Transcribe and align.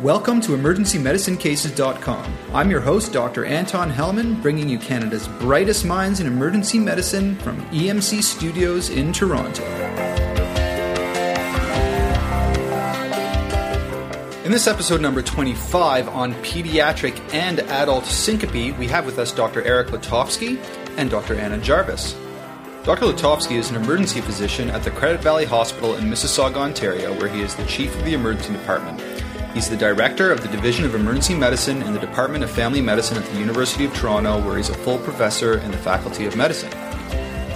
Welcome 0.00 0.40
to 0.42 0.52
EmergencyMedicineCases.com. 0.52 2.32
I'm 2.54 2.70
your 2.70 2.78
host, 2.78 3.12
Dr. 3.12 3.44
Anton 3.44 3.90
Helman, 3.90 4.40
bringing 4.40 4.68
you 4.68 4.78
Canada's 4.78 5.26
brightest 5.26 5.84
minds 5.84 6.20
in 6.20 6.28
emergency 6.28 6.78
medicine 6.78 7.34
from 7.34 7.60
EMC 7.70 8.22
Studios 8.22 8.90
in 8.90 9.12
Toronto. 9.12 9.64
In 14.44 14.52
this 14.52 14.68
episode 14.68 15.00
number 15.00 15.20
25 15.20 16.08
on 16.10 16.32
pediatric 16.44 17.20
and 17.34 17.58
adult 17.58 18.04
syncope, 18.04 18.78
we 18.78 18.86
have 18.86 19.04
with 19.04 19.18
us 19.18 19.32
Dr. 19.32 19.64
Eric 19.64 19.88
Letovsky 19.88 20.64
and 20.96 21.10
Dr. 21.10 21.34
Anna 21.34 21.58
Jarvis. 21.58 22.16
Dr. 22.84 23.06
Letovsky 23.06 23.56
is 23.56 23.68
an 23.70 23.76
emergency 23.82 24.20
physician 24.20 24.70
at 24.70 24.84
the 24.84 24.92
Credit 24.92 25.20
Valley 25.20 25.44
Hospital 25.44 25.96
in 25.96 26.04
Mississauga, 26.04 26.58
Ontario, 26.58 27.12
where 27.18 27.28
he 27.28 27.40
is 27.40 27.56
the 27.56 27.66
chief 27.66 27.92
of 27.96 28.04
the 28.04 28.14
emergency 28.14 28.52
department. 28.52 29.02
He's 29.58 29.68
the 29.68 29.76
director 29.76 30.30
of 30.30 30.40
the 30.40 30.46
Division 30.46 30.84
of 30.84 30.94
Emergency 30.94 31.34
Medicine 31.34 31.82
in 31.82 31.92
the 31.92 31.98
Department 31.98 32.44
of 32.44 32.50
Family 32.52 32.80
Medicine 32.80 33.18
at 33.18 33.28
the 33.28 33.40
University 33.40 33.84
of 33.84 33.92
Toronto, 33.92 34.40
where 34.40 34.56
he's 34.56 34.68
a 34.68 34.74
full 34.74 34.98
professor 34.98 35.58
in 35.58 35.72
the 35.72 35.76
Faculty 35.76 36.26
of 36.26 36.36
Medicine. 36.36 36.70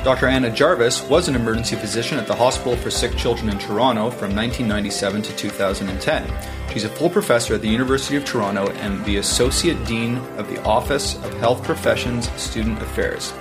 Dr. 0.02 0.26
Anna 0.26 0.50
Jarvis 0.50 1.08
was 1.08 1.28
an 1.28 1.36
emergency 1.36 1.76
physician 1.76 2.18
at 2.18 2.26
the 2.26 2.34
Hospital 2.34 2.74
for 2.74 2.90
Sick 2.90 3.16
Children 3.16 3.50
in 3.50 3.58
Toronto 3.60 4.10
from 4.10 4.34
1997 4.34 5.22
to 5.22 5.36
2010. 5.36 6.72
She's 6.72 6.82
a 6.82 6.88
full 6.88 7.08
professor 7.08 7.54
at 7.54 7.60
the 7.60 7.68
University 7.68 8.16
of 8.16 8.24
Toronto 8.24 8.68
and 8.70 9.04
the 9.04 9.18
Associate 9.18 9.78
Dean 9.86 10.16
of 10.38 10.48
the 10.48 10.60
Office 10.64 11.14
of 11.22 11.32
Health 11.34 11.62
Professions 11.62 12.28
Student 12.32 12.82
Affairs. 12.82 13.32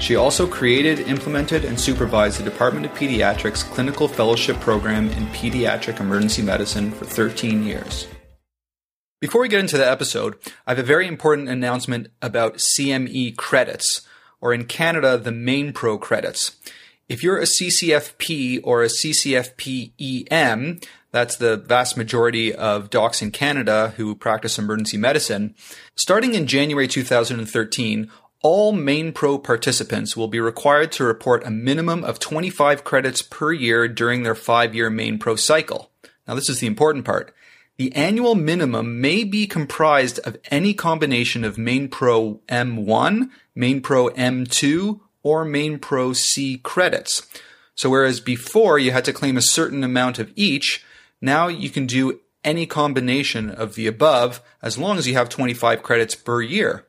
She 0.00 0.16
also 0.16 0.46
created, 0.46 1.00
implemented, 1.00 1.64
and 1.64 1.78
supervised 1.78 2.38
the 2.38 2.44
Department 2.44 2.86
of 2.86 2.92
Pediatrics 2.92 3.64
Clinical 3.64 4.08
Fellowship 4.08 4.58
Program 4.60 5.10
in 5.10 5.26
Pediatric 5.26 6.00
Emergency 6.00 6.40
Medicine 6.40 6.90
for 6.92 7.04
13 7.04 7.64
years. 7.64 8.06
Before 9.20 9.40
we 9.40 9.48
get 9.48 9.60
into 9.60 9.76
the 9.76 9.90
episode, 9.90 10.36
I 10.66 10.70
have 10.70 10.78
a 10.78 10.84
very 10.84 11.08
important 11.08 11.48
announcement 11.48 12.08
about 12.22 12.58
CME 12.58 13.36
credits, 13.36 14.02
or 14.40 14.54
in 14.54 14.64
Canada, 14.66 15.18
the 15.18 15.30
Mainpro 15.32 16.00
credits. 16.00 16.56
If 17.08 17.24
you're 17.24 17.38
a 17.38 17.42
CCFP 17.42 18.60
or 18.62 18.84
a 18.84 18.88
CCFP 18.88 20.30
EM, 20.30 20.78
that's 21.10 21.36
the 21.36 21.56
vast 21.56 21.96
majority 21.96 22.54
of 22.54 22.90
docs 22.90 23.20
in 23.20 23.32
Canada 23.32 23.94
who 23.96 24.14
practice 24.14 24.58
emergency 24.58 24.98
medicine, 24.98 25.54
starting 25.96 26.34
in 26.34 26.46
January 26.46 26.86
2013, 26.86 28.10
all 28.42 28.72
Mainpro 28.72 29.42
participants 29.42 30.16
will 30.16 30.28
be 30.28 30.40
required 30.40 30.92
to 30.92 31.04
report 31.04 31.44
a 31.44 31.50
minimum 31.50 32.04
of 32.04 32.18
25 32.18 32.84
credits 32.84 33.20
per 33.20 33.52
year 33.52 33.88
during 33.88 34.22
their 34.22 34.34
five 34.34 34.74
year 34.74 34.90
Mainpro 34.90 35.38
cycle. 35.38 35.90
Now, 36.26 36.34
this 36.34 36.48
is 36.48 36.60
the 36.60 36.66
important 36.66 37.04
part. 37.04 37.34
The 37.78 37.94
annual 37.94 38.34
minimum 38.34 39.00
may 39.00 39.24
be 39.24 39.46
comprised 39.46 40.18
of 40.20 40.36
any 40.50 40.74
combination 40.74 41.44
of 41.44 41.56
Mainpro 41.56 42.40
M1, 42.48 43.30
Mainpro 43.56 44.14
M2, 44.14 45.00
or 45.22 45.44
Mainpro 45.44 46.14
C 46.14 46.58
credits. 46.58 47.26
So 47.74 47.90
whereas 47.90 48.18
before 48.18 48.78
you 48.78 48.90
had 48.90 49.04
to 49.04 49.12
claim 49.12 49.36
a 49.36 49.42
certain 49.42 49.84
amount 49.84 50.18
of 50.18 50.32
each, 50.34 50.84
now 51.20 51.46
you 51.46 51.70
can 51.70 51.86
do 51.86 52.20
any 52.42 52.66
combination 52.66 53.50
of 53.50 53.74
the 53.74 53.86
above 53.86 54.40
as 54.60 54.78
long 54.78 54.98
as 54.98 55.06
you 55.06 55.14
have 55.14 55.28
25 55.28 55.82
credits 55.82 56.14
per 56.14 56.42
year. 56.42 56.84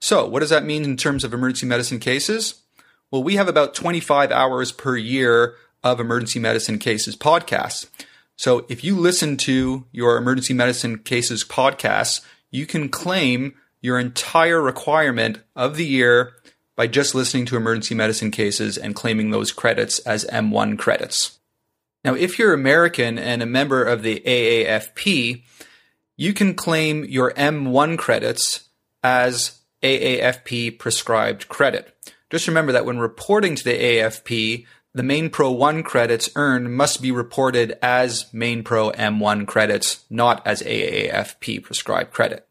So, 0.00 0.26
what 0.26 0.40
does 0.40 0.50
that 0.50 0.64
mean 0.64 0.84
in 0.84 0.96
terms 0.96 1.24
of 1.24 1.34
emergency 1.34 1.66
medicine 1.66 2.00
cases? 2.00 2.62
Well, 3.10 3.22
we 3.22 3.36
have 3.36 3.48
about 3.48 3.74
25 3.74 4.32
hours 4.32 4.72
per 4.72 4.96
year 4.96 5.56
of 5.82 6.00
emergency 6.00 6.38
medicine 6.38 6.78
cases 6.78 7.16
podcasts. 7.16 7.88
So, 8.36 8.64
if 8.68 8.82
you 8.82 8.96
listen 8.96 9.36
to 9.38 9.84
your 9.92 10.16
emergency 10.16 10.54
medicine 10.54 10.98
cases 10.98 11.44
podcasts, 11.44 12.22
you 12.50 12.66
can 12.66 12.88
claim 12.88 13.54
your 13.82 13.98
entire 13.98 14.60
requirement 14.60 15.40
of 15.54 15.76
the 15.76 15.86
year 15.86 16.34
by 16.76 16.86
just 16.86 17.14
listening 17.14 17.44
to 17.46 17.56
emergency 17.56 17.94
medicine 17.94 18.30
cases 18.30 18.78
and 18.78 18.94
claiming 18.94 19.30
those 19.30 19.52
credits 19.52 19.98
as 20.00 20.24
M1 20.26 20.78
credits. 20.78 21.38
Now, 22.04 22.14
if 22.14 22.38
you're 22.38 22.54
American 22.54 23.18
and 23.18 23.42
a 23.42 23.46
member 23.46 23.84
of 23.84 24.02
the 24.02 24.22
AAFP, 24.24 25.42
you 26.16 26.32
can 26.32 26.54
claim 26.54 27.04
your 27.04 27.32
M1 27.34 27.98
credits 27.98 28.68
as 29.02 29.59
AAFP 29.82 30.78
prescribed 30.78 31.48
credit. 31.48 31.94
Just 32.30 32.46
remember 32.46 32.72
that 32.72 32.84
when 32.84 32.98
reporting 32.98 33.56
to 33.56 33.64
the 33.64 33.72
AAFP, 33.72 34.66
the 34.92 35.02
Mainpro 35.02 35.56
1 35.56 35.82
credits 35.82 36.30
earned 36.34 36.76
must 36.76 37.00
be 37.00 37.10
reported 37.10 37.78
as 37.80 38.24
Mainpro 38.32 38.94
M1 38.94 39.46
credits, 39.46 40.04
not 40.10 40.44
as 40.46 40.62
AAFP 40.62 41.62
prescribed 41.62 42.12
credit. 42.12 42.46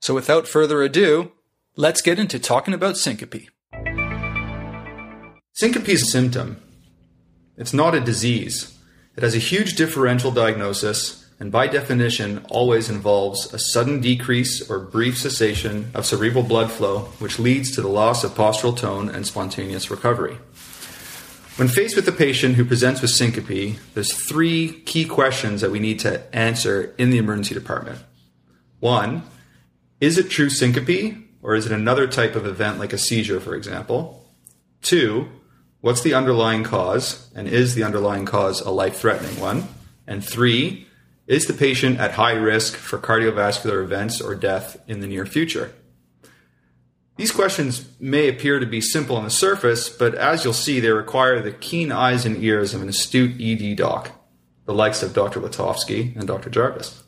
So 0.00 0.14
without 0.14 0.48
further 0.48 0.82
ado, 0.82 1.32
let's 1.76 2.00
get 2.00 2.18
into 2.18 2.38
talking 2.38 2.74
about 2.74 2.96
syncope. 2.96 3.48
Syncope 5.52 5.88
is 5.88 6.02
a 6.02 6.06
symptom. 6.06 6.62
It's 7.56 7.74
not 7.74 7.94
a 7.94 8.00
disease. 8.00 8.78
It 9.16 9.22
has 9.22 9.34
a 9.34 9.38
huge 9.38 9.74
differential 9.74 10.30
diagnosis 10.30 11.29
and 11.40 11.50
by 11.50 11.66
definition 11.66 12.44
always 12.50 12.90
involves 12.90 13.52
a 13.52 13.58
sudden 13.58 14.00
decrease 14.00 14.70
or 14.70 14.78
brief 14.78 15.16
cessation 15.16 15.90
of 15.94 16.04
cerebral 16.04 16.44
blood 16.44 16.70
flow, 16.70 17.06
which 17.18 17.38
leads 17.38 17.74
to 17.74 17.80
the 17.80 17.88
loss 17.88 18.22
of 18.22 18.32
postural 18.32 18.76
tone 18.76 19.08
and 19.08 19.26
spontaneous 19.26 19.90
recovery. 19.90 20.36
When 21.56 21.68
faced 21.68 21.96
with 21.96 22.06
a 22.08 22.12
patient 22.12 22.54
who 22.56 22.64
presents 22.64 23.00
with 23.00 23.10
syncope, 23.10 23.78
there's 23.94 24.14
three 24.28 24.82
key 24.82 25.06
questions 25.06 25.62
that 25.62 25.70
we 25.70 25.78
need 25.78 25.98
to 26.00 26.22
answer 26.34 26.94
in 26.98 27.10
the 27.10 27.18
emergency 27.18 27.54
department. 27.54 27.98
One, 28.78 29.22
is 29.98 30.18
it 30.18 30.30
true 30.30 30.50
syncope, 30.50 31.16
or 31.42 31.54
is 31.54 31.66
it 31.66 31.72
another 31.72 32.06
type 32.06 32.34
of 32.34 32.46
event 32.46 32.78
like 32.78 32.92
a 32.92 32.98
seizure, 32.98 33.40
for 33.40 33.54
example? 33.54 34.26
Two, 34.82 35.28
what's 35.80 36.02
the 36.02 36.14
underlying 36.14 36.64
cause, 36.64 37.30
and 37.34 37.48
is 37.48 37.74
the 37.74 37.82
underlying 37.82 38.26
cause 38.26 38.60
a 38.60 38.70
life 38.70 38.98
threatening 38.98 39.38
one? 39.40 39.68
And 40.06 40.24
three, 40.24 40.86
is 41.30 41.46
the 41.46 41.54
patient 41.54 42.00
at 42.00 42.10
high 42.10 42.32
risk 42.32 42.74
for 42.74 42.98
cardiovascular 42.98 43.84
events 43.84 44.20
or 44.20 44.34
death 44.34 44.76
in 44.88 44.98
the 44.98 45.06
near 45.06 45.24
future? 45.24 45.72
These 47.16 47.30
questions 47.30 47.88
may 48.00 48.28
appear 48.28 48.58
to 48.58 48.66
be 48.66 48.80
simple 48.80 49.14
on 49.14 49.22
the 49.22 49.30
surface, 49.30 49.88
but 49.88 50.16
as 50.16 50.42
you'll 50.42 50.52
see, 50.52 50.80
they 50.80 50.90
require 50.90 51.40
the 51.40 51.52
keen 51.52 51.92
eyes 51.92 52.26
and 52.26 52.42
ears 52.42 52.74
of 52.74 52.82
an 52.82 52.88
astute 52.88 53.40
ED 53.40 53.76
doc, 53.76 54.10
the 54.64 54.74
likes 54.74 55.04
of 55.04 55.14
Dr. 55.14 55.38
Letovsky 55.38 56.16
and 56.16 56.26
Dr. 56.26 56.50
Jarvis. 56.50 57.04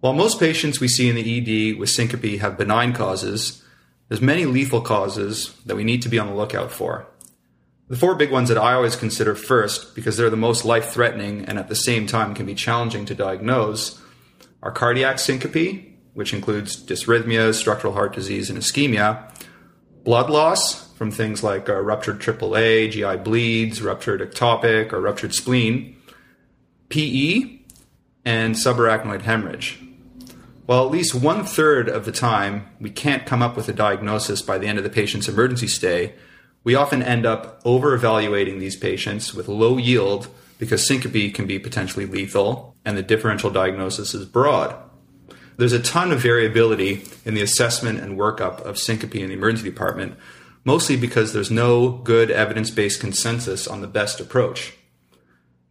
While 0.00 0.14
most 0.14 0.40
patients 0.40 0.80
we 0.80 0.88
see 0.88 1.10
in 1.10 1.16
the 1.16 1.72
ED 1.72 1.78
with 1.78 1.90
syncope 1.90 2.38
have 2.40 2.56
benign 2.56 2.94
causes, 2.94 3.62
there's 4.08 4.22
many 4.22 4.46
lethal 4.46 4.80
causes 4.80 5.54
that 5.66 5.76
we 5.76 5.84
need 5.84 6.00
to 6.02 6.08
be 6.08 6.18
on 6.18 6.26
the 6.26 6.34
lookout 6.34 6.72
for. 6.72 7.06
The 7.92 7.98
four 7.98 8.14
big 8.14 8.30
ones 8.30 8.48
that 8.48 8.56
I 8.56 8.72
always 8.72 8.96
consider 8.96 9.34
first, 9.34 9.94
because 9.94 10.16
they're 10.16 10.30
the 10.30 10.34
most 10.34 10.64
life 10.64 10.88
threatening 10.94 11.44
and 11.44 11.58
at 11.58 11.68
the 11.68 11.74
same 11.74 12.06
time 12.06 12.34
can 12.34 12.46
be 12.46 12.54
challenging 12.54 13.04
to 13.04 13.14
diagnose, 13.14 14.00
are 14.62 14.72
cardiac 14.72 15.18
syncope, 15.18 15.92
which 16.14 16.32
includes 16.32 16.74
dysrhythmia, 16.74 17.52
structural 17.52 17.92
heart 17.92 18.14
disease, 18.14 18.48
and 18.48 18.58
ischemia, 18.58 19.30
blood 20.04 20.30
loss 20.30 20.90
from 20.94 21.10
things 21.10 21.42
like 21.42 21.68
uh, 21.68 21.78
ruptured 21.82 22.18
AAA, 22.18 22.92
GI 22.92 23.22
bleeds, 23.24 23.82
ruptured 23.82 24.22
ectopic, 24.22 24.94
or 24.94 25.00
ruptured 25.02 25.34
spleen, 25.34 25.94
PE, 26.88 27.58
and 28.24 28.54
subarachnoid 28.54 29.20
hemorrhage. 29.20 29.78
While 30.64 30.86
at 30.86 30.90
least 30.90 31.14
one 31.14 31.44
third 31.44 31.90
of 31.90 32.06
the 32.06 32.12
time 32.12 32.68
we 32.80 32.88
can't 32.88 33.26
come 33.26 33.42
up 33.42 33.54
with 33.54 33.68
a 33.68 33.74
diagnosis 33.74 34.40
by 34.40 34.56
the 34.56 34.66
end 34.66 34.78
of 34.78 34.84
the 34.84 34.88
patient's 34.88 35.28
emergency 35.28 35.68
stay, 35.68 36.14
we 36.64 36.74
often 36.74 37.02
end 37.02 37.26
up 37.26 37.60
over 37.64 37.94
evaluating 37.94 38.58
these 38.58 38.76
patients 38.76 39.34
with 39.34 39.48
low 39.48 39.78
yield 39.78 40.28
because 40.58 40.86
syncope 40.86 41.34
can 41.34 41.46
be 41.46 41.58
potentially 41.58 42.06
lethal 42.06 42.76
and 42.84 42.96
the 42.96 43.02
differential 43.02 43.50
diagnosis 43.50 44.14
is 44.14 44.24
broad. 44.24 44.76
There's 45.56 45.72
a 45.72 45.82
ton 45.82 46.12
of 46.12 46.20
variability 46.20 47.04
in 47.24 47.34
the 47.34 47.42
assessment 47.42 48.00
and 48.00 48.18
workup 48.18 48.60
of 48.60 48.78
syncope 48.78 49.16
in 49.16 49.28
the 49.28 49.34
emergency 49.34 49.68
department, 49.68 50.16
mostly 50.64 50.96
because 50.96 51.32
there's 51.32 51.50
no 51.50 51.90
good 51.90 52.30
evidence 52.30 52.70
based 52.70 53.00
consensus 53.00 53.66
on 53.66 53.80
the 53.80 53.86
best 53.86 54.20
approach. 54.20 54.74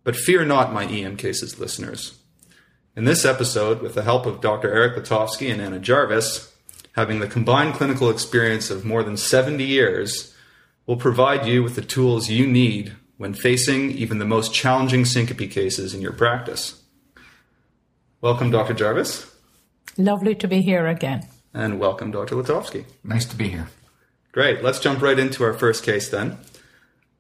But 0.04 0.16
fear 0.16 0.46
not, 0.46 0.74
my 0.74 0.86
EM 0.86 1.18
cases 1.18 1.60
listeners. 1.60 2.20
In 2.96 3.06
this 3.06 3.24
episode, 3.24 3.82
with 3.82 3.96
the 3.96 4.04
help 4.04 4.26
of 4.26 4.42
Dr. 4.42 4.70
Eric 4.70 4.98
Letovsky 4.98 5.52
and 5.52 5.62
Anna 5.62 5.80
Jarvis, 5.80 6.54
having 6.94 7.20
the 7.20 7.28
combined 7.28 7.76
clinical 7.76 8.10
experience 8.10 8.70
of 8.70 8.84
more 8.84 9.04
than 9.04 9.16
70 9.16 9.64
years, 9.64 10.31
will 10.86 10.98
provide 10.98 11.46
you 11.46 11.64
with 11.64 11.76
the 11.76 11.82
tools 11.82 12.30
you 12.30 12.48
need 12.48 12.94
when 13.18 13.34
facing 13.34 13.92
even 13.92 14.18
the 14.18 14.26
most 14.26 14.54
challenging 14.54 15.06
syncope 15.06 15.50
cases 15.52 15.94
in 15.94 16.02
your 16.02 16.12
practice. 16.14 16.82
Welcome, 18.20 18.52
Dr. 18.52 18.74
Jarvis. 18.74 19.32
Lovely 19.98 20.36
to 20.36 20.48
be 20.48 20.62
here 20.62 20.88
again. 20.88 21.28
And 21.54 21.80
welcome, 21.80 22.12
Dr. 22.12 22.36
Letovsky. 22.36 22.86
Nice 23.04 23.26
to 23.26 23.36
be 23.36 23.50
here. 23.50 23.68
Great. 24.32 24.64
Let's 24.64 24.80
jump 24.80 25.02
right 25.02 25.20
into 25.20 25.44
our 25.44 25.54
first 25.54 25.84
case 25.84 26.10
then. 26.10 26.38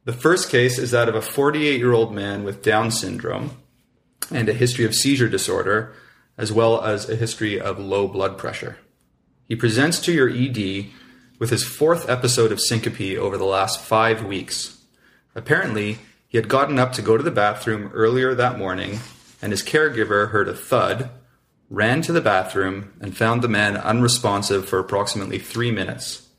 The 0.05 0.13
first 0.13 0.49
case 0.49 0.77
is 0.79 0.91
that 0.91 1.09
of 1.09 1.15
a 1.15 1.21
48 1.21 1.77
year 1.77 1.93
old 1.93 2.13
man 2.13 2.43
with 2.43 2.63
Down 2.63 2.89
syndrome. 2.91 3.57
and 4.31 4.47
a 4.47 4.53
history 4.53 4.85
of 4.85 4.95
seizure 4.95 5.27
disorder, 5.27 5.93
as 6.37 6.51
well 6.53 6.81
as 6.81 7.09
a 7.09 7.15
history 7.15 7.59
of 7.59 7.77
low 7.77 8.07
blood 8.07 8.37
pressure. 8.37 8.77
He 9.47 9.55
presents 9.55 9.99
to 10.01 10.13
your 10.13 10.29
ED 10.29 10.85
with 11.41 11.49
his 11.49 11.63
fourth 11.63 12.07
episode 12.07 12.51
of 12.51 12.61
syncope 12.61 13.17
over 13.17 13.35
the 13.35 13.43
last 13.43 13.81
five 13.81 14.23
weeks. 14.23 14.77
Apparently, 15.33 15.97
he 16.27 16.37
had 16.37 16.47
gotten 16.47 16.77
up 16.77 16.93
to 16.93 17.01
go 17.01 17.17
to 17.17 17.23
the 17.23 17.31
bathroom 17.31 17.89
earlier 17.95 18.35
that 18.35 18.59
morning, 18.59 18.99
and 19.41 19.51
his 19.51 19.63
caregiver 19.63 20.29
heard 20.29 20.47
a 20.47 20.53
thud, 20.53 21.09
ran 21.67 22.03
to 22.03 22.11
the 22.11 22.21
bathroom, 22.21 22.93
and 23.01 23.17
found 23.17 23.41
the 23.41 23.47
man 23.47 23.75
unresponsive 23.75 24.69
for 24.69 24.77
approximately 24.77 25.39
three 25.39 25.71
minutes. 25.71 26.29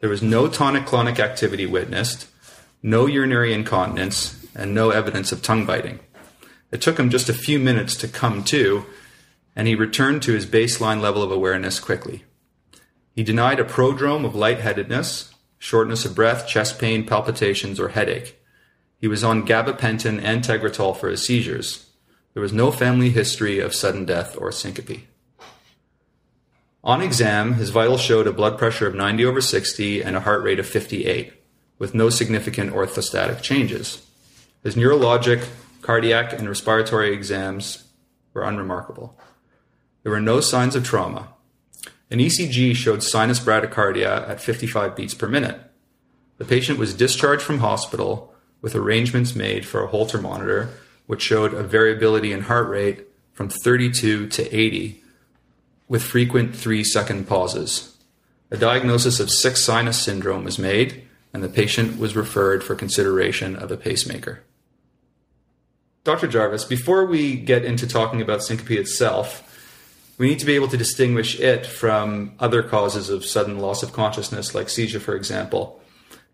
There 0.00 0.10
was 0.10 0.20
no 0.20 0.48
tonic 0.48 0.84
clonic 0.84 1.18
activity 1.18 1.64
witnessed, 1.64 2.28
no 2.82 3.06
urinary 3.06 3.54
incontinence, 3.54 4.38
and 4.54 4.74
no 4.74 4.90
evidence 4.90 5.32
of 5.32 5.40
tongue 5.40 5.64
biting. 5.64 5.98
It 6.70 6.82
took 6.82 6.98
him 6.98 7.08
just 7.08 7.30
a 7.30 7.34
few 7.34 7.58
minutes 7.58 7.96
to 7.96 8.06
come 8.06 8.44
to, 8.44 8.84
and 9.56 9.66
he 9.66 9.74
returned 9.74 10.20
to 10.24 10.34
his 10.34 10.44
baseline 10.44 11.00
level 11.00 11.22
of 11.22 11.32
awareness 11.32 11.80
quickly. 11.80 12.24
He 13.14 13.22
denied 13.22 13.60
a 13.60 13.64
prodrome 13.64 14.24
of 14.24 14.34
lightheadedness, 14.34 15.34
shortness 15.58 16.04
of 16.04 16.14
breath, 16.14 16.46
chest 16.46 16.78
pain, 16.78 17.06
palpitations, 17.06 17.78
or 17.78 17.88
headache. 17.88 18.40
He 18.98 19.08
was 19.08 19.22
on 19.22 19.46
gabapentin 19.46 20.22
and 20.22 20.42
Tegretol 20.42 20.96
for 20.96 21.08
his 21.08 21.24
seizures. 21.24 21.90
There 22.34 22.42
was 22.42 22.52
no 22.52 22.70
family 22.70 23.10
history 23.10 23.58
of 23.58 23.74
sudden 23.74 24.04
death 24.04 24.36
or 24.38 24.50
syncope. 24.50 25.06
On 26.84 27.02
exam, 27.02 27.54
his 27.54 27.70
vitals 27.70 28.00
showed 28.00 28.26
a 28.26 28.32
blood 28.32 28.58
pressure 28.58 28.86
of 28.86 28.94
90 28.94 29.24
over 29.24 29.40
60 29.40 30.02
and 30.02 30.16
a 30.16 30.20
heart 30.20 30.42
rate 30.42 30.58
of 30.58 30.66
58, 30.66 31.32
with 31.78 31.94
no 31.94 32.10
significant 32.10 32.72
orthostatic 32.72 33.42
changes. 33.42 34.04
His 34.64 34.74
neurologic, 34.74 35.46
cardiac, 35.80 36.32
and 36.32 36.48
respiratory 36.48 37.12
exams 37.12 37.84
were 38.32 38.42
unremarkable. 38.42 39.18
There 40.02 40.12
were 40.12 40.20
no 40.20 40.40
signs 40.40 40.74
of 40.74 40.84
trauma. 40.84 41.31
An 42.12 42.18
ECG 42.18 42.76
showed 42.76 43.02
sinus 43.02 43.40
bradycardia 43.40 44.28
at 44.28 44.38
55 44.38 44.94
beats 44.94 45.14
per 45.14 45.26
minute. 45.26 45.58
The 46.36 46.44
patient 46.44 46.78
was 46.78 46.92
discharged 46.92 47.40
from 47.40 47.60
hospital 47.60 48.34
with 48.60 48.74
arrangements 48.74 49.34
made 49.34 49.64
for 49.64 49.82
a 49.82 49.86
Holter 49.86 50.20
monitor, 50.20 50.68
which 51.06 51.22
showed 51.22 51.54
a 51.54 51.62
variability 51.62 52.30
in 52.30 52.42
heart 52.42 52.68
rate 52.68 53.06
from 53.32 53.48
32 53.48 54.28
to 54.28 54.54
80, 54.54 55.02
with 55.88 56.02
frequent 56.02 56.54
three 56.54 56.84
second 56.84 57.26
pauses. 57.26 57.96
A 58.50 58.58
diagnosis 58.58 59.18
of 59.18 59.30
sick 59.30 59.56
sinus 59.56 59.98
syndrome 59.98 60.44
was 60.44 60.58
made, 60.58 61.08
and 61.32 61.42
the 61.42 61.48
patient 61.48 61.98
was 61.98 62.14
referred 62.14 62.62
for 62.62 62.74
consideration 62.74 63.56
of 63.56 63.70
a 63.70 63.78
pacemaker. 63.78 64.42
Dr. 66.04 66.28
Jarvis, 66.28 66.64
before 66.66 67.06
we 67.06 67.36
get 67.36 67.64
into 67.64 67.86
talking 67.86 68.20
about 68.20 68.42
syncope 68.42 68.78
itself, 68.78 69.48
we 70.18 70.28
need 70.28 70.38
to 70.38 70.46
be 70.46 70.54
able 70.54 70.68
to 70.68 70.76
distinguish 70.76 71.40
it 71.40 71.66
from 71.66 72.32
other 72.38 72.62
causes 72.62 73.08
of 73.10 73.24
sudden 73.24 73.58
loss 73.58 73.82
of 73.82 73.92
consciousness, 73.92 74.54
like 74.54 74.68
seizure, 74.68 75.00
for 75.00 75.14
example. 75.14 75.80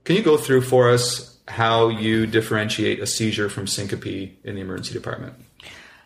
Can 0.05 0.17
you 0.17 0.23
go 0.23 0.37
through 0.37 0.63
for 0.63 0.91
us 0.91 1.39
how 1.49 1.89
you 1.89 2.27
differentiate 2.27 3.01
a 3.01 3.07
seizure 3.07 3.49
from 3.49 3.67
syncope 3.67 4.07
in 4.45 4.55
the 4.55 4.61
emergency 4.61 4.93
department? 4.93 5.35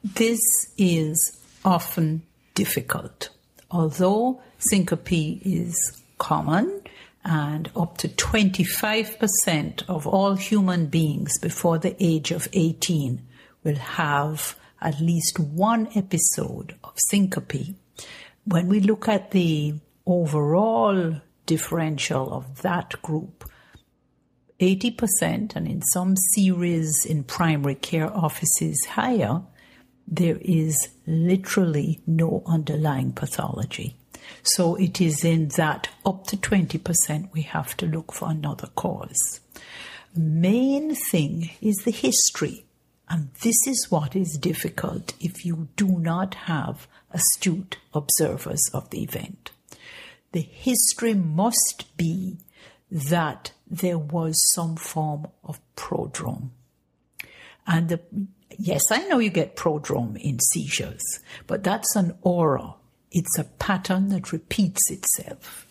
This 0.04 0.40
is 0.76 1.40
often 1.64 2.22
difficult. 2.54 3.30
Although 3.70 4.40
syncope 4.58 5.12
is 5.46 6.02
common, 6.18 6.82
and 7.24 7.70
up 7.76 7.98
to 7.98 8.08
25% 8.08 9.88
of 9.88 10.06
all 10.06 10.34
human 10.34 10.86
beings 10.86 11.38
before 11.38 11.78
the 11.78 11.94
age 12.00 12.32
of 12.32 12.48
18 12.52 13.22
will 13.62 13.76
have 13.76 14.56
at 14.80 15.00
least 15.00 15.38
one 15.38 15.88
episode 15.94 16.74
of 16.92 16.98
syncope. 17.08 17.74
When 18.44 18.68
we 18.68 18.80
look 18.80 19.08
at 19.08 19.30
the 19.30 19.74
overall 20.06 21.20
differential 21.46 22.32
of 22.32 22.62
that 22.62 23.00
group, 23.02 23.48
80%, 24.60 25.56
and 25.56 25.66
in 25.66 25.82
some 25.82 26.16
series 26.34 27.04
in 27.04 27.24
primary 27.24 27.74
care 27.74 28.12
offices 28.14 28.84
higher, 28.90 29.42
there 30.06 30.38
is 30.40 30.88
literally 31.06 32.00
no 32.06 32.42
underlying 32.46 33.12
pathology. 33.12 33.96
So 34.42 34.76
it 34.76 35.00
is 35.00 35.24
in 35.24 35.48
that 35.56 35.88
up 36.06 36.26
to 36.28 36.36
20% 36.36 37.32
we 37.32 37.42
have 37.42 37.76
to 37.78 37.86
look 37.86 38.12
for 38.12 38.30
another 38.30 38.68
cause. 38.74 39.40
Main 40.14 40.94
thing 40.94 41.50
is 41.60 41.76
the 41.78 41.90
history 41.90 42.64
and 43.12 43.28
this 43.42 43.66
is 43.66 43.90
what 43.90 44.16
is 44.16 44.38
difficult 44.40 45.12
if 45.20 45.44
you 45.44 45.68
do 45.76 45.98
not 45.98 46.34
have 46.34 46.88
astute 47.10 47.76
observers 47.92 48.62
of 48.72 48.88
the 48.88 49.02
event. 49.02 49.50
The 50.32 50.40
history 50.40 51.12
must 51.12 51.94
be 51.98 52.38
that 52.90 53.52
there 53.66 53.98
was 53.98 54.40
some 54.54 54.76
form 54.76 55.26
of 55.44 55.60
prodrome. 55.76 56.52
And 57.66 57.90
the, 57.90 58.00
yes, 58.58 58.90
I 58.90 59.06
know 59.08 59.18
you 59.18 59.28
get 59.28 59.56
prodrome 59.56 60.16
in 60.16 60.40
seizures, 60.40 61.04
but 61.46 61.62
that's 61.62 61.94
an 61.94 62.16
aura. 62.22 62.76
It's 63.10 63.38
a 63.38 63.44
pattern 63.44 64.08
that 64.08 64.32
repeats 64.32 64.90
itself. 64.90 65.66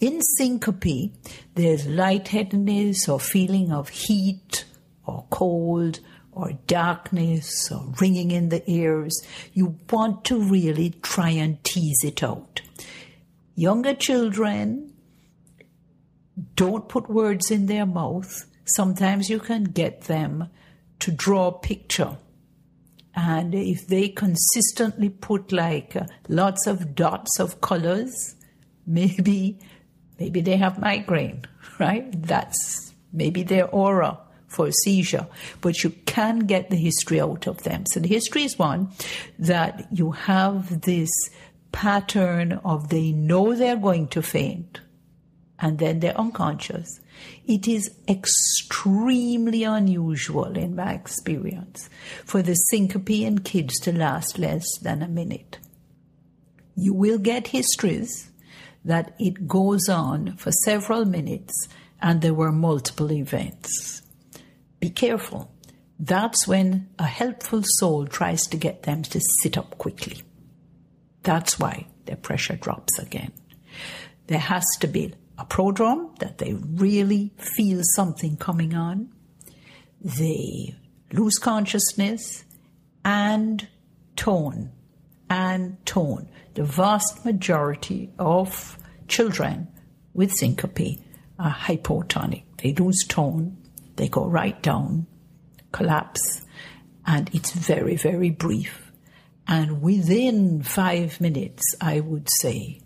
In 0.00 0.22
syncope, 0.22 1.12
there's 1.54 1.86
lightheadedness 1.86 3.08
or 3.08 3.20
feeling 3.20 3.70
of 3.70 3.90
heat 3.90 4.64
or 5.06 5.26
cold 5.30 6.00
or 6.32 6.52
darkness 6.66 7.70
or 7.70 7.92
ringing 8.00 8.30
in 8.30 8.48
the 8.48 8.68
ears. 8.70 9.20
You 9.52 9.76
want 9.90 10.24
to 10.26 10.40
really 10.40 10.90
try 11.02 11.30
and 11.30 11.62
tease 11.64 12.04
it 12.04 12.22
out. 12.22 12.60
Younger 13.54 13.94
children 13.94 14.92
don't 16.56 16.88
put 16.88 17.10
words 17.10 17.50
in 17.50 17.66
their 17.66 17.86
mouth. 17.86 18.46
Sometimes 18.64 19.28
you 19.28 19.38
can 19.38 19.64
get 19.64 20.02
them 20.02 20.48
to 21.00 21.10
draw 21.10 21.48
a 21.48 21.58
picture. 21.58 22.16
And 23.14 23.54
if 23.54 23.86
they 23.88 24.08
consistently 24.08 25.08
put 25.08 25.52
like 25.52 25.96
uh, 25.96 26.06
lots 26.28 26.66
of 26.66 26.94
dots 26.94 27.40
of 27.40 27.60
colors, 27.60 28.36
maybe 28.86 29.58
maybe 30.18 30.40
they 30.40 30.56
have 30.56 30.78
migraine, 30.78 31.44
right? 31.78 32.10
That's 32.22 32.94
maybe 33.12 33.42
their 33.42 33.68
aura 33.68 34.18
for 34.50 34.66
a 34.66 34.72
seizure, 34.72 35.26
but 35.60 35.82
you 35.82 35.90
can 36.04 36.40
get 36.40 36.68
the 36.68 36.76
history 36.76 37.20
out 37.20 37.46
of 37.46 37.62
them. 37.62 37.86
So 37.86 38.00
the 38.00 38.08
history 38.08 38.42
is 38.42 38.58
one 38.58 38.90
that 39.38 39.86
you 39.90 40.10
have 40.10 40.82
this 40.82 41.10
pattern 41.72 42.60
of 42.64 42.88
they 42.88 43.12
know 43.12 43.54
they're 43.54 43.76
going 43.76 44.08
to 44.08 44.22
faint 44.22 44.80
and 45.60 45.78
then 45.78 46.00
they're 46.00 46.18
unconscious. 46.18 47.00
It 47.46 47.68
is 47.68 47.94
extremely 48.08 49.62
unusual 49.62 50.56
in 50.56 50.74
my 50.74 50.94
experience 50.94 51.88
for 52.24 52.42
the 52.42 52.54
syncope 52.54 53.10
in 53.10 53.40
kids 53.40 53.78
to 53.80 53.96
last 53.96 54.38
less 54.38 54.66
than 54.82 55.00
a 55.00 55.08
minute. 55.08 55.58
You 56.74 56.92
will 56.92 57.18
get 57.18 57.48
histories 57.48 58.30
that 58.84 59.14
it 59.20 59.46
goes 59.46 59.88
on 59.88 60.36
for 60.38 60.50
several 60.50 61.04
minutes 61.04 61.68
and 62.02 62.20
there 62.20 62.34
were 62.34 62.50
multiple 62.50 63.12
events 63.12 64.00
be 64.80 64.90
careful. 64.90 65.52
That's 65.98 66.48
when 66.48 66.88
a 66.98 67.04
helpful 67.04 67.62
soul 67.62 68.06
tries 68.06 68.46
to 68.48 68.56
get 68.56 68.84
them 68.84 69.02
to 69.02 69.20
sit 69.42 69.58
up 69.58 69.76
quickly. 69.76 70.22
That's 71.22 71.58
why 71.58 71.86
their 72.06 72.16
pressure 72.16 72.56
drops 72.56 72.98
again. 72.98 73.32
There 74.26 74.38
has 74.38 74.64
to 74.80 74.86
be 74.86 75.12
a 75.38 75.44
prodrome 75.44 76.18
that 76.18 76.38
they 76.38 76.54
really 76.54 77.32
feel 77.36 77.82
something 77.94 78.36
coming 78.36 78.74
on. 78.74 79.12
They 80.00 80.74
lose 81.12 81.38
consciousness 81.38 82.44
and 83.04 83.68
tone 84.16 84.72
and 85.28 85.84
tone. 85.84 86.28
The 86.54 86.64
vast 86.64 87.24
majority 87.24 88.10
of 88.18 88.78
children 89.08 89.68
with 90.14 90.32
syncope 90.32 90.98
are 91.38 91.54
hypotonic. 91.54 92.44
They 92.62 92.72
lose 92.72 93.04
tone 93.06 93.56
they 94.00 94.08
go 94.08 94.24
right 94.26 94.60
down, 94.62 95.06
collapse, 95.72 96.40
and 97.06 97.28
it's 97.34 97.52
very, 97.52 97.96
very 97.96 98.30
brief. 98.30 98.90
And 99.46 99.82
within 99.82 100.62
five 100.62 101.20
minutes, 101.20 101.74
I 101.82 102.00
would 102.00 102.30
say, 102.30 102.80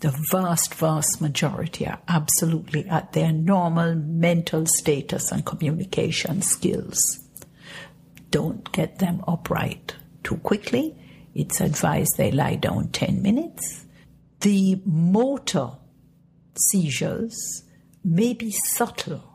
the 0.00 0.12
vast, 0.32 0.74
vast 0.74 1.20
majority 1.20 1.86
are 1.86 2.00
absolutely 2.08 2.88
at 2.88 3.12
their 3.12 3.30
normal 3.30 3.94
mental 3.94 4.66
status 4.66 5.30
and 5.30 5.46
communication 5.46 6.42
skills. 6.42 6.98
Don't 8.32 8.70
get 8.72 8.98
them 8.98 9.22
upright 9.28 9.94
too 10.24 10.38
quickly. 10.38 10.96
It's 11.36 11.60
advised 11.60 12.16
they 12.16 12.32
lie 12.32 12.56
down 12.56 12.88
10 12.88 13.22
minutes. 13.22 13.86
The 14.40 14.82
motor 14.84 15.70
seizures 16.56 17.62
may 18.02 18.32
be 18.34 18.50
subtle 18.50 19.27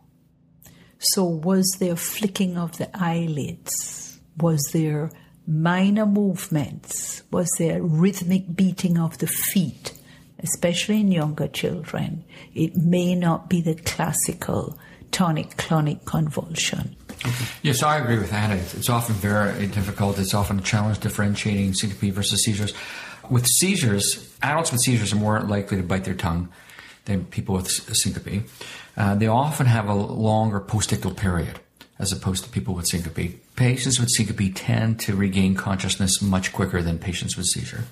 so, 1.03 1.25
was 1.25 1.69
there 1.79 1.97
flicking 1.97 2.57
of 2.57 2.77
the 2.77 2.89
eyelids? 2.93 4.19
Was 4.37 4.61
there 4.71 5.11
minor 5.45 6.05
movements? 6.05 7.23
Was 7.29 7.49
there 7.57 7.83
rhythmic 7.83 8.55
beating 8.55 8.97
of 8.97 9.17
the 9.17 9.27
feet, 9.27 9.93
especially 10.39 11.01
in 11.01 11.11
younger 11.11 11.49
children? 11.49 12.23
It 12.55 12.77
may 12.77 13.15
not 13.15 13.49
be 13.49 13.59
the 13.59 13.75
classical 13.75 14.79
tonic 15.11 15.57
clonic 15.57 16.05
convulsion. 16.05 16.95
Yes, 17.61 17.83
I 17.83 17.97
agree 17.97 18.17
with 18.17 18.31
that. 18.31 18.51
It's 18.51 18.89
often 18.89 19.15
very 19.15 19.67
difficult. 19.67 20.17
It's 20.19 20.33
often 20.33 20.59
a 20.59 20.61
challenge 20.61 20.99
differentiating 20.99 21.73
syncope 21.73 22.13
versus 22.13 22.43
seizures. 22.43 22.73
With 23.29 23.45
seizures, 23.45 24.33
adults 24.41 24.71
with 24.71 24.81
seizures 24.81 25.11
are 25.11 25.17
more 25.17 25.41
likely 25.41 25.77
to 25.77 25.83
bite 25.83 26.05
their 26.05 26.13
tongue 26.13 26.49
than 27.05 27.25
people 27.25 27.55
with 27.55 27.69
syncope. 27.69 28.43
Uh, 28.95 29.15
they 29.15 29.27
often 29.27 29.65
have 29.65 29.87
a 29.87 29.93
longer 29.93 30.59
postictal 30.59 31.15
period 31.15 31.59
as 31.99 32.11
opposed 32.11 32.43
to 32.43 32.49
people 32.49 32.73
with 32.73 32.87
syncope. 32.87 33.55
Patients 33.55 33.99
with 33.99 34.09
syncope 34.09 34.51
tend 34.55 34.99
to 35.01 35.15
regain 35.15 35.55
consciousness 35.55 36.21
much 36.21 36.51
quicker 36.51 36.81
than 36.81 36.97
patients 36.99 37.37
with 37.37 37.45
seizure. 37.45 37.83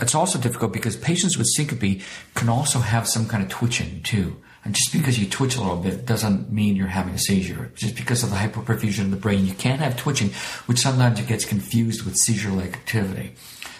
It's 0.00 0.14
also 0.14 0.38
difficult 0.38 0.72
because 0.72 0.96
patients 0.96 1.36
with 1.36 1.46
syncope 1.46 2.00
can 2.34 2.48
also 2.48 2.78
have 2.78 3.08
some 3.08 3.26
kind 3.26 3.42
of 3.42 3.48
twitching 3.48 4.02
too. 4.02 4.36
And 4.64 4.74
just 4.74 4.92
because 4.92 5.18
you 5.18 5.26
twitch 5.26 5.56
a 5.56 5.60
little 5.60 5.78
bit 5.78 6.04
doesn't 6.04 6.52
mean 6.52 6.76
you're 6.76 6.86
having 6.86 7.14
a 7.14 7.18
seizure. 7.18 7.72
Just 7.74 7.96
because 7.96 8.22
of 8.22 8.30
the 8.30 8.36
hyperperfusion 8.36 9.04
of 9.04 9.10
the 9.10 9.16
brain, 9.16 9.46
you 9.46 9.54
can 9.54 9.78
have 9.78 9.96
twitching, 9.96 10.30
which 10.66 10.78
sometimes 10.78 11.18
it 11.18 11.26
gets 11.26 11.46
confused 11.46 12.04
with 12.04 12.16
seizure-like 12.16 12.74
activity. 12.74 13.32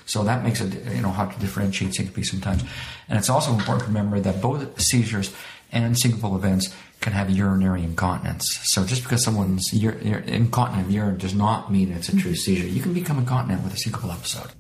So 0.07 0.25
that 0.25 0.43
makes 0.43 0.61
it 0.61 0.75
you 0.93 1.03
know 1.03 1.11
hard 1.11 1.33
to 1.33 1.39
differentiate 1.39 1.95
syncope 1.95 2.25
sometimes. 2.25 2.65
And 3.09 3.19
it's 3.19 3.31
also 3.31 3.53
important 3.53 3.83
to 3.83 3.87
remember 3.89 4.21
that 4.21 4.41
both 4.41 4.81
seizures 4.81 5.33
and 5.73 5.95
syncopal 5.95 6.37
events 6.37 6.75
can 7.01 7.13
have 7.13 7.31
urinary 7.31 7.83
incontinence. 7.83 8.59
So 8.65 8.85
just 8.85 9.03
because 9.03 9.25
someone's 9.25 9.73
incontinent 9.73 10.87
of 10.87 10.93
urine 10.93 11.17
does 11.17 11.35
not 11.35 11.73
mean 11.73 11.93
it's 11.93 12.09
a 12.09 12.17
true 12.17 12.35
seizure. 12.35 12.67
You 12.67 12.83
can 12.83 12.93
become 12.93 13.19
incontinent 13.19 13.65
with 13.65 13.75
a 13.75 13.77
syncopal 13.77 14.13
episode. 14.13 14.51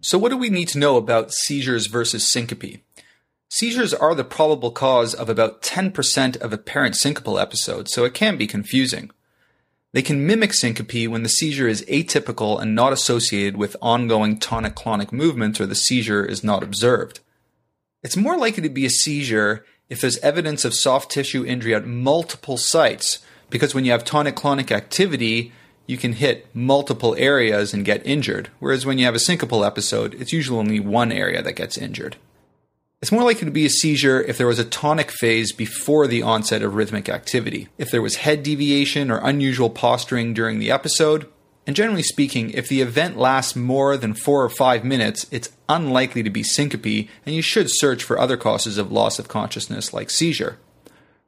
So 0.00 0.16
what 0.18 0.30
do 0.30 0.36
we 0.36 0.48
need 0.48 0.68
to 0.68 0.78
know 0.78 0.96
about 0.96 1.32
seizures 1.32 1.86
versus 1.86 2.26
syncope? 2.26 2.82
Seizures 3.48 3.92
are 3.92 4.14
the 4.14 4.24
probable 4.24 4.70
cause 4.70 5.12
of 5.12 5.28
about 5.28 5.60
10% 5.60 6.36
of 6.36 6.52
apparent 6.52 6.94
syncopal 6.94 7.40
episodes, 7.40 7.92
so 7.92 8.04
it 8.04 8.14
can 8.14 8.36
be 8.36 8.46
confusing. 8.46 9.10
They 9.92 10.02
can 10.02 10.24
mimic 10.24 10.54
syncope 10.54 11.08
when 11.08 11.24
the 11.24 11.28
seizure 11.28 11.66
is 11.66 11.84
atypical 11.86 12.62
and 12.62 12.76
not 12.76 12.92
associated 12.92 13.56
with 13.56 13.76
ongoing 13.82 14.38
tonic 14.38 14.76
clonic 14.76 15.10
movements 15.12 15.60
or 15.60 15.66
the 15.66 15.74
seizure 15.74 16.24
is 16.24 16.44
not 16.44 16.62
observed. 16.62 17.18
It's 18.04 18.16
more 18.16 18.38
likely 18.38 18.62
to 18.62 18.68
be 18.68 18.86
a 18.86 18.90
seizure 18.90 19.64
if 19.90 20.00
there's 20.00 20.18
evidence 20.18 20.64
of 20.64 20.72
soft 20.72 21.10
tissue 21.10 21.44
injury 21.44 21.74
at 21.74 21.86
multiple 21.86 22.56
sites, 22.56 23.18
because 23.50 23.74
when 23.74 23.84
you 23.84 23.90
have 23.90 24.04
tonic 24.04 24.36
clonic 24.36 24.70
activity, 24.70 25.52
you 25.86 25.98
can 25.98 26.12
hit 26.12 26.46
multiple 26.54 27.16
areas 27.18 27.74
and 27.74 27.84
get 27.84 28.06
injured, 28.06 28.48
whereas 28.60 28.86
when 28.86 28.96
you 28.96 29.04
have 29.04 29.16
a 29.16 29.18
syncopal 29.18 29.66
episode, 29.66 30.14
it's 30.14 30.32
usually 30.32 30.58
only 30.58 30.78
one 30.78 31.10
area 31.10 31.42
that 31.42 31.54
gets 31.54 31.76
injured. 31.76 32.16
It's 33.02 33.10
more 33.10 33.24
likely 33.24 33.46
to 33.46 33.50
be 33.50 33.66
a 33.66 33.70
seizure 33.70 34.22
if 34.22 34.38
there 34.38 34.46
was 34.46 34.58
a 34.58 34.64
tonic 34.64 35.10
phase 35.10 35.52
before 35.52 36.06
the 36.06 36.22
onset 36.22 36.62
of 36.62 36.74
rhythmic 36.74 37.08
activity, 37.08 37.68
if 37.76 37.90
there 37.90 38.02
was 38.02 38.16
head 38.16 38.42
deviation 38.42 39.10
or 39.10 39.18
unusual 39.18 39.70
posturing 39.70 40.32
during 40.32 40.58
the 40.58 40.70
episode, 40.70 41.26
and 41.66 41.76
generally 41.76 42.02
speaking, 42.02 42.50
if 42.50 42.68
the 42.68 42.80
event 42.80 43.16
lasts 43.16 43.54
more 43.54 43.96
than 43.96 44.14
four 44.14 44.42
or 44.42 44.48
five 44.48 44.84
minutes, 44.84 45.26
it's 45.30 45.52
unlikely 45.68 46.22
to 46.22 46.30
be 46.30 46.42
syncope, 46.42 47.08
and 47.26 47.34
you 47.34 47.42
should 47.42 47.70
search 47.70 48.02
for 48.02 48.18
other 48.18 48.36
causes 48.36 48.78
of 48.78 48.90
loss 48.90 49.18
of 49.18 49.28
consciousness 49.28 49.92
like 49.92 50.10
seizure. 50.10 50.58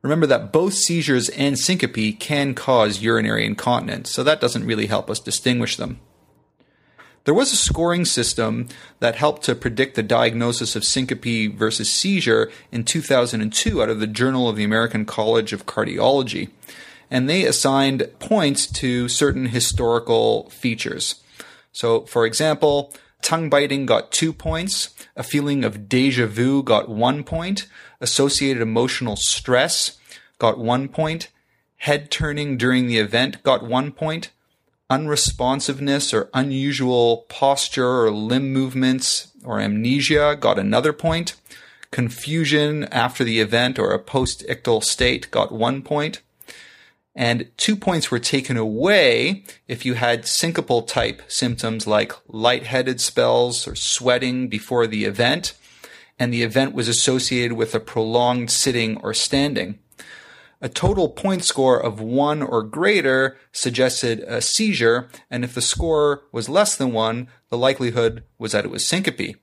Remember 0.00 0.26
that 0.26 0.52
both 0.52 0.74
seizures 0.74 1.28
and 1.28 1.58
syncope 1.58 2.18
can 2.18 2.54
cause 2.54 3.02
urinary 3.02 3.46
incontinence, 3.46 4.10
so 4.10 4.24
that 4.24 4.40
doesn't 4.40 4.66
really 4.66 4.86
help 4.86 5.08
us 5.08 5.20
distinguish 5.20 5.76
them. 5.76 6.00
There 7.24 7.34
was 7.34 7.52
a 7.52 7.56
scoring 7.56 8.04
system 8.04 8.68
that 8.98 9.14
helped 9.14 9.44
to 9.44 9.54
predict 9.54 9.94
the 9.94 10.02
diagnosis 10.02 10.74
of 10.74 10.84
syncope 10.84 11.54
versus 11.54 11.88
seizure 11.88 12.50
in 12.72 12.82
2002 12.82 13.80
out 13.80 13.88
of 13.88 14.00
the 14.00 14.08
Journal 14.08 14.48
of 14.48 14.56
the 14.56 14.64
American 14.64 15.04
College 15.04 15.52
of 15.52 15.64
Cardiology. 15.64 16.50
And 17.12 17.28
they 17.28 17.44
assigned 17.44 18.08
points 18.20 18.66
to 18.80 19.06
certain 19.06 19.48
historical 19.48 20.48
features. 20.48 21.16
So, 21.70 22.06
for 22.06 22.24
example, 22.24 22.94
tongue 23.20 23.50
biting 23.50 23.84
got 23.84 24.12
two 24.12 24.32
points, 24.32 24.94
a 25.14 25.22
feeling 25.22 25.62
of 25.62 25.90
deja 25.90 26.26
vu 26.26 26.62
got 26.62 26.88
one 26.88 27.22
point, 27.22 27.66
associated 28.00 28.62
emotional 28.62 29.16
stress 29.16 29.98
got 30.38 30.56
one 30.56 30.88
point, 30.88 31.28
head 31.76 32.10
turning 32.10 32.56
during 32.56 32.86
the 32.86 32.96
event 32.96 33.42
got 33.42 33.62
one 33.62 33.92
point, 33.92 34.30
unresponsiveness 34.88 36.14
or 36.14 36.30
unusual 36.32 37.26
posture 37.28 38.04
or 38.04 38.10
limb 38.10 38.54
movements 38.54 39.32
or 39.44 39.60
amnesia 39.60 40.34
got 40.40 40.58
another 40.58 40.94
point. 40.94 41.36
Confusion 41.90 42.84
after 42.84 43.22
the 43.22 43.38
event 43.38 43.78
or 43.78 43.92
a 43.92 43.98
post-ictal 43.98 44.82
state 44.82 45.30
got 45.30 45.52
one 45.52 45.82
point. 45.82 46.22
And 47.14 47.50
two 47.56 47.76
points 47.76 48.10
were 48.10 48.18
taken 48.18 48.56
away 48.56 49.44
if 49.68 49.84
you 49.84 49.94
had 49.94 50.22
syncopal 50.22 50.86
type 50.86 51.22
symptoms 51.28 51.86
like 51.86 52.12
lightheaded 52.26 53.00
spells 53.00 53.68
or 53.68 53.74
sweating 53.74 54.48
before 54.48 54.86
the 54.86 55.04
event, 55.04 55.54
and 56.18 56.32
the 56.32 56.42
event 56.42 56.74
was 56.74 56.88
associated 56.88 57.52
with 57.54 57.74
a 57.74 57.80
prolonged 57.80 58.50
sitting 58.50 58.96
or 58.98 59.12
standing. 59.12 59.78
A 60.62 60.68
total 60.68 61.08
point 61.08 61.44
score 61.44 61.78
of 61.78 62.00
one 62.00 62.40
or 62.40 62.62
greater 62.62 63.36
suggested 63.50 64.20
a 64.20 64.40
seizure, 64.40 65.08
and 65.28 65.44
if 65.44 65.54
the 65.54 65.60
score 65.60 66.22
was 66.30 66.48
less 66.48 66.76
than 66.76 66.92
one, 66.92 67.28
the 67.50 67.58
likelihood 67.58 68.22
was 68.38 68.52
that 68.52 68.64
it 68.64 68.70
was 68.70 68.86
syncope. 68.86 69.36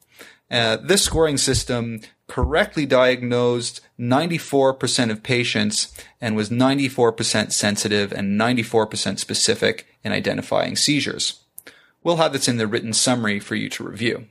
Uh, 0.50 0.78
this 0.78 1.04
scoring 1.04 1.38
system 1.38 2.00
correctly 2.30 2.86
diagnosed 2.86 3.82
94% 4.00 5.12
of 5.12 5.24
patients 5.24 5.94
and 6.22 6.36
was 6.36 6.50
94% 6.50 7.52
sensitive 7.52 8.14
and 8.14 8.40
94% 8.40 9.20
specific 9.20 9.88
in 10.04 10.14
identifying 10.14 10.78
seizures. 10.78 11.42
We'll 12.04 12.18
have 12.18 12.32
this 12.32 12.48
in 12.48 12.58
the 12.58 12.68
written 12.68 12.94
summary 12.94 13.40
for 13.40 13.56
you 13.56 13.68
to 13.70 13.84
review. 13.84 14.28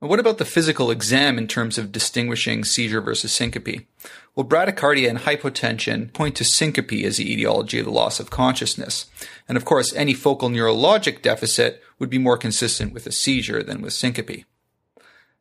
What 0.00 0.20
about 0.20 0.36
the 0.36 0.44
physical 0.44 0.90
exam 0.90 1.38
in 1.38 1.48
terms 1.48 1.78
of 1.78 1.90
distinguishing 1.90 2.64
seizure 2.64 3.00
versus 3.00 3.32
syncope? 3.32 3.86
Well, 4.34 4.44
bradycardia 4.44 5.08
and 5.08 5.20
hypotension 5.20 6.12
point 6.12 6.36
to 6.36 6.44
syncope 6.44 6.92
as 6.92 7.16
the 7.16 7.32
etiology 7.32 7.78
of 7.78 7.86
the 7.86 7.90
loss 7.90 8.20
of 8.20 8.28
consciousness. 8.28 9.06
And 9.48 9.56
of 9.56 9.64
course, 9.64 9.94
any 9.94 10.12
focal 10.12 10.50
neurologic 10.50 11.22
deficit 11.22 11.82
would 11.98 12.10
be 12.10 12.18
more 12.18 12.36
consistent 12.36 12.92
with 12.92 13.06
a 13.06 13.12
seizure 13.12 13.62
than 13.62 13.80
with 13.80 13.94
syncope. 13.94 14.44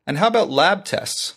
And 0.07 0.19
how 0.19 0.27
about 0.27 0.49
lab 0.49 0.85
tests? 0.85 1.33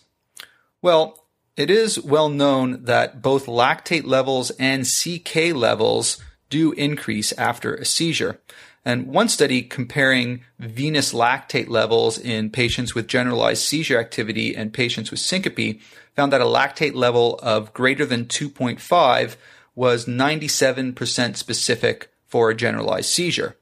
Well, 0.80 1.26
it 1.56 1.70
is 1.70 2.00
well 2.00 2.28
known 2.28 2.85
that 2.85 3.20
both 3.20 3.47
lactate 3.47 4.04
levels 4.04 4.50
and 4.52 4.87
CK 4.87 5.54
levels 5.54 6.23
do 6.50 6.73
increase 6.73 7.32
after 7.32 7.75
a 7.75 7.85
seizure. 7.85 8.40
And 8.85 9.08
one 9.08 9.28
study 9.28 9.62
comparing 9.62 10.44
venous 10.58 11.12
lactate 11.12 11.68
levels 11.68 12.16
in 12.16 12.50
patients 12.50 12.94
with 12.94 13.08
generalized 13.08 13.62
seizure 13.62 13.99
activity 13.99 14.54
and 14.54 14.73
patients 14.73 15.11
with 15.11 15.20
syncope 15.20 15.80
found 16.14 16.32
that 16.32 16.40
a 16.40 16.44
lactate 16.44 16.94
level 16.94 17.38
of 17.42 17.75
greater 17.75 18.06
than 18.06 18.26
2.5 18.26 19.37
was 19.75 20.06
97% 20.06 21.37
specific 21.37 22.11
for 22.26 22.50
a 22.50 22.54
generalized 22.54 23.11
seizure. 23.11 23.56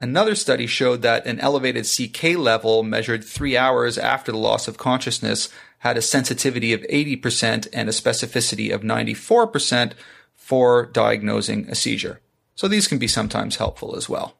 Another 0.00 0.34
study 0.34 0.66
showed 0.66 1.02
that 1.02 1.26
an 1.26 1.40
elevated 1.40 1.86
CK 1.86 2.36
level 2.36 2.82
measured 2.82 3.24
three 3.24 3.56
hours 3.56 3.96
after 3.96 4.30
the 4.30 4.38
loss 4.38 4.68
of 4.68 4.76
consciousness 4.76 5.48
had 5.78 5.96
a 5.96 6.02
sensitivity 6.02 6.72
of 6.72 6.80
80% 6.82 7.68
and 7.72 7.88
a 7.88 7.92
specificity 7.92 8.72
of 8.72 8.82
94% 8.82 9.92
for 10.34 10.86
diagnosing 10.86 11.68
a 11.68 11.74
seizure. 11.74 12.20
So 12.54 12.68
these 12.68 12.88
can 12.88 12.98
be 12.98 13.08
sometimes 13.08 13.56
helpful 13.56 13.96
as 13.96 14.08
well. 14.08 14.36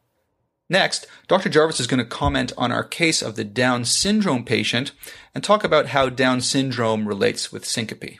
Next, 0.68 1.06
Dr. 1.28 1.48
Jarvis 1.48 1.78
is 1.78 1.86
going 1.86 1.98
to 1.98 2.04
comment 2.04 2.52
on 2.56 2.72
our 2.72 2.82
case 2.82 3.22
of 3.22 3.36
the 3.36 3.44
Down 3.44 3.84
syndrome 3.84 4.44
patient 4.44 4.92
and 5.34 5.44
talk 5.44 5.62
about 5.62 5.88
how 5.88 6.08
Down 6.08 6.40
syndrome 6.40 7.06
relates 7.06 7.52
with 7.52 7.64
syncope. 7.64 8.18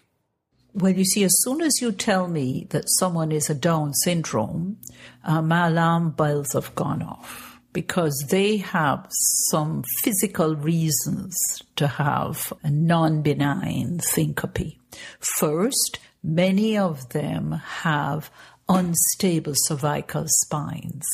Well, 0.72 0.92
you 0.92 1.04
see, 1.04 1.24
as 1.24 1.42
soon 1.42 1.62
as 1.62 1.80
you 1.80 1.90
tell 1.90 2.28
me 2.28 2.66
that 2.70 2.84
someone 2.86 3.32
is 3.32 3.50
a 3.50 3.54
Down 3.54 3.94
syndrome, 3.94 4.76
uh, 5.24 5.42
my 5.42 5.68
alarm 5.68 6.10
bells 6.10 6.52
have 6.52 6.74
gone 6.74 7.02
off 7.02 7.45
because 7.76 8.28
they 8.30 8.56
have 8.56 9.06
some 9.50 9.84
physical 10.02 10.56
reasons 10.56 11.36
to 11.76 11.86
have 11.86 12.50
a 12.62 12.70
non 12.70 13.20
benign 13.20 14.00
syncope. 14.00 14.78
First, 15.20 15.98
many 16.22 16.78
of 16.78 17.10
them 17.10 17.52
have 17.52 18.30
unstable 18.66 19.52
cervical 19.54 20.24
spines. 20.26 21.04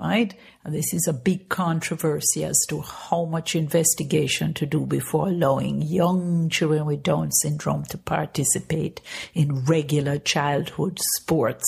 right? 0.00 0.34
This 0.64 0.92
is 0.92 1.06
a 1.06 1.12
big 1.12 1.48
controversy 1.48 2.44
as 2.44 2.58
to 2.68 2.82
how 2.82 3.24
much 3.24 3.54
investigation 3.54 4.52
to 4.54 4.66
do 4.66 4.84
before 4.84 5.28
allowing 5.28 5.82
young 5.82 6.50
children 6.50 6.84
with 6.84 7.02
Down 7.02 7.30
syndrome 7.32 7.84
to 7.86 7.96
participate 7.96 9.00
in 9.34 9.64
regular 9.64 10.18
childhood 10.18 10.98
sports. 11.16 11.64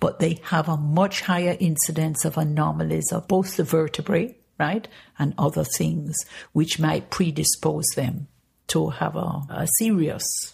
But 0.00 0.18
they 0.18 0.40
have 0.44 0.68
a 0.68 0.76
much 0.76 1.22
higher 1.22 1.56
incidence 1.60 2.24
of 2.24 2.38
anomalies 2.38 3.12
of 3.12 3.28
both 3.28 3.56
the 3.56 3.64
vertebrae, 3.64 4.36
right, 4.58 4.86
and 5.18 5.34
other 5.36 5.64
things 5.64 6.16
which 6.52 6.78
might 6.78 7.10
predispose 7.10 7.88
them 7.96 8.28
to 8.68 8.88
have 8.90 9.16
a, 9.16 9.42
a 9.50 9.68
serious 9.78 10.51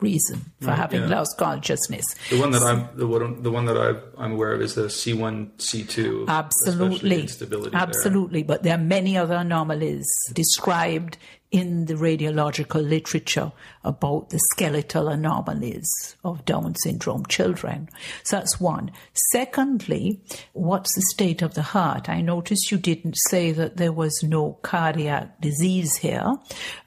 reason 0.00 0.44
for 0.60 0.68
right, 0.68 0.76
having 0.76 1.02
yeah. 1.02 1.08
lost 1.08 1.38
consciousness. 1.38 2.04
The 2.30 2.38
one 2.38 2.50
that 2.50 2.62
I'm 2.62 2.88
the 2.96 3.06
one 3.06 3.42
the 3.42 3.50
one 3.50 3.64
that 3.66 3.76
i 3.78 4.24
am 4.24 4.32
aware 4.32 4.52
of 4.52 4.60
is 4.60 4.74
the 4.74 4.82
C1 4.82 5.56
C2. 5.56 6.28
Absolutely, 6.28 7.28
absolutely. 7.72 8.42
There. 8.42 8.48
But 8.48 8.62
there 8.62 8.74
are 8.74 8.82
many 8.82 9.16
other 9.16 9.36
anomalies 9.36 10.06
described 10.32 11.16
in 11.50 11.86
the 11.86 11.94
radiological 11.94 12.86
literature 12.86 13.52
about 13.84 14.30
the 14.30 14.40
skeletal 14.52 15.08
anomalies 15.08 16.16
of 16.24 16.44
Down 16.44 16.74
syndrome 16.74 17.24
children. 17.26 17.88
So 18.24 18.36
that's 18.36 18.60
one. 18.60 18.90
Secondly, 19.30 20.20
what's 20.52 20.94
the 20.94 21.02
state 21.12 21.42
of 21.42 21.54
the 21.54 21.62
heart? 21.62 22.08
I 22.08 22.20
noticed 22.20 22.70
you 22.70 22.78
didn't 22.78 23.16
say 23.28 23.52
that 23.52 23.76
there 23.76 23.92
was 23.92 24.22
no 24.22 24.58
cardiac 24.62 25.40
disease 25.40 25.96
here 25.96 26.34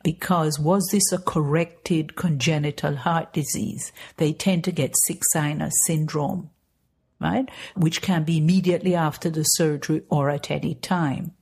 because 0.03 0.59
was 0.59 0.87
this 0.91 1.11
a 1.11 1.19
corrected 1.19 2.15
congenital 2.15 2.97
heart 2.97 3.33
disease? 3.33 3.91
They 4.17 4.33
tend 4.33 4.65
to 4.65 4.71
get 4.71 4.95
sick 4.97 5.21
sinus 5.31 5.73
syndrome 5.85 6.49
right? 7.19 7.49
Which 7.75 8.01
can 8.01 8.23
be 8.23 8.37
immediately 8.37 8.95
after 8.95 9.29
the 9.29 9.43
surgery 9.43 10.03
or 10.09 10.29
at 10.29 10.49
any 10.49 10.75
time. 10.75 11.33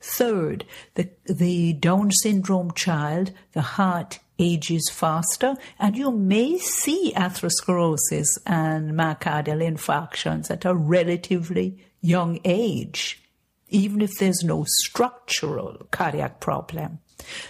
Third, 0.00 0.64
the, 0.94 1.10
the 1.26 1.72
Down 1.74 2.10
syndrome 2.12 2.72
child, 2.72 3.32
the 3.52 3.62
heart 3.62 4.20
ages 4.38 4.88
faster, 4.92 5.56
and 5.78 5.96
you 5.96 6.12
may 6.12 6.58
see 6.58 7.12
atherosclerosis 7.16 8.38
and 8.46 8.92
myocardial 8.92 9.60
infarctions 9.60 10.50
at 10.50 10.64
a 10.64 10.74
relatively 10.74 11.78
young 12.00 12.38
age, 12.44 13.22
even 13.68 14.00
if 14.00 14.18
there's 14.18 14.44
no 14.44 14.64
structural 14.66 15.86
cardiac 15.90 16.40
problem. 16.40 17.00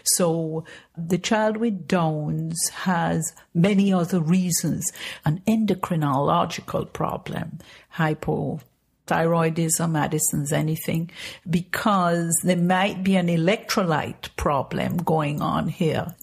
So 0.02 0.64
the 0.96 1.18
child 1.18 1.58
with 1.58 1.86
Downs 1.86 2.68
has 2.70 3.34
many 3.52 3.92
other 3.92 4.20
reasons, 4.20 4.90
an 5.26 5.42
endocrinological 5.46 6.92
problem, 6.92 7.58
hypo 7.90 8.60
thyroidism, 9.08 9.98
Addison's, 9.98 10.52
anything, 10.52 11.10
because 11.48 12.38
there 12.44 12.56
might 12.56 13.02
be 13.02 13.16
an 13.16 13.28
electrolyte 13.28 14.28
problem 14.36 14.98
going 14.98 15.42
on 15.42 15.68
here. 15.68 16.14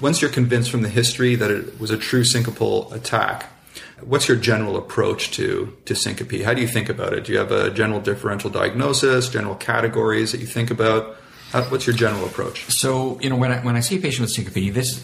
Once 0.00 0.22
you're 0.22 0.30
convinced 0.30 0.70
from 0.70 0.82
the 0.82 0.88
history 0.88 1.34
that 1.34 1.50
it 1.50 1.80
was 1.80 1.90
a 1.90 1.98
true 1.98 2.22
syncopal 2.22 2.92
attack, 2.92 3.50
what's 4.00 4.28
your 4.28 4.36
general 4.36 4.76
approach 4.76 5.32
to, 5.32 5.76
to 5.84 5.94
syncope? 5.94 6.42
How 6.42 6.54
do 6.54 6.60
you 6.60 6.68
think 6.68 6.88
about 6.88 7.12
it? 7.12 7.24
Do 7.24 7.32
you 7.32 7.38
have 7.38 7.50
a 7.50 7.70
general 7.70 8.00
differential 8.00 8.50
diagnosis, 8.50 9.28
general 9.28 9.56
categories 9.56 10.32
that 10.32 10.40
you 10.40 10.46
think 10.46 10.70
about? 10.70 11.16
How, 11.50 11.62
what's 11.62 11.86
your 11.86 11.96
general 11.96 12.26
approach? 12.26 12.66
So, 12.68 13.18
you 13.22 13.30
know, 13.30 13.36
when 13.36 13.50
I, 13.50 13.60
when 13.60 13.74
I 13.74 13.80
see 13.80 13.96
a 13.96 14.00
patient 14.00 14.20
with 14.20 14.32
syncope, 14.32 14.74
this 14.74 15.02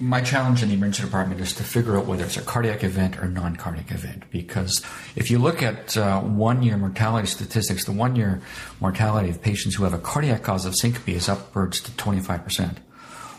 my 0.00 0.22
challenge 0.22 0.62
in 0.62 0.70
the 0.70 0.74
emergency 0.74 1.02
department 1.02 1.38
is 1.42 1.52
to 1.56 1.64
figure 1.64 1.98
out 1.98 2.06
whether 2.06 2.24
it's 2.24 2.38
a 2.38 2.42
cardiac 2.42 2.82
event 2.82 3.18
or 3.18 3.28
non-cardiac 3.28 3.90
event. 3.90 4.24
Because 4.30 4.80
if 5.16 5.30
you 5.30 5.38
look 5.38 5.62
at 5.62 5.94
uh, 5.98 6.20
one-year 6.20 6.78
mortality 6.78 7.26
statistics, 7.26 7.84
the 7.84 7.92
one-year 7.92 8.40
mortality 8.80 9.28
of 9.28 9.42
patients 9.42 9.74
who 9.74 9.84
have 9.84 9.92
a 9.92 9.98
cardiac 9.98 10.42
cause 10.42 10.64
of 10.64 10.74
syncope 10.74 11.10
is 11.10 11.28
upwards 11.28 11.78
to 11.82 11.94
25 11.98 12.42
percent, 12.42 12.78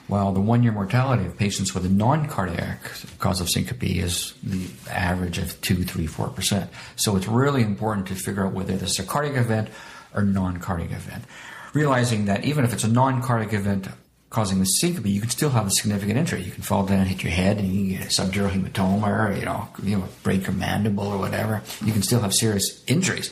while 0.06 0.32
the 0.32 0.40
one-year 0.40 0.74
mortality 0.74 1.26
of 1.26 1.36
patients 1.36 1.74
with 1.74 1.88
a 1.88 1.90
non-cardiac 1.90 2.84
cause 3.18 3.42
of 3.42 3.50
syncope 3.50 3.82
is 3.82 4.36
the 4.44 4.68
average 4.92 5.40
of 5.40 5.60
two, 5.62 5.84
three, 5.84 6.06
four 6.06 6.30
percent. 6.30 6.70
So, 6.98 7.16
it's 7.16 7.28
really 7.28 7.64
important 7.64 8.06
to 8.10 8.16
figure 8.16 8.46
out 8.46 8.54
whether 8.54 8.78
this 8.78 8.92
is 8.92 9.00
a 9.00 9.04
cardiac 9.08 9.38
event 9.38 9.70
or 10.14 10.22
non-cardiac 10.22 10.92
event 10.92 11.24
realizing 11.74 12.26
that 12.26 12.46
even 12.46 12.64
if 12.64 12.74
it's 12.74 12.84
a 12.84 12.88
non-cardiac 12.88 13.54
event 13.54 13.88
causing 14.30 14.60
the 14.60 14.66
syncope, 14.66 15.06
you 15.06 15.22
can 15.22 15.30
still 15.30 15.52
have 15.52 15.68
a 15.68 15.72
significant 15.72 16.18
injury. 16.18 16.42
You 16.42 16.52
can 16.52 16.64
fall 16.64 16.86
down, 16.86 17.06
hit 17.06 17.24
your 17.24 17.32
head, 17.32 17.58
and 17.58 17.68
you 17.68 17.98
get 17.98 18.08
a 18.08 18.10
subdural 18.10 18.50
hematoma, 18.50 19.30
or 19.30 19.38
you 19.38 19.46
know, 19.46 19.68
you 19.84 19.98
know, 19.98 20.08
break 20.24 20.44
your 20.44 20.54
mandible 20.54 21.08
or 21.08 21.18
whatever. 21.18 21.62
You 21.86 21.94
can 21.94 22.02
still 22.02 22.20
have 22.22 22.34
serious 22.34 22.84
injuries. 22.88 23.32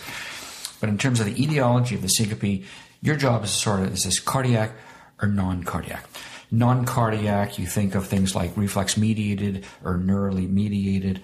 But 0.79 0.89
in 0.89 0.97
terms 0.97 1.19
of 1.19 1.25
the 1.25 1.41
etiology 1.43 1.95
of 1.95 2.01
the 2.01 2.07
syncope, 2.07 2.65
your 3.01 3.15
job 3.15 3.43
is 3.43 3.51
to 3.51 3.57
sort 3.57 3.79
of 3.81 3.93
is 3.93 4.03
this 4.03 4.19
cardiac 4.19 4.71
or 5.21 5.27
non-cardiac. 5.27 6.05
Non-cardiac, 6.51 7.57
you 7.57 7.65
think 7.65 7.95
of 7.95 8.07
things 8.07 8.35
like 8.35 8.55
reflex 8.57 8.97
mediated 8.97 9.65
or 9.83 9.97
neurally 9.97 10.49
mediated. 10.49 11.21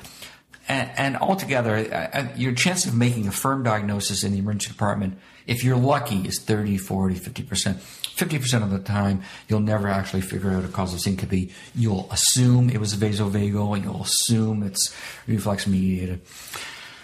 And, 0.67 0.91
and 0.97 1.17
altogether, 1.17 1.75
uh, 1.75 2.17
uh 2.17 2.27
your 2.35 2.53
chance 2.53 2.85
of 2.85 2.95
making 2.95 3.27
a 3.27 3.31
firm 3.31 3.63
diagnosis 3.63 4.23
in 4.23 4.31
the 4.31 4.39
emergency 4.39 4.69
department 4.69 5.17
if 5.47 5.63
you're 5.63 5.77
lucky, 5.77 6.19
it's 6.21 6.39
30, 6.39 6.77
40, 6.77 7.15
50%. 7.15 7.75
50% 7.75 8.63
of 8.63 8.71
the 8.71 8.79
time, 8.79 9.21
you'll 9.47 9.59
never 9.59 9.87
actually 9.87 10.21
figure 10.21 10.51
out 10.51 10.65
a 10.65 10.67
cause 10.67 10.93
of 10.93 10.99
syncope. 10.99 11.51
You'll 11.73 12.07
assume 12.11 12.69
it 12.69 12.79
was 12.79 12.95
vasovagal, 12.95 13.75
and 13.75 13.83
you'll 13.85 14.01
assume 14.01 14.63
it's 14.63 14.95
reflex 15.27 15.67
mediated. 15.67 16.21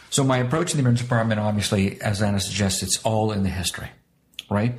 So 0.10 0.23
my 0.23 0.38
approach 0.39 0.71
in 0.71 0.77
the 0.77 0.82
emergency 0.82 1.03
department, 1.03 1.39
obviously, 1.39 2.01
as 2.01 2.21
Anna 2.21 2.39
suggests, 2.39 2.84
it's 2.84 3.01
all 3.03 3.32
in 3.32 3.43
the 3.43 3.49
history, 3.49 3.89
right? 4.49 4.73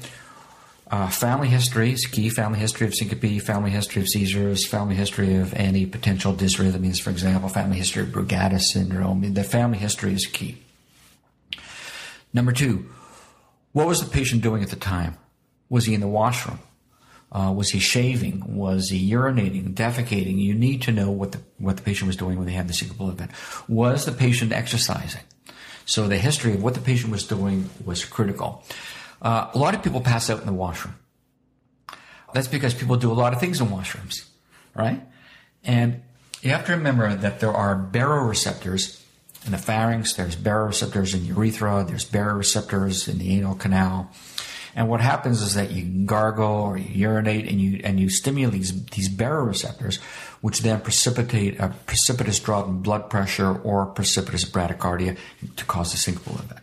Uh, 0.90 1.09
family 1.09 1.48
history 1.48 1.92
is 1.92 2.07
key. 2.07 2.29
Family 2.29 2.59
history 2.59 2.87
of 2.87 2.94
syncope, 2.94 3.40
family 3.42 3.70
history 3.70 4.03
of 4.03 4.09
seizures, 4.09 4.66
family 4.66 4.94
history 4.94 5.37
of 5.37 5.55
any 5.55 5.87
potential 5.87 6.35
dysrhythmias, 6.35 7.00
for 7.00 7.11
example, 7.11 7.48
family 7.48 7.79
history 7.79 8.03
of 8.03 8.09
Brugada 8.11 8.61
syndrome. 8.61 9.33
The 9.35 9.42
family 9.42 9.79
history 9.79 10.12
is 10.12 10.27
key. 10.27 10.59
Number 12.33 12.53
two, 12.53 12.87
what 13.74 13.88
was 13.88 14.02
the 14.02 14.08
patient 14.08 14.40
doing 14.40 14.62
at 14.62 14.70
the 14.70 14.76
time? 14.76 15.18
Was 15.68 15.84
he 15.84 15.94
in 15.94 16.00
the 16.00 16.08
washroom? 16.08 16.60
Uh, 17.32 17.52
was 17.54 17.70
he 17.70 17.80
shaving? 17.80 18.56
Was 18.56 18.90
he 18.90 19.10
urinating, 19.10 19.74
defecating? 19.74 20.38
You 20.38 20.54
need 20.54 20.82
to 20.82 20.92
know 20.92 21.10
what 21.10 21.32
the 21.32 21.40
what 21.58 21.76
the 21.76 21.82
patient 21.82 22.06
was 22.06 22.16
doing 22.16 22.38
when 22.38 22.46
they 22.46 22.52
had 22.52 22.68
the 22.68 22.72
syncopal 22.72 23.10
event. 23.10 23.32
Was 23.66 24.04
the 24.04 24.12
patient 24.12 24.52
exercising? 24.52 25.22
So 25.87 26.06
the 26.06 26.16
history 26.16 26.54
of 26.54 26.62
what 26.62 26.74
the 26.74 26.80
patient 26.80 27.10
was 27.10 27.26
doing 27.26 27.68
was 27.84 28.04
critical. 28.04 28.62
Uh, 29.20 29.50
a 29.52 29.58
lot 29.58 29.74
of 29.74 29.82
people 29.82 30.00
pass 30.00 30.30
out 30.30 30.38
in 30.38 30.46
the 30.46 30.52
washroom. 30.52 30.94
That's 32.32 32.48
because 32.48 32.74
people 32.74 32.96
do 32.96 33.10
a 33.10 33.14
lot 33.14 33.32
of 33.32 33.40
things 33.40 33.60
in 33.60 33.66
washrooms, 33.66 34.24
right? 34.74 35.02
And 35.64 36.02
you 36.42 36.50
have 36.50 36.64
to 36.66 36.72
remember 36.72 37.12
that 37.12 37.40
there 37.40 37.52
are 37.52 37.74
baroreceptors 37.76 39.03
in 39.44 39.52
the 39.52 39.59
pharynx, 39.59 40.14
there's 40.14 40.37
baroreceptors 40.37 41.14
in 41.14 41.24
urethra, 41.26 41.85
there's 41.87 42.09
baroreceptors 42.09 43.09
in 43.09 43.18
the 43.18 43.37
anal 43.37 43.54
canal. 43.54 44.11
And 44.76 44.88
what 44.88 45.00
happens 45.00 45.40
is 45.40 45.54
that 45.54 45.70
you 45.70 46.04
gargle 46.04 46.46
or 46.46 46.76
you 46.76 46.88
urinate 47.09 47.48
and 47.48 47.61
you 47.61 47.80
and 47.85 48.00
you 48.00 48.11
stimulate 48.11 48.54
these, 48.54 48.85
these 48.87 49.09
baroreceptors, 49.09 50.00
which 50.40 50.62
then 50.62 50.80
precipitate 50.80 51.61
a 51.61 51.68
precipitous 51.87 52.40
drop 52.40 52.66
in 52.66 52.80
blood 52.80 53.09
pressure 53.09 53.57
or 53.57 53.87
precipitous 53.87 54.44
bradycardia 54.44 55.16
to 55.57 55.64
cause 55.66 55.94
a 55.94 55.96
syncopal 55.96 56.40
event. 56.40 56.61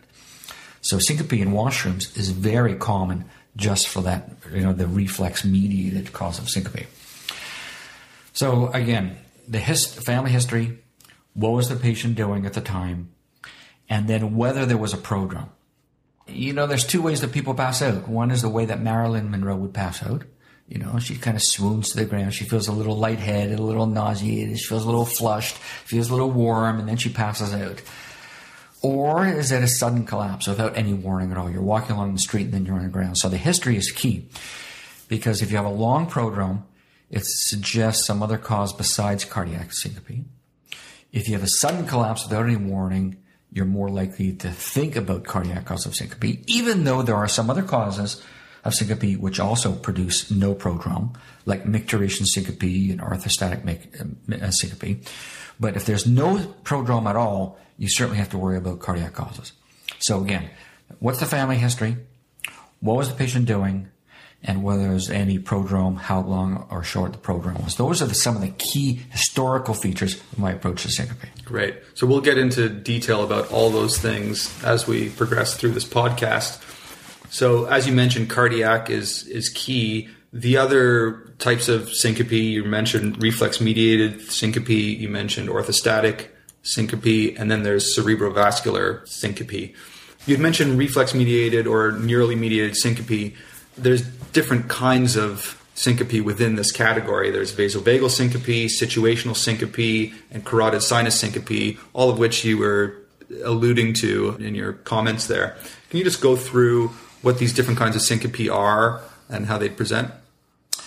So 0.82 0.98
syncope 0.98 1.32
in 1.32 1.52
washrooms 1.52 2.16
is 2.18 2.30
very 2.30 2.74
common 2.74 3.24
just 3.56 3.88
for 3.88 4.02
that, 4.02 4.30
you 4.52 4.60
know, 4.60 4.72
the 4.72 4.86
reflex 4.86 5.44
mediated 5.44 6.12
cause 6.12 6.38
of 6.38 6.48
syncope. 6.48 6.86
So 8.32 8.68
again, 8.68 9.16
the 9.48 9.58
hist- 9.58 10.04
family 10.04 10.32
history, 10.32 10.78
what 11.34 11.50
was 11.52 11.68
the 11.68 11.76
patient 11.76 12.14
doing 12.14 12.46
at 12.46 12.52
the 12.52 12.60
time, 12.60 13.10
and 13.88 14.08
then 14.08 14.36
whether 14.36 14.66
there 14.66 14.78
was 14.78 14.92
a 14.92 14.98
prodrome. 14.98 15.50
You 16.28 16.52
know, 16.52 16.66
there's 16.66 16.86
two 16.86 17.02
ways 17.02 17.20
that 17.20 17.32
people 17.32 17.54
pass 17.54 17.82
out. 17.82 18.08
One 18.08 18.30
is 18.30 18.42
the 18.42 18.48
way 18.48 18.64
that 18.66 18.80
Marilyn 18.80 19.30
Monroe 19.30 19.56
would 19.56 19.74
pass 19.74 20.02
out. 20.02 20.24
You 20.68 20.78
know, 20.78 20.98
she 20.98 21.16
kind 21.16 21.36
of 21.36 21.42
swoons 21.42 21.90
to 21.90 21.98
the 21.98 22.04
ground. 22.04 22.32
She 22.32 22.44
feels 22.44 22.68
a 22.68 22.72
little 22.72 22.96
lightheaded, 22.96 23.58
a 23.58 23.62
little 23.62 23.86
nauseated. 23.86 24.58
She 24.58 24.66
feels 24.66 24.84
a 24.84 24.86
little 24.86 25.04
flushed, 25.04 25.56
feels 25.56 26.08
a 26.08 26.12
little 26.12 26.30
warm, 26.30 26.78
and 26.78 26.88
then 26.88 26.96
she 26.96 27.10
passes 27.10 27.52
out. 27.52 27.82
Or 28.80 29.26
is 29.26 29.52
it 29.52 29.62
a 29.62 29.68
sudden 29.68 30.04
collapse 30.06 30.48
without 30.48 30.76
any 30.76 30.92
warning 30.92 31.30
at 31.30 31.38
all? 31.38 31.50
You're 31.50 31.62
walking 31.62 31.94
along 31.94 32.14
the 32.14 32.20
street 32.20 32.44
and 32.44 32.52
then 32.52 32.66
you're 32.66 32.76
on 32.76 32.82
the 32.82 32.88
ground. 32.88 33.16
So 33.18 33.28
the 33.28 33.36
history 33.36 33.76
is 33.76 33.92
key. 33.92 34.26
Because 35.08 35.42
if 35.42 35.50
you 35.50 35.56
have 35.56 35.66
a 35.66 35.70
long 35.70 36.08
prodrome, 36.08 36.64
it 37.10 37.24
suggests 37.24 38.06
some 38.06 38.22
other 38.22 38.38
cause 38.38 38.72
besides 38.72 39.24
cardiac 39.24 39.72
syncope. 39.72 40.24
If 41.12 41.28
you 41.28 41.34
have 41.34 41.42
a 41.42 41.48
sudden 41.48 41.86
collapse 41.86 42.24
without 42.24 42.46
any 42.46 42.56
warning, 42.56 43.18
you're 43.52 43.66
more 43.66 43.90
likely 43.90 44.32
to 44.32 44.50
think 44.50 44.96
about 44.96 45.24
cardiac 45.24 45.66
cause 45.66 45.84
of 45.84 45.94
syncope, 45.94 46.42
even 46.46 46.84
though 46.84 47.02
there 47.02 47.16
are 47.16 47.28
some 47.28 47.50
other 47.50 47.62
causes 47.62 48.22
of 48.64 48.72
syncope 48.72 49.18
which 49.18 49.38
also 49.38 49.74
produce 49.74 50.30
no 50.30 50.54
prodrome, 50.54 51.14
like 51.44 51.64
micturition 51.64 52.24
syncope 52.26 52.62
and 52.62 53.00
orthostatic 53.00 54.42
uh, 54.42 54.50
syncope. 54.50 55.04
But 55.60 55.76
if 55.76 55.84
there's 55.84 56.06
no 56.06 56.38
prodrome 56.64 57.06
at 57.06 57.16
all, 57.16 57.58
you 57.76 57.88
certainly 57.88 58.18
have 58.18 58.30
to 58.30 58.38
worry 58.38 58.56
about 58.56 58.80
cardiac 58.80 59.12
causes. 59.12 59.52
So 59.98 60.22
again, 60.22 60.48
what's 60.98 61.20
the 61.20 61.26
family 61.26 61.56
history, 61.56 61.98
what 62.80 62.96
was 62.96 63.10
the 63.10 63.14
patient 63.14 63.44
doing, 63.46 63.88
and 64.44 64.62
whether 64.62 64.82
there's 64.82 65.08
any 65.08 65.38
prodrome, 65.38 65.96
how 65.96 66.20
long 66.20 66.66
or 66.70 66.82
short 66.82 67.12
the 67.12 67.18
prodrome 67.18 67.62
was. 67.64 67.76
Those 67.76 68.02
are 68.02 68.06
the, 68.06 68.14
some 68.14 68.34
of 68.34 68.42
the 68.42 68.50
key 68.50 69.00
historical 69.10 69.74
features 69.74 70.14
of 70.14 70.38
my 70.38 70.52
approach 70.52 70.82
to 70.82 70.90
syncope. 70.90 71.18
Great. 71.44 71.76
So 71.94 72.06
we'll 72.06 72.20
get 72.20 72.38
into 72.38 72.68
detail 72.68 73.22
about 73.22 73.50
all 73.52 73.70
those 73.70 73.98
things 73.98 74.52
as 74.64 74.86
we 74.86 75.10
progress 75.10 75.54
through 75.54 75.72
this 75.72 75.84
podcast. 75.84 76.60
So 77.30 77.66
as 77.66 77.86
you 77.86 77.92
mentioned, 77.94 78.30
cardiac 78.30 78.90
is 78.90 79.26
is 79.28 79.48
key. 79.48 80.08
The 80.32 80.56
other 80.56 81.34
types 81.38 81.68
of 81.68 81.92
syncope, 81.92 82.32
you 82.32 82.64
mentioned 82.64 83.22
reflex 83.22 83.60
mediated 83.60 84.22
syncope, 84.30 84.68
you 84.68 85.08
mentioned 85.08 85.48
orthostatic 85.48 86.28
syncope, 86.62 87.36
and 87.38 87.50
then 87.50 87.62
there's 87.62 87.96
cerebrovascular 87.96 89.06
syncope. 89.06 89.74
You'd 90.26 90.40
mentioned 90.40 90.78
reflex 90.78 91.14
mediated 91.14 91.66
or 91.66 91.92
neurally 91.92 92.38
mediated 92.38 92.76
syncope. 92.76 93.34
There's 93.76 94.02
different 94.32 94.68
kinds 94.68 95.16
of 95.16 95.58
syncope 95.74 96.24
within 96.24 96.56
this 96.56 96.70
category. 96.70 97.30
There's 97.30 97.52
vasovagal 97.52 98.10
syncope, 98.10 98.68
situational 98.68 99.36
syncope, 99.36 100.12
and 100.30 100.44
carotid 100.44 100.82
sinus 100.82 101.18
syncope, 101.18 101.78
all 101.92 102.10
of 102.10 102.18
which 102.18 102.44
you 102.44 102.58
were 102.58 102.96
alluding 103.44 103.94
to 103.94 104.36
in 104.38 104.54
your 104.54 104.74
comments 104.74 105.26
there. 105.26 105.56
Can 105.90 105.98
you 105.98 106.04
just 106.04 106.20
go 106.20 106.36
through 106.36 106.88
what 107.22 107.38
these 107.38 107.52
different 107.52 107.78
kinds 107.78 107.96
of 107.96 108.02
syncope 108.02 108.50
are 108.50 109.00
and 109.28 109.46
how 109.46 109.58
they 109.58 109.68
present? 109.68 110.10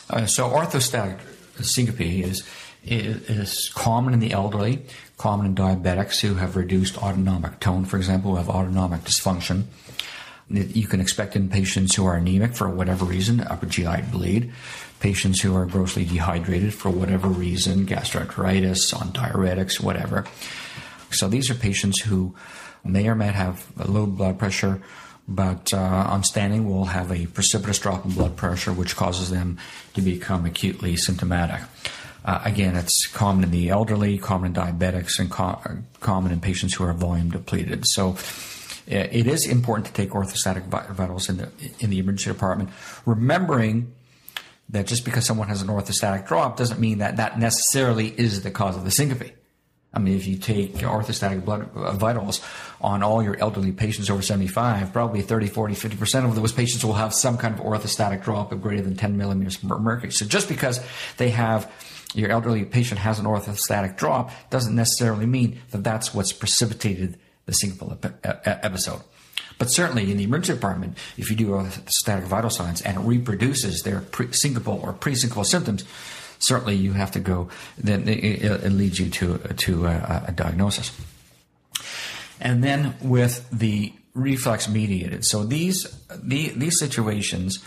Uh, 0.10 0.26
so, 0.26 0.50
orthostatic 0.50 1.19
syncope 1.62 2.02
is, 2.02 2.43
is, 2.84 3.30
is 3.30 3.69
common 3.74 4.13
in 4.13 4.19
the 4.19 4.34
elderly, 4.34 4.86
common 5.17 5.48
in 5.48 5.56
diabetics 5.56 6.19
who 6.19 6.36
have 6.36 6.56
reduced 6.56 7.02
autonomic 7.02 7.60
tone, 7.60 7.86
for 7.86 7.98
example, 7.98 8.32
who 8.32 8.38
have 8.38 8.50
autonomic 8.50 9.02
dysfunction. 9.02 9.63
You 10.49 10.86
can 10.86 11.01
expect 11.01 11.36
in 11.36 11.49
patients 11.49 11.95
who 11.95 12.05
are 12.05 12.15
anemic 12.15 12.53
for 12.53 12.69
whatever 12.69 13.03
reason, 13.03 13.41
upper 13.41 13.65
GI 13.65 14.03
bleed, 14.12 14.51
patients 14.99 15.41
who 15.41 15.55
are 15.55 15.65
grossly 15.65 16.05
dehydrated 16.05 16.73
for 16.73 16.91
whatever 16.91 17.27
reason, 17.27 17.86
gastroenteritis, 17.86 18.95
on 18.99 19.12
diuretics, 19.12 19.79
whatever. 19.79 20.25
So 21.10 21.27
these 21.27 21.49
are 21.49 21.55
patients 21.55 21.99
who 21.99 22.36
may 22.84 23.08
or 23.08 23.15
may 23.15 23.27
not 23.27 23.36
have 23.36 23.89
low 23.89 24.05
blood 24.05 24.38
pressure, 24.38 24.81
but 25.27 25.73
uh, 25.73 25.77
on 25.77 26.23
standing 26.23 26.69
will 26.69 26.86
have 26.86 27.12
a 27.12 27.25
precipitous 27.25 27.79
drop 27.79 28.05
in 28.05 28.12
blood 28.12 28.36
pressure, 28.36 28.71
which 28.71 28.95
causes 28.95 29.31
them 29.31 29.58
to 29.95 30.01
become 30.01 30.45
acutely 30.45 30.95
symptomatic. 30.95 31.62
Uh, 32.23 32.41
again, 32.43 32.75
it's 32.75 33.08
common 33.08 33.43
in 33.43 33.51
the 33.51 33.69
elderly, 33.69 34.17
common 34.17 34.47
in 34.47 34.53
diabetics, 34.53 35.19
and 35.19 35.31
co- 35.31 35.60
common 35.99 36.31
in 36.31 36.39
patients 36.39 36.73
who 36.75 36.84
are 36.84 36.93
volume 36.93 37.31
depleted. 37.31 37.86
So 37.88 38.15
it 38.88 39.28
is 39.28 39.48
important 39.48 39.88
to 39.88 39.93
take 39.93 40.12
orthostatic 40.12 40.63
vitals 40.63 41.30
in 41.30 41.38
the 41.38 41.50
in 41.80 41.89
the 41.89 42.00
emergency 42.00 42.32
department, 42.32 42.69
remembering 43.06 43.93
that 44.69 44.88
just 44.88 45.06
because 45.06 45.26
someone 45.26 45.48
has 45.48 45.62
an 45.62 45.67
orthostatic 45.67 46.28
drop 46.28 46.58
doesn't 46.58 46.80
mean 46.80 47.00
that 47.00 47.17
that 47.17 47.39
necessarily 47.39 48.08
is 48.08 48.41
the 48.41 48.52
cause 48.52 48.76
of 48.76 48.84
the 48.84 48.91
syncope. 48.91 49.32
I 49.93 50.00
mean, 50.00 50.15
if 50.15 50.28
you 50.28 50.38
take 50.38 50.74
orthostatic 50.76 51.45
blood 51.45 51.69
uh, 51.74 51.93
vitals 51.93 52.41
on 52.82 53.02
all 53.02 53.24
your 53.24 53.38
elderly 53.38 53.71
patients 53.71 54.10
over 54.10 54.21
75, 54.21 54.91
probably 54.91 55.21
30, 55.21 55.48
40, 55.48 55.74
50% 55.74 56.26
of 56.26 56.36
those 56.36 56.52
patients 56.52 56.84
will 56.84 56.93
have 56.93 57.13
some 57.13 57.38
kind 57.38 57.58
of 57.58 57.62
orthostatic 57.62 58.21
drop 58.21 58.52
of 58.52 58.62
greater 58.62 58.82
than 58.82 58.98
10 58.98 59.17
millimeters 59.17 59.63
mercury. 59.63 60.12
So 60.12 60.26
just 60.26 60.50
because 60.50 60.82
they 61.15 61.30
have 61.30 61.71
your 62.13 62.30
elderly 62.30 62.65
patient 62.65 63.00
has 63.00 63.19
an 63.19 63.26
orthostatic 63.26 63.95
drop 63.95 64.32
doesn't 64.50 64.76
necessarily 64.76 65.26
mean 65.26 65.62
that 65.71 65.84
that's 65.84 66.13
what's 66.13 66.34
precipitated 66.34 67.17
the 67.45 67.51
syncopal 67.51 67.97
episode. 68.45 69.01
But 69.58 69.67
certainly 69.67 70.12
in 70.12 70.17
the 70.17 70.23
emergency 70.23 70.53
department, 70.53 70.97
if 71.17 71.29
you 71.29 71.36
do 71.36 71.55
a 71.55 71.71
static 71.88 72.25
vital 72.25 72.49
signs 72.49 72.81
and 72.81 72.97
it 72.97 73.01
reproduces 73.01 73.84
their 73.84 74.01
pre- 74.01 74.27
syncopal 74.27 74.84
or 74.84 74.93
pre-syncopal 74.93 75.45
symptoms, 75.45 75.86
certainly 76.39 76.75
you 76.75 76.93
have 76.93 77.12
to 77.12 77.19
go. 77.19 77.49
Then 77.77 78.08
it, 78.08 78.43
it 78.43 78.71
leads 78.71 78.99
you 78.99 79.10
to 79.10 79.38
to 79.38 79.86
a, 79.86 80.25
a 80.27 80.31
diagnosis. 80.31 80.91
And 82.39 82.63
then 82.63 82.95
with 83.01 83.49
the 83.49 83.93
reflex 84.13 84.67
mediated, 84.67 85.25
so 85.25 85.43
these 85.43 85.88
the, 86.13 86.49
these 86.49 86.77
situations 86.79 87.60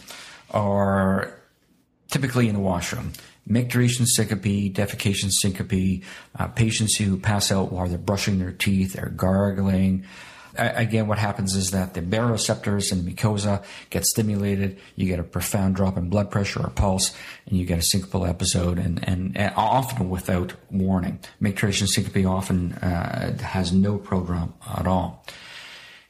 are 0.51 1.35
typically 2.11 2.49
in 2.49 2.55
the 2.55 2.61
washroom. 2.61 3.13
Micturition 3.49 4.07
syncope, 4.07 4.75
defecation 4.75 5.31
syncope, 5.31 6.05
uh, 6.39 6.49
patients 6.49 6.97
who 6.97 7.17
pass 7.17 7.51
out 7.51 7.73
while 7.73 7.87
they're 7.87 7.99
brushing 7.99 8.39
their 8.39 8.53
teeth, 8.53 8.95
they're 8.95 9.09
gargling. 9.11 10.05
again, 10.59 11.07
what 11.07 11.19
happens 11.19 11.55
is 11.55 11.71
that 11.71 11.95
the 11.95 12.03
baroreceptors 12.03 12.91
in 12.91 13.05
the 13.05 13.13
mucosa 13.13 13.65
get 13.91 14.05
stimulated. 14.05 14.79
You 14.97 15.07
get 15.07 15.21
a 15.21 15.25
profound 15.25 15.77
drop 15.77 15.97
in 15.97 16.09
blood 16.09 16.31
pressure 16.31 16.61
or 16.61 16.71
pulse, 16.71 17.15
and 17.47 17.57
you 17.57 17.65
get 17.65 17.79
a 17.79 17.83
syncopal 17.83 18.29
episode, 18.29 18.79
and, 18.79 19.07
and, 19.09 19.37
and 19.37 19.53
often 19.57 20.11
without 20.11 20.55
warning. 20.71 21.21
Micturition 21.41 21.87
syncope 21.87 22.27
often 22.27 22.73
uh, 22.75 23.39
has 23.39 23.73
no 23.73 23.99
prodrome 23.99 24.53
at 24.77 24.87
all. 24.87 25.25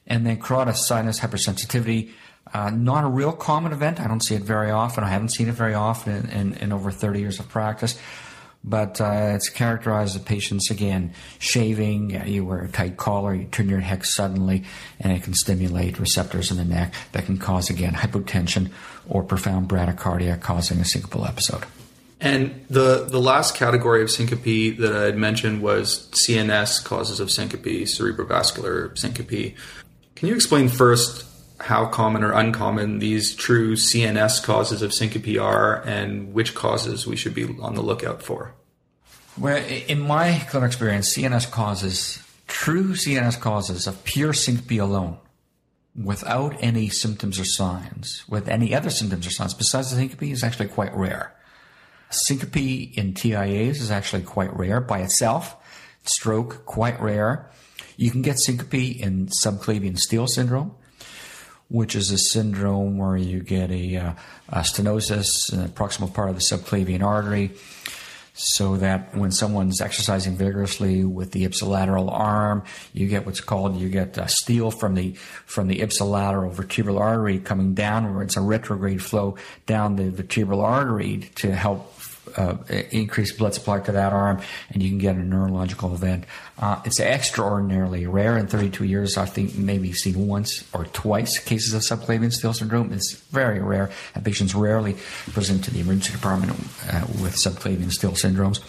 And 0.06 0.26
then 0.26 0.40
carotid 0.40 0.76
sinus 0.76 1.20
hypersensitivity 1.20 2.12
uh, 2.52 2.70
not 2.70 3.04
a 3.04 3.08
real 3.08 3.32
common 3.32 3.72
event. 3.72 4.00
I 4.00 4.08
don't 4.08 4.22
see 4.22 4.34
it 4.34 4.42
very 4.42 4.70
often. 4.70 5.04
I 5.04 5.08
haven't 5.08 5.30
seen 5.30 5.48
it 5.48 5.54
very 5.54 5.74
often 5.74 6.28
in, 6.28 6.30
in, 6.30 6.54
in 6.54 6.72
over 6.72 6.90
30 6.90 7.20
years 7.20 7.38
of 7.40 7.48
practice. 7.48 7.98
But 8.64 9.00
uh, 9.00 9.32
it's 9.34 9.48
characterized 9.48 10.16
as 10.16 10.22
patients, 10.22 10.70
again, 10.70 11.14
shaving, 11.38 12.10
you 12.26 12.44
wear 12.44 12.62
a 12.62 12.68
tight 12.68 12.96
collar, 12.96 13.32
you 13.32 13.44
turn 13.44 13.68
your 13.68 13.80
head 13.80 14.04
suddenly, 14.04 14.64
and 14.98 15.12
it 15.12 15.22
can 15.22 15.32
stimulate 15.32 15.98
receptors 15.98 16.50
in 16.50 16.56
the 16.56 16.64
neck 16.64 16.92
that 17.12 17.24
can 17.24 17.38
cause, 17.38 17.70
again, 17.70 17.94
hypotension 17.94 18.70
or 19.08 19.22
profound 19.22 19.68
bradycardia, 19.68 20.40
causing 20.40 20.78
a 20.78 20.82
syncopal 20.82 21.26
episode. 21.26 21.64
And 22.20 22.64
the, 22.68 23.04
the 23.04 23.20
last 23.20 23.54
category 23.54 24.02
of 24.02 24.10
syncope 24.10 24.76
that 24.78 24.92
I 24.92 25.04
had 25.04 25.16
mentioned 25.16 25.62
was 25.62 26.08
CNS 26.10 26.84
causes 26.84 27.20
of 27.20 27.30
syncope, 27.30 27.62
cerebrovascular 27.62 28.98
syncope. 28.98 29.54
Can 30.16 30.28
you 30.28 30.34
explain 30.34 30.68
first 30.68 31.24
how 31.60 31.86
common 31.86 32.22
or 32.22 32.32
uncommon 32.32 32.98
these 32.98 33.34
true 33.34 33.74
CNS 33.74 34.42
causes 34.42 34.82
of 34.82 34.92
syncope 34.92 35.38
are 35.40 35.82
and 35.86 36.32
which 36.32 36.54
causes 36.54 37.06
we 37.06 37.16
should 37.16 37.34
be 37.34 37.44
on 37.60 37.74
the 37.74 37.82
lookout 37.82 38.22
for? 38.22 38.54
Well, 39.36 39.62
in 39.66 40.00
my 40.00 40.32
clinical 40.50 40.64
experience, 40.64 41.16
CNS 41.16 41.50
causes, 41.50 42.22
true 42.46 42.94
CNS 42.94 43.40
causes 43.40 43.86
of 43.86 44.02
pure 44.04 44.32
syncope 44.32 44.80
alone, 44.80 45.18
without 46.00 46.56
any 46.60 46.88
symptoms 46.88 47.38
or 47.38 47.44
signs, 47.44 48.24
with 48.28 48.48
any 48.48 48.74
other 48.74 48.90
symptoms 48.90 49.26
or 49.26 49.30
signs 49.30 49.54
besides 49.54 49.90
the 49.90 49.96
syncope, 49.96 50.30
is 50.30 50.42
actually 50.42 50.68
quite 50.68 50.94
rare. 50.94 51.34
Syncope 52.10 52.96
in 52.96 53.14
TIAs 53.14 53.80
is 53.80 53.90
actually 53.90 54.22
quite 54.22 54.56
rare 54.56 54.80
by 54.80 55.00
itself. 55.00 55.56
Stroke, 56.04 56.64
quite 56.64 57.00
rare. 57.00 57.50
You 57.96 58.10
can 58.10 58.22
get 58.22 58.38
syncope 58.38 59.00
in 59.00 59.28
subclavian 59.44 59.98
steal 59.98 60.26
syndrome 60.26 60.74
which 61.68 61.94
is 61.94 62.10
a 62.10 62.18
syndrome 62.18 62.96
where 62.98 63.16
you 63.16 63.40
get 63.40 63.70
a, 63.70 63.96
uh, 63.96 64.12
a 64.48 64.60
stenosis 64.60 65.52
in 65.52 65.62
the 65.62 65.68
proximal 65.68 66.12
part 66.12 66.30
of 66.30 66.34
the 66.34 66.40
subclavian 66.40 67.02
artery, 67.02 67.50
so 68.32 68.76
that 68.76 69.16
when 69.16 69.32
someone's 69.32 69.80
exercising 69.80 70.36
vigorously 70.36 71.04
with 71.04 71.32
the 71.32 71.44
ipsilateral 71.44 72.08
arm, 72.10 72.62
you 72.92 73.08
get 73.08 73.26
what's 73.26 73.40
called 73.40 73.76
you 73.76 73.88
get 73.88 74.16
a 74.16 74.28
steal 74.28 74.70
from 74.70 74.94
the 74.94 75.12
from 75.44 75.66
the 75.66 75.80
ipsilateral 75.80 76.52
vertebral 76.52 76.98
artery 76.98 77.40
coming 77.40 77.74
downwards, 77.74 78.36
a 78.36 78.40
retrograde 78.40 79.02
flow 79.02 79.36
down 79.66 79.96
the 79.96 80.10
vertebral 80.10 80.60
artery 80.60 81.30
to 81.34 81.52
help 81.54 81.97
uh, 82.38 82.56
increased 82.90 83.36
blood 83.36 83.52
supply 83.52 83.80
to 83.80 83.92
that 83.92 84.12
arm, 84.12 84.40
and 84.70 84.82
you 84.82 84.88
can 84.88 84.98
get 84.98 85.16
a 85.16 85.18
neurological 85.18 85.92
event. 85.94 86.24
Uh, 86.58 86.80
it's 86.84 87.00
extraordinarily 87.00 88.06
rare. 88.06 88.38
In 88.38 88.46
32 88.46 88.84
years, 88.84 89.16
I 89.16 89.26
think 89.26 89.56
maybe 89.56 89.92
seen 89.92 90.26
once 90.26 90.64
or 90.72 90.84
twice 90.86 91.38
cases 91.38 91.74
of 91.74 91.82
subclavian 91.82 92.32
steal 92.32 92.52
syndrome. 92.52 92.92
It's 92.92 93.12
very 93.12 93.60
rare, 93.60 93.90
patients 94.22 94.54
rarely 94.54 94.96
present 95.32 95.64
to 95.64 95.70
the 95.70 95.80
emergency 95.80 96.12
department 96.12 96.52
uh, 96.52 97.06
with 97.22 97.34
subclavian 97.34 97.90
steal 97.90 98.12
syndromes. 98.12 98.60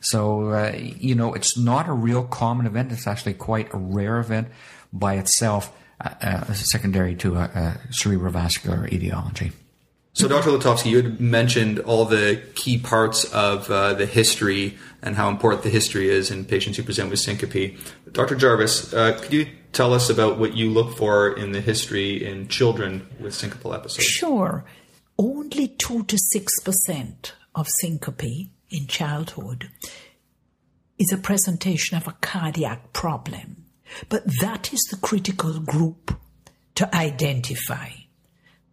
So, 0.00 0.50
uh, 0.50 0.72
you 0.76 1.14
know, 1.14 1.34
it's 1.34 1.58
not 1.58 1.88
a 1.88 1.92
real 1.92 2.24
common 2.24 2.66
event. 2.66 2.92
It's 2.92 3.06
actually 3.06 3.34
quite 3.34 3.72
a 3.74 3.76
rare 3.76 4.18
event 4.20 4.48
by 4.92 5.14
itself, 5.14 5.76
uh, 6.00 6.10
uh, 6.22 6.52
secondary 6.52 7.16
to 7.16 7.34
a 7.36 7.80
cerebrovascular 7.90 8.90
etiology. 8.92 9.52
So, 10.16 10.28
Dr. 10.28 10.48
Letovsky, 10.48 10.86
you 10.92 11.02
had 11.02 11.20
mentioned 11.20 11.78
all 11.80 12.06
the 12.06 12.42
key 12.54 12.78
parts 12.78 13.24
of 13.34 13.70
uh, 13.70 13.92
the 13.92 14.06
history 14.06 14.78
and 15.02 15.14
how 15.14 15.28
important 15.28 15.62
the 15.62 15.68
history 15.68 16.08
is 16.08 16.30
in 16.30 16.46
patients 16.46 16.78
who 16.78 16.84
present 16.84 17.10
with 17.10 17.18
syncope. 17.18 17.76
Dr. 18.12 18.34
Jarvis, 18.34 18.94
uh, 18.94 19.20
could 19.20 19.34
you 19.34 19.46
tell 19.74 19.92
us 19.92 20.08
about 20.08 20.38
what 20.38 20.56
you 20.56 20.70
look 20.70 20.96
for 20.96 21.36
in 21.36 21.52
the 21.52 21.60
history 21.60 22.24
in 22.24 22.48
children 22.48 23.06
with 23.20 23.34
syncopal 23.34 23.74
episodes? 23.74 24.06
Sure. 24.06 24.64
Only 25.18 25.68
2 25.68 26.04
to 26.04 26.16
6% 26.16 27.32
of 27.54 27.68
syncope 27.68 28.48
in 28.70 28.86
childhood 28.86 29.68
is 30.98 31.12
a 31.12 31.18
presentation 31.18 31.98
of 31.98 32.08
a 32.08 32.16
cardiac 32.22 32.94
problem. 32.94 33.66
But 34.08 34.24
that 34.40 34.72
is 34.72 34.80
the 34.90 34.96
critical 34.96 35.60
group 35.60 36.18
to 36.76 36.96
identify. 36.96 37.90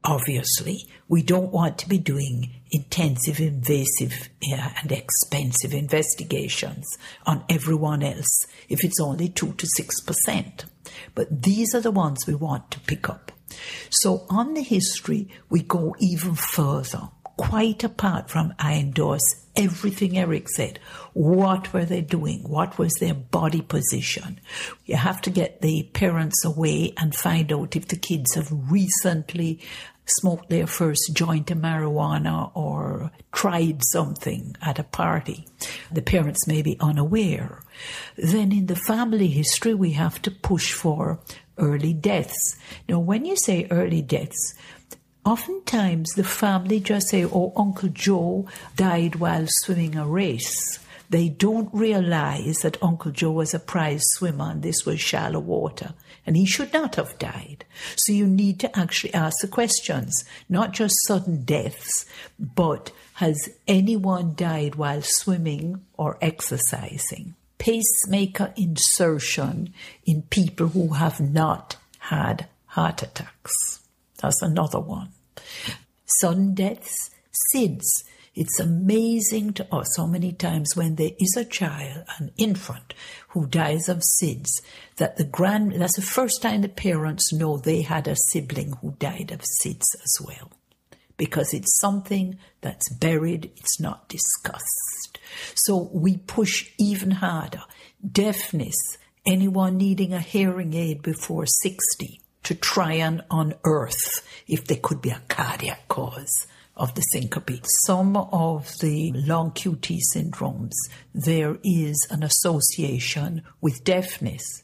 Obviously, 0.05 0.87
we 1.07 1.21
don't 1.21 1.51
want 1.51 1.77
to 1.77 1.87
be 1.87 1.97
doing 1.97 2.53
intensive, 2.71 3.39
invasive, 3.39 4.29
and 4.51 4.91
expensive 4.91 5.73
investigations 5.73 6.97
on 7.25 7.43
everyone 7.47 8.03
else 8.03 8.47
if 8.67 8.83
it's 8.83 8.99
only 8.99 9.29
2 9.29 9.53
to 9.53 9.67
6%. 9.67 10.65
But 11.15 11.43
these 11.43 11.73
are 11.73 11.81
the 11.81 11.91
ones 11.91 12.27
we 12.27 12.35
want 12.35 12.71
to 12.71 12.79
pick 12.81 13.09
up. 13.09 13.31
So 13.89 14.25
on 14.29 14.55
the 14.55 14.63
history, 14.63 15.29
we 15.49 15.61
go 15.61 15.95
even 15.99 16.35
further, 16.35 17.09
quite 17.37 17.83
apart 17.83 18.29
from 18.29 18.53
I 18.59 18.75
endorse 18.75 19.43
everything 19.55 20.17
Eric 20.17 20.49
said. 20.49 20.79
What 21.13 21.71
were 21.73 21.85
they 21.85 22.01
doing? 22.01 22.43
What 22.49 22.77
was 22.77 22.93
their 22.95 23.13
body 23.13 23.61
position? 23.61 24.39
You 24.85 24.95
have 24.95 25.21
to 25.21 25.29
get 25.29 25.61
the 25.61 25.83
parents 25.93 26.43
away 26.43 26.93
and 26.97 27.15
find 27.15 27.51
out 27.53 27.75
if 27.75 27.87
the 27.87 27.95
kids 27.95 28.33
have 28.33 28.47
recently 28.51 29.59
smoked 30.05 30.49
their 30.49 30.67
first 30.67 31.11
joint 31.13 31.49
of 31.51 31.57
marijuana 31.57 32.51
or 32.53 33.11
tried 33.31 33.83
something 33.83 34.55
at 34.61 34.79
a 34.79 34.83
party. 34.83 35.47
The 35.91 36.01
parents 36.01 36.47
may 36.47 36.61
be 36.61 36.77
unaware. 36.79 37.63
Then 38.17 38.51
in 38.51 38.67
the 38.67 38.75
family 38.75 39.27
history, 39.27 39.73
we 39.73 39.91
have 39.91 40.21
to 40.23 40.31
push 40.31 40.73
for 40.73 41.19
early 41.57 41.93
deaths. 41.93 42.57
Now, 42.89 42.99
when 42.99 43.25
you 43.25 43.35
say 43.37 43.67
early 43.71 44.01
deaths, 44.01 44.55
oftentimes 45.25 46.11
the 46.11 46.23
family 46.23 46.79
just 46.79 47.09
say, 47.09 47.23
oh, 47.25 47.53
Uncle 47.55 47.89
Joe 47.89 48.47
died 48.75 49.15
while 49.15 49.45
swimming 49.47 49.95
a 49.95 50.05
race. 50.05 50.79
They 51.09 51.29
don't 51.29 51.69
realize 51.73 52.57
that 52.63 52.81
Uncle 52.81 53.11
Joe 53.11 53.31
was 53.31 53.53
a 53.53 53.59
prize 53.59 54.01
swimmer 54.13 54.51
and 54.51 54.63
this 54.63 54.85
was 54.85 54.99
shallow 54.99 55.39
water 55.39 55.93
and 56.25 56.38
he 56.38 56.45
should 56.45 56.73
not 56.73 56.95
have 56.95 57.17
died. 57.19 57.65
So 57.95 58.13
you 58.13 58.25
need 58.25 58.59
to 58.62 58.77
actually 58.77 59.13
ask 59.13 59.39
the 59.41 59.47
questions, 59.47 60.23
not 60.49 60.71
just 60.71 60.95
sudden 61.05 61.43
deaths, 61.43 62.05
but 62.39 62.91
has 63.15 63.49
anyone 63.67 64.33
died 64.36 64.75
while 64.75 65.01
swimming 65.01 65.81
or 65.93 66.17
exercising? 66.21 67.36
Pacemaker 67.57 68.53
insertion 68.57 69.73
in 70.05 70.23
people 70.23 70.67
who 70.69 70.93
have 70.93 71.19
not 71.19 71.77
had 71.99 72.47
heart 72.67 73.03
attacks. 73.03 73.81
That's 74.19 74.41
another 74.41 74.79
one. 74.79 75.09
Sudden 76.05 76.53
deaths, 76.55 77.12
SIDS. 77.53 78.03
It's 78.36 78.59
amazing 78.59 79.53
to 79.53 79.75
us 79.75 79.95
how 79.95 80.07
many 80.07 80.31
times 80.31 80.75
when 80.75 80.95
there 80.95 81.12
is 81.19 81.38
a 81.38 81.45
child, 81.45 82.05
an 82.17 82.31
infant, 82.38 82.93
who 83.29 83.45
dies 83.45 83.88
of 83.88 84.01
SIDS, 84.01 84.62
that 84.97 85.17
the 85.17 85.23
grand, 85.23 85.73
that's 85.73 85.95
the 85.95 86.01
first 86.01 86.41
time 86.41 86.62
the 86.62 86.69
parents 86.69 87.34
know 87.34 87.58
they 87.58 87.82
had 87.82 88.08
a 88.08 88.15
sibling 88.15 88.73
who 88.82 88.95
died 88.99 89.32
of 89.32 89.41
SIDS 89.41 89.95
as 90.03 90.17
well. 90.25 90.51
Because 91.17 91.53
it's 91.53 91.79
something 91.79 92.38
that's 92.62 92.89
buried, 92.89 93.51
it's 93.58 93.79
not 93.79 94.10
discussed. 94.10 95.19
So 95.56 95.89
we 95.93 96.17
push 96.17 96.71
even 96.79 97.12
harder. 97.12 97.63
Deafness, 98.06 98.97
anyone 99.25 99.77
needing 99.77 100.13
a 100.13 100.19
hearing 100.19 100.73
aid 100.73 101.01
before 101.01 101.45
60 101.45 102.19
to 102.43 102.56
try 102.56 102.93
and 102.93 103.23
unearth 103.32 104.27
if 104.47 104.65
there 104.65 104.79
could 104.82 105.01
be 105.01 105.12
a 105.12 105.21
cardiac 105.27 105.88
cause 105.88 106.47
of 106.75 106.95
the 106.95 107.01
syncope. 107.01 107.62
Some 107.86 108.17
of 108.17 108.79
the 108.79 109.12
long 109.13 109.51
QT 109.51 109.99
syndromes, 110.15 110.73
there 111.13 111.58
is 111.63 112.08
an 112.10 112.23
association 112.23 113.43
with 113.62 113.84
deafness. 113.84 114.62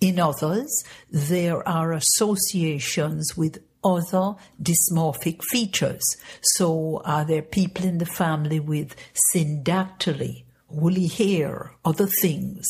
In 0.00 0.18
others, 0.18 0.84
there 1.10 1.66
are 1.66 1.92
associations 1.92 3.36
with 3.36 3.62
other 3.82 4.34
dysmorphic 4.60 5.42
features. 5.44 6.04
So, 6.42 7.02
are 7.04 7.24
there 7.24 7.42
people 7.42 7.84
in 7.84 7.98
the 7.98 8.06
family 8.06 8.60
with 8.60 8.96
syndactyly, 9.32 10.44
woolly 10.68 11.06
hair, 11.06 11.72
other 11.84 12.06
things? 12.06 12.66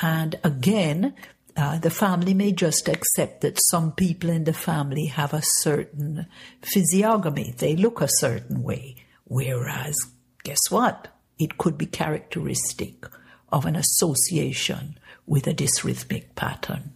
And 0.00 0.38
again, 0.42 1.14
uh, 1.56 1.78
the 1.78 1.90
family 1.90 2.34
may 2.34 2.50
just 2.50 2.88
accept 2.88 3.42
that 3.42 3.60
some 3.70 3.92
people 3.92 4.30
in 4.30 4.44
the 4.44 4.52
family 4.52 5.06
have 5.06 5.32
a 5.32 5.42
certain 5.42 6.26
physiognomy. 6.62 7.54
They 7.56 7.76
look 7.76 8.00
a 8.00 8.08
certain 8.08 8.62
way. 8.62 8.96
Whereas, 9.24 9.94
guess 10.42 10.70
what? 10.70 11.08
It 11.38 11.58
could 11.58 11.78
be 11.78 11.86
characteristic 11.86 13.06
of 13.52 13.66
an 13.66 13.76
association 13.76 14.98
with 15.26 15.46
a 15.46 15.54
dysrhythmic 15.54 16.34
pattern. 16.34 16.92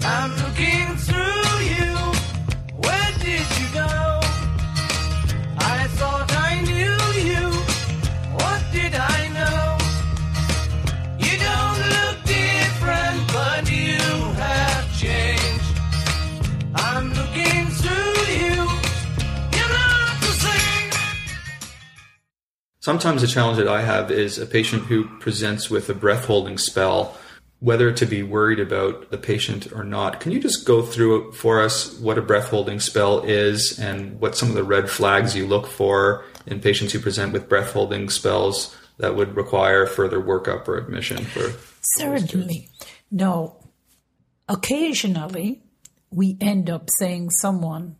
I'm 0.00 0.30
looking 0.36 0.96
through 0.96 1.58
you. 1.72 1.94
Where 2.84 3.12
did 3.18 3.46
you 3.58 3.68
go? 3.72 4.20
I 5.58 5.86
thought 5.98 6.32
I 6.32 6.60
knew 6.62 6.98
you. 7.30 7.50
What 8.34 8.62
did 8.72 8.94
I 8.94 9.28
know? 9.38 9.78
You 11.18 11.34
don't 11.48 11.80
look 11.94 12.24
different, 12.24 13.18
but 13.32 13.70
you 13.70 13.98
have 14.44 14.98
changed. 14.98 15.80
I'm 16.74 17.12
looking 17.14 17.66
through 17.80 18.20
you. 18.36 18.54
You're 19.56 19.72
not 19.72 20.20
the 20.20 20.34
same. 20.44 20.90
Sometimes 22.80 23.22
a 23.22 23.26
challenge 23.26 23.58
that 23.58 23.68
I 23.68 23.82
have 23.82 24.10
is 24.10 24.38
a 24.38 24.46
patient 24.46 24.84
who 24.84 25.04
presents 25.20 25.70
with 25.70 25.88
a 25.88 25.94
breath 25.94 26.26
holding 26.26 26.58
spell 26.58 27.16
whether 27.60 27.90
to 27.90 28.06
be 28.06 28.22
worried 28.22 28.60
about 28.60 29.10
the 29.10 29.18
patient 29.18 29.72
or 29.72 29.82
not. 29.82 30.20
Can 30.20 30.32
you 30.32 30.40
just 30.40 30.66
go 30.66 30.82
through 30.82 31.32
for 31.32 31.62
us 31.62 31.98
what 31.98 32.18
a 32.18 32.22
breath 32.22 32.48
holding 32.48 32.80
spell 32.80 33.20
is 33.20 33.78
and 33.78 34.20
what 34.20 34.36
some 34.36 34.50
of 34.50 34.54
the 34.54 34.64
red 34.64 34.90
flags 34.90 35.34
you 35.34 35.46
look 35.46 35.66
for 35.66 36.24
in 36.46 36.60
patients 36.60 36.92
who 36.92 37.00
present 37.00 37.32
with 37.32 37.48
breath 37.48 37.72
holding 37.72 38.10
spells 38.10 38.76
that 38.98 39.16
would 39.16 39.36
require 39.36 39.86
further 39.86 40.20
workup 40.20 40.68
or 40.68 40.76
admission 40.76 41.24
for? 41.24 41.52
Certainly. 41.80 42.68
No. 43.10 43.62
Occasionally, 44.48 45.62
we 46.10 46.36
end 46.40 46.68
up 46.68 46.88
saying 46.98 47.30
someone 47.30 47.96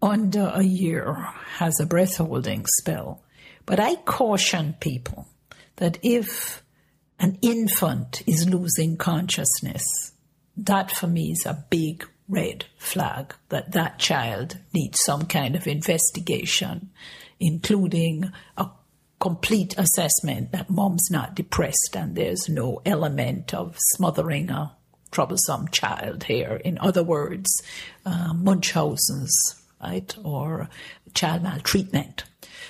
under 0.00 0.50
a 0.54 0.62
year 0.62 1.14
has 1.56 1.80
a 1.80 1.86
breath 1.86 2.16
holding 2.16 2.66
spell. 2.66 3.22
But 3.66 3.78
I 3.78 3.96
caution 3.96 4.76
people 4.80 5.28
that 5.76 5.98
if 6.02 6.61
an 7.22 7.38
infant 7.40 8.22
is 8.26 8.48
losing 8.48 8.96
consciousness, 8.96 9.84
that 10.56 10.90
for 10.90 11.06
me 11.06 11.30
is 11.30 11.46
a 11.46 11.64
big 11.70 12.04
red 12.28 12.64
flag 12.78 13.32
that 13.48 13.70
that 13.72 14.00
child 14.00 14.58
needs 14.74 15.00
some 15.00 15.26
kind 15.26 15.54
of 15.54 15.68
investigation, 15.68 16.90
including 17.38 18.32
a 18.56 18.68
complete 19.20 19.72
assessment 19.78 20.50
that 20.50 20.68
mom's 20.68 21.08
not 21.12 21.36
depressed 21.36 21.94
and 21.94 22.16
there's 22.16 22.48
no 22.48 22.82
element 22.84 23.54
of 23.54 23.76
smothering 23.78 24.50
a 24.50 24.74
troublesome 25.12 25.68
child 25.68 26.24
here. 26.24 26.60
In 26.64 26.76
other 26.78 27.04
words, 27.04 27.62
uh, 28.04 28.34
Munchausen's, 28.34 29.62
right, 29.80 30.12
or 30.24 30.68
child 31.14 31.44
maltreatment. 31.44 32.24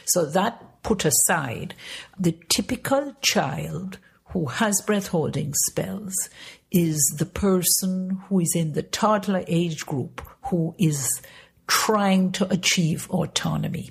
So 0.04 0.26
that 0.26 0.82
put 0.82 1.06
aside, 1.06 1.74
the 2.18 2.32
typical 2.50 3.16
child 3.22 3.98
who 4.33 4.47
has 4.47 4.81
breath 4.81 5.09
holding 5.09 5.53
spells 5.55 6.31
is 6.71 7.14
the 7.18 7.27
person 7.27 8.23
who 8.29 8.40
is 8.40 8.55
in 8.57 8.73
the 8.73 8.83
toddler 8.83 9.45
age 9.47 9.85
group 9.85 10.23
who 10.45 10.75
is 10.79 11.21
trying 11.66 12.33
to 12.33 12.51
achieve 12.51 13.09
autonomy. 13.11 13.90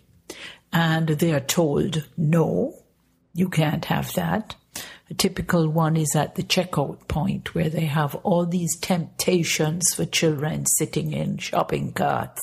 And 0.74 1.10
they 1.10 1.34
are 1.34 1.40
told, 1.40 2.08
no, 2.18 2.76
you 3.34 3.50
can't 3.50 3.86
have 3.86 4.14
that. 4.14 4.56
A 5.10 5.14
typical 5.14 5.68
one 5.68 5.98
is 5.98 6.16
at 6.16 6.36
the 6.36 6.44
checkout 6.44 7.08
point 7.10 7.54
where 7.54 7.70
they 7.70 7.86
have 7.86 8.16
all 8.16 8.46
these 8.46 8.78
temptations 8.78 9.94
for 9.94 10.06
children 10.06 10.66
sitting 10.66 11.12
in 11.12 11.38
shopping 11.38 11.92
carts 11.92 12.42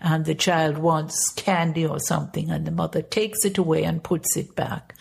and 0.00 0.24
the 0.24 0.34
child 0.34 0.76
wants 0.76 1.30
candy 1.34 1.86
or 1.86 2.00
something 2.00 2.50
and 2.50 2.66
the 2.66 2.72
mother 2.72 3.00
takes 3.00 3.44
it 3.44 3.58
away 3.58 3.84
and 3.84 4.02
puts 4.02 4.36
it 4.36 4.56
back. 4.56 4.96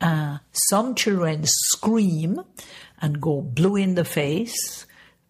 Uh, 0.00 0.38
some 0.52 0.94
children 0.94 1.42
scream 1.44 2.40
and 3.00 3.20
go 3.20 3.40
blue 3.40 3.76
in 3.76 3.94
the 3.94 4.04
face 4.04 4.86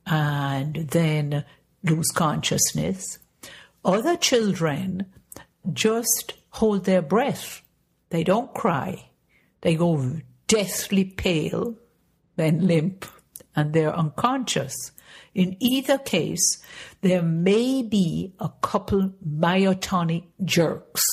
and 0.07 0.75
then 0.75 1.45
lose 1.83 2.11
consciousness. 2.11 3.19
Other 3.85 4.17
children 4.17 5.07
just 5.73 6.35
hold 6.51 6.85
their 6.85 7.03
breath. 7.03 7.63
They 8.11 8.25
don't 8.25 8.53
cry. 8.55 9.11
They 9.63 9.75
go 9.75 10.21
deathly 10.47 11.05
pale, 11.05 11.77
then 12.37 12.67
limp, 12.67 13.07
and 13.55 13.73
they're 13.73 13.95
unconscious. 13.95 14.93
In 15.35 15.57
either 15.61 15.99
case, 15.99 16.63
there 17.03 17.23
may 17.23 17.83
be 17.83 18.35
a 18.39 18.51
couple 18.61 19.13
myotonic 19.27 20.25
jerks 20.45 21.07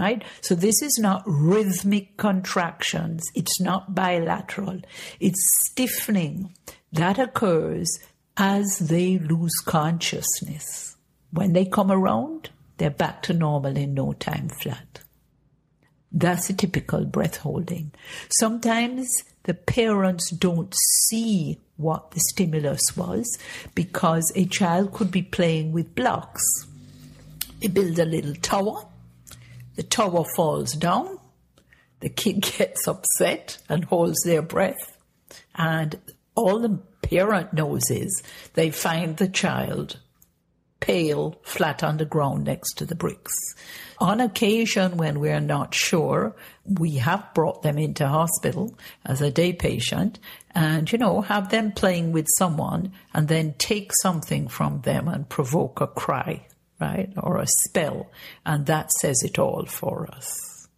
right? 0.00 0.24
So 0.40 0.54
this 0.54 0.82
is 0.82 0.98
not 0.98 1.22
rhythmic 1.26 2.16
contractions. 2.16 3.22
It's 3.34 3.60
not 3.60 3.94
bilateral. 3.94 4.80
It's 5.20 5.40
stiffening 5.68 6.54
that 6.92 7.18
occurs 7.18 7.88
as 8.36 8.78
they 8.78 9.18
lose 9.18 9.54
consciousness, 9.64 10.96
when 11.30 11.52
they 11.52 11.66
come 11.66 11.92
around, 11.92 12.50
they're 12.78 12.90
back 12.90 13.22
to 13.24 13.34
normal 13.34 13.76
in 13.76 13.94
no 13.94 14.12
time 14.14 14.48
flat. 14.48 15.00
That's 16.10 16.50
a 16.50 16.54
typical 16.54 17.04
breath 17.04 17.36
holding. 17.36 17.92
Sometimes 18.30 19.08
the 19.44 19.54
parents 19.54 20.30
don't 20.30 20.74
see 21.04 21.60
what 21.76 22.10
the 22.10 22.20
stimulus 22.20 22.96
was 22.96 23.38
because 23.74 24.32
a 24.34 24.46
child 24.46 24.92
could 24.92 25.10
be 25.10 25.22
playing 25.22 25.72
with 25.72 25.94
blocks. 25.94 26.42
They 27.60 27.68
build 27.68 27.98
a 27.98 28.04
little 28.04 28.34
tower, 28.34 28.86
the 29.80 29.86
tower 29.86 30.26
falls 30.36 30.74
down, 30.74 31.18
the 32.00 32.10
kid 32.10 32.42
gets 32.58 32.86
upset 32.86 33.56
and 33.66 33.82
holds 33.82 34.22
their 34.24 34.42
breath, 34.42 34.98
and 35.54 35.98
all 36.34 36.58
the 36.58 36.78
parent 37.00 37.54
knows 37.54 37.90
is 37.90 38.22
they 38.52 38.70
find 38.70 39.16
the 39.16 39.26
child 39.26 39.98
pale, 40.80 41.40
flat 41.44 41.82
on 41.82 41.96
the 41.96 42.04
ground 42.04 42.44
next 42.44 42.74
to 42.74 42.84
the 42.84 42.94
bricks. 42.94 43.32
On 43.98 44.20
occasion, 44.20 44.98
when 44.98 45.18
we're 45.18 45.40
not 45.40 45.74
sure, 45.74 46.36
we 46.66 46.96
have 46.96 47.32
brought 47.34 47.62
them 47.62 47.78
into 47.78 48.06
hospital 48.06 48.78
as 49.06 49.22
a 49.22 49.30
day 49.30 49.54
patient 49.54 50.18
and, 50.54 50.92
you 50.92 50.98
know, 50.98 51.22
have 51.22 51.48
them 51.48 51.72
playing 51.72 52.12
with 52.12 52.26
someone 52.36 52.92
and 53.14 53.28
then 53.28 53.54
take 53.56 53.94
something 53.94 54.48
from 54.48 54.82
them 54.82 55.08
and 55.08 55.28
provoke 55.28 55.80
a 55.80 55.86
cry, 55.86 56.46
right? 56.80 57.12
Or 57.16 57.38
a 57.38 57.46
spell. 57.46 58.10
And 58.44 58.66
that 58.66 58.92
says 58.92 59.22
it 59.22 59.38
all 59.38 59.66
for 59.66 60.08
us. 60.10 60.68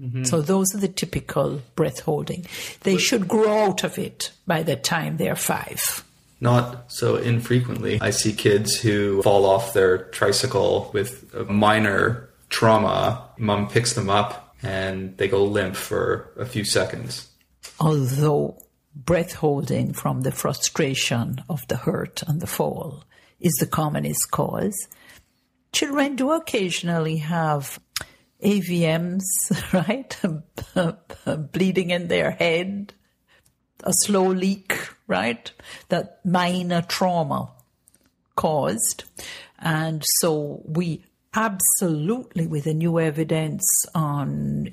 Mm-hmm. 0.00 0.24
So 0.24 0.40
those 0.40 0.74
are 0.74 0.78
the 0.78 0.88
typical 0.88 1.60
breath 1.76 2.00
holding. 2.00 2.46
They 2.80 2.96
should 2.96 3.28
grow 3.28 3.66
out 3.66 3.84
of 3.84 3.98
it 3.98 4.32
by 4.46 4.62
the 4.62 4.76
time 4.76 5.16
they're 5.16 5.36
five. 5.36 6.04
Not 6.40 6.90
so 6.90 7.16
infrequently, 7.16 8.00
I 8.00 8.10
see 8.10 8.32
kids 8.32 8.80
who 8.80 9.22
fall 9.22 9.46
off 9.46 9.74
their 9.74 9.98
tricycle 10.06 10.90
with 10.92 11.32
a 11.34 11.44
minor 11.44 12.30
trauma. 12.48 13.28
Mom 13.38 13.68
picks 13.68 13.92
them 13.92 14.10
up 14.10 14.54
and 14.62 15.16
they 15.18 15.28
go 15.28 15.44
limp 15.44 15.76
for 15.76 16.32
a 16.36 16.44
few 16.44 16.64
seconds. 16.64 17.28
Although 17.78 18.58
breath 18.94 19.34
holding 19.34 19.92
from 19.92 20.22
the 20.22 20.32
frustration 20.32 21.42
of 21.48 21.66
the 21.68 21.76
hurt 21.76 22.22
and 22.26 22.40
the 22.40 22.46
fall 22.46 23.04
is 23.40 23.54
the 23.54 23.66
commonest 23.66 24.30
cause, 24.30 24.88
children 25.72 26.16
do 26.16 26.30
occasionally 26.32 27.16
have 27.18 27.78
AVMs, 28.42 29.22
right? 29.72 31.50
Bleeding 31.52 31.90
in 31.90 32.08
their 32.08 32.32
head, 32.32 32.92
a 33.82 33.92
slow 33.92 34.26
leak, 34.26 34.78
right? 35.06 35.50
That 35.88 36.24
minor 36.24 36.82
trauma 36.82 37.52
caused. 38.36 39.04
And 39.58 40.02
so 40.20 40.62
we 40.64 41.04
absolutely, 41.34 42.46
with 42.46 42.64
the 42.64 42.74
new 42.74 42.98
evidence 42.98 43.64
on 43.94 44.70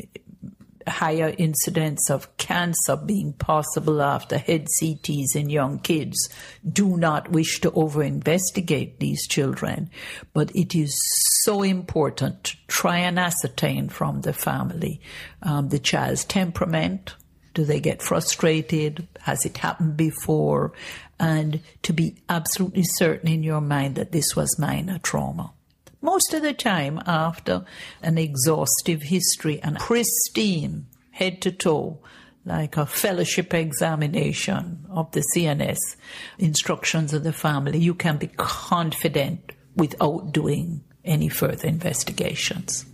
higher 0.89 1.33
incidence 1.37 2.09
of 2.09 2.35
cancer 2.37 2.95
being 2.95 3.33
possible 3.33 4.01
after 4.01 4.37
head 4.37 4.67
CTs 4.81 5.35
in 5.35 5.49
young 5.49 5.79
kids, 5.79 6.29
do 6.67 6.97
not 6.97 7.31
wish 7.31 7.61
to 7.61 7.71
over 7.71 8.03
investigate 8.03 8.99
these 8.99 9.27
children. 9.27 9.89
But 10.33 10.55
it 10.55 10.75
is 10.75 10.95
so 11.43 11.61
important 11.61 12.43
to 12.45 12.57
try 12.67 12.97
and 12.97 13.19
ascertain 13.19 13.89
from 13.89 14.21
the 14.21 14.33
family 14.33 15.01
um, 15.41 15.69
the 15.69 15.79
child's 15.79 16.25
temperament, 16.25 17.15
do 17.53 17.65
they 17.65 17.79
get 17.79 18.01
frustrated? 18.01 19.07
Has 19.21 19.45
it 19.45 19.57
happened 19.57 19.97
before? 19.97 20.73
And 21.19 21.59
to 21.83 21.93
be 21.93 22.15
absolutely 22.29 22.83
certain 22.83 23.29
in 23.29 23.43
your 23.43 23.61
mind 23.61 23.95
that 23.95 24.11
this 24.11 24.35
was 24.35 24.57
minor 24.57 24.99
trauma. 24.99 25.51
Most 26.01 26.33
of 26.33 26.41
the 26.41 26.53
time, 26.53 27.01
after 27.05 27.65
an 28.01 28.17
exhaustive 28.17 29.01
history 29.03 29.61
and 29.61 29.77
pristine 29.77 30.87
head 31.11 31.41
to 31.41 31.51
toe, 31.51 31.99
like 32.45 32.77
a 32.77 32.85
fellowship 32.85 33.53
examination 33.53 34.85
of 34.89 35.11
the 35.11 35.23
CNS, 35.35 35.77
instructions 36.37 37.13
of 37.13 37.23
the 37.23 37.33
family, 37.33 37.79
you 37.79 37.93
can 37.93 38.17
be 38.17 38.27
confident 38.27 39.51
without 39.75 40.31
doing 40.31 40.83
any 41.03 41.27
further 41.27 41.67
investigations. 41.67 42.85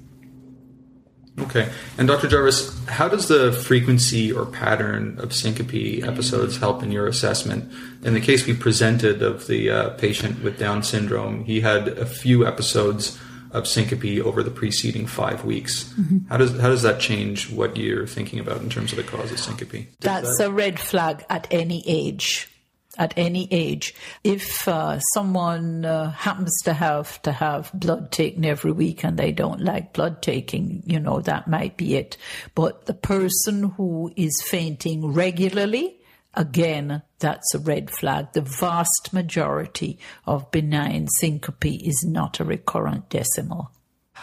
Okay. 1.37 1.69
And 1.97 2.07
Dr. 2.07 2.27
Jarvis, 2.27 2.85
how 2.87 3.09
does 3.09 3.27
the 3.27 3.51
frequency 3.51 4.31
or 4.31 4.45
pattern 4.45 5.19
of 5.19 5.33
syncope 5.33 6.03
episodes 6.03 6.57
help 6.57 6.81
in 6.81 6.91
your 6.91 7.07
assessment? 7.07 7.71
In 8.03 8.13
the 8.13 8.21
case 8.21 8.45
we 8.45 8.53
presented 8.53 9.21
of 9.21 9.47
the 9.47 9.69
uh, 9.69 9.89
patient 9.91 10.41
with 10.43 10.57
Down 10.57 10.81
syndrome, 10.81 11.43
he 11.43 11.59
had 11.59 11.89
a 11.89 12.05
few 12.05 12.47
episodes 12.47 13.19
of 13.51 13.67
syncope 13.67 14.25
over 14.25 14.43
the 14.43 14.51
preceding 14.51 15.07
five 15.07 15.43
weeks. 15.45 15.85
Mm-hmm. 15.93 16.27
How 16.29 16.37
does 16.37 16.51
how 16.59 16.69
does 16.69 16.81
that 16.83 16.99
change 16.99 17.49
what 17.49 17.77
you're 17.77 18.07
thinking 18.07 18.39
about 18.39 18.61
in 18.61 18.69
terms 18.69 18.91
of 18.91 18.97
the 18.97 19.03
cause 19.03 19.31
of 19.31 19.39
syncope? 19.39 19.87
That's 19.99 20.37
that... 20.37 20.47
a 20.47 20.51
red 20.51 20.79
flag 20.79 21.25
at 21.29 21.47
any 21.51 21.83
age 21.85 22.49
at 22.97 23.13
any 23.17 23.47
age. 23.51 23.93
If 24.23 24.67
uh, 24.67 24.99
someone 25.13 25.85
uh, 25.85 26.11
happens 26.11 26.61
to 26.63 26.73
have 26.73 27.21
to 27.23 27.31
have 27.31 27.71
blood 27.73 28.11
taken 28.11 28.45
every 28.45 28.71
week 28.71 29.03
and 29.03 29.17
they 29.17 29.31
don't 29.31 29.61
like 29.61 29.93
blood 29.93 30.21
taking, 30.21 30.83
you 30.85 30.99
know, 30.99 31.21
that 31.21 31.47
might 31.47 31.77
be 31.77 31.95
it. 31.95 32.17
But 32.53 32.85
the 32.85 32.93
person 32.93 33.71
who 33.71 34.11
is 34.15 34.43
fainting 34.45 35.13
regularly, 35.13 35.99
again, 36.33 37.01
that's 37.19 37.53
a 37.53 37.59
red 37.59 37.89
flag. 37.91 38.33
The 38.33 38.41
vast 38.41 39.11
majority 39.13 39.99
of 40.25 40.51
benign 40.51 41.07
syncope 41.19 41.65
is 41.65 42.05
not 42.07 42.39
a 42.39 42.45
recurrent 42.45 43.09
decimal. 43.09 43.71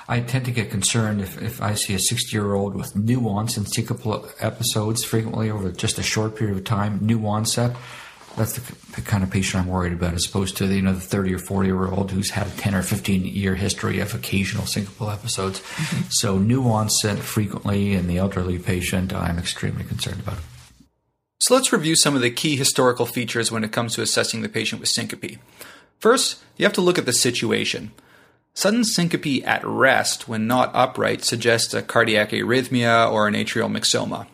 I 0.09 0.21
tend 0.21 0.47
to 0.47 0.51
get 0.51 0.71
concerned 0.71 1.21
if, 1.21 1.41
if 1.41 1.63
I 1.63 1.75
see 1.75 1.95
a 1.95 1.99
60 1.99 2.35
year 2.35 2.55
old 2.55 2.75
with 2.75 2.97
new 2.97 3.29
onset 3.29 3.65
syncopal 3.65 4.31
episodes 4.41 5.05
frequently 5.05 5.51
over 5.51 5.71
just 5.71 5.99
a 5.99 6.03
short 6.03 6.37
period 6.37 6.57
of 6.57 6.65
time, 6.65 6.99
new 7.03 7.27
onset 7.27 7.77
that's 8.37 8.55
the 8.55 9.01
kind 9.03 9.23
of 9.23 9.31
patient 9.31 9.63
I'm 9.63 9.69
worried 9.69 9.93
about, 9.93 10.15
as 10.15 10.27
opposed 10.27 10.57
to 10.59 10.67
the, 10.67 10.77
you 10.77 10.83
know 10.83 10.93
the 10.93 11.01
30 11.01 11.35
or 11.35 11.39
40 11.39 11.69
year 11.69 11.87
old 11.87 12.11
who's 12.11 12.31
had 12.31 12.47
a 12.47 12.51
10 12.51 12.75
or 12.75 12.83
15 12.83 13.25
year 13.25 13.55
history 13.55 14.01
of 14.01 14.15
occasional 14.15 14.65
syncopal 14.65 15.13
episodes. 15.13 15.61
Mm-hmm. 15.61 16.11
So 16.11 16.39
new 16.39 16.65
onset 16.65 17.19
frequently 17.19 17.93
in 17.93 18.07
the 18.07 18.19
elderly 18.19 18.59
patient, 18.59 19.13
I'm 19.13 19.39
extremely 19.39 19.85
concerned 19.85 20.21
about. 20.21 20.39
So 21.41 21.55
let's 21.55 21.73
review 21.73 21.97
some 21.97 22.15
of 22.15 22.23
the 22.23 22.31
key 22.31 22.57
historical 22.57 23.05
features 23.07 23.51
when 23.51 23.65
it 23.65 23.73
comes 23.73 23.95
to 23.95 24.03
assessing 24.03 24.43
the 24.43 24.49
patient 24.49 24.81
with 24.81 24.89
syncope. 24.89 25.39
First, 25.99 26.41
you 26.57 26.65
have 26.65 26.73
to 26.75 26.81
look 26.81 26.99
at 26.99 27.07
the 27.07 27.13
situation. 27.13 27.91
Sudden 28.55 28.85
syncope 28.85 29.47
at 29.47 29.67
rest 29.67 30.29
when 30.29 30.47
not 30.47 30.71
upright 30.75 31.25
suggests 31.25 31.75
a 31.75 31.83
cardiac 31.83 32.31
arrhythmia 32.31 33.11
or 33.11 33.27
an 33.27 33.35
atrial 33.35 33.71
myxoma. 33.71 34.27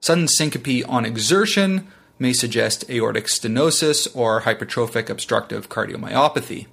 Sudden 0.00 0.28
syncope 0.28 0.86
on 0.88 1.06
exertion 1.06 1.88
may 2.18 2.32
suggest 2.32 2.88
aortic 2.88 3.26
stenosis 3.26 4.08
or 4.14 4.42
hypertrophic 4.42 5.08
obstructive 5.08 5.68
cardiomyopathy. 5.68 6.66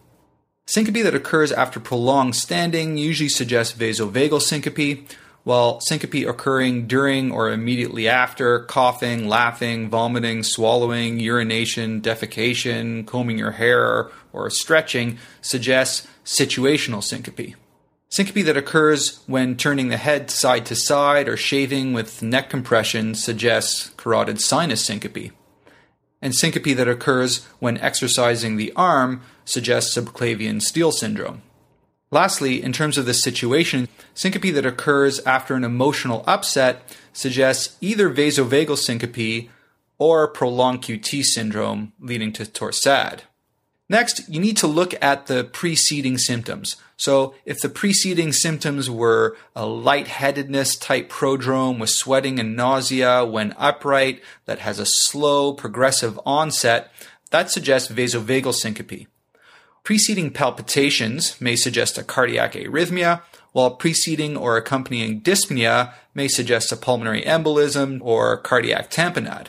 Syncope 0.66 1.04
that 1.04 1.16
occurs 1.16 1.52
after 1.52 1.80
prolonged 1.80 2.36
standing 2.36 2.98
usually 2.98 3.30
suggests 3.30 3.78
vasovagal 3.78 4.42
syncope, 4.42 5.08
while 5.44 5.80
syncope 5.82 6.28
occurring 6.28 6.86
during 6.86 7.32
or 7.32 7.52
immediately 7.52 8.08
after 8.08 8.60
coughing, 8.60 9.28
laughing, 9.28 9.90
vomiting, 9.90 10.44
swallowing, 10.44 11.20
urination, 11.20 12.00
defecation, 12.00 13.06
combing 13.08 13.38
your 13.38 13.52
hair, 13.52 14.12
or 14.32 14.50
stretching 14.50 15.18
suggests 15.42 16.08
situational 16.24 17.04
syncope. 17.04 17.56
Syncope 18.12 18.44
that 18.44 18.58
occurs 18.58 19.24
when 19.26 19.56
turning 19.56 19.88
the 19.88 19.96
head 19.96 20.30
side 20.30 20.66
to 20.66 20.76
side 20.76 21.30
or 21.30 21.38
shaving 21.38 21.94
with 21.94 22.22
neck 22.22 22.50
compression 22.50 23.16
suggests 23.16 23.92
carotid 23.96 24.42
sinus 24.42 24.84
syncope. 24.84 25.32
And 26.22 26.36
syncope 26.36 26.76
that 26.76 26.90
occurs 26.90 27.46
when 27.60 27.78
exercising 27.78 28.58
the 28.58 28.74
arm 28.76 29.22
suggests 29.46 29.98
subclavian 29.98 30.62
steal 30.62 30.92
syndrome. 30.92 31.42
Lastly, 32.12 32.62
in 32.62 32.74
terms 32.74 32.98
of 32.98 33.06
the 33.06 33.14
situation, 33.14 33.88
syncope 34.14 34.54
that 34.56 34.66
occurs 34.66 35.22
after 35.22 35.56
an 35.56 35.64
emotional 35.64 36.26
upset 36.28 36.82
suggests 37.14 37.78
either 37.80 38.10
vasovagal 38.10 38.78
syncope 38.78 39.50
or 39.98 40.28
prolonged 40.28 40.82
QT 40.82 41.24
syndrome 41.24 41.94
leading 41.98 42.34
to 42.34 42.44
torsade. 42.44 43.22
Next, 43.92 44.30
you 44.30 44.40
need 44.40 44.56
to 44.56 44.68
look 44.68 44.94
at 45.04 45.28
the 45.28 45.44
preceding 45.44 46.18
symptoms. 46.18 46.78
So, 46.96 47.36
if 47.44 47.60
the 47.60 47.68
preceding 47.68 48.32
symptoms 48.32 48.90
were 48.90 49.36
a 49.54 49.66
lightheadedness 49.66 50.80
type 50.80 51.10
prodrome 51.10 51.78
with 51.78 51.90
sweating 51.90 52.40
and 52.40 52.56
nausea 52.56 53.26
when 53.26 53.54
upright 53.58 54.22
that 54.46 54.60
has 54.60 54.80
a 54.80 54.86
slow 54.86 55.52
progressive 55.52 56.18
onset, 56.26 56.90
that 57.32 57.52
suggests 57.52 57.92
vasovagal 57.92 58.54
syncope. 58.54 59.08
Preceding 59.84 60.32
palpitations 60.32 61.36
may 61.42 61.58
suggest 61.58 61.98
a 61.98 62.04
cardiac 62.04 62.54
arrhythmia, 62.54 63.24
while 63.52 63.72
preceding 63.72 64.38
or 64.38 64.56
accompanying 64.56 65.20
dyspnea 65.20 65.94
may 66.16 66.30
suggest 66.30 66.72
a 66.72 66.78
pulmonary 66.78 67.24
embolism 67.24 68.00
or 68.02 68.38
cardiac 68.38 68.90
tamponade. 68.90 69.48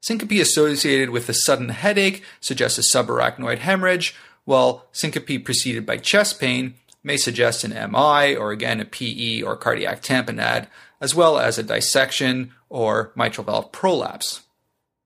Syncope 0.00 0.40
associated 0.40 1.10
with 1.10 1.28
a 1.28 1.34
sudden 1.34 1.70
headache 1.70 2.22
suggests 2.40 2.78
a 2.78 2.96
subarachnoid 2.98 3.58
hemorrhage, 3.58 4.14
while 4.44 4.86
syncope 4.92 5.44
preceded 5.44 5.84
by 5.84 5.96
chest 5.96 6.40
pain 6.40 6.74
may 7.02 7.16
suggest 7.16 7.64
an 7.64 7.70
MI 7.70 8.34
or 8.34 8.52
again 8.52 8.80
a 8.80 8.84
PE 8.84 9.42
or 9.42 9.56
cardiac 9.56 10.02
tamponade, 10.02 10.66
as 11.00 11.14
well 11.14 11.38
as 11.38 11.58
a 11.58 11.62
dissection 11.62 12.52
or 12.68 13.12
mitral 13.14 13.44
valve 13.44 13.72
prolapse. 13.72 14.42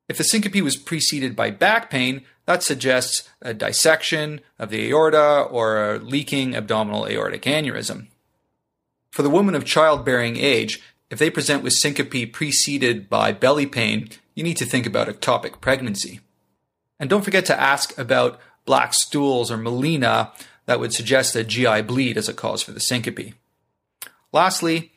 If 0.09 0.19
the 0.19 0.25
syncope 0.25 0.63
was 0.63 0.77
preceded 0.77 1.35
by 1.35 1.51
back 1.51 1.91
pain, 1.91 2.23
that 2.45 2.63
suggests 2.63 3.29
a 3.41 3.55
dissection 3.55 4.41
of 4.59 4.71
the 4.71 4.91
aorta 4.91 5.43
or 5.43 5.95
a 5.95 5.99
leaking 5.99 6.55
abdominal 6.55 7.07
aortic 7.07 7.43
aneurysm. 7.43 8.09
For 9.11 9.23
the 9.23 9.31
woman 9.31 9.55
of 9.55 9.65
childbearing 9.65 10.37
age, 10.37 10.83
if 11.11 11.19
they 11.19 11.31
present 11.31 11.63
with 11.63 11.75
syncope 11.75 12.33
preceded 12.33 13.09
by 13.09 13.33
belly 13.33 13.67
pain, 13.67 14.09
you 14.35 14.43
need 14.43 14.57
to 14.59 14.67
think 14.67 14.87
about 14.87 15.09
ectopic 15.09 15.61
pregnancy. 15.61 16.21
And 16.99 17.11
don't 17.11 17.25
forget 17.25 17.45
to 17.47 17.61
ask 17.61 17.97
about 17.99 18.41
black 18.65 18.95
stools 18.95 19.51
or 19.51 19.59
melena 19.59 20.31
that 20.67 20.81
would 20.81 20.93
suggest 20.93 21.37
a 21.37 21.45
GI 21.45 21.83
bleed 21.83 22.17
as 22.17 22.29
a 22.29 22.35
cause 22.35 22.63
for 22.63 22.73
the 22.73 22.81
syncope. 22.81 23.35
Lastly, 24.33 24.93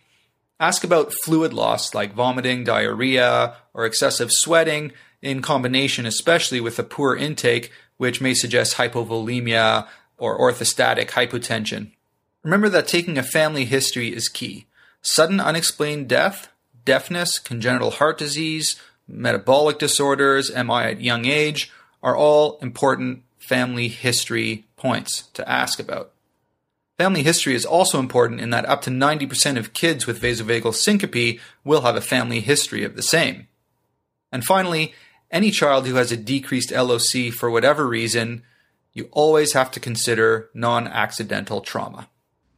ask 0.59 0.83
about 0.83 1.13
fluid 1.13 1.53
loss 1.53 1.93
like 1.93 2.13
vomiting, 2.13 2.63
diarrhea, 2.63 3.55
or 3.73 3.85
excessive 3.85 4.31
sweating 4.31 4.91
in 5.21 5.41
combination, 5.41 6.05
especially 6.05 6.61
with 6.61 6.77
a 6.79 6.83
poor 6.83 7.15
intake, 7.15 7.71
which 7.97 8.21
may 8.21 8.33
suggest 8.33 8.77
hypovolemia 8.77 9.87
or 10.17 10.39
orthostatic 10.39 11.09
hypotension. 11.09 11.91
Remember 12.43 12.69
that 12.69 12.87
taking 12.87 13.17
a 13.17 13.23
family 13.23 13.65
history 13.65 14.13
is 14.13 14.29
key. 14.29 14.67
Sudden 15.01 15.39
unexplained 15.39 16.07
death, 16.07 16.49
deafness, 16.85 17.39
congenital 17.39 17.91
heart 17.91 18.17
disease, 18.17 18.75
metabolic 19.07 19.79
disorders, 19.79 20.53
MI 20.53 20.83
at 20.83 21.01
young 21.01 21.25
age 21.25 21.71
are 22.01 22.15
all 22.15 22.57
important 22.61 23.23
family 23.37 23.87
history 23.87 24.65
points 24.75 25.27
to 25.33 25.47
ask 25.49 25.79
about. 25.79 26.11
Family 26.97 27.23
history 27.23 27.55
is 27.55 27.65
also 27.65 27.99
important 27.99 28.39
in 28.39 28.51
that 28.51 28.67
up 28.67 28.81
to 28.83 28.89
90% 28.89 29.57
of 29.57 29.73
kids 29.73 30.07
with 30.07 30.21
vasovagal 30.21 30.73
syncope 30.73 31.39
will 31.63 31.81
have 31.81 31.95
a 31.95 32.01
family 32.01 32.39
history 32.39 32.83
of 32.83 32.95
the 32.95 33.01
same. 33.01 33.47
And 34.31 34.45
finally, 34.45 34.93
any 35.29 35.51
child 35.51 35.85
who 35.85 35.95
has 35.95 36.11
a 36.11 36.17
decreased 36.17 36.71
LOC 36.71 37.33
for 37.33 37.49
whatever 37.49 37.85
reason, 37.85 38.43
you 38.93 39.09
always 39.11 39.53
have 39.53 39.71
to 39.71 39.79
consider 39.79 40.49
non 40.53 40.87
accidental 40.87 41.61
trauma. 41.61 42.07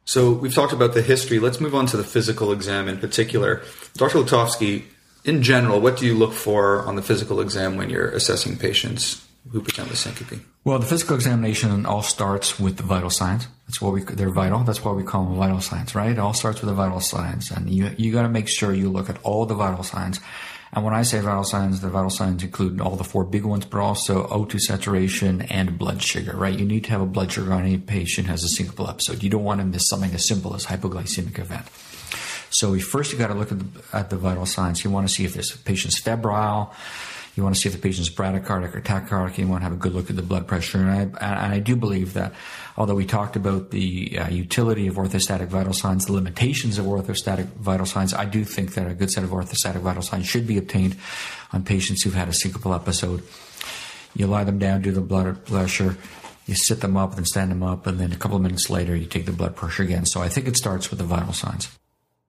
So 0.04 0.30
we've 0.32 0.54
talked 0.54 0.72
about 0.72 0.94
the 0.94 1.02
history. 1.02 1.38
Let's 1.38 1.60
move 1.60 1.74
on 1.74 1.86
to 1.86 1.96
the 1.96 2.04
physical 2.04 2.52
exam 2.52 2.88
in 2.88 2.98
particular. 2.98 3.62
Dr. 3.94 4.18
Letovsky, 4.18 4.84
in 5.28 5.42
general, 5.42 5.80
what 5.80 5.98
do 5.98 6.06
you 6.06 6.14
look 6.14 6.32
for 6.32 6.86
on 6.86 6.96
the 6.96 7.02
physical 7.02 7.40
exam 7.40 7.76
when 7.76 7.90
you're 7.90 8.08
assessing 8.08 8.56
patients 8.56 9.24
who 9.50 9.60
present 9.60 9.88
with 9.90 9.98
syncope? 9.98 10.40
Well, 10.64 10.78
the 10.78 10.86
physical 10.86 11.16
examination 11.16 11.84
all 11.86 12.02
starts 12.02 12.58
with 12.58 12.78
the 12.78 12.82
vital 12.82 13.10
signs. 13.10 13.46
That's 13.66 13.80
what 13.80 13.92
we 13.92 14.02
they're 14.02 14.30
vital. 14.30 14.60
That's 14.64 14.82
why 14.82 14.92
we 14.92 15.02
call 15.02 15.24
them 15.26 15.36
vital 15.36 15.60
signs, 15.60 15.94
right? 15.94 16.10
It 16.10 16.18
all 16.18 16.32
starts 16.32 16.60
with 16.60 16.70
the 16.70 16.74
vital 16.74 17.00
signs, 17.00 17.50
and 17.50 17.68
you 17.68 17.94
you 17.98 18.12
got 18.12 18.22
to 18.22 18.28
make 18.28 18.48
sure 18.48 18.72
you 18.72 18.90
look 18.90 19.10
at 19.10 19.18
all 19.22 19.44
the 19.44 19.54
vital 19.54 19.84
signs. 19.84 20.20
And 20.72 20.84
when 20.84 20.94
I 20.94 21.02
say 21.02 21.20
vital 21.20 21.44
signs, 21.44 21.80
the 21.80 21.88
vital 21.88 22.10
signs 22.10 22.42
include 22.42 22.80
all 22.80 22.96
the 22.96 23.04
four 23.04 23.24
big 23.24 23.44
ones, 23.44 23.64
but 23.64 23.80
also 23.80 24.26
O2 24.26 24.60
saturation 24.60 25.42
and 25.42 25.78
blood 25.78 26.02
sugar, 26.02 26.36
right? 26.36 26.58
You 26.58 26.66
need 26.66 26.84
to 26.84 26.90
have 26.90 27.00
a 27.00 27.06
blood 27.06 27.32
sugar 27.32 27.52
on 27.54 27.62
any 27.62 27.78
patient 27.78 28.26
who 28.26 28.32
has 28.32 28.44
a 28.44 28.62
syncopal 28.62 28.88
episode. 28.88 29.22
You 29.22 29.30
don't 29.30 29.44
want 29.44 29.60
to 29.60 29.66
miss 29.66 29.88
something 29.88 30.12
as 30.12 30.28
simple 30.28 30.54
as 30.54 30.66
hypoglycemic 30.66 31.38
event. 31.38 31.64
So 32.50 32.70
we 32.70 32.80
first 32.80 33.12
you 33.12 33.18
got 33.18 33.28
to 33.28 33.34
look 33.34 33.52
at 33.52 33.58
the, 33.58 33.96
at 33.96 34.10
the 34.10 34.16
vital 34.16 34.46
signs. 34.46 34.84
You 34.84 34.90
want 34.90 35.08
to 35.08 35.14
see 35.14 35.24
if 35.24 35.34
this 35.34 35.56
patient's 35.56 35.98
febrile. 35.98 36.74
You 37.36 37.44
want 37.44 37.54
to 37.54 37.60
see 37.60 37.68
if 37.68 37.74
the 37.76 37.80
patient's 37.80 38.10
bradycardic 38.10 38.74
or 38.74 38.80
tachycardic. 38.80 39.38
You 39.38 39.46
want 39.46 39.60
to 39.60 39.64
have 39.64 39.72
a 39.72 39.76
good 39.76 39.94
look 39.94 40.10
at 40.10 40.16
the 40.16 40.22
blood 40.22 40.48
pressure. 40.48 40.78
And 40.78 40.90
I, 40.90 41.02
and 41.24 41.54
I 41.54 41.60
do 41.60 41.76
believe 41.76 42.14
that 42.14 42.32
although 42.76 42.96
we 42.96 43.06
talked 43.06 43.36
about 43.36 43.70
the 43.70 44.18
uh, 44.18 44.28
utility 44.28 44.88
of 44.88 44.96
orthostatic 44.96 45.46
vital 45.46 45.72
signs, 45.72 46.06
the 46.06 46.14
limitations 46.14 46.78
of 46.78 46.86
orthostatic 46.86 47.46
vital 47.54 47.86
signs, 47.86 48.12
I 48.12 48.24
do 48.24 48.42
think 48.42 48.74
that 48.74 48.90
a 48.90 48.94
good 48.94 49.12
set 49.12 49.22
of 49.22 49.30
orthostatic 49.30 49.82
vital 49.82 50.02
signs 50.02 50.26
should 50.26 50.48
be 50.48 50.58
obtained 50.58 50.96
on 51.52 51.62
patients 51.62 52.02
who've 52.02 52.14
had 52.14 52.26
a 52.26 52.32
syncopal 52.32 52.74
episode. 52.74 53.22
You 54.16 54.26
lie 54.26 54.42
them 54.42 54.58
down, 54.58 54.82
do 54.82 54.90
the 54.90 55.00
blood 55.00 55.44
pressure, 55.46 55.96
you 56.46 56.56
sit 56.56 56.80
them 56.80 56.96
up, 56.96 57.14
then 57.14 57.24
stand 57.24 57.52
them 57.52 57.62
up, 57.62 57.86
and 57.86 58.00
then 58.00 58.10
a 58.10 58.16
couple 58.16 58.36
of 58.36 58.42
minutes 58.42 58.68
later, 58.68 58.96
you 58.96 59.06
take 59.06 59.26
the 59.26 59.32
blood 59.32 59.54
pressure 59.54 59.84
again. 59.84 60.06
So 60.06 60.22
I 60.22 60.28
think 60.28 60.48
it 60.48 60.56
starts 60.56 60.90
with 60.90 60.98
the 60.98 61.04
vital 61.04 61.32
signs. 61.32 61.77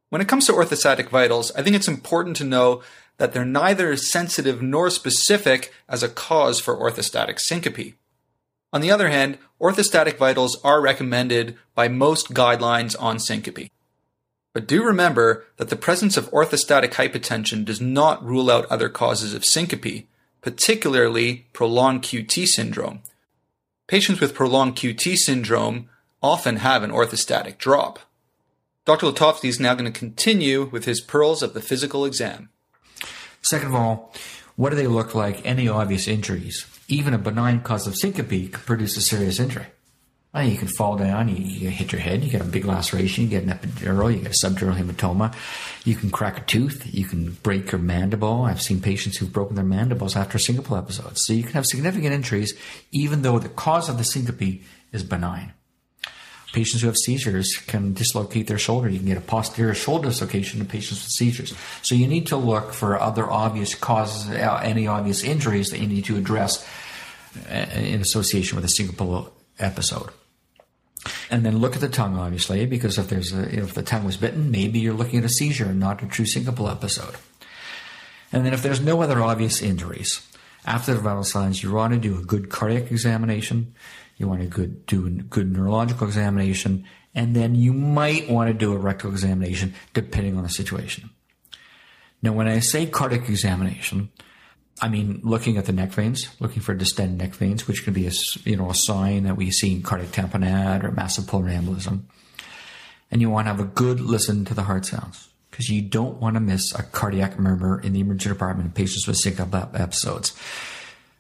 When 0.10 0.22
it 0.22 0.28
comes 0.28 0.47
to 0.47 0.53
orthostatic 0.53 1.10
vitals, 1.10 1.51
I 1.55 1.62
think 1.62 1.76
it's 1.76 1.88
important 1.88 2.36
to 2.38 2.43
know 2.43 2.82
that 3.18 3.34
they're 3.34 3.45
neither 3.45 3.95
sensitive 3.95 4.62
nor 4.62 4.89
specific 4.89 5.72
as 5.88 6.01
a 6.01 6.10
cause 6.10 6.60
for 6.60 6.76
orthostatic 6.76 7.39
syncope. 7.39 7.93
On 8.74 8.82
the 8.82 8.91
other 8.91 9.10
hand, 9.10 9.38
orthostatic 9.62 10.18
vitals 10.18 10.60
are 10.64 10.82
recommended 10.82 11.57
by 11.76 11.88
most 11.88 12.34
guidelines 12.34 12.95
on 12.99 13.20
syncope. 13.20 13.70
But 14.53 14.68
do 14.68 14.84
remember 14.84 15.45
that 15.57 15.70
the 15.70 15.76
presence 15.76 16.18
of 16.18 16.30
orthostatic 16.32 16.93
hypotension 16.93 17.64
does 17.64 17.80
not 17.80 18.24
rule 18.26 18.49
out 18.49 18.66
other 18.66 18.89
causes 18.89 19.34
of 19.34 19.45
syncope, 19.45 20.07
particularly 20.41 21.45
prolonged 21.53 22.01
QT 22.01 22.47
syndrome. 22.47 23.01
Patients 23.88 24.20
with 24.20 24.34
prolonged 24.34 24.76
QT 24.76 25.18
syndrome 25.18 25.89
often 26.22 26.57
have 26.57 26.84
an 26.84 26.91
orthostatic 26.91 27.57
drop. 27.57 27.99
Dr. 28.90 29.06
Letovsky 29.06 29.50
is 29.50 29.60
now 29.60 29.76
going 29.76 29.86
to 29.86 30.00
continue 30.00 30.64
with 30.64 30.86
his 30.86 31.00
pearls 31.00 31.44
of 31.44 31.54
the 31.54 31.62
physical 31.62 32.06
exam. 32.06 32.50
Second 33.40 33.68
of 33.68 33.76
all, 33.76 34.12
what 34.56 34.72
do 34.72 34.76
they 34.76 34.88
look 34.88 35.14
like? 35.14 35.46
Any 35.46 35.70
obvious 35.70 36.08
injuries? 36.08 36.66
Even 36.88 37.14
a 37.14 37.20
benign 37.20 37.62
cause 37.62 37.86
of 37.86 37.96
syncope 37.96 38.52
can 38.52 38.62
produce 38.62 38.98
a 38.98 39.02
serious 39.02 39.40
injury. 39.40 39.68
Well, 40.34 40.48
you 40.48 40.58
can 40.58 40.70
fall 40.70 40.98
down, 40.98 41.30
you, 41.30 41.36
you, 41.36 41.70
hit 41.70 41.92
your 41.92 42.02
head, 42.02 42.24
you 42.24 42.32
get 42.32 42.42
a 42.42 42.46
big 42.46 42.66
laceration, 42.66 43.26
you 43.26 43.30
get 43.30 43.44
an 43.44 43.52
epidural, 43.52 44.12
you 44.12 44.24
get 44.24 44.32
a 44.32 44.48
subdural 44.48 44.76
hematoma, 44.76 45.36
you 45.86 45.96
can 45.96 46.10
crack 46.10 46.40
a 46.40 46.46
tooth, 46.46 46.92
you 46.92 47.06
can 47.06 47.34
break 47.44 47.72
your 47.72 47.80
mandible. 47.80 48.42
I've 48.42 48.60
seen 48.60 48.82
patients 48.82 49.18
who've 49.18 49.32
broken 49.32 49.56
their 49.56 49.64
mandibles 49.64 50.16
after 50.16 50.40
syncope 50.40 50.76
episodes. 50.76 51.28
So 51.28 51.34
you 51.34 51.44
can 51.44 51.54
have 51.54 51.68
significant 51.68 52.12
injuries 52.16 52.56
even 52.92 53.22
though 53.22 53.38
the 53.38 53.50
cause 53.50 53.88
of 53.88 54.00
the 54.00 54.04
syncope 54.04 54.64
is 54.92 55.04
benign. 55.04 55.54
Patients 56.52 56.82
who 56.82 56.88
have 56.88 56.97
seizures 56.97 57.58
can 57.58 57.93
dislocate 57.93 58.47
their 58.47 58.58
shoulder. 58.58 58.89
You 58.89 58.97
can 58.97 59.08
get 59.08 59.18
a 59.18 59.22
posterior 59.22 59.76
shoulder 59.76 60.10
dislocation 60.10 60.60
in 60.60 60.66
patients 60.66 61.04
with 61.04 61.12
seizures. 61.12 61.54
So 61.84 61.93
you 61.93 62.08
need 62.08 62.28
to 62.28 62.38
look 62.38 62.74
for 62.74 63.00
other 63.00 63.30
obvious 63.30 63.76
causes, 63.76 64.30
uh, 64.32 64.60
any 64.64 64.88
obvious 64.88 65.24
injuries 65.24 65.70
that 65.70 65.80
you 65.80 65.88
need 65.88 66.06
to 66.06 66.18
address 66.18 66.68
uh, 67.50 67.54
in 67.54 68.02
association 68.02 68.56
with 68.56 68.66
a 68.66 68.68
syncopal 68.68 69.32
episode. 69.60 70.10
And 71.30 71.45
then 71.45 71.60
look 71.60 71.76
at 71.76 71.82
the 71.82 71.89
tongue, 71.89 72.18
obviously, 72.18 72.66
because 72.66 72.97
if 72.97 73.08
there's 73.08 73.32
a, 73.32 73.58
if 73.58 73.74
the 73.74 73.84
tongue 73.84 74.04
was 74.04 74.18
bitten, 74.18 74.50
maybe 74.52 74.80
you're 74.80 74.93
looking 74.93 75.20
at 75.20 75.26
a 75.26 75.30
seizure 75.30 75.66
and 75.66 75.80
not 75.80 76.02
a 76.02 76.08
true 76.08 76.26
syncopal 76.26 76.70
episode. 76.70 77.16
And 78.32 78.45
then 78.45 78.54
if 78.54 78.64
there's 78.64 78.82
no 78.82 79.02
other 79.02 79.22
obvious 79.22 79.62
injuries, 79.62 80.26
after 80.66 80.93
the 80.93 81.00
vital 81.00 81.24
signs, 81.24 81.64
you 81.64 81.72
want 81.72 81.93
to 81.93 82.00
do 82.00 82.20
a 82.20 82.24
good 82.24 82.50
cardiac 82.50 82.91
examination. 82.91 83.74
You 84.20 84.28
want 84.28 84.42
to 84.42 84.48
good, 84.48 84.86
do 84.86 85.08
a 85.08 85.10
good 85.10 85.52
neurological 85.52 86.06
examination, 86.06 86.86
and 87.16 87.36
then 87.36 87.56
you 87.56 87.74
might 87.74 88.30
want 88.30 88.50
to 88.50 88.54
do 88.54 88.74
a 88.74 88.78
rectal 88.78 89.10
examination 89.10 89.74
depending 89.94 90.38
on 90.38 90.44
the 90.44 90.50
situation. 90.50 91.10
Now, 92.22 92.34
when 92.34 92.48
I 92.48 92.60
say 92.60 92.86
cardiac 92.86 93.30
examination, 93.30 94.12
I 94.82 94.90
mean 94.90 95.22
looking 95.24 95.58
at 95.58 95.66
the 95.66 95.72
neck 95.72 95.92
veins, 95.92 96.28
looking 96.40 96.62
for 96.62 96.74
distended 96.74 97.18
neck 97.18 97.34
veins, 97.34 97.68
which 97.68 97.84
can 97.84 97.94
be 97.94 98.08
a 98.08 98.12
you 98.44 98.58
know 98.58 98.70
a 98.70 98.76
sign 98.76 99.24
that 99.24 99.38
we 99.38 99.52
see 99.52 99.74
in 99.74 99.82
cardiac 99.82 100.12
tamponade 100.12 100.84
or 100.84 100.92
massive 100.92 101.26
pulmonary 101.26 101.58
embolism. 101.58 102.02
And 103.12 103.22
you 103.22 103.30
want 103.30 103.48
to 103.48 103.52
have 103.52 103.60
a 103.60 103.66
good 103.66 104.00
listen 104.02 104.46
to 104.46 104.54
the 104.54 104.64
heart 104.64 104.86
sounds 104.86 105.30
because 105.50 105.70
you 105.70 105.82
don't 105.82 106.20
want 106.20 106.36
to 106.36 106.40
miss 106.40 106.74
a 106.76 106.84
cardiac 106.84 107.40
murmur 107.40 107.82
in 107.82 107.94
the 107.94 108.02
emergency 108.02 108.30
department 108.30 108.68
in 108.68 108.74
patients 108.74 109.08
with 109.08 109.18
syncope 109.18 109.54
episodes. 109.80 110.38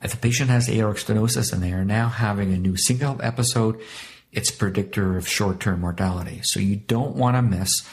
If 0.01 0.13
a 0.13 0.17
patient 0.17 0.49
has 0.49 0.69
aortic 0.69 1.03
stenosis 1.03 1.51
and 1.51 1.61
they 1.61 1.73
are 1.73 1.85
now 1.85 2.07
having 2.07 2.53
a 2.53 2.57
new 2.57 2.77
syncope 2.77 3.23
episode, 3.23 3.81
it's 4.31 4.49
a 4.49 4.53
predictor 4.53 5.17
of 5.17 5.27
short-term 5.27 5.81
mortality. 5.81 6.41
So 6.43 6.59
you 6.59 6.77
don't 6.77 7.15
want 7.15 7.35
to 7.35 7.41
miss 7.41 7.87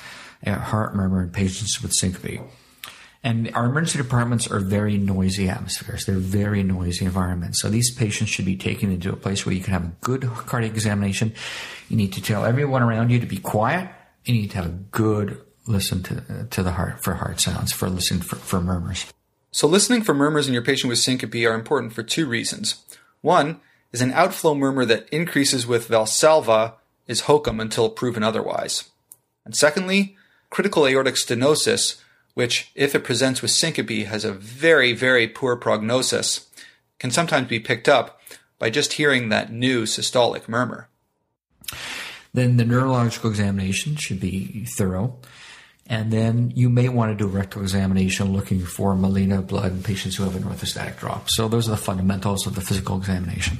a 0.44 0.54
heart 0.54 0.94
murmur 0.94 1.22
in 1.22 1.30
patients 1.30 1.82
with 1.82 1.92
syncope. 1.92 2.40
And 3.24 3.50
our 3.54 3.64
emergency 3.64 3.98
departments 3.98 4.48
are 4.48 4.60
very 4.60 4.98
noisy 4.98 5.48
atmospheres. 5.48 6.06
They're 6.06 6.14
very 6.14 6.62
noisy 6.62 7.04
environments. 7.04 7.60
So 7.60 7.68
these 7.68 7.92
patients 7.92 8.28
should 8.28 8.44
be 8.44 8.56
taken 8.56 8.92
into 8.92 9.12
a 9.12 9.16
place 9.16 9.44
where 9.44 9.52
you 9.52 9.60
can 9.60 9.72
have 9.72 9.84
a 9.84 9.92
good 10.00 10.22
cardiac 10.22 10.74
examination. 10.74 11.34
You 11.88 11.96
need 11.96 12.12
to 12.12 12.22
tell 12.22 12.44
everyone 12.44 12.82
around 12.82 13.10
you 13.10 13.18
to 13.18 13.26
be 13.26 13.38
quiet. 13.38 13.90
You 14.24 14.34
need 14.34 14.52
to 14.52 14.56
have 14.58 14.66
a 14.66 14.78
good 14.92 15.40
listen 15.66 16.04
to, 16.04 16.46
to 16.50 16.62
the 16.62 16.70
heart 16.70 17.02
for 17.02 17.14
heart 17.14 17.40
sounds, 17.40 17.72
for 17.72 17.88
listen 17.88 18.20
for, 18.20 18.36
for 18.36 18.60
murmurs. 18.60 19.12
So 19.50 19.66
listening 19.66 20.02
for 20.02 20.14
murmurs 20.14 20.48
in 20.48 20.54
your 20.54 20.62
patient 20.62 20.88
with 20.88 20.98
syncope 20.98 21.34
are 21.34 21.54
important 21.54 21.92
for 21.92 22.02
two 22.02 22.26
reasons. 22.26 22.84
One 23.22 23.60
is 23.92 24.02
an 24.02 24.12
outflow 24.12 24.54
murmur 24.54 24.84
that 24.84 25.08
increases 25.10 25.66
with 25.66 25.88
Valsalva 25.88 26.74
is 27.06 27.22
HOCM 27.22 27.60
until 27.60 27.88
proven 27.88 28.22
otherwise. 28.22 28.90
And 29.44 29.56
secondly, 29.56 30.16
critical 30.50 30.86
aortic 30.86 31.14
stenosis, 31.14 32.00
which, 32.34 32.70
if 32.74 32.94
it 32.94 33.04
presents 33.04 33.40
with 33.40 33.50
syncope, 33.50 34.06
has 34.06 34.24
a 34.24 34.32
very, 34.32 34.92
very 34.92 35.26
poor 35.26 35.56
prognosis, 35.56 36.48
can 36.98 37.10
sometimes 37.10 37.48
be 37.48 37.60
picked 37.60 37.88
up 37.88 38.20
by 38.58 38.70
just 38.70 38.94
hearing 38.94 39.28
that 39.28 39.52
new 39.52 39.84
systolic 39.84 40.48
murmur. 40.48 40.88
Then 42.34 42.56
the 42.56 42.64
neurological 42.64 43.30
examination 43.30 43.96
should 43.96 44.20
be 44.20 44.64
thorough. 44.66 45.18
And 45.88 46.12
then 46.12 46.52
you 46.54 46.68
may 46.68 46.88
want 46.88 47.16
to 47.16 47.16
do 47.16 47.30
a 47.30 47.32
rectal 47.32 47.62
examination 47.62 48.32
looking 48.32 48.64
for 48.64 48.94
melena 48.94 49.46
blood 49.46 49.72
in 49.72 49.82
patients 49.82 50.16
who 50.16 50.24
have 50.24 50.34
an 50.34 50.42
orthostatic 50.42 50.98
drop. 50.98 51.30
So 51.30 51.48
those 51.48 51.68
are 51.68 51.72
the 51.72 51.76
fundamentals 51.76 52.46
of 52.46 52.54
the 52.54 52.60
physical 52.60 52.96
examination. 52.96 53.58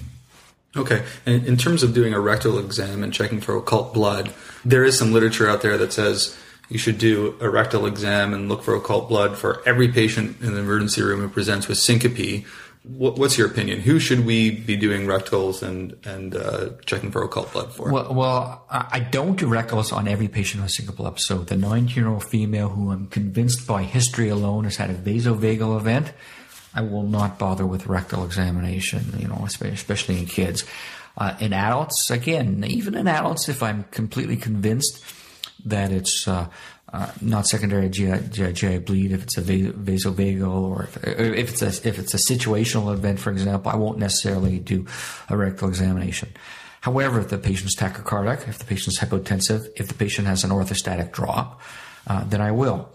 Okay. 0.77 1.05
And 1.25 1.47
in 1.47 1.57
terms 1.57 1.83
of 1.83 1.95
doing 1.95 2.13
a 2.13 2.21
rectal 2.21 2.59
exam 2.59 3.03
and 3.03 3.13
checking 3.13 3.41
for 3.41 3.57
occult 3.57 3.95
blood, 3.95 4.33
there 4.65 4.85
is 4.85 4.99
some 4.99 5.13
literature 5.13 5.49
out 5.49 5.63
there 5.63 5.79
that 5.79 5.93
says 5.93 6.37
you 6.69 6.79
should 6.79 6.99
do 6.99 7.37
a 7.41 7.49
rectal 7.49 7.87
exam 7.87 8.35
and 8.35 8.49
look 8.49 8.63
for 8.63 8.75
occult 8.75 9.09
blood 9.09 9.39
for 9.39 9.63
every 9.67 9.89
patient 9.89 10.41
in 10.43 10.55
the 10.55 10.61
emergency 10.61 11.01
room 11.03 11.21
who 11.21 11.29
presents 11.29 11.69
with 11.69 11.79
syncope 11.79 12.45
what's 12.89 13.37
your 13.37 13.49
opinion? 13.49 13.81
Who 13.81 13.99
should 13.99 14.25
we 14.25 14.51
be 14.51 14.77
doing 14.77 15.07
rectals 15.07 15.63
and 15.63 15.97
and 16.05 16.35
uh, 16.37 16.71
checking 16.85 17.11
for 17.11 17.23
occult 17.23 17.53
blood 17.53 17.73
for? 17.73 17.91
Well, 17.91 18.15
well, 18.15 18.67
I 18.71 19.01
don't 19.01 19.37
do 19.37 19.49
rectals 19.49 19.93
on 19.93 20.07
every 20.07 20.29
patient 20.29 20.63
with 20.63 20.73
syncopal 20.73 21.07
episode. 21.07 21.49
The 21.49 21.57
19 21.57 21.97
year 21.97 22.09
old 22.09 22.25
female 22.25 22.69
who 22.69 22.93
I'm 22.93 23.09
convinced 23.09 23.67
by 23.67 23.83
history 23.83 24.29
alone 24.29 24.65
has 24.65 24.77
had 24.77 24.91
a 24.91 24.95
vasovagal 24.95 25.79
event, 25.79 26.13
I 26.75 26.83
will 26.83 27.03
not 27.03 27.39
bother 27.39 27.67
with 27.67 27.87
rectal 27.87 28.25
examination. 28.25 29.15
You 29.19 29.29
know, 29.29 29.45
especially 29.45 30.19
in 30.19 30.27
kids. 30.27 30.65
Uh, 31.19 31.35
in 31.41 31.55
adults, 31.55 32.11
again, 32.11 32.63
even 32.67 32.95
in 32.95 33.09
adults, 33.09 33.49
if 33.49 33.63
I'm 33.63 33.85
completely 33.85 34.37
convinced 34.37 35.03
that 35.65 35.91
it's 35.91 36.29
uh, 36.29 36.49
uh, 36.93 37.11
not 37.21 37.47
secondary 37.47 37.89
GI, 37.89 38.29
GI, 38.31 38.53
GI, 38.53 38.79
bleed 38.79 39.13
if 39.13 39.25
it's 39.25 39.37
a 39.37 39.43
vasovagal 39.43 40.49
or 40.49 40.85
if, 40.85 40.97
if, 41.05 41.51
it's 41.51 41.63
a 41.63 41.89
if 41.89 41.99
it's 41.99 42.15
a 42.15 42.17
situational 42.17 42.93
event, 42.93 43.19
for 43.19 43.31
example, 43.31 43.73
I 43.73 43.77
won't 43.77 43.99
necessarily 43.99 44.59
do 44.61 44.87
a 45.29 45.37
rectal 45.37 45.69
examination. 45.69 46.33
However, 46.83 47.19
if 47.19 47.29
the 47.29 47.39
patient's 47.39 47.75
tachycardic, 47.75 48.49
if 48.49 48.59
the 48.59 48.65
patient's 48.65 49.01
hypotensive, 49.01 49.69
if 49.77 49.89
the 49.89 49.95
patient 49.95 50.29
has 50.29 50.45
an 50.45 50.51
orthostatic 50.51 51.11
drop, 51.11 51.61
uh, 52.07 52.23
then 52.25 52.41
I 52.41 52.53
will. 52.53 52.89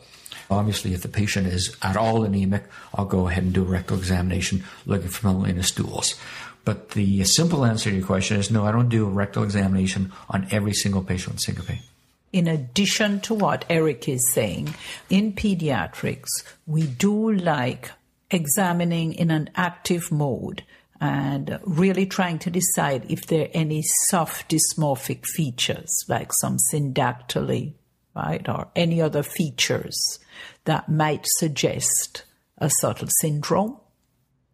Obviously, 0.50 0.94
if 0.94 1.02
the 1.02 1.10
patient 1.10 1.48
is 1.48 1.76
at 1.82 1.98
all 1.98 2.24
anemic, 2.24 2.64
I'll 2.94 3.06
go 3.06 3.28
ahead 3.28 3.44
and 3.44 3.54
do 3.54 3.64
a 3.64 3.68
rectal 3.68 3.98
examination 3.98 4.64
looking 4.86 5.10
for 5.10 5.28
melena 5.28 5.66
stools. 5.66 6.16
But 6.64 6.92
the 6.92 7.24
simple 7.26 7.66
answer 7.66 7.90
to 7.90 7.96
your 7.98 8.06
question 8.06 8.38
is 8.38 8.52
no, 8.52 8.66
I 8.66 8.72
don't 8.72 8.90
do 8.90 9.06
a 9.06 9.10
rectal 9.10 9.44
examination 9.44 10.14
on 10.30 10.48
every 10.52 10.74
single 10.74 11.04
patient 11.04 11.36
with 11.36 11.42
syncope 11.42 11.91
in 12.32 12.48
addition 12.48 13.20
to 13.22 13.34
what 13.34 13.66
Eric 13.70 14.08
is 14.08 14.32
saying, 14.34 14.74
in 15.10 15.34
pediatrics, 15.34 16.30
we 16.66 16.88
do 16.88 17.32
like 17.32 17.92
examining 18.30 19.14
in 19.14 19.32
an 19.32 19.50
active 19.56 20.12
mode 20.12 20.64
and 21.02 21.60
really 21.66 22.06
trying 22.06 22.40
to 22.40 22.50
decide 22.50 23.06
if 23.10 23.26
there 23.26 23.46
are 23.46 23.52
any 23.54 23.82
soft 24.10 24.50
dysmorphic 24.50 25.26
features, 25.26 26.06
like 26.08 26.32
some 26.32 26.58
syndactyly, 26.72 27.74
right, 28.16 28.48
or 28.48 28.68
any 28.76 29.02
other 29.02 29.24
features 29.24 30.20
that 30.66 30.88
might 30.88 31.26
suggest 31.26 32.24
a 32.60 32.70
subtle 32.70 33.10
syndrome 33.20 33.81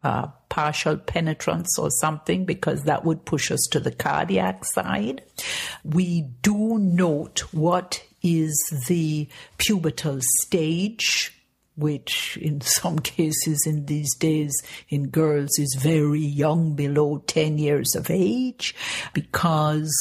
uh, 0.04 0.28
partial 0.50 0.98
penetrance 0.98 1.78
or 1.78 1.89
something 1.89 2.45
because 2.45 2.84
that 2.84 3.04
would 3.06 3.26
push 3.26 3.52
us 3.52 3.68
to 3.72 3.80
the 3.80 3.91
cardiac 3.91 4.64
side. 4.66 5.24
We 5.84 6.22
do 6.41 6.78
note 6.78 7.41
what 7.52 8.04
is 8.22 8.84
the 8.88 9.28
pubertal 9.58 10.22
stage 10.41 11.34
which 11.78 12.38
in 12.41 12.60
some 12.62 13.00
cases 13.00 13.66
in 13.66 13.86
these 13.86 14.14
days 14.16 14.54
in 14.89 15.10
girls 15.10 15.58
is 15.58 15.78
very 15.80 16.26
young, 16.26 16.74
below 16.74 17.20
10 17.28 17.58
years 17.58 17.95
of 17.95 18.10
age, 18.10 18.76
because 19.14 19.93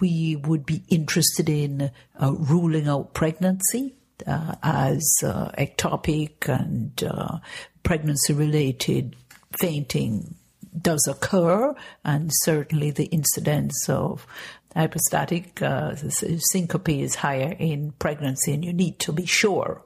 we 0.00 0.36
would 0.36 0.64
be 0.64 0.82
interested 0.88 1.48
in 1.48 1.90
uh, 2.20 2.32
ruling 2.32 2.88
out 2.88 3.12
pregnancy 3.12 3.94
uh, 4.26 4.54
as 4.62 5.04
uh, 5.24 5.50
ectopic 5.58 6.48
and 6.48 7.02
uh, 7.04 7.38
pregnancy 7.82 8.32
related 8.32 9.16
fainting 9.58 10.34
does 10.80 11.06
occur, 11.08 11.74
and 12.04 12.30
certainly 12.32 12.90
the 12.90 13.06
incidence 13.06 13.88
of 13.88 14.26
hypostatic 14.74 15.62
uh, 15.62 15.94
syncope 15.94 16.88
is 16.88 17.14
higher 17.14 17.54
in 17.58 17.92
pregnancy, 17.92 18.52
and 18.52 18.64
you 18.64 18.72
need 18.72 18.98
to 18.98 19.12
be 19.12 19.26
sure 19.26 19.82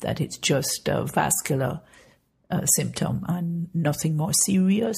that 0.00 0.20
it's 0.20 0.36
just 0.38 0.88
a 0.88 1.04
vascular 1.04 1.80
uh, 2.50 2.66
symptom 2.66 3.24
and 3.28 3.68
nothing 3.72 4.16
more 4.16 4.32
serious, 4.32 4.96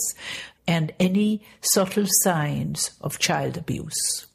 and 0.67 0.93
any 0.99 1.43
subtle 1.61 2.07
signs 2.07 2.93
of 3.01 3.19
child 3.19 3.57
abuse. 3.57 4.27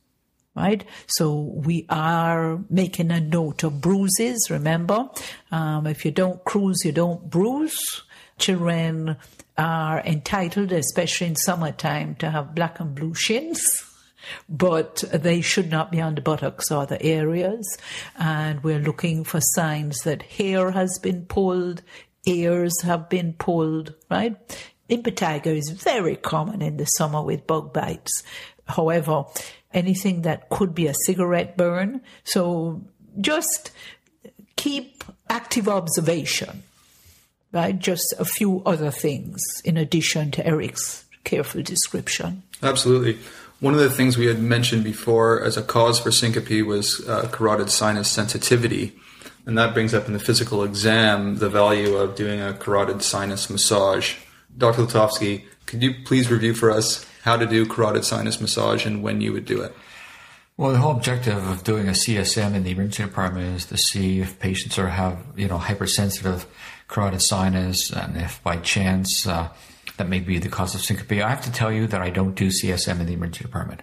Right, 0.56 0.84
so 1.08 1.40
we 1.40 1.86
are 1.90 2.60
making 2.70 3.12
a 3.12 3.22
note 3.22 3.64
of 3.64 3.80
bruises. 3.80 4.50
Remember, 4.50 5.10
um, 5.52 5.88
if 5.88 6.04
you 6.04 6.12
don't 6.12 6.44
cruise, 6.44 6.84
you 6.84 6.92
don't 6.92 7.30
bruise. 7.30 8.02
Children 8.40 9.16
are 9.60 10.00
entitled, 10.06 10.72
especially 10.72 11.28
in 11.28 11.36
summertime, 11.36 12.16
to 12.16 12.32
have 12.32 12.56
black 12.56 12.80
and 12.80 12.96
blue 12.96 13.14
shins. 13.14 13.62
But 14.48 15.04
they 15.14 15.42
should 15.42 15.70
not 15.70 15.92
be 15.92 16.00
on 16.02 16.16
the 16.16 16.22
buttocks 16.22 16.72
or 16.72 16.86
the 16.86 17.02
areas. 17.02 17.78
And 18.18 18.64
we're 18.64 18.80
looking 18.80 19.24
for 19.24 19.40
signs 19.42 20.00
that 20.04 20.22
hair 20.22 20.72
has 20.72 20.98
been 21.00 21.26
pulled, 21.26 21.82
ears 22.26 22.82
have 22.82 23.10
been 23.10 23.34
pulled, 23.34 23.96
right? 24.10 24.36
Impetigo 24.90 25.48
is 25.48 25.70
very 25.70 26.16
common 26.16 26.62
in 26.62 26.78
the 26.78 26.86
summer 26.86 27.22
with 27.22 27.46
bug 27.46 27.74
bites. 27.74 28.24
However, 28.66 29.26
anything 29.74 30.22
that 30.24 30.50
could 30.50 30.74
be 30.74 30.88
a 30.88 30.94
cigarette 31.06 31.58
burn. 31.58 32.02
So 32.24 32.82
just 33.20 33.72
keep 34.56 35.04
active 35.30 35.68
observation 35.68 36.64
right? 37.52 37.78
Just 37.78 38.14
a 38.20 38.26
few 38.26 38.62
other 38.66 38.92
things 38.92 39.42
in 39.64 39.78
addition 39.78 40.32
to 40.32 40.46
Eric's 40.46 41.06
careful 41.24 41.62
description. 41.62 42.44
Absolutely. 42.62 43.18
One 43.60 43.74
of 43.74 43.80
the 43.80 43.90
things 43.90 44.18
we 44.18 44.28
had 44.28 44.40
mentioned 44.40 44.84
before 44.84 45.44
as 45.44 45.58
a 45.58 45.62
cause 45.62 46.00
for 46.00 46.12
syncope 46.12 46.66
was 46.66 47.06
uh, 47.08 47.28
carotid 47.32 47.70
sinus 47.70 48.10
sensitivity. 48.10 48.94
And 49.46 49.58
that 49.58 49.74
brings 49.74 49.94
up 49.94 50.08
in 50.08 50.14
the 50.14 50.20
physical 50.20 50.64
exam 50.64 51.38
the 51.38 51.50
value 51.50 51.96
of 51.98 52.16
doing 52.16 52.40
a 52.40 52.54
carotid 52.54 53.02
sinus 53.02 53.50
massage. 53.50 54.16
Dr. 54.58 54.84
Letovsky, 54.84 55.44
could 55.66 55.84
you 55.84 55.94
please 56.06 56.32
review 56.32 56.54
for 56.54 56.72
us 56.72 57.06
how 57.24 57.36
to 57.36 57.46
do 57.46 57.66
carotid 57.66 58.06
sinus 58.06 58.40
massage 58.40 58.86
and 58.86 59.04
when 59.04 59.22
you 59.22 59.34
would 59.34 59.46
do 59.46 59.62
it? 59.62 59.76
Well, 60.60 60.74
the 60.74 60.80
whole 60.80 60.92
objective 60.92 61.38
of 61.50 61.64
doing 61.64 61.88
a 61.88 61.94
CSM 61.94 62.54
in 62.54 62.64
the 62.64 62.72
emergency 62.72 63.04
department 63.04 63.56
is 63.56 63.66
to 63.68 63.78
see 63.78 64.20
if 64.20 64.40
patients 64.40 64.78
are 64.78 64.90
have 64.90 65.18
you 65.38 65.48
know 65.48 65.58
hypersensitive 65.58 66.46
carotid 66.90 67.22
sinus, 67.22 67.92
and 67.92 68.18
if 68.18 68.44
by 68.44 68.58
chance 68.58 69.26
uh, 69.26 69.50
that 69.98 70.10
may 70.10 70.20
be 70.20 70.40
the 70.40 70.50
cause 70.50 70.74
of 70.76 70.82
syncope. 70.82 71.12
I 71.24 71.30
have 71.30 71.44
to 71.44 71.52
tell 71.52 71.72
you 71.72 71.88
that 71.88 72.02
I 72.02 72.10
don't 72.10 72.34
do 72.34 72.48
CSM 72.48 73.00
in 73.00 73.06
the 73.06 73.14
emergency 73.14 73.44
department. 73.44 73.82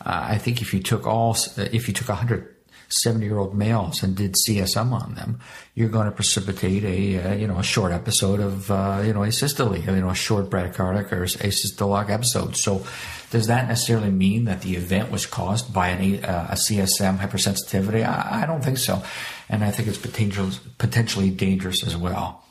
Uh, 0.00 0.28
I 0.30 0.38
think 0.38 0.62
if 0.62 0.72
you 0.72 0.80
took 0.80 1.06
all, 1.06 1.36
if 1.56 1.88
you 1.88 1.94
took 1.94 2.08
170 2.08 3.26
year 3.26 3.38
old 3.38 3.54
males 3.54 4.02
and 4.02 4.16
did 4.16 4.34
CSM 4.34 4.92
on 4.92 5.14
them, 5.14 5.40
you're 5.74 5.88
going 5.88 6.06
to 6.06 6.12
precipitate 6.12 6.84
a, 6.84 7.30
uh, 7.30 7.34
you 7.34 7.46
know, 7.46 7.58
a 7.58 7.62
short 7.62 7.92
episode 7.92 8.40
of, 8.40 8.70
uh, 8.70 9.02
you 9.04 9.12
know, 9.12 9.20
asystole, 9.20 9.84
you 9.84 10.00
know, 10.00 10.10
a 10.10 10.14
short 10.14 10.48
bradycardic 10.48 11.12
or 11.12 11.24
asystolic 11.24 12.08
episode. 12.08 12.56
So, 12.56 12.86
does 13.30 13.46
that 13.46 13.68
necessarily 13.68 14.10
mean 14.10 14.44
that 14.46 14.62
the 14.62 14.74
event 14.74 15.10
was 15.10 15.24
caused 15.24 15.72
by 15.72 15.90
an, 15.90 16.24
uh, 16.24 16.48
a 16.50 16.54
CSM 16.54 17.18
hypersensitivity? 17.18 18.04
I, 18.04 18.42
I 18.42 18.46
don't 18.46 18.62
think 18.62 18.78
so 18.78 19.02
and 19.50 19.64
I 19.64 19.70
think 19.70 19.88
it's 19.88 19.98
potential, 19.98 20.48
potentially 20.78 21.28
dangerous 21.28 21.86
as 21.86 21.96
well. 21.96 22.42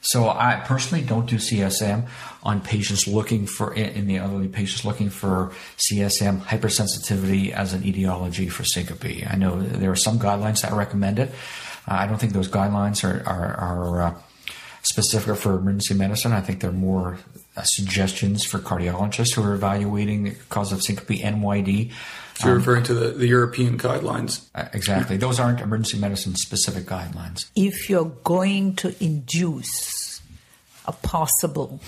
So 0.00 0.28
I 0.28 0.62
personally 0.64 1.04
don't 1.04 1.26
do 1.26 1.36
CSM 1.36 2.06
on 2.44 2.60
patients 2.60 3.08
looking 3.08 3.46
for 3.46 3.74
it 3.74 3.96
in 3.96 4.06
the 4.06 4.16
elderly 4.16 4.46
patients 4.46 4.84
looking 4.84 5.10
for 5.10 5.52
CSM 5.76 6.40
hypersensitivity 6.40 7.50
as 7.50 7.72
an 7.72 7.84
etiology 7.84 8.48
for 8.48 8.62
syncope. 8.64 9.28
I 9.28 9.36
know 9.36 9.60
there 9.60 9.90
are 9.90 9.96
some 9.96 10.20
guidelines 10.20 10.62
that 10.62 10.72
recommend 10.72 11.18
it. 11.18 11.32
I 11.86 12.06
don't 12.06 12.18
think 12.18 12.32
those 12.32 12.48
guidelines 12.48 13.02
are 13.02 13.28
are, 13.28 13.54
are 13.56 14.02
uh, 14.02 14.14
specific 14.82 15.36
for 15.36 15.56
emergency 15.56 15.94
medicine. 15.94 16.32
I 16.32 16.42
think 16.42 16.60
they're 16.60 16.70
more 16.70 17.18
uh, 17.56 17.62
suggestions 17.62 18.44
for 18.44 18.60
cardiologists 18.60 19.34
who 19.34 19.42
are 19.42 19.54
evaluating 19.54 20.24
the 20.24 20.30
cause 20.48 20.72
of 20.72 20.80
syncope 20.80 21.18
NYD. 21.18 21.92
So 22.38 22.46
you're 22.46 22.54
um, 22.54 22.58
referring 22.60 22.84
to 22.84 22.94
the, 22.94 23.08
the 23.08 23.26
European 23.26 23.76
guidelines. 23.76 24.46
Uh, 24.54 24.68
exactly. 24.72 25.16
Those 25.16 25.40
aren't 25.40 25.60
emergency 25.60 25.98
medicine 25.98 26.36
specific 26.36 26.84
guidelines. 26.84 27.50
If 27.56 27.90
you're 27.90 28.12
going 28.22 28.76
to 28.76 28.94
induce 29.04 30.20
a 30.86 30.92
possible 30.92 31.80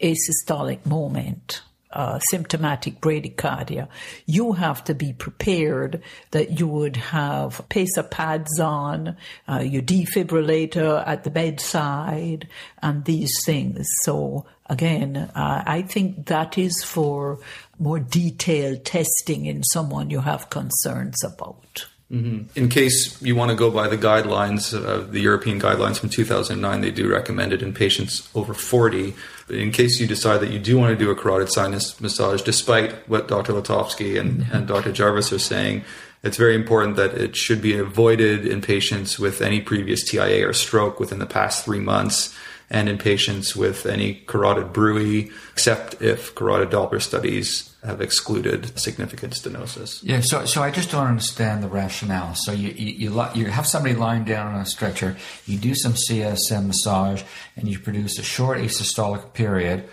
asystolic 0.00 0.86
moment, 0.86 1.62
uh, 1.90 2.20
symptomatic 2.20 3.00
bradycardia, 3.00 3.88
you 4.24 4.52
have 4.52 4.84
to 4.84 4.94
be 4.94 5.12
prepared 5.14 6.00
that 6.30 6.60
you 6.60 6.68
would 6.68 6.96
have 6.96 7.68
pacer 7.68 8.04
pads 8.04 8.60
on, 8.60 9.16
uh, 9.48 9.58
your 9.58 9.82
defibrillator 9.82 11.02
at 11.08 11.24
the 11.24 11.30
bedside, 11.30 12.46
and 12.80 13.04
these 13.04 13.42
things. 13.44 13.88
So 14.02 14.46
again, 14.66 15.16
uh, 15.16 15.64
I 15.66 15.82
think 15.82 16.26
that 16.26 16.56
is 16.56 16.84
for 16.84 17.40
more 17.78 17.98
detailed 17.98 18.84
testing 18.84 19.46
in 19.46 19.62
someone 19.62 20.10
you 20.10 20.20
have 20.20 20.50
concerns 20.50 21.22
about. 21.24 21.86
Mm-hmm. 22.10 22.58
In 22.58 22.70
case 22.70 23.20
you 23.20 23.36
want 23.36 23.50
to 23.50 23.56
go 23.56 23.70
by 23.70 23.86
the 23.86 23.98
guidelines, 23.98 24.72
uh, 24.74 25.06
the 25.10 25.20
European 25.20 25.60
guidelines 25.60 25.98
from 25.98 26.08
2009, 26.08 26.80
they 26.80 26.90
do 26.90 27.06
recommend 27.06 27.52
it 27.52 27.62
in 27.62 27.74
patients 27.74 28.30
over 28.34 28.54
40. 28.54 29.14
But 29.46 29.56
in 29.56 29.72
case 29.72 30.00
you 30.00 30.06
decide 30.06 30.38
that 30.38 30.50
you 30.50 30.58
do 30.58 30.78
want 30.78 30.98
to 30.98 31.04
do 31.04 31.10
a 31.10 31.14
carotid 31.14 31.52
sinus 31.52 32.00
massage, 32.00 32.40
despite 32.40 33.06
what 33.10 33.28
Dr. 33.28 33.52
Letovsky 33.52 34.18
and, 34.18 34.46
and 34.50 34.66
Dr. 34.66 34.90
Jarvis 34.90 35.32
are 35.34 35.38
saying, 35.38 35.84
it's 36.22 36.38
very 36.38 36.54
important 36.54 36.96
that 36.96 37.14
it 37.14 37.36
should 37.36 37.60
be 37.60 37.76
avoided 37.76 38.46
in 38.46 38.62
patients 38.62 39.18
with 39.18 39.42
any 39.42 39.60
previous 39.60 40.02
TIA 40.02 40.48
or 40.48 40.54
stroke 40.54 40.98
within 40.98 41.18
the 41.18 41.26
past 41.26 41.64
three 41.64 41.78
months 41.78 42.34
and 42.70 42.88
in 42.88 42.98
patients 42.98 43.56
with 43.56 43.86
any 43.86 44.14
carotid 44.14 44.72
bruit, 44.72 45.32
except 45.52 46.00
if 46.02 46.34
carotid 46.34 46.70
Doppler 46.70 47.00
studies 47.00 47.74
have 47.84 48.00
excluded 48.00 48.78
significant 48.78 49.34
stenosis. 49.34 50.00
Yeah, 50.02 50.20
so 50.20 50.44
so 50.44 50.62
I 50.62 50.70
just 50.70 50.90
don't 50.90 51.06
understand 51.06 51.62
the 51.62 51.68
rationale. 51.68 52.34
So 52.34 52.52
you 52.52 52.70
you, 52.70 53.10
you, 53.10 53.24
you 53.34 53.46
have 53.46 53.66
somebody 53.66 53.94
lying 53.94 54.24
down 54.24 54.54
on 54.54 54.60
a 54.60 54.66
stretcher, 54.66 55.16
you 55.46 55.58
do 55.58 55.74
some 55.74 55.92
CSM 55.94 56.66
massage, 56.66 57.22
and 57.56 57.68
you 57.68 57.78
produce 57.78 58.18
a 58.18 58.22
short 58.22 58.58
asystolic 58.58 59.32
period. 59.32 59.88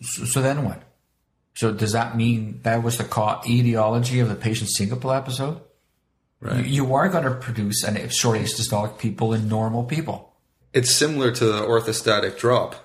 So, 0.00 0.24
so 0.24 0.42
then 0.42 0.64
what? 0.64 0.82
So 1.54 1.72
does 1.72 1.92
that 1.92 2.16
mean 2.16 2.60
that 2.62 2.82
was 2.82 2.98
the 2.98 3.40
etiology 3.48 4.20
of 4.20 4.28
the 4.28 4.36
patient's 4.36 4.78
syncopal 4.78 5.16
episode? 5.16 5.60
Right. 6.40 6.64
You, 6.64 6.84
you 6.84 6.94
are 6.94 7.08
going 7.08 7.24
to 7.24 7.34
produce 7.34 7.82
a 7.82 8.08
short 8.10 8.38
asystolic 8.38 8.98
people 8.98 9.32
in 9.32 9.48
normal 9.48 9.84
people 9.84 10.27
it's 10.72 10.94
similar 10.94 11.32
to 11.32 11.44
the 11.44 11.62
orthostatic 11.62 12.38
drop. 12.38 12.84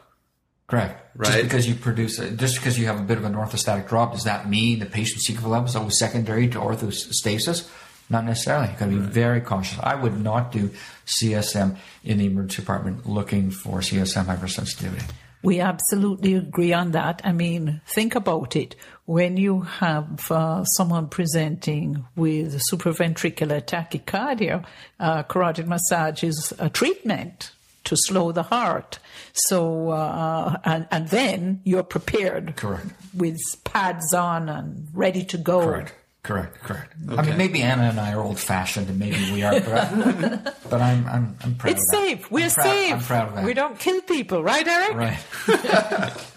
Correct. 0.68 1.00
Right. 1.16 1.28
Just 1.28 1.44
because 1.44 1.68
you 1.68 1.76
produce, 1.76 2.20
a, 2.20 2.32
just 2.32 2.56
because 2.56 2.80
you 2.80 2.88
have 2.88 3.00
a 3.00 3.04
bit 3.04 3.18
of 3.18 3.26
an 3.26 3.34
orthostatic 3.34 3.88
drop, 3.88 4.14
does 4.14 4.24
that 4.24 4.50
mean 4.50 4.80
the 4.80 4.86
patient's 4.86 5.30
syncopal 5.30 5.58
episode 5.58 5.86
was 5.86 6.00
secondary 6.00 6.48
to 6.48 6.60
orthostasis? 6.60 7.70
Not 8.10 8.26
necessarily. 8.26 8.70
You've 8.70 8.80
got 8.80 8.86
to 8.86 8.92
be 8.92 8.98
right. 8.98 9.10
very 9.10 9.42
cautious. 9.42 9.80
I 9.82 9.96
would 9.96 10.20
not 10.20 10.52
do 10.52 10.72
CSM 11.06 11.78
in 12.04 12.18
the 12.18 12.26
emergency 12.26 12.58
department 12.58 13.08
looking 13.08 13.52
for 13.52 13.80
CSM 13.80 14.26
hypersensitivity. 14.26 15.04
We 15.44 15.60
absolutely 15.60 16.36
agree 16.36 16.72
on 16.72 16.92
that. 16.92 17.22
I 17.26 17.34
mean, 17.34 17.82
think 17.86 18.16
about 18.16 18.56
it. 18.56 18.76
When 19.06 19.36
you 19.36 19.62
have 19.62 20.32
uh, 20.32 20.64
someone 20.64 21.10
presenting 21.10 22.06
with 22.16 22.62
supraventricular 22.72 23.62
tachycardia, 23.62 24.66
uh, 25.02 25.24
carotid 25.24 25.68
massage 25.68 26.24
is 26.24 26.54
a 26.60 26.70
treatment 26.70 27.52
to 27.86 27.96
slow 27.98 28.32
the 28.32 28.44
heart. 28.44 29.00
So, 29.34 29.90
uh, 29.90 30.58
and, 30.64 30.88
and 30.92 31.08
then 31.10 31.62
you're 31.64 31.84
prepared. 31.84 32.56
Correct. 32.56 32.88
With 33.14 33.40
pads 33.64 34.14
on 34.14 34.50
and 34.50 34.88
ready 34.94 35.26
to 35.26 35.38
go. 35.38 35.62
Correct. 35.62 35.94
Correct, 36.24 36.60
correct. 36.62 36.94
Okay. 37.06 37.18
I 37.18 37.26
mean, 37.26 37.38
maybe 37.38 37.62
Anna 37.62 37.84
and 37.84 38.00
I 38.00 38.14
are 38.14 38.22
old 38.22 38.40
fashioned, 38.40 38.88
and 38.88 38.98
maybe 38.98 39.18
we 39.34 39.44
are, 39.44 39.60
but, 39.60 40.58
but 40.70 40.82
I'm, 40.82 41.06
I'm, 41.06 41.36
I'm 41.42 41.56
proud. 41.56 41.74
It's 41.74 41.92
safe. 41.92 42.32
We're 42.32 42.46
I'm 42.46 42.52
proud, 42.52 42.64
safe. 42.64 42.94
I'm 42.94 43.02
proud 43.02 43.28
of 43.28 43.36
that. 43.36 43.46
We 43.46 43.54
don't 43.54 43.78
kill 43.78 44.00
people, 44.02 44.42
right, 44.42 44.66
Eric? 44.66 44.96
Right. 44.96 46.28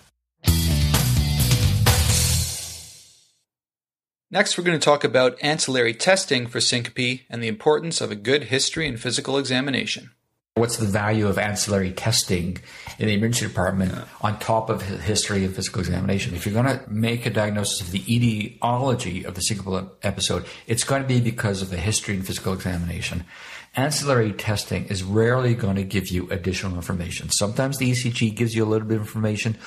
Next, 4.29 4.59
we're 4.59 4.65
going 4.65 4.79
to 4.79 4.85
talk 4.85 5.05
about 5.05 5.39
ancillary 5.41 5.95
testing 5.95 6.49
for 6.49 6.61
syncope 6.61 7.21
and 7.31 7.41
the 7.41 7.47
importance 7.47 8.01
of 8.01 8.11
a 8.11 8.17
good 8.17 8.45
history 8.45 8.89
and 8.89 8.99
physical 8.99 9.39
examination. 9.39 10.11
What's 10.57 10.79
the 10.79 10.87
value 10.87 11.29
of 11.29 11.37
ancillary 11.37 11.93
testing 11.93 12.57
in 12.99 13.09
the 13.09 13.13
emergency 13.13 13.47
department 13.47 13.93
yeah. 13.93 14.05
on 14.23 14.39
top 14.39 14.71
of 14.71 14.81
history 14.81 15.45
and 15.45 15.55
physical 15.55 15.81
examination? 15.81 16.35
If 16.35 16.47
you're 16.47 16.55
going 16.55 16.79
to 16.79 16.83
make 16.91 17.27
a 17.27 17.31
diagnosis 17.31 17.83
of 17.83 17.91
the 17.91 18.03
etiology 18.09 19.25
of 19.25 19.35
the 19.35 19.43
syncopal 19.43 19.91
episode, 20.03 20.47
it's 20.67 20.83
going 20.83 21.03
to 21.03 21.09
be 21.09 21.21
because 21.21 21.61
of 21.61 21.69
the 21.69 21.77
history 21.77 22.15
and 22.15 22.27
physical 22.27 22.55
examination. 22.55 23.27
Ancillary 23.75 24.33
testing 24.33 24.87
is 24.87 25.03
rarely 25.03 25.55
going 25.55 25.77
to 25.77 25.85
give 25.85 26.09
you 26.09 26.27
additional 26.31 26.75
information. 26.77 27.29
Sometimes 27.29 27.77
the 27.77 27.91
ECG 27.91 28.35
gives 28.35 28.55
you 28.55 28.65
a 28.65 28.71
little 28.71 28.89
bit 28.89 28.97
of 28.97 29.03
information. 29.03 29.59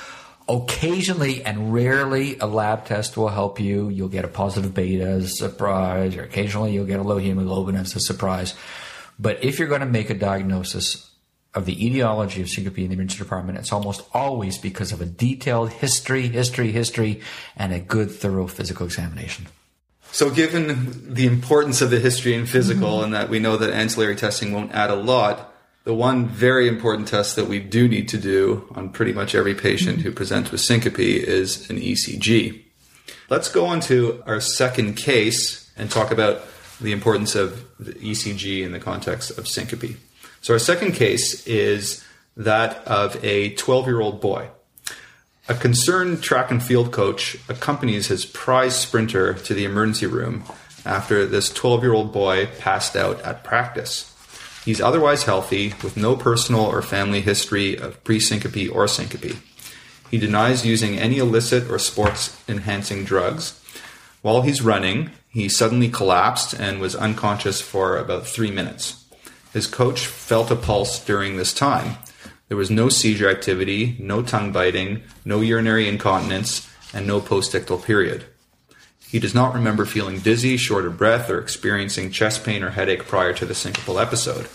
Occasionally 0.48 1.44
and 1.44 1.72
rarely, 1.72 2.40
a 2.40 2.48
lab 2.48 2.86
test 2.86 3.16
will 3.16 3.30
help 3.30 3.60
you. 3.60 3.90
You'll 3.90 4.10
get 4.10 4.26
a 4.26 4.28
positive 4.28 4.74
beta 4.74 5.04
as 5.04 5.26
a 5.26 5.28
surprise, 5.28 6.16
or 6.16 6.24
occasionally 6.24 6.74
you'll 6.74 6.88
get 6.88 7.00
a 7.00 7.04
low 7.04 7.20
hemoglobin 7.20 7.76
as 7.76 7.96
a 7.96 8.00
surprise. 8.00 8.56
But 9.20 9.44
if 9.44 9.60
you're 9.60 9.68
going 9.68 9.82
to 9.82 9.88
make 9.88 10.10
a 10.10 10.14
diagnosis 10.14 11.10
of 11.54 11.66
the 11.66 11.86
etiology 11.86 12.42
of 12.42 12.50
syncope 12.50 12.78
in 12.78 12.90
the 12.90 12.94
emergency 12.94 13.18
department, 13.18 13.58
it's 13.58 13.74
almost 13.74 14.04
always 14.14 14.58
because 14.58 14.92
of 14.92 15.02
a 15.02 15.06
detailed 15.06 15.72
history, 15.72 16.28
history, 16.28 16.72
history, 16.72 17.22
and 17.56 17.74
a 17.74 17.80
good, 17.80 18.12
thorough 18.12 18.48
physical 18.48 18.86
examination. 18.86 19.48
So, 20.12 20.30
given 20.30 21.14
the 21.14 21.28
importance 21.28 21.82
of 21.82 21.92
the 21.92 22.00
history 22.00 22.34
and 22.34 22.50
physical, 22.50 22.96
mm-hmm. 22.96 23.06
and 23.06 23.14
that 23.14 23.30
we 23.30 23.40
know 23.40 23.58
that 23.58 23.72
ancillary 23.72 24.16
testing 24.16 24.54
won't 24.54 24.74
add 24.74 24.90
a 24.90 24.96
lot, 24.96 25.54
the 25.84 25.94
one 25.94 26.28
very 26.28 26.68
important 26.68 27.08
test 27.08 27.36
that 27.36 27.48
we 27.48 27.60
do 27.60 27.88
need 27.88 28.08
to 28.10 28.18
do 28.18 28.68
on 28.76 28.90
pretty 28.90 29.14
much 29.14 29.36
every 29.36 29.56
patient 29.56 29.98
mm-hmm. 30.00 30.08
who 30.08 30.12
presents 30.12 30.52
with 30.52 30.62
syncope 30.62 31.00
is 31.00 31.70
an 31.70 31.80
ECG. 31.80 32.64
Let's 33.30 33.50
go 33.50 33.66
on 33.66 33.80
to 33.82 34.24
our 34.26 34.40
second 34.40 34.96
case 34.96 35.72
and 35.78 35.90
talk 35.90 36.12
about 36.12 36.42
the 36.80 36.92
importance 36.92 37.36
of 37.36 37.66
the 37.80 37.94
ECG 37.94 38.64
in 38.64 38.72
the 38.72 38.80
context 38.80 39.38
of 39.38 39.48
syncope. 39.48 39.98
So, 40.42 40.54
our 40.54 40.60
second 40.60 40.94
case 40.94 41.46
is 41.48 42.04
that 42.38 42.88
of 42.88 43.24
a 43.24 43.54
12 43.56 43.88
year 43.88 44.00
old 44.00 44.22
boy. 44.22 44.50
A 45.50 45.56
concerned 45.56 46.22
track 46.22 46.52
and 46.52 46.62
field 46.62 46.92
coach 46.92 47.36
accompanies 47.50 48.08
his 48.08 48.26
prize 48.26 48.76
sprinter 48.76 49.34
to 49.34 49.54
the 49.54 49.66
emergency 49.66 50.06
room 50.06 50.44
after 50.86 51.26
this 51.26 51.52
12 51.52 51.84
year 51.84 51.94
old 51.94 52.14
boy 52.14 52.48
passed 52.60 52.96
out 52.96 53.20
at 53.22 53.44
practice. 53.44 54.16
He's 54.64 54.82
otherwise 54.82 55.24
healthy, 55.24 55.74
with 55.84 55.98
no 55.98 56.16
personal 56.16 56.62
or 56.62 56.82
family 56.82 57.22
history 57.22 57.76
of 57.76 58.04
pre 58.04 58.20
syncope 58.20 58.70
or 58.74 58.88
syncope. 58.88 59.38
He 60.12 60.18
denies 60.18 60.66
using 60.66 60.98
any 60.98 61.18
illicit 61.18 61.70
or 61.70 61.80
sports 61.80 62.38
enhancing 62.48 63.04
drugs. 63.04 63.60
While 64.22 64.42
he's 64.42 64.62
running, 64.62 65.12
he 65.30 65.48
suddenly 65.48 65.90
collapsed 65.90 66.54
and 66.54 66.80
was 66.80 66.96
unconscious 66.96 67.62
for 67.62 67.98
about 67.98 68.26
three 68.26 68.52
minutes. 68.52 69.06
His 69.54 69.68
coach 69.68 70.06
felt 70.06 70.52
a 70.52 70.56
pulse 70.56 71.04
during 71.04 71.38
this 71.38 71.54
time. 71.54 71.98
There 72.48 72.58
was 72.58 72.72
no 72.72 72.90
seizure 72.90 73.30
activity, 73.30 73.96
no 74.00 74.24
tongue 74.24 74.52
biting, 74.52 75.04
no 75.24 75.42
urinary 75.42 75.88
incontinence, 75.88 76.68
and 76.94 77.06
no 77.06 77.22
postictal 77.22 77.84
period. 77.84 78.26
He 79.08 79.20
does 79.20 79.36
not 79.36 79.54
remember 79.54 79.86
feeling 79.86 80.20
dizzy, 80.20 80.58
short 80.58 80.86
of 80.86 80.98
breath, 80.98 81.30
or 81.30 81.40
experiencing 81.40 82.12
chest 82.12 82.44
pain 82.44 82.64
or 82.64 82.72
headache 82.72 83.06
prior 83.06 83.34
to 83.34 83.46
the 83.46 83.56
syncopal 83.56 84.02
episode. 84.02 84.48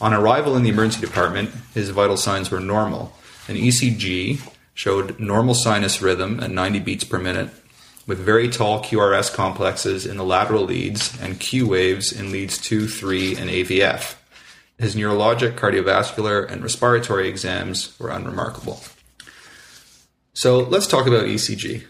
On 0.00 0.12
arrival 0.12 0.56
in 0.56 0.62
the 0.62 0.68
emergency 0.68 1.00
department, 1.00 1.50
his 1.72 1.90
vital 1.90 2.16
signs 2.16 2.50
were 2.50 2.60
normal. 2.60 3.16
An 3.48 3.56
ECG 3.56 4.40
showed 4.74 5.18
normal 5.18 5.54
sinus 5.54 6.02
rhythm 6.02 6.40
at 6.40 6.50
90 6.50 6.80
beats 6.80 7.04
per 7.04 7.18
minute, 7.18 7.50
with 8.06 8.18
very 8.18 8.48
tall 8.48 8.82
QRS 8.82 9.32
complexes 9.32 10.06
in 10.06 10.16
the 10.16 10.24
lateral 10.24 10.64
leads 10.64 11.18
and 11.20 11.40
Q 11.40 11.68
waves 11.68 12.12
in 12.12 12.30
leads 12.30 12.58
2, 12.58 12.86
3, 12.86 13.36
and 13.36 13.50
AVF. 13.50 14.16
His 14.78 14.96
neurologic, 14.96 15.56
cardiovascular, 15.56 16.50
and 16.50 16.62
respiratory 16.62 17.28
exams 17.28 17.98
were 17.98 18.10
unremarkable. 18.10 18.80
So 20.34 20.58
let's 20.58 20.86
talk 20.86 21.06
about 21.06 21.26
ECG. 21.26 21.84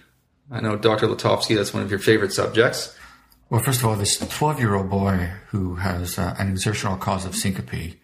I 0.51 0.61
know, 0.61 0.77
Dr. 0.77 1.07
Letovsky, 1.09 1.57
that's 1.57 1.73
one 1.73 1.83
of 1.83 1.91
your 1.91 1.99
favorite 1.99 2.33
subjects. 2.33 2.95
Well, 3.49 3.63
first 3.63 3.81
of 3.81 3.87
all, 3.87 3.97
this 3.97 4.19
12 4.19 4.61
year 4.61 4.75
old 4.75 4.91
boy 4.91 5.31
who 5.49 5.77
has 5.77 6.19
uh, 6.19 6.35
an 6.39 6.51
exertional 6.51 6.97
cause 6.97 7.25
of 7.25 7.35
syncope 7.35 7.97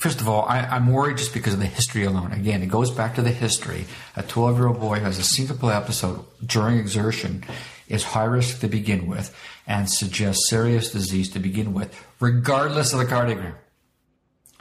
First 0.00 0.22
of 0.22 0.30
all, 0.30 0.46
I, 0.48 0.76
am 0.76 0.90
worried 0.90 1.18
just 1.18 1.34
because 1.34 1.52
of 1.52 1.60
the 1.60 1.66
history 1.66 2.04
alone. 2.04 2.32
Again, 2.32 2.62
it 2.62 2.68
goes 2.68 2.90
back 2.90 3.16
to 3.16 3.22
the 3.22 3.30
history. 3.30 3.84
A 4.16 4.22
12 4.22 4.56
year 4.56 4.68
old 4.68 4.80
boy 4.80 4.98
who 4.98 5.04
has 5.04 5.18
a 5.18 5.22
syncopal 5.22 5.76
episode 5.76 6.24
during 6.44 6.78
exertion 6.78 7.44
is 7.86 8.02
high 8.02 8.24
risk 8.24 8.60
to 8.60 8.66
begin 8.66 9.06
with 9.06 9.36
and 9.66 9.90
suggests 9.90 10.48
serious 10.48 10.90
disease 10.90 11.28
to 11.32 11.38
begin 11.38 11.74
with, 11.74 11.94
regardless 12.18 12.94
of 12.94 13.00
the 13.00 13.04
cardiogram. 13.04 13.56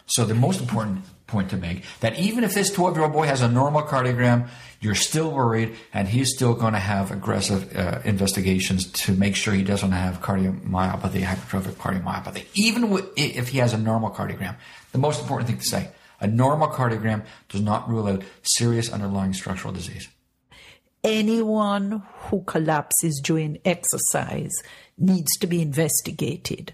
So 0.07 0.25
the 0.25 0.35
most 0.35 0.59
important 0.59 1.05
point 1.29 1.49
to 1.51 1.57
make 1.57 1.83
that 2.01 2.19
even 2.19 2.43
if 2.43 2.53
this 2.53 2.71
12 2.71 2.95
year 2.95 3.05
old 3.05 3.13
boy 3.13 3.27
has 3.27 3.41
a 3.41 3.47
normal 3.47 3.83
cardiogram, 3.83 4.49
you're 4.81 4.95
still 4.95 5.31
worried 5.31 5.75
and 5.93 6.07
he's 6.07 6.33
still 6.33 6.53
going 6.53 6.73
to 6.73 6.79
have 6.79 7.11
aggressive 7.11 7.75
uh, 7.75 7.99
investigations 8.03 8.85
to 8.91 9.13
make 9.13 9.35
sure 9.35 9.53
he 9.53 9.63
doesn't 9.63 9.91
have 9.91 10.21
cardiomyopathy, 10.21 11.21
hypertrophic 11.23 11.73
cardiomyopathy, 11.73 12.45
even 12.53 13.01
if 13.15 13.49
he 13.49 13.59
has 13.59 13.73
a 13.73 13.77
normal 13.77 14.11
cardiogram. 14.11 14.55
The 14.91 14.97
most 14.97 15.21
important 15.21 15.49
thing 15.49 15.59
to 15.59 15.65
say 15.65 15.89
a 16.19 16.27
normal 16.27 16.67
cardiogram 16.67 17.25
does 17.47 17.61
not 17.61 17.89
rule 17.89 18.07
out 18.07 18.23
serious 18.43 18.91
underlying 18.91 19.33
structural 19.33 19.73
disease. 19.73 20.09
anyone 21.03 22.03
who 22.23 22.43
collapses 22.43 23.21
during 23.23 23.57
exercise 23.63 24.51
needs 24.97 25.37
to 25.37 25.47
be 25.47 25.61
investigated. 25.61 26.73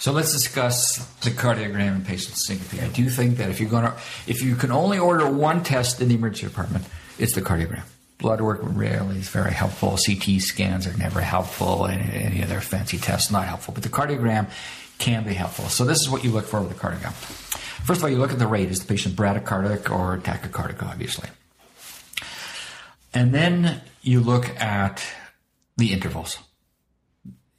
So 0.00 0.12
let's 0.12 0.32
discuss 0.32 0.96
the 1.20 1.28
cardiogram 1.28 1.96
in 1.96 2.04
patients 2.06 2.48
with 2.48 2.58
syncope. 2.58 2.82
I 2.82 2.88
do 2.88 3.10
think 3.10 3.36
that 3.36 3.50
if 3.50 3.60
you're 3.60 3.68
going 3.68 3.84
to, 3.84 3.94
if 4.26 4.42
you 4.42 4.56
can 4.56 4.72
only 4.72 4.98
order 4.98 5.30
one 5.30 5.62
test 5.62 6.00
in 6.00 6.08
the 6.08 6.14
emergency 6.14 6.46
department, 6.46 6.86
it's 7.18 7.34
the 7.34 7.42
cardiogram. 7.42 7.82
Blood 8.16 8.40
work 8.40 8.60
rarely 8.62 9.18
is 9.18 9.28
very 9.28 9.52
helpful. 9.52 9.98
CT 10.02 10.40
scans 10.40 10.86
are 10.86 10.96
never 10.96 11.20
helpful. 11.20 11.86
Any, 11.86 12.24
any 12.24 12.42
other 12.42 12.62
fancy 12.62 12.96
tests 12.96 13.30
not 13.30 13.46
helpful. 13.46 13.74
But 13.74 13.82
the 13.82 13.90
cardiogram 13.90 14.48
can 14.96 15.22
be 15.22 15.34
helpful. 15.34 15.66
So 15.66 15.84
this 15.84 15.98
is 15.98 16.08
what 16.08 16.24
you 16.24 16.30
look 16.30 16.46
for 16.46 16.62
with 16.62 16.70
the 16.70 16.76
cardiogram. 16.76 17.12
First 17.84 17.98
of 18.00 18.04
all, 18.04 18.10
you 18.10 18.16
look 18.16 18.32
at 18.32 18.38
the 18.38 18.46
rate. 18.46 18.70
Is 18.70 18.80
the 18.80 18.86
patient 18.86 19.16
bradycardic 19.16 19.90
or 19.90 20.16
tachycardic, 20.16 20.82
obviously? 20.82 21.28
And 23.12 23.34
then 23.34 23.82
you 24.00 24.20
look 24.20 24.48
at 24.58 25.04
the 25.76 25.92
intervals. 25.92 26.38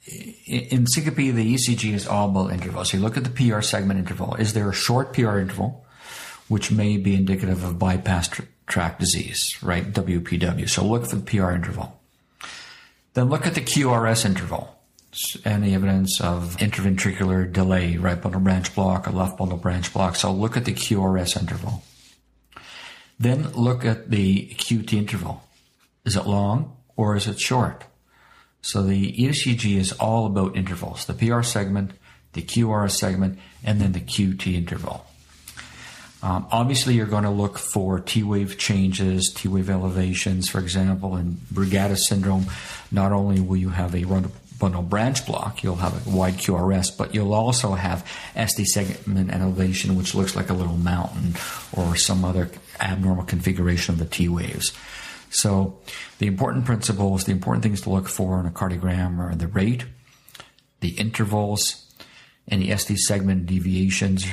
In 0.04 0.86
syncope, 0.86 1.16
the 1.16 1.54
ECG 1.54 1.92
is 1.92 2.08
all 2.08 2.28
about 2.28 2.52
intervals. 2.52 2.90
So 2.90 2.96
you 2.96 3.02
look 3.02 3.16
at 3.16 3.24
the 3.24 3.30
PR 3.30 3.60
segment 3.60 4.00
interval. 4.00 4.34
Is 4.34 4.52
there 4.52 4.68
a 4.68 4.74
short 4.74 5.12
PR 5.12 5.38
interval, 5.38 5.86
which 6.48 6.72
may 6.72 6.96
be 6.96 7.14
indicative 7.14 7.62
of 7.62 7.78
bypass 7.78 8.28
tract 8.66 8.98
disease, 8.98 9.62
right? 9.62 9.92
WPW. 9.92 10.68
So 10.68 10.84
look 10.84 11.06
for 11.06 11.16
the 11.16 11.22
PR 11.22 11.52
interval. 11.52 12.00
Then 13.14 13.28
look 13.28 13.46
at 13.46 13.54
the 13.54 13.60
QRS 13.60 14.24
interval. 14.24 14.76
Any 15.44 15.74
evidence 15.74 16.20
of 16.20 16.56
interventricular 16.56 17.52
delay, 17.52 17.96
right 17.96 18.20
bundle 18.20 18.40
branch 18.40 18.74
block, 18.74 19.06
or 19.06 19.12
left 19.12 19.38
bundle 19.38 19.58
branch 19.58 19.92
block. 19.92 20.16
So 20.16 20.32
look 20.32 20.56
at 20.56 20.64
the 20.64 20.72
QRS 20.72 21.38
interval. 21.38 21.84
Then 23.20 23.52
look 23.52 23.84
at 23.84 24.10
the 24.10 24.48
QT 24.48 24.94
interval. 24.94 25.44
Is 26.04 26.16
it 26.16 26.26
long 26.26 26.76
or 26.96 27.14
is 27.14 27.28
it 27.28 27.38
short? 27.38 27.84
So 28.62 28.82
the 28.82 29.12
ECG 29.12 29.76
is 29.76 29.92
all 29.92 30.26
about 30.26 30.56
intervals, 30.56 31.04
the 31.06 31.14
PR 31.14 31.42
segment, 31.42 31.90
the 32.32 32.42
QRS 32.42 32.92
segment, 32.92 33.38
and 33.64 33.80
then 33.80 33.92
the 33.92 34.00
QT 34.00 34.54
interval. 34.54 35.04
Um, 36.22 36.46
obviously, 36.52 36.94
you're 36.94 37.06
going 37.06 37.24
to 37.24 37.30
look 37.30 37.58
for 37.58 37.98
T 37.98 38.22
wave 38.22 38.56
changes, 38.56 39.32
T 39.34 39.48
wave 39.48 39.68
elevations. 39.68 40.48
For 40.48 40.60
example, 40.60 41.16
in 41.16 41.38
Brugada 41.52 41.98
syndrome, 41.98 42.46
not 42.92 43.10
only 43.10 43.40
will 43.40 43.56
you 43.56 43.70
have 43.70 43.96
a 43.96 44.04
bundle 44.60 44.82
branch 44.82 45.26
block, 45.26 45.64
you'll 45.64 45.74
have 45.76 46.06
a 46.06 46.10
wide 46.10 46.34
QRS, 46.34 46.96
but 46.96 47.12
you'll 47.12 47.34
also 47.34 47.74
have 47.74 48.06
ST 48.36 48.64
segment 48.68 49.32
elevation, 49.32 49.96
which 49.96 50.14
looks 50.14 50.36
like 50.36 50.50
a 50.50 50.54
little 50.54 50.76
mountain 50.76 51.34
or 51.72 51.96
some 51.96 52.24
other 52.24 52.48
abnormal 52.78 53.24
configuration 53.24 53.92
of 53.92 53.98
the 53.98 54.04
T 54.06 54.28
waves. 54.28 54.72
So, 55.32 55.80
the 56.18 56.26
important 56.26 56.66
principles, 56.66 57.24
the 57.24 57.32
important 57.32 57.62
things 57.62 57.80
to 57.82 57.90
look 57.90 58.06
for 58.06 58.38
in 58.38 58.46
a 58.46 58.50
cardiogram 58.50 59.18
are 59.18 59.34
the 59.34 59.46
rate, 59.46 59.86
the 60.80 60.90
intervals, 60.90 61.90
any 62.48 62.76
ST 62.76 62.98
segment 62.98 63.46
deviations, 63.46 64.26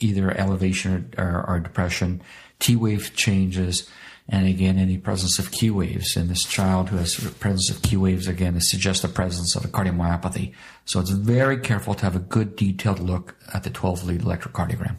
either 0.00 0.36
elevation 0.36 1.14
or, 1.16 1.44
or, 1.46 1.60
depression, 1.60 2.20
T 2.58 2.74
wave 2.74 3.14
changes, 3.14 3.88
and 4.28 4.48
again, 4.48 4.76
any 4.76 4.98
presence 4.98 5.38
of 5.38 5.52
Q 5.52 5.74
waves. 5.74 6.16
In 6.16 6.26
this 6.26 6.44
child 6.44 6.88
who 6.88 6.96
has 6.96 7.14
presence 7.14 7.70
of 7.70 7.82
Q 7.82 8.00
waves, 8.00 8.26
again, 8.26 8.56
it 8.56 8.62
suggests 8.62 9.02
the 9.02 9.08
presence 9.08 9.54
of 9.54 9.64
a 9.64 9.68
cardiomyopathy. 9.68 10.52
So 10.84 10.98
it's 10.98 11.10
very 11.10 11.58
careful 11.58 11.94
to 11.94 12.04
have 12.04 12.16
a 12.16 12.20
good 12.20 12.56
detailed 12.56 12.98
look 12.98 13.36
at 13.52 13.62
the 13.62 13.70
12 13.70 14.04
lead 14.04 14.20
electrocardiogram. 14.22 14.96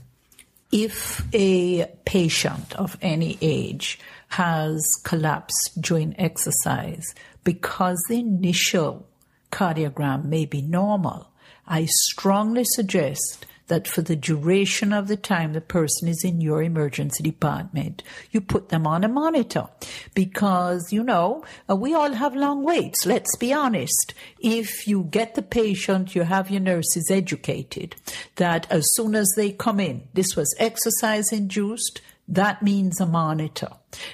If 0.71 1.25
a 1.33 1.85
patient 2.05 2.73
of 2.75 2.97
any 3.01 3.37
age 3.41 3.99
has 4.29 4.83
collapsed 5.03 5.81
during 5.81 6.19
exercise 6.19 7.13
because 7.43 8.03
the 8.09 8.19
initial 8.19 9.07
cardiogram 9.51 10.25
may 10.25 10.45
be 10.45 10.61
normal, 10.61 11.31
I 11.67 11.85
strongly 11.85 12.63
suggest 12.65 13.45
that 13.67 13.87
for 13.87 14.01
the 14.01 14.15
duration 14.15 14.93
of 14.93 15.07
the 15.07 15.17
time 15.17 15.53
the 15.53 15.61
person 15.61 16.07
is 16.07 16.23
in 16.23 16.39
your 16.39 16.61
emergency 16.61 17.23
department, 17.23 18.03
you 18.31 18.39
put 18.39 18.69
them 18.69 18.85
on 18.85 19.03
a 19.03 19.07
monitor 19.07 19.67
because, 20.13 20.91
you 20.91 21.03
know, 21.03 21.43
uh, 21.69 21.75
we 21.75 21.93
all 21.93 22.13
have 22.13 22.35
long 22.35 22.63
waits. 22.63 23.05
Let's 23.05 23.35
be 23.37 23.51
honest. 23.51 24.13
If 24.39 24.87
you 24.87 25.07
get 25.09 25.35
the 25.35 25.41
patient, 25.41 26.15
you 26.15 26.23
have 26.23 26.51
your 26.51 26.61
nurses 26.61 27.09
educated 27.09 27.95
that 28.35 28.67
as 28.69 28.85
soon 28.95 29.15
as 29.15 29.31
they 29.35 29.51
come 29.51 29.79
in, 29.79 30.07
this 30.13 30.35
was 30.35 30.55
exercise 30.59 31.31
induced, 31.31 32.01
that 32.27 32.63
means 32.63 32.99
a 32.99 33.05
monitor. 33.05 33.69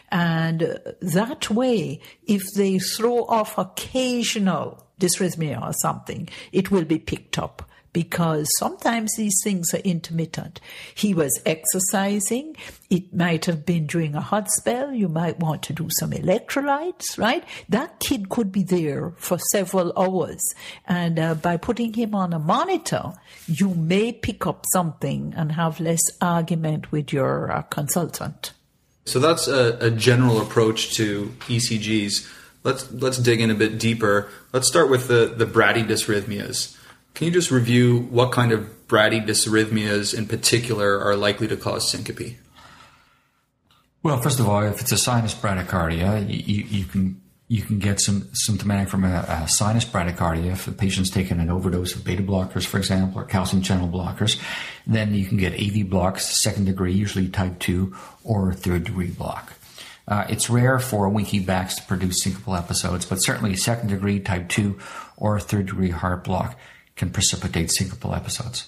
And 0.09 0.77
that 1.01 1.49
way, 1.49 2.01
if 2.25 2.41
they 2.55 2.79
throw 2.79 3.25
off 3.25 3.57
occasional 3.57 4.85
dysrhythmia 4.99 5.61
or 5.61 5.73
something, 5.73 6.29
it 6.51 6.71
will 6.71 6.85
be 6.85 6.99
picked 6.99 7.39
up 7.39 7.69
because 7.93 8.47
sometimes 8.57 9.15
these 9.15 9.41
things 9.43 9.73
are 9.73 9.79
intermittent. 9.79 10.59
He 10.95 11.13
was 11.13 11.41
exercising. 11.45 12.55
It 12.89 13.13
might 13.13 13.45
have 13.45 13.65
been 13.65 13.87
during 13.87 14.15
a 14.15 14.21
hot 14.21 14.51
spell. 14.51 14.93
You 14.93 15.09
might 15.09 15.39
want 15.39 15.63
to 15.63 15.73
do 15.73 15.87
some 15.99 16.11
electrolytes, 16.11 17.17
right? 17.17 17.43
That 17.69 17.99
kid 17.99 18.29
could 18.29 18.51
be 18.51 18.63
there 18.63 19.11
for 19.17 19.37
several 19.39 19.93
hours. 19.97 20.41
And 20.87 21.19
uh, 21.19 21.35
by 21.35 21.57
putting 21.57 21.93
him 21.93 22.15
on 22.15 22.33
a 22.33 22.39
monitor, 22.39 23.13
you 23.47 23.73
may 23.75 24.11
pick 24.13 24.47
up 24.47 24.65
something 24.71 25.33
and 25.35 25.53
have 25.53 25.79
less 25.79 26.01
argument 26.21 26.91
with 26.91 27.11
your 27.11 27.51
uh, 27.51 27.61
consultant. 27.63 28.53
So 29.05 29.19
that's 29.19 29.47
a, 29.47 29.77
a 29.81 29.91
general 29.91 30.39
approach 30.41 30.95
to 30.95 31.33
ECGs. 31.47 32.29
Let's 32.63 32.91
let's 32.91 33.17
dig 33.17 33.41
in 33.41 33.49
a 33.49 33.55
bit 33.55 33.79
deeper. 33.79 34.29
Let's 34.53 34.67
start 34.67 34.89
with 34.89 35.07
the 35.07 35.33
the 35.35 35.45
bradydysrhythmias. 35.45 36.77
Can 37.13 37.27
you 37.27 37.33
just 37.33 37.51
review 37.51 37.99
what 38.09 38.31
kind 38.31 38.51
of 38.51 38.87
bradydysrhythmias 38.87 40.17
in 40.17 40.27
particular 40.27 40.99
are 40.99 41.15
likely 41.15 41.47
to 41.47 41.57
cause 41.57 41.89
syncope? 41.89 42.37
Well, 44.03 44.19
first 44.19 44.39
of 44.39 44.49
all, 44.49 44.63
if 44.63 44.81
it's 44.81 44.91
a 44.91 44.97
sinus 44.97 45.35
bradycardia, 45.35 46.27
you, 46.27 46.63
you 46.63 46.85
can 46.85 47.21
you 47.47 47.61
can 47.61 47.79
get 47.79 47.99
some 47.99 48.29
symptomatic 48.33 48.87
from 48.87 49.03
a, 49.03 49.25
a, 49.27 49.45
sinus 49.45 49.83
bradycardia 49.83 50.53
if 50.53 50.65
the 50.65 50.71
patient's 50.71 51.09
taken 51.09 51.37
an 51.41 51.49
overdose 51.49 51.93
of 51.93 52.05
beta 52.05 52.23
blockers, 52.23 52.65
for 52.65 52.77
example, 52.77 53.19
or 53.19 53.25
calcium 53.25 53.61
channel 53.61 53.89
blockers. 53.89 54.41
Then 54.87 55.13
you 55.13 55.25
can 55.25 55.35
get 55.35 55.53
AV 55.53 55.89
blocks, 55.89 56.25
second 56.25 56.63
degree, 56.63 56.93
usually 56.93 57.27
type 57.27 57.59
2, 57.59 57.93
or 58.23 58.53
third 58.53 58.85
degree 58.85 59.09
block. 59.09 59.51
Uh, 60.07 60.25
it's 60.29 60.49
rare 60.49 60.79
for 60.79 61.09
Wenckebachs 61.09 61.75
to 61.75 61.83
produce 61.83 62.23
syncopal 62.23 62.57
episodes, 62.57 63.05
but 63.05 63.17
certainly 63.17 63.57
second 63.57 63.89
degree, 63.89 64.21
type 64.21 64.47
2, 64.47 64.79
or 65.17 65.37
third 65.37 65.65
degree 65.65 65.89
heart 65.89 66.23
block 66.23 66.57
can 66.95 67.09
precipitate 67.09 67.69
syncopal 67.69 68.15
episodes. 68.15 68.67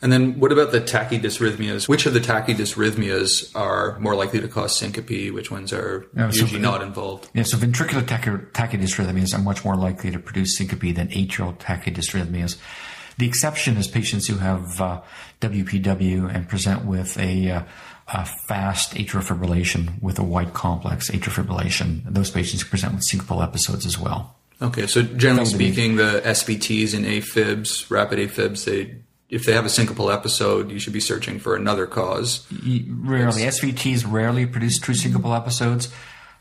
And 0.00 0.12
then 0.12 0.38
what 0.38 0.52
about 0.52 0.72
the 0.72 0.80
tachydysrhythmias? 0.80 1.88
Which 1.88 2.06
of 2.06 2.14
the 2.14 2.20
tachydysrhythmias 2.20 3.54
are 3.56 3.98
more 3.98 4.14
likely 4.14 4.40
to 4.40 4.48
cause 4.48 4.78
syncope? 4.78 5.32
Which 5.32 5.50
ones 5.50 5.72
are 5.72 6.06
yeah, 6.16 6.26
usually 6.26 6.50
so, 6.52 6.58
not 6.58 6.82
involved? 6.82 7.28
Yeah, 7.34 7.42
so 7.42 7.56
ventricular 7.56 8.06
tachy- 8.06 8.46
tachydysrhythmias 8.52 9.34
are 9.34 9.42
much 9.42 9.64
more 9.64 9.76
likely 9.76 10.10
to 10.10 10.18
produce 10.18 10.56
syncope 10.56 10.94
than 10.94 11.08
atrial 11.08 11.56
tachydysrhythmias. 11.58 12.56
The 13.18 13.26
exception 13.26 13.76
is 13.76 13.86
patients 13.86 14.26
who 14.26 14.36
have 14.38 14.80
uh, 14.80 15.00
WPW 15.40 16.34
and 16.34 16.48
present 16.48 16.84
with 16.84 17.16
a, 17.18 17.50
uh, 17.50 17.62
a, 18.08 18.24
fast 18.24 18.94
atrial 18.94 19.22
fibrillation 19.22 20.02
with 20.02 20.18
a 20.18 20.24
white 20.24 20.52
complex 20.52 21.10
atrial 21.10 21.44
fibrillation. 21.44 22.02
Those 22.06 22.30
patients 22.30 22.64
present 22.64 22.94
with 22.94 23.04
syncopal 23.04 23.42
episodes 23.42 23.86
as 23.86 23.98
well. 23.98 24.34
Okay, 24.64 24.86
so 24.86 25.02
generally 25.02 25.44
speaking, 25.44 25.96
the 25.96 26.22
SVTs 26.24 26.94
and 26.94 27.04
AFibs, 27.04 27.90
rapid 27.90 28.18
AFibs, 28.18 28.64
they 28.64 28.96
if 29.28 29.44
they 29.44 29.52
have 29.52 29.64
a 29.64 29.68
syncopal 29.68 30.14
episode, 30.14 30.70
you 30.70 30.78
should 30.78 30.92
be 30.92 31.00
searching 31.00 31.38
for 31.38 31.56
another 31.56 31.86
cause. 31.86 32.46
Rarely, 32.50 33.42
SVTs 33.42 34.04
rarely 34.10 34.46
produce 34.46 34.78
true 34.78 34.94
syncopal 34.94 35.36
episodes. 35.36 35.92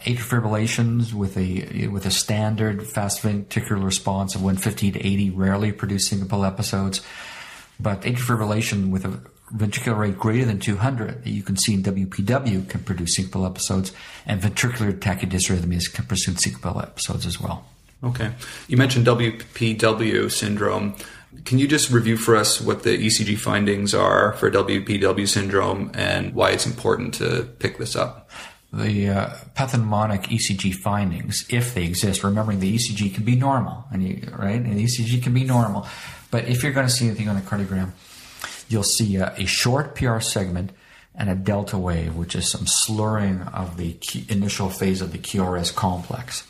Atrial 0.02 0.42
fibrillations 0.42 1.14
with 1.14 1.38
a 1.38 1.88
with 1.88 2.06
a 2.06 2.12
standard 2.12 2.86
fast 2.86 3.22
ventricular 3.24 3.84
response 3.84 4.36
of 4.36 4.44
150 4.44 4.92
to 4.92 5.00
80 5.00 5.30
rarely 5.32 5.72
produce 5.72 6.10
syncopal 6.10 6.46
episodes. 6.46 7.02
But 7.80 8.02
atrial 8.02 8.38
fibrillation 8.38 8.90
with 8.90 9.06
a 9.06 9.20
ventricular 9.54 9.98
rate 9.98 10.18
greater 10.18 10.46
than 10.46 10.60
200 10.60 11.24
that 11.24 11.30
you 11.30 11.44
can 11.44 11.58
see 11.58 11.74
in 11.74 11.84
WPW 11.84 12.70
can 12.70 12.84
produce 12.84 13.18
syncopal 13.18 13.46
episodes, 13.46 13.92
and 14.26 14.42
ventricular 14.42 14.94
tachydysrhythmias 14.94 15.92
can 15.94 16.06
produce 16.06 16.28
syncopal 16.28 16.82
episodes 16.82 17.26
as 17.26 17.40
well. 17.40 17.66
Okay. 18.04 18.34
You 18.68 18.78
mentioned 18.78 19.06
WPW 19.08 20.32
syndrome. 20.32 20.96
Can 21.46 21.58
you 21.58 21.68
just 21.68 21.90
review 21.90 22.18
for 22.18 22.36
us 22.36 22.62
what 22.62 22.84
the 22.84 22.98
ECG 22.98 23.38
findings 23.38 23.94
are 23.94 24.34
for 24.34 24.52
WPW 24.52 25.28
syndrome 25.28 25.92
and 25.94 26.34
why 26.36 26.52
it's 26.52 26.66
important 26.66 27.14
to 27.16 27.50
pick 27.60 27.78
this 27.78 27.96
up? 27.96 28.30
The 28.72 29.10
uh, 29.10 29.30
pathognomonic 29.56 30.24
ECG 30.24 30.74
findings, 30.74 31.46
if 31.50 31.76
they 31.76 31.84
exist, 31.84 32.24
remembering 32.24 32.60
the 32.60 32.76
ECG 32.76 33.14
can 33.14 33.24
be 33.24 33.36
normal, 33.36 33.86
and 33.92 34.04
you, 34.04 34.28
right, 34.36 34.60
and 34.60 34.78
the 34.78 34.84
ECG 34.84 35.22
can 35.22 35.34
be 35.34 35.44
normal, 35.44 35.88
but 36.32 36.46
if 36.46 36.64
you're 36.64 36.72
going 36.72 36.88
to 36.88 36.92
see 36.92 37.06
anything 37.06 37.30
on 37.30 37.36
the 37.36 37.42
cardiogram, 37.42 37.92
you'll 38.70 38.82
see 38.82 39.18
a, 39.18 39.32
a 39.38 39.46
short 39.46 39.94
PR 39.94 40.20
segment 40.20 40.72
and 41.14 41.30
a 41.30 41.36
delta 41.36 41.78
wave, 41.78 42.16
which 42.16 42.36
is 42.36 42.50
some 42.50 42.66
slurring 42.66 43.44
of 43.44 43.78
the 43.78 43.96
initial 44.30 44.70
phase 44.70 45.02
of 45.02 45.12
the 45.12 45.20
QRS 45.20 45.76
complex. 45.76 46.44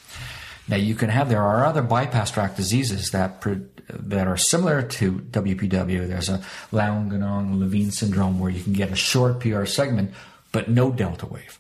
Now 0.68 0.78
you 0.78 0.96
can 0.96 1.10
have 1.10 1.30
there 1.30 1.44
are 1.44 1.66
other 1.66 1.82
bypass 1.82 2.32
tract 2.32 2.58
diseases 2.58 3.12
that 3.12 3.44
that 3.90 4.28
are 4.28 4.38
similar 4.38 4.82
to 4.82 5.12
WPW. 5.12 6.08
There's 6.08 6.30
a 6.30 6.42
Lown-Ganong-Levine 6.72 7.92
syndrome 7.92 8.40
where 8.40 8.50
you 8.50 8.64
can 8.64 8.74
get 8.74 8.92
a 8.92 8.96
short 8.96 9.40
PR 9.42 9.66
segment 9.66 10.12
but 10.52 10.70
no 10.70 10.92
delta 10.92 11.26
wave. 11.26 11.60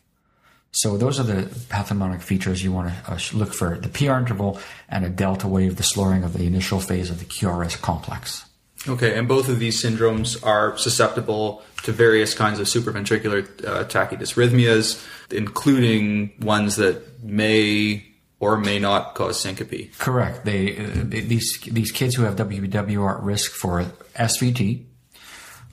So 0.72 0.97
those 0.97 1.20
are 1.20 1.24
the 1.24 1.43
pathognomonic 1.70 2.22
features 2.22 2.64
you 2.64 2.72
want 2.72 2.89
to 2.89 3.12
uh, 3.12 3.20
look 3.34 3.54
for: 3.54 3.78
the 3.78 3.89
PR 3.89 4.14
interval 4.14 4.60
and 4.89 5.06
a 5.06 5.10
delta 5.10 5.47
wave, 5.47 5.76
the 5.76 5.84
slurring 5.84 6.24
of 6.24 6.34
the 6.34 6.45
initial 6.45 6.80
phase 6.80 7.10
of 7.10 7.20
the 7.20 7.26
QRS 7.26 7.80
complex. 7.82 8.45
Okay, 8.88 9.18
and 9.18 9.28
both 9.28 9.47
of 9.49 9.60
these 9.60 9.82
syndromes 9.82 10.45
are 10.45 10.78
susceptible 10.78 11.62
to 11.84 11.91
various 11.91 12.34
kinds 12.34 12.60
of 12.60 12.68
supraventricular 12.68 13.45
uh, 13.66 13.86
tachydysrhythmias, 13.86 15.06
including 15.32 16.34
ones 16.41 16.76
that 16.78 17.24
may 17.24 18.12
or 18.44 18.58
may 18.58 18.78
not 18.78 19.16
cause 19.16 19.39
syncope. 19.39 19.98
Correct. 19.98 20.44
They, 20.44 20.78
uh, 20.78 20.91
these 21.06 21.60
these 21.62 21.91
kids 21.91 22.16
who 22.16 22.24
have 22.24 22.36
WPW 22.36 23.02
are 23.02 23.18
at 23.18 23.24
risk 23.24 23.52
for 23.52 23.84
SVT, 24.16 24.84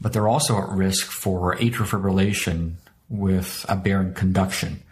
but 0.00 0.12
they're 0.12 0.28
also 0.28 0.56
at 0.62 0.68
risk 0.68 1.06
for 1.06 1.56
atrial 1.56 1.88
fibrillation 1.88 2.74
with 3.08 3.66
aberrant 3.68 4.14
conduction. 4.14 4.82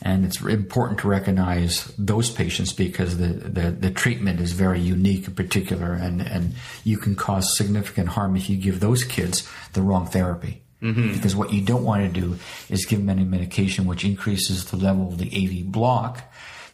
And 0.00 0.24
it's 0.24 0.40
important 0.42 1.00
to 1.00 1.08
recognize 1.08 1.86
those 1.98 2.30
patients 2.30 2.72
because 2.74 3.16
the, 3.16 3.28
the, 3.28 3.70
the, 3.70 3.90
treatment 3.90 4.38
is 4.38 4.52
very 4.52 4.78
unique 4.78 5.26
in 5.26 5.34
particular, 5.34 5.94
and, 5.94 6.20
and 6.20 6.54
you 6.84 6.98
can 6.98 7.16
cause 7.16 7.56
significant 7.56 8.10
harm 8.10 8.36
if 8.36 8.50
you 8.50 8.58
give 8.58 8.80
those 8.80 9.02
kids 9.02 9.48
the 9.72 9.80
wrong 9.80 10.06
therapy. 10.06 10.60
Mm-hmm. 10.82 11.14
Because 11.14 11.34
what 11.34 11.54
you 11.54 11.62
don't 11.62 11.84
want 11.84 12.02
to 12.04 12.20
do 12.20 12.36
is 12.68 12.84
give 12.84 12.98
them 12.98 13.08
any 13.08 13.24
medication 13.24 13.86
which 13.86 14.04
increases 14.04 14.66
the 14.66 14.76
level 14.76 15.08
of 15.08 15.16
the 15.16 15.30
AV 15.32 15.72
block, 15.72 16.22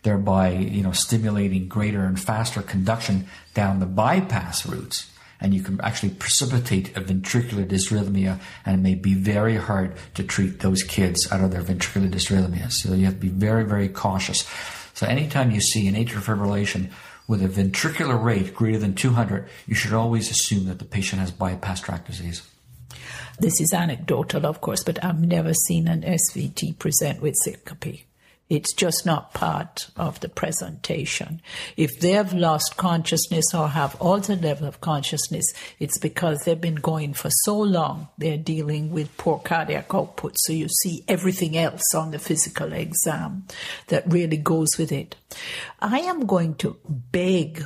thereby 0.03 0.51
you 0.51 0.83
know 0.83 0.93
stimulating 0.93 1.69
greater 1.69 2.05
and 2.05 2.21
faster 2.21 2.63
conduction 2.63 3.27
down 3.55 3.81
the 3.81 3.87
bypass 3.87 4.67
routes 4.67 5.11
and 5.41 5.55
you 5.55 5.63
can 5.63 5.81
actually 5.81 6.11
precipitate 6.11 6.97
a 6.97 7.01
ventricular 7.01 7.67
dysrhythmia, 7.67 8.39
and 8.67 8.75
it 8.79 8.83
may 8.83 8.95
be 8.95 9.15
very 9.15 9.57
hard 9.57 9.95
to 10.15 10.23
treat 10.23 10.61
those 10.61 10.83
kids 10.83 11.31
out 11.33 11.41
of 11.41 11.51
their 11.51 11.63
ventricular 11.63 12.11
dysrhythmia. 12.11 12.71
So 12.71 12.93
you 12.93 13.07
have 13.07 13.15
to 13.15 13.21
be 13.21 13.29
very, 13.29 13.65
very 13.65 13.89
cautious. 13.89 14.47
So 14.93 15.07
anytime 15.07 15.51
you 15.51 15.61
see 15.61 15.89
an 15.89 15.95
atrial 15.95 16.23
fibrillation 16.23 16.91
with 17.27 17.43
a 17.43 17.49
ventricular 17.49 18.23
rate 18.23 18.55
greater 18.55 18.79
than 18.79 18.95
200, 18.95 19.49
you 19.67 19.75
should 19.75 19.95
always 19.95 20.31
assume 20.31 20.67
that 20.67 20.79
the 20.79 20.85
patient 20.85 21.21
has 21.21 21.31
bypass 21.31 21.81
tract 21.81 22.07
disease. 22.07 22.43
This 23.39 23.61
is 23.61 23.73
anecdotal, 23.73 24.45
of 24.45 24.61
course, 24.61 24.85
but 24.85 25.03
I've 25.03 25.21
never 25.21 25.55
seen 25.55 25.89
an 25.89 26.03
SVT 26.03 26.79
present 26.79 27.23
with 27.23 27.35
syncope. 27.43 28.10
It's 28.51 28.73
just 28.73 29.07
not 29.07 29.33
part 29.33 29.91
of 29.97 30.19
the 30.19 30.29
presentation. 30.29 31.41
If 31.77 32.01
they 32.01 32.11
have 32.11 32.35
lost 32.35 32.77
consciousness 32.77 33.55
or 33.55 33.69
have 33.69 33.95
altered 34.01 34.43
level 34.43 34.67
of 34.67 34.81
consciousness, 34.81 35.47
it's 35.79 35.99
because 35.99 36.41
they've 36.41 36.61
been 36.61 36.75
going 36.75 37.15
for 37.15 37.31
so 37.45 37.57
long. 37.57 38.09
They're 38.19 38.37
dealing 38.37 38.91
with 38.91 39.17
poor 39.17 39.39
cardiac 39.39 39.95
output. 39.95 40.37
So 40.37 40.53
you 40.53 40.69
see 40.69 41.05
everything 41.07 41.57
else 41.57 41.95
on 41.95 42.11
the 42.11 42.19
physical 42.19 42.73
exam 42.73 43.47
that 43.87 44.13
really 44.13 44.37
goes 44.37 44.77
with 44.77 44.91
it. 44.91 45.15
I 45.79 46.01
am 46.01 46.27
going 46.27 46.57
to 46.57 46.77
beg 46.85 47.65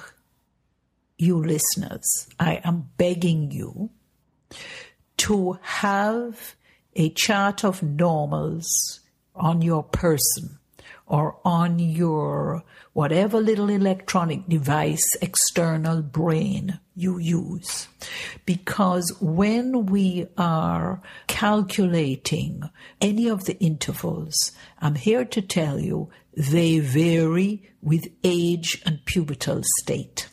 you 1.16 1.42
listeners, 1.42 2.28
I 2.38 2.60
am 2.62 2.90
begging 2.98 3.50
you 3.50 3.88
to 5.16 5.58
have 5.62 6.56
a 6.94 7.08
chart 7.10 7.64
of 7.64 7.82
normals 7.82 9.00
on 9.34 9.62
your 9.62 9.82
person 9.82 10.58
or 11.06 11.38
on 11.44 11.78
your 11.78 12.64
whatever 12.92 13.40
little 13.40 13.68
electronic 13.68 14.48
device, 14.48 15.16
external 15.20 16.00
brain 16.02 16.78
you 16.94 17.18
use. 17.18 17.88
Because 18.46 19.12
when 19.20 19.86
we 19.86 20.26
are 20.38 21.02
calculating 21.26 22.70
any 23.00 23.28
of 23.28 23.44
the 23.44 23.58
intervals, 23.58 24.52
I'm 24.80 24.94
here 24.94 25.24
to 25.26 25.42
tell 25.42 25.78
you 25.78 26.10
they 26.36 26.78
vary 26.78 27.70
with 27.82 28.08
age 28.22 28.80
and 28.86 29.04
pubertal 29.04 29.64
state. 29.80 30.28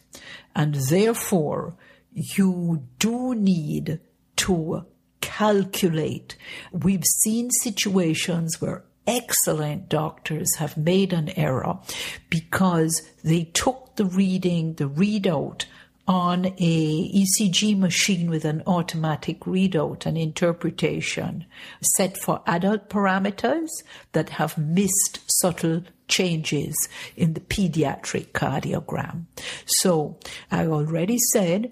And 0.56 0.76
therefore, 0.76 1.76
you 2.14 2.84
do 3.00 3.36
need 3.36 4.00
to 4.38 4.86
calculate. 5.22 6.36
We've 6.72 7.06
seen 7.06 7.50
situations 7.52 8.60
where 8.60 8.84
excellent 9.12 9.90
doctors 9.90 10.56
have 10.56 10.78
made 10.78 11.12
an 11.12 11.30
error 11.38 11.78
because 12.30 13.02
they 13.24 13.44
took 13.44 13.96
the 13.98 14.06
reading, 14.06 14.76
the 14.76 14.88
readout 14.88 15.66
on 16.08 16.46
a 16.46 17.12
ECG 17.12 17.78
machine 17.78 18.30
with 18.30 18.46
an 18.46 18.64
automatic 18.66 19.42
readout 19.42 20.06
and 20.06 20.18
interpretation 20.18 21.46
set 21.82 22.18
for 22.18 22.42
adult 22.48 22.90
parameters 22.90 23.70
that 24.14 24.30
have 24.30 24.58
missed 24.58 25.20
subtle 25.28 25.84
changes 26.08 26.76
in 27.16 27.34
the 27.34 27.40
pediatric 27.40 28.32
cardiogram. 28.32 29.26
So 29.66 30.18
I 30.50 30.66
already 30.68 31.18
said 31.32 31.72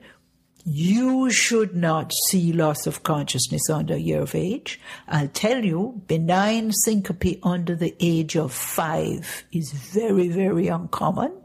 you 0.71 1.31
should 1.31 1.75
not 1.75 2.13
see 2.27 2.53
loss 2.53 2.85
of 2.85 3.01
consciousness 3.01 3.71
under 3.71 3.95
a 3.95 3.99
year 3.99 4.21
of 4.21 4.35
age. 4.35 4.79
I'll 5.07 5.27
tell 5.27 5.65
you, 5.65 6.03
benign 6.05 6.71
syncope 6.71 7.39
under 7.41 7.75
the 7.75 7.95
age 7.99 8.37
of 8.37 8.53
five 8.53 9.45
is 9.51 9.71
very, 9.71 10.27
very 10.27 10.67
uncommon. 10.67 11.35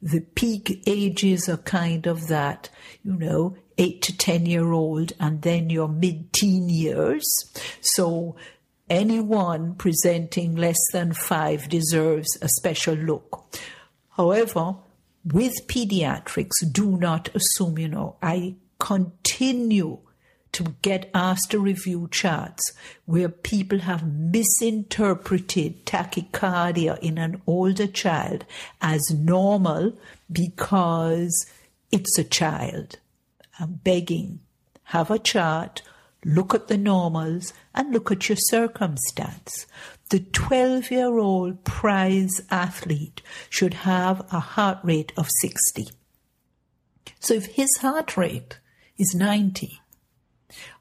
The 0.00 0.20
peak 0.20 0.84
ages 0.86 1.48
are 1.48 1.56
kind 1.56 2.06
of 2.06 2.28
that, 2.28 2.70
you 3.02 3.14
know, 3.14 3.56
eight 3.76 4.02
to 4.02 4.16
10 4.16 4.46
year 4.46 4.70
old 4.70 5.14
and 5.18 5.42
then 5.42 5.68
your 5.68 5.88
mid 5.88 6.32
teen 6.32 6.68
years. 6.68 7.26
So 7.80 8.36
anyone 8.88 9.74
presenting 9.74 10.54
less 10.54 10.78
than 10.92 11.12
five 11.12 11.68
deserves 11.68 12.38
a 12.40 12.48
special 12.48 12.94
look. 12.94 13.58
However, 14.10 14.76
with 15.24 15.66
pediatrics, 15.66 16.70
do 16.70 16.96
not 16.96 17.34
assume, 17.34 17.78
you 17.78 17.88
know, 17.88 18.16
I 18.22 18.56
continue 18.78 20.00
to 20.52 20.76
get 20.82 21.10
asked 21.14 21.50
to 21.50 21.58
review 21.58 22.08
charts 22.12 22.72
where 23.06 23.28
people 23.28 23.80
have 23.80 24.06
misinterpreted 24.06 25.84
tachycardia 25.84 26.98
in 27.00 27.18
an 27.18 27.42
older 27.46 27.88
child 27.88 28.44
as 28.80 29.10
normal 29.10 29.98
because 30.30 31.46
it's 31.90 32.18
a 32.18 32.24
child. 32.24 32.98
I'm 33.58 33.80
begging, 33.82 34.40
have 34.84 35.10
a 35.10 35.18
chart, 35.18 35.82
look 36.24 36.54
at 36.54 36.68
the 36.68 36.78
normals, 36.78 37.52
and 37.74 37.92
look 37.92 38.12
at 38.12 38.28
your 38.28 38.36
circumstance 38.36 39.66
the 40.10 40.20
12 40.20 40.90
year 40.90 41.18
old 41.18 41.64
prize 41.64 42.40
athlete 42.50 43.22
should 43.48 43.74
have 43.74 44.20
a 44.32 44.40
heart 44.40 44.78
rate 44.82 45.12
of 45.16 45.30
60. 45.40 45.88
So 47.20 47.34
if 47.34 47.46
his 47.46 47.78
heart 47.78 48.16
rate 48.16 48.58
is 48.98 49.14
90, 49.14 49.80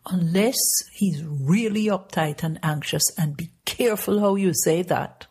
unless 0.05 0.57
he's 0.91 1.23
really 1.23 1.85
uptight 1.85 2.43
and 2.43 2.59
anxious, 2.61 3.03
and 3.17 3.37
be 3.37 3.51
careful 3.65 4.19
how 4.19 4.35
you 4.35 4.53
say 4.53 4.81
that, 4.83 5.27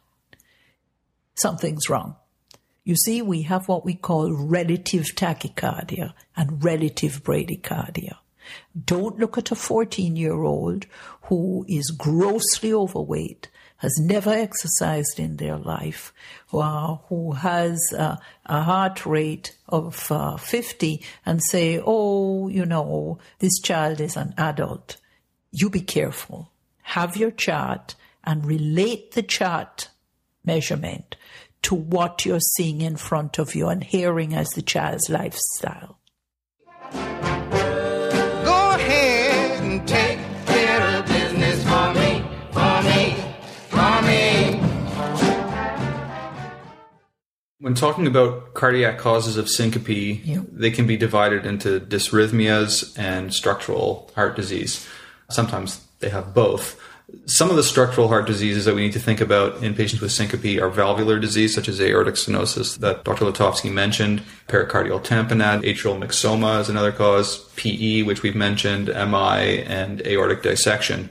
something's 1.34 1.88
wrong. 1.90 2.16
You 2.84 2.96
see, 2.96 3.22
we 3.22 3.42
have 3.42 3.68
what 3.68 3.84
we 3.84 3.94
call 3.94 4.32
relative 4.32 5.14
tachycardia 5.14 6.14
and 6.36 6.64
relative 6.64 7.22
bradycardia. 7.22 8.16
Don't 8.84 9.18
look 9.18 9.38
at 9.38 9.52
a 9.52 9.54
14 9.54 10.16
year 10.16 10.42
old 10.42 10.86
who 11.24 11.64
is 11.68 11.94
grossly 11.96 12.72
overweight 12.72 13.48
has 13.82 13.98
never 13.98 14.30
exercised 14.30 15.18
in 15.18 15.36
their 15.38 15.58
life, 15.58 16.14
uh, 16.52 16.94
who 17.08 17.32
has 17.32 17.92
uh, 17.98 18.16
a 18.46 18.62
heart 18.62 19.04
rate 19.04 19.56
of 19.68 20.06
uh, 20.12 20.36
50 20.36 21.04
and 21.26 21.42
say, 21.42 21.82
oh, 21.84 22.46
you 22.46 22.64
know, 22.64 23.18
this 23.40 23.60
child 23.60 24.00
is 24.00 24.16
an 24.16 24.34
adult. 24.38 24.98
You 25.50 25.68
be 25.68 25.80
careful. 25.80 26.52
Have 26.82 27.16
your 27.16 27.32
chart 27.32 27.96
and 28.22 28.46
relate 28.46 29.12
the 29.12 29.22
chart 29.22 29.88
measurement 30.44 31.16
to 31.62 31.74
what 31.74 32.24
you're 32.24 32.38
seeing 32.38 32.82
in 32.82 32.94
front 32.94 33.40
of 33.40 33.56
you 33.56 33.66
and 33.66 33.82
hearing 33.82 34.32
as 34.32 34.50
the 34.50 34.62
child's 34.62 35.10
lifestyle. 35.10 35.98
When 47.62 47.74
talking 47.74 48.08
about 48.08 48.54
cardiac 48.54 48.98
causes 48.98 49.36
of 49.36 49.48
syncope, 49.48 49.86
yep. 50.26 50.46
they 50.50 50.72
can 50.72 50.84
be 50.84 50.96
divided 50.96 51.46
into 51.46 51.78
dysrhythmias 51.78 52.98
and 52.98 53.32
structural 53.32 54.10
heart 54.16 54.34
disease. 54.34 54.84
Sometimes 55.30 55.86
they 56.00 56.08
have 56.08 56.34
both. 56.34 56.76
Some 57.26 57.50
of 57.50 57.54
the 57.54 57.62
structural 57.62 58.08
heart 58.08 58.26
diseases 58.26 58.64
that 58.64 58.74
we 58.74 58.80
need 58.80 58.94
to 58.94 58.98
think 58.98 59.20
about 59.20 59.62
in 59.62 59.76
patients 59.76 60.00
with 60.00 60.10
syncope 60.10 60.60
are 60.60 60.70
valvular 60.70 61.20
disease, 61.20 61.54
such 61.54 61.68
as 61.68 61.80
aortic 61.80 62.16
stenosis 62.16 62.78
that 62.78 63.04
Dr. 63.04 63.26
Letovsky 63.26 63.70
mentioned, 63.70 64.22
pericardial 64.48 65.00
tamponade, 65.00 65.62
atrial 65.62 65.96
myxoma 65.96 66.60
is 66.60 66.68
another 66.68 66.90
cause, 66.90 67.48
PE, 67.54 68.02
which 68.02 68.24
we've 68.24 68.34
mentioned, 68.34 68.88
MI, 68.88 69.62
and 69.62 70.04
aortic 70.04 70.42
dissection. 70.42 71.10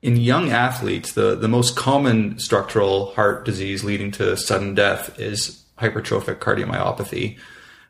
In 0.00 0.16
young 0.16 0.50
athletes, 0.50 1.14
the, 1.14 1.34
the 1.34 1.48
most 1.48 1.74
common 1.74 2.38
structural 2.38 3.14
heart 3.14 3.44
disease 3.44 3.82
leading 3.82 4.12
to 4.12 4.36
sudden 4.36 4.76
death 4.76 5.18
is 5.18 5.61
hypertrophic 5.82 6.36
cardiomyopathy. 6.36 7.38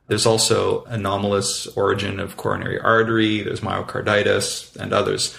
There's 0.08 0.26
also 0.26 0.84
anomalous 0.84 1.66
origin 1.68 2.18
of 2.18 2.36
coronary 2.36 2.80
artery, 2.80 3.42
there's 3.42 3.60
myocarditis, 3.60 4.74
and 4.76 4.92
others. 4.92 5.36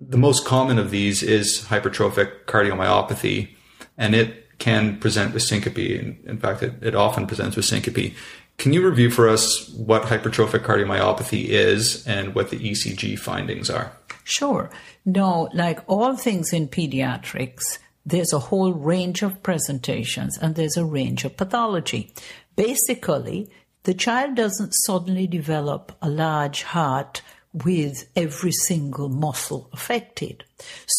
The 0.00 0.16
most 0.16 0.46
common 0.46 0.78
of 0.78 0.90
these 0.90 1.22
is 1.22 1.66
hypertrophic 1.68 2.44
cardiomyopathy, 2.46 3.50
and 3.98 4.14
it 4.14 4.58
can 4.58 4.98
present 4.98 5.34
with 5.34 5.42
syncope. 5.42 5.78
In, 5.78 6.38
fact, 6.38 6.62
it, 6.62 6.74
it 6.82 6.94
often 6.94 7.26
presents 7.26 7.56
with 7.56 7.66
syncope. 7.66 8.14
Can 8.58 8.72
you 8.72 8.86
review 8.86 9.10
for 9.10 9.28
us 9.28 9.68
what 9.70 10.02
hypertrophic 10.02 10.60
cardiomyopathy 10.60 11.46
is 11.46 12.06
and 12.06 12.34
what 12.34 12.50
the 12.50 12.58
ECG 12.58 13.18
findings 13.18 13.70
are? 13.70 13.92
Sure. 14.22 14.70
No, 15.04 15.48
like 15.54 15.80
all 15.86 16.14
things 16.14 16.52
in 16.52 16.68
pediatrics, 16.68 17.78
there's 18.04 18.32
a 18.32 18.38
whole 18.38 18.72
range 18.72 19.22
of 19.22 19.42
presentations 19.42 20.38
and 20.38 20.54
there's 20.54 20.76
a 20.76 20.84
range 20.84 21.24
of 21.24 21.36
pathology. 21.36 22.12
Basically, 22.56 23.50
the 23.84 23.94
child 23.94 24.34
doesn't 24.34 24.72
suddenly 24.86 25.26
develop 25.26 25.96
a 26.02 26.08
large 26.08 26.62
heart 26.62 27.22
with 27.52 28.08
every 28.14 28.52
single 28.52 29.08
muscle 29.08 29.68
affected. 29.72 30.44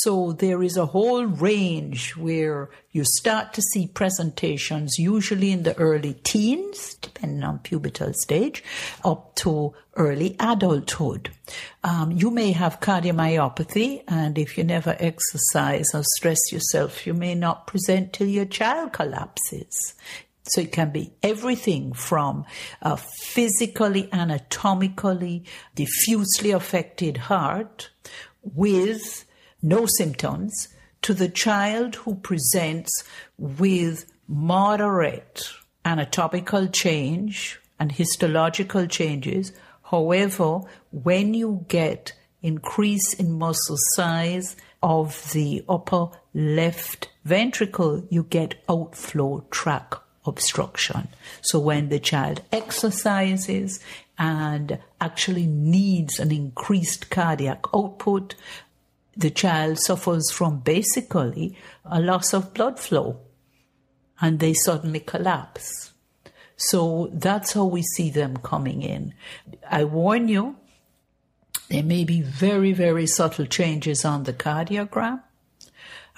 So 0.04 0.32
there 0.32 0.64
is 0.64 0.78
a 0.78 0.88
whole 0.88 1.26
range 1.26 2.16
where 2.18 2.70
you 2.92 3.04
start 3.06 3.54
to 3.54 3.62
see 3.62 3.86
presentations, 3.86 4.98
usually 4.98 5.52
in 5.52 5.62
the 5.62 5.78
early 5.78 6.16
teens, 6.24 6.96
depending 6.96 7.44
on 7.44 7.60
pubertal 7.60 8.16
stage, 8.16 8.64
up 9.06 9.36
to 9.36 9.76
early 9.96 10.36
adulthood. 10.40 11.30
Um, 11.84 12.12
you 12.12 12.32
may 12.32 12.52
have 12.52 12.80
cardiomyopathy, 12.80 14.04
and 14.08 14.40
if 14.40 14.58
you 14.58 14.64
never 14.64 14.96
exercise 15.00 15.94
or 15.94 16.02
stress 16.04 16.52
yourself, 16.52 17.06
you 17.06 17.14
may 17.14 17.36
not 17.36 17.68
present 17.68 18.14
till 18.14 18.28
your 18.28 18.46
child 18.46 18.94
collapses. 18.94 19.94
So 20.44 20.62
it 20.62 20.72
can 20.72 20.90
be 20.92 21.14
everything 21.22 21.94
from 21.94 22.46
a 22.82 22.98
physically, 22.98 24.10
anatomically, 24.12 25.44
diffusely 25.76 26.50
affected 26.50 27.18
heart 27.18 27.92
with 28.42 29.26
no 29.62 29.86
symptoms 29.86 30.70
to 31.02 31.14
the 31.14 31.30
child 31.30 31.96
who 31.96 32.16
presents 32.16 33.04
with 33.38 34.12
moderate 34.28 35.44
anatomical 35.84 36.68
change 36.68 37.60
and 37.80 37.92
histological 37.92 38.86
changes. 38.86 39.52
However, 39.84 40.62
when 40.92 41.34
you 41.34 41.66
get 41.68 42.14
increase 42.42 43.14
in 43.14 43.38
muscle 43.38 43.78
size 43.94 44.56
of 44.82 45.32
the 45.34 45.64
upper 45.68 46.10
left 46.34 47.10
ventricle, 47.26 48.06
you 48.10 48.24
get 48.24 48.56
outflow 48.70 49.46
tract 49.52 49.96
obstruction. 50.26 51.08
So 51.42 51.60
when 51.60 51.90
the 51.90 52.00
child 52.00 52.42
exercises 52.52 53.80
and 54.18 54.80
actually 55.00 55.48
needs 55.48 56.20
an 56.20 56.32
increased 56.32 57.10
cardiac 57.10 57.66
output, 57.74 58.36
the 59.16 59.30
child 59.30 59.80
suffers 59.80 60.32
from 60.32 60.60
basically 60.60 61.58
a 61.86 62.00
loss 62.00 62.34
of 62.34 62.54
blood 62.54 62.80
flow 62.80 63.20
and 64.22 64.40
they 64.40 64.54
suddenly 64.54 65.00
collapse. 65.00 65.94
So 66.56 67.10
that's 67.12 67.54
how 67.54 67.66
we 67.66 67.82
see 67.82 68.12
them 68.12 68.38
coming 68.38 68.84
in. 68.84 69.14
I 69.70 69.84
warn 69.84 70.28
you, 70.28 70.58
there 71.70 71.84
may 71.84 72.04
be 72.04 72.22
very, 72.22 72.72
very 72.72 73.08
subtle 73.08 73.48
changes 73.48 74.06
on 74.06 74.24
the 74.24 74.34
cardiogram 74.34 75.24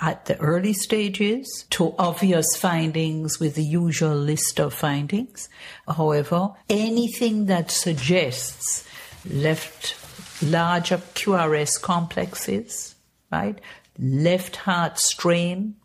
at 0.02 0.26
the 0.26 0.38
early 0.40 0.74
stages 0.74 1.66
to 1.70 1.96
obvious 1.98 2.58
findings 2.58 3.40
with 3.40 3.56
the 3.56 3.64
usual 3.64 4.16
list 4.16 4.60
of 4.60 4.74
findings. 4.74 5.48
However, 5.88 6.52
anything 6.70 7.46
that 7.46 7.72
suggests 7.72 8.86
left 9.30 9.96
larger 10.44 10.98
QRS 10.98 11.82
complexes, 11.82 12.96
right? 13.32 13.60
Left 14.00 14.56
heart 14.58 15.00
strain, 15.00 15.76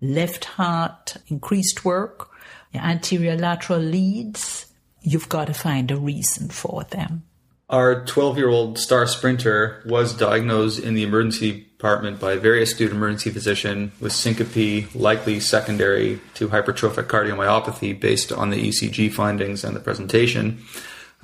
left 0.00 0.44
heart 0.44 1.16
increased 1.28 1.84
work, 1.84 2.30
anterior 2.74 3.36
lateral 3.36 3.80
leads, 3.80 4.66
you've 5.00 5.28
got 5.28 5.46
to 5.46 5.54
find 5.54 5.90
a 5.90 5.96
reason 5.96 6.48
for 6.48 6.84
them. 6.84 7.24
Our 7.70 8.04
12 8.04 8.36
year 8.36 8.48
old 8.48 8.78
star 8.78 9.06
sprinter 9.06 9.82
was 9.86 10.14
diagnosed 10.14 10.80
in 10.80 10.94
the 10.94 11.02
emergency 11.02 11.52
department 11.52 12.20
by 12.20 12.32
a 12.32 12.38
very 12.38 12.62
astute 12.62 12.92
emergency 12.92 13.30
physician 13.30 13.92
with 14.00 14.12
syncope, 14.12 14.94
likely 14.94 15.40
secondary 15.40 16.20
to 16.34 16.48
hypertrophic 16.48 17.04
cardiomyopathy 17.04 17.98
based 17.98 18.32
on 18.32 18.50
the 18.50 18.68
ECG 18.68 19.12
findings 19.12 19.64
and 19.64 19.74
the 19.74 19.80
presentation. 19.80 20.62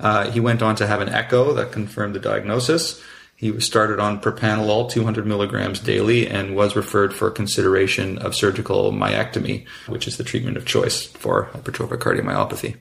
Uh, 0.01 0.31
he 0.31 0.39
went 0.39 0.61
on 0.61 0.75
to 0.75 0.87
have 0.87 0.99
an 0.99 1.09
echo 1.09 1.53
that 1.53 1.71
confirmed 1.71 2.15
the 2.15 2.19
diagnosis. 2.19 3.01
He 3.35 3.51
was 3.51 3.65
started 3.65 3.99
on 3.99 4.21
propranolol 4.21 4.89
200 4.89 5.25
milligrams 5.25 5.79
daily, 5.79 6.27
and 6.27 6.55
was 6.55 6.75
referred 6.75 7.13
for 7.13 7.31
consideration 7.31 8.17
of 8.19 8.35
surgical 8.35 8.91
myectomy, 8.91 9.67
which 9.87 10.07
is 10.07 10.17
the 10.17 10.23
treatment 10.23 10.57
of 10.57 10.65
choice 10.65 11.05
for 11.05 11.49
hypertrophic 11.53 11.99
cardiomyopathy. 11.99 12.77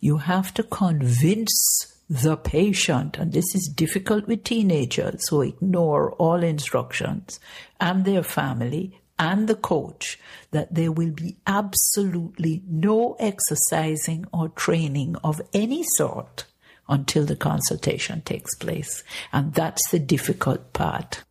You 0.00 0.18
have 0.18 0.54
to 0.54 0.62
convince 0.62 1.92
the 2.08 2.36
patient, 2.36 3.18
and 3.18 3.32
this 3.32 3.54
is 3.54 3.72
difficult 3.74 4.26
with 4.26 4.44
teenagers 4.44 5.28
who 5.28 5.42
ignore 5.42 6.12
all 6.12 6.42
instructions, 6.42 7.40
and 7.80 8.04
their 8.04 8.22
family, 8.22 9.00
and 9.18 9.48
the 9.48 9.54
coach, 9.54 10.18
that 10.50 10.74
there 10.74 10.92
will 10.92 11.12
be 11.12 11.36
absolutely 11.46 12.62
no 12.68 13.16
exercising 13.18 14.26
or 14.32 14.48
training 14.50 15.16
of 15.24 15.40
any 15.52 15.82
sort 15.96 16.44
until 16.88 17.24
the 17.24 17.36
consultation 17.36 18.22
takes 18.22 18.54
place. 18.54 19.02
And 19.32 19.54
that's 19.54 19.90
the 19.90 19.98
difficult 19.98 20.72
part. 20.72 21.24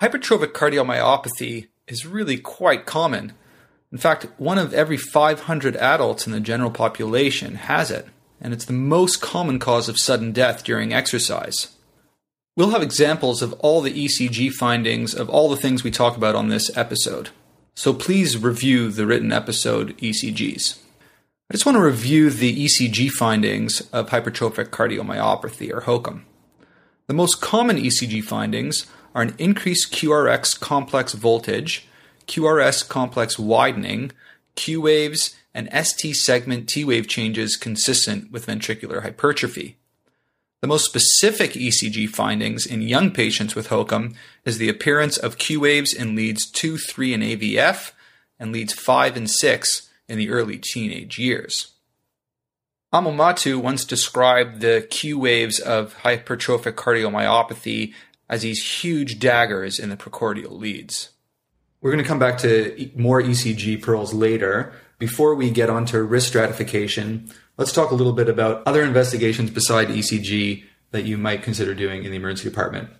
Hypertrophic 0.00 0.52
cardiomyopathy 0.52 1.68
is 1.86 2.06
really 2.06 2.38
quite 2.38 2.86
common. 2.86 3.32
In 3.92 3.98
fact, 3.98 4.26
one 4.38 4.58
of 4.58 4.72
every 4.72 4.96
500 4.96 5.76
adults 5.76 6.26
in 6.26 6.32
the 6.32 6.40
general 6.40 6.70
population 6.70 7.56
has 7.56 7.90
it 7.90 8.06
and 8.40 8.54
it's 8.54 8.64
the 8.64 8.72
most 8.72 9.20
common 9.20 9.58
cause 9.58 9.88
of 9.88 9.98
sudden 9.98 10.32
death 10.32 10.64
during 10.64 10.92
exercise. 10.92 11.76
We'll 12.56 12.70
have 12.70 12.82
examples 12.82 13.42
of 13.42 13.52
all 13.54 13.80
the 13.80 14.06
ECG 14.06 14.52
findings 14.52 15.14
of 15.14 15.28
all 15.28 15.48
the 15.48 15.56
things 15.56 15.84
we 15.84 15.90
talk 15.90 16.16
about 16.16 16.34
on 16.34 16.48
this 16.48 16.74
episode, 16.76 17.30
so 17.74 17.92
please 17.92 18.38
review 18.38 18.90
the 18.90 19.06
written 19.06 19.32
episode 19.32 19.96
ECGs. 19.98 20.78
I 21.50 21.54
just 21.54 21.66
want 21.66 21.74
to 21.74 21.82
review 21.82 22.30
the 22.30 22.64
ECG 22.64 23.10
findings 23.10 23.80
of 23.92 24.10
hypertrophic 24.10 24.66
cardiomyopathy, 24.66 25.72
or 25.74 25.80
HOCM. 25.80 26.22
The 27.08 27.12
most 27.12 27.40
common 27.40 27.76
ECG 27.76 28.22
findings 28.22 28.86
are 29.16 29.22
an 29.22 29.34
increased 29.36 29.92
QRS 29.92 30.60
complex 30.60 31.12
voltage, 31.12 31.88
QRS 32.28 32.88
complex 32.88 33.36
widening, 33.36 34.12
Q 34.54 34.82
waves, 34.82 35.34
and 35.52 35.68
ST 35.72 36.14
segment 36.14 36.68
T 36.68 36.84
wave 36.84 37.08
changes 37.08 37.56
consistent 37.56 38.30
with 38.30 38.46
ventricular 38.46 39.02
hypertrophy. 39.02 39.76
The 40.60 40.68
most 40.68 40.84
specific 40.84 41.54
ECG 41.54 42.10
findings 42.10 42.64
in 42.64 42.80
young 42.80 43.10
patients 43.10 43.56
with 43.56 43.70
HOCM 43.70 44.14
is 44.44 44.58
the 44.58 44.68
appearance 44.68 45.16
of 45.16 45.38
Q 45.38 45.58
waves 45.58 45.92
in 45.92 46.14
leads 46.14 46.48
2, 46.48 46.78
3, 46.78 47.12
and 47.14 47.22
AVF, 47.24 47.90
and 48.38 48.52
leads 48.52 48.72
5 48.72 49.16
and 49.16 49.28
6 49.28 49.89
in 50.10 50.18
the 50.18 50.30
early 50.30 50.58
teenage 50.58 51.18
years. 51.18 51.74
Amal 52.92 53.12
Mattu 53.12 53.62
once 53.62 53.84
described 53.84 54.60
the 54.60 54.86
Q 54.90 55.18
waves 55.20 55.60
of 55.60 55.96
hypertrophic 55.98 56.72
cardiomyopathy 56.72 57.94
as 58.28 58.42
these 58.42 58.82
huge 58.82 59.18
daggers 59.18 59.78
in 59.78 59.88
the 59.88 59.96
precordial 59.96 60.58
leads. 60.58 61.10
We're 61.80 61.92
going 61.92 62.02
to 62.02 62.08
come 62.08 62.18
back 62.18 62.38
to 62.38 62.90
more 62.94 63.22
ECG 63.22 63.80
pearls 63.80 64.12
later, 64.12 64.72
before 65.00 65.34
we 65.34 65.50
get 65.50 65.70
onto 65.70 65.98
risk 66.02 66.28
stratification, 66.28 67.32
let's 67.56 67.72
talk 67.72 67.90
a 67.90 67.94
little 67.94 68.12
bit 68.12 68.28
about 68.28 68.62
other 68.66 68.82
investigations 68.82 69.50
beside 69.50 69.88
ECG 69.88 70.64
that 70.90 71.04
you 71.04 71.16
might 71.16 71.42
consider 71.42 71.74
doing 71.74 72.04
in 72.04 72.10
the 72.10 72.18
emergency 72.18 72.48
department. 72.50 72.90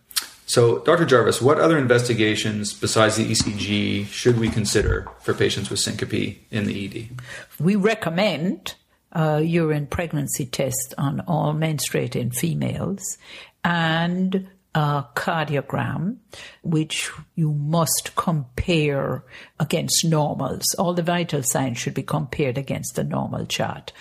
So, 0.51 0.81
Dr. 0.81 1.05
Jarvis, 1.05 1.41
what 1.41 1.61
other 1.61 1.79
investigations 1.79 2.73
besides 2.73 3.17
the 3.17 3.25
ECG 3.25 4.09
should 4.09 4.37
we 4.37 4.49
consider 4.49 5.07
for 5.21 5.33
patients 5.33 5.71
with 5.71 5.79
syncope 5.79 6.45
in 6.51 6.65
the 6.65 6.87
ED? 6.87 7.21
We 7.61 7.77
recommend 7.77 8.75
a 9.13 9.43
urine 9.43 9.87
pregnancy 9.87 10.47
test 10.47 10.93
on 10.99 11.21
all 11.29 11.55
menstruating 11.55 12.35
females 12.35 13.17
and 13.63 14.49
a 14.75 15.05
cardiogram, 15.15 16.17
which 16.65 17.13
you 17.37 17.53
must 17.53 18.17
compare 18.17 19.23
against 19.61 20.05
normals. 20.05 20.75
All 20.75 20.95
the 20.95 21.03
vital 21.03 21.45
signs 21.45 21.79
should 21.79 21.95
be 21.95 22.03
compared 22.03 22.59
against 22.59 22.97
the 22.97 23.05
normal 23.05 23.47
chart. 23.47 23.93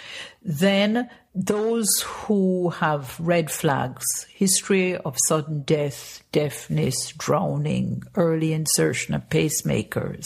Then 0.41 1.09
those 1.35 2.01
who 2.01 2.69
have 2.69 3.19
red 3.19 3.51
flags, 3.51 4.05
history 4.29 4.95
of 4.97 5.17
sudden 5.27 5.61
death, 5.61 6.23
deafness, 6.31 7.11
drowning, 7.17 8.03
early 8.15 8.53
insertion 8.53 9.13
of 9.13 9.29
pacemakers, 9.29 10.25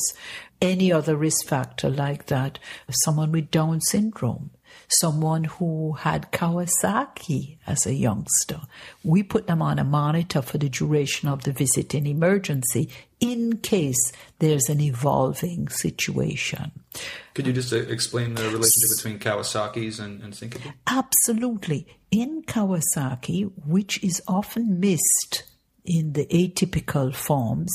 any 0.62 0.92
other 0.92 1.18
risk 1.18 1.46
factor 1.46 1.90
like 1.90 2.28
that, 2.28 2.60
someone 2.90 3.32
with 3.32 3.52
Down 3.52 3.82
syndrome, 3.82 4.52
someone 5.00 5.46
who 5.46 5.94
had 5.94 6.32
Kawasaki 6.32 7.58
as 7.68 7.86
a 7.86 7.94
youngster. 7.94 8.62
We 9.04 9.24
put 9.24 9.48
them 9.48 9.62
on 9.62 9.80
a 9.80 9.84
monitor 9.84 10.42
for 10.42 10.58
the 10.58 10.70
duration 10.70 11.30
of 11.30 11.44
the 11.44 11.52
visit 11.52 11.94
in 11.94 12.06
emergency 12.06 12.90
in 13.20 13.58
case 13.58 14.12
there's 14.40 14.70
an 14.70 14.82
evolving 14.82 15.70
situation. 15.70 16.72
Could 17.34 17.48
you 17.48 17.54
just 17.54 17.72
uh, 17.72 17.78
explain 17.78 18.36
the 18.36 18.44
relationship 18.44 18.98
between 18.98 19.20
Kawasaki's 19.20 20.00
and, 20.00 20.22
and 20.22 20.36
syncope? 20.36 20.62
Absolutely. 20.88 21.88
In 22.12 22.44
Kawasaki, 22.44 23.52
which 23.66 24.04
is 24.04 24.22
often 24.28 24.80
missed 24.80 25.44
in 25.86 26.14
the 26.14 26.26
atypical 26.28 27.14
forms, 27.14 27.72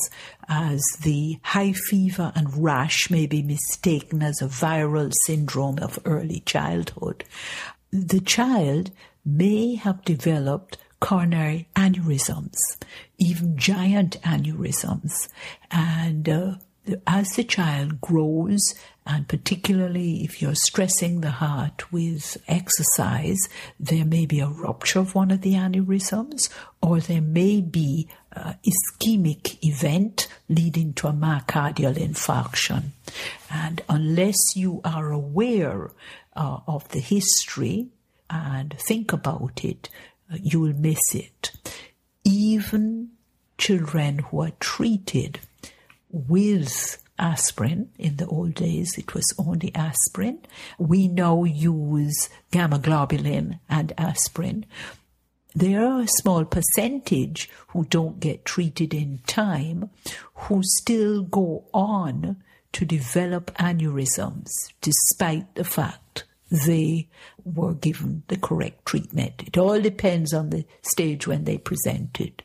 as 0.49 0.83
the 1.03 1.39
high 1.43 1.73
fever 1.73 2.33
and 2.35 2.63
rash 2.63 3.11
may 3.11 3.27
be 3.27 3.43
mistaken 3.43 4.23
as 4.23 4.41
a 4.41 4.47
viral 4.47 5.13
syndrome 5.25 5.79
of 5.79 5.99
early 6.05 6.41
childhood. 6.41 7.25
The 7.91 8.21
child 8.21 8.91
may 9.25 9.75
have 9.75 10.05
developed 10.05 10.79
coronary 11.01 11.69
aneurysms, 11.77 12.57
even 13.19 13.57
giant 13.57 14.21
aneurysms, 14.23 15.29
and 15.71 16.29
uh, 16.29 16.55
as 17.07 17.31
the 17.31 17.45
child 17.45 18.01
grows, 18.01 18.75
and 19.09 19.27
particularly 19.27 20.23
if 20.23 20.43
you're 20.43 20.55
stressing 20.55 21.23
the 21.23 21.31
heart 21.31 21.91
with 21.91 22.37
exercise, 22.47 23.39
there 23.81 24.05
may 24.05 24.27
be 24.27 24.41
a 24.41 24.47
rupture 24.47 24.99
of 24.99 25.15
one 25.15 25.31
of 25.31 25.41
the 25.41 25.55
aneurysms, 25.55 26.51
or 26.83 27.01
there 27.01 27.23
may 27.23 27.63
be 27.63 28.07
an 28.33 28.57
ischemic 28.67 29.65
event 29.65 30.29
leading 30.51 30.93
to 30.93 31.09
a 31.09 31.13
myocardial 31.13 31.97
infarction. 31.97 32.91
And 33.51 33.81
unless 33.89 34.55
you 34.55 34.83
are 34.85 35.11
aware 35.11 35.91
uh, 36.37 36.59
of 36.67 36.87
the 36.91 37.01
history 37.01 37.89
and 38.29 38.77
think 38.79 39.15
about 39.15 39.65
it, 39.65 39.89
uh, 40.31 40.37
you 40.43 40.61
will 40.61 40.75
miss 40.75 41.15
it. 41.15 41.53
Even 42.25 43.13
children 43.57 44.19
who 44.19 44.43
are 44.43 44.53
treated 44.61 45.41
with 46.11 47.03
aspirin. 47.19 47.91
In 47.99 48.17
the 48.17 48.27
old 48.27 48.55
days, 48.55 48.97
it 48.99 49.15
was 49.15 49.35
only 49.39 49.75
aspirin. 49.75 50.41
We 50.79 51.09
now 51.09 51.45
use 51.45 52.29
gamma 52.51 52.79
globulin 52.79 53.61
and 53.69 53.93
aspirin. 53.99 54.67
There 55.55 55.85
are 55.85 56.03
a 56.03 56.09
small 56.09 56.45
percentage 56.45 57.51
who 57.69 57.85
don't 57.85 58.21
get 58.21 58.45
treated 58.45 58.95
in 58.95 59.21
time 59.27 59.91
who 60.35 60.61
still 60.63 61.23
go 61.23 61.65
on 61.73 62.43
to 62.73 62.85
develop 62.85 63.53
aneurysms 63.57 64.49
despite 64.81 65.55
the 65.55 65.65
fact 65.65 66.25
they 66.51 67.09
were 67.45 67.75
given 67.75 68.23
the 68.29 68.37
correct 68.37 68.87
treatment. 68.87 69.43
It 69.47 69.59
all 69.59 69.81
depends 69.81 70.33
on 70.33 70.51
the 70.51 70.65
stage 70.83 71.27
when 71.27 71.45
they 71.45 71.59
presented. 71.59 72.43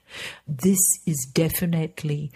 This 0.47 0.79
is 1.05 1.29
definitely 1.33 2.31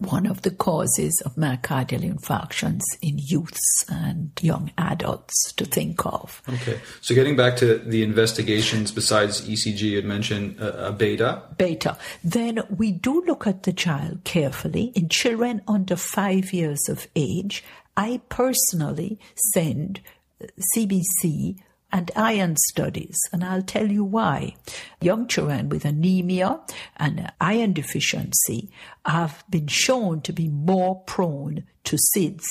one 0.00 0.26
of 0.26 0.42
the 0.42 0.50
causes 0.50 1.22
of 1.24 1.34
myocardial 1.36 2.02
infarctions 2.02 2.80
in 3.02 3.18
youths 3.18 3.84
and 3.88 4.30
young 4.40 4.70
adults 4.78 5.52
to 5.52 5.64
think 5.64 6.04
of. 6.06 6.42
Okay, 6.48 6.80
so 7.00 7.14
getting 7.14 7.36
back 7.36 7.56
to 7.56 7.78
the 7.78 8.02
investigations 8.02 8.90
besides 8.90 9.42
ECG, 9.42 9.80
you 9.80 9.96
had 9.96 10.04
mentioned 10.04 10.58
a, 10.58 10.88
a 10.88 10.92
beta. 10.92 11.42
Beta. 11.56 11.96
Then 12.24 12.62
we 12.70 12.92
do 12.92 13.22
look 13.26 13.46
at 13.46 13.64
the 13.64 13.72
child 13.72 14.24
carefully. 14.24 14.92
In 14.94 15.08
children 15.08 15.62
under 15.68 15.96
five 15.96 16.52
years 16.52 16.88
of 16.88 17.06
age, 17.14 17.62
I 17.96 18.20
personally 18.28 19.18
send 19.52 20.00
uh, 20.42 20.46
CBC 20.74 21.58
and 21.92 22.10
iron 22.14 22.56
studies, 22.56 23.18
and 23.32 23.44
I'll 23.44 23.62
tell 23.62 23.90
you 23.90 24.04
why. 24.04 24.54
Young 25.00 25.26
children 25.26 25.68
with 25.68 25.84
anemia 25.84 26.60
and 26.96 27.32
iron 27.40 27.72
deficiency 27.72 28.70
have 29.04 29.44
been 29.48 29.66
shown 29.66 30.20
to 30.22 30.32
be 30.32 30.48
more 30.48 31.00
prone 31.02 31.64
to 31.84 31.96
SIDS. 31.96 32.46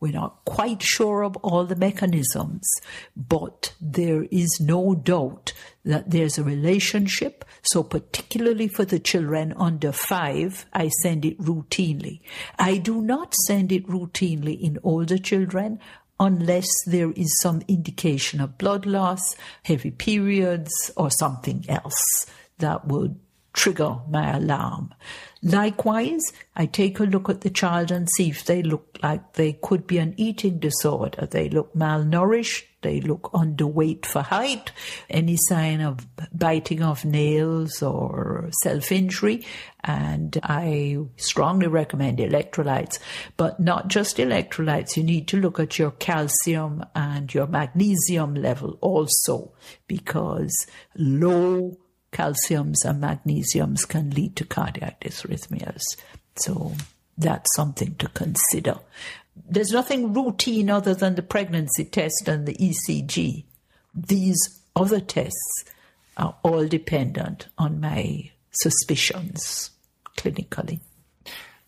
We're 0.00 0.12
not 0.12 0.44
quite 0.44 0.80
sure 0.80 1.24
of 1.24 1.36
all 1.38 1.64
the 1.64 1.74
mechanisms, 1.74 2.68
but 3.16 3.74
there 3.80 4.26
is 4.30 4.60
no 4.60 4.94
doubt 4.94 5.52
that 5.84 6.10
there's 6.10 6.38
a 6.38 6.44
relationship. 6.44 7.44
So, 7.62 7.82
particularly 7.82 8.68
for 8.68 8.84
the 8.84 9.00
children 9.00 9.52
under 9.56 9.90
five, 9.90 10.66
I 10.72 10.88
send 11.02 11.24
it 11.24 11.40
routinely. 11.40 12.20
I 12.58 12.76
do 12.76 13.02
not 13.02 13.34
send 13.34 13.72
it 13.72 13.88
routinely 13.88 14.60
in 14.60 14.78
older 14.84 15.18
children 15.18 15.80
unless 16.20 16.68
there 16.84 17.12
is 17.12 17.40
some 17.40 17.62
indication 17.68 18.40
of 18.40 18.58
blood 18.58 18.86
loss, 18.86 19.36
heavy 19.64 19.90
periods, 19.90 20.90
or 20.96 21.10
something 21.10 21.64
else 21.68 22.26
that 22.58 22.86
would 22.86 23.18
trigger 23.52 23.98
my 24.08 24.36
alarm. 24.36 24.94
Likewise, 25.42 26.32
I 26.56 26.66
take 26.66 26.98
a 26.98 27.04
look 27.04 27.28
at 27.28 27.42
the 27.42 27.50
child 27.50 27.92
and 27.92 28.08
see 28.10 28.28
if 28.28 28.44
they 28.44 28.62
look 28.62 28.98
like 29.02 29.34
they 29.34 29.52
could 29.52 29.86
be 29.86 29.98
an 29.98 30.14
eating 30.16 30.58
disorder. 30.58 31.26
They 31.26 31.48
look 31.48 31.74
malnourished, 31.74 32.64
they 32.82 33.00
look 33.00 33.30
underweight 33.32 34.04
for 34.04 34.22
height, 34.22 34.72
any 35.08 35.36
sign 35.36 35.80
of 35.80 36.06
biting 36.32 36.82
of 36.82 37.04
nails 37.04 37.82
or 37.82 38.50
self 38.62 38.90
injury. 38.90 39.44
And 39.84 40.38
I 40.42 40.98
strongly 41.16 41.68
recommend 41.68 42.18
electrolytes, 42.18 42.98
but 43.36 43.60
not 43.60 43.86
just 43.86 44.16
electrolytes. 44.16 44.96
You 44.96 45.04
need 45.04 45.28
to 45.28 45.40
look 45.40 45.60
at 45.60 45.78
your 45.78 45.92
calcium 45.92 46.84
and 46.96 47.32
your 47.32 47.46
magnesium 47.46 48.34
level 48.34 48.76
also, 48.80 49.52
because 49.86 50.66
low 50.96 51.78
calciums 52.12 52.84
and 52.84 53.02
magnesiums 53.02 53.86
can 53.86 54.10
lead 54.10 54.36
to 54.36 54.44
cardiac 54.44 55.00
dysrhythmias. 55.00 55.82
So 56.36 56.72
that's 57.16 57.54
something 57.54 57.94
to 57.96 58.08
consider. 58.08 58.78
There's 59.48 59.70
nothing 59.70 60.12
routine 60.12 60.70
other 60.70 60.94
than 60.94 61.14
the 61.14 61.22
pregnancy 61.22 61.84
test 61.84 62.28
and 62.28 62.46
the 62.46 62.54
ECG. 62.54 63.44
These 63.94 64.60
other 64.74 65.00
tests 65.00 65.64
are 66.16 66.36
all 66.42 66.66
dependent 66.66 67.48
on 67.56 67.80
my 67.80 68.30
suspicions 68.50 69.70
clinically. 70.16 70.80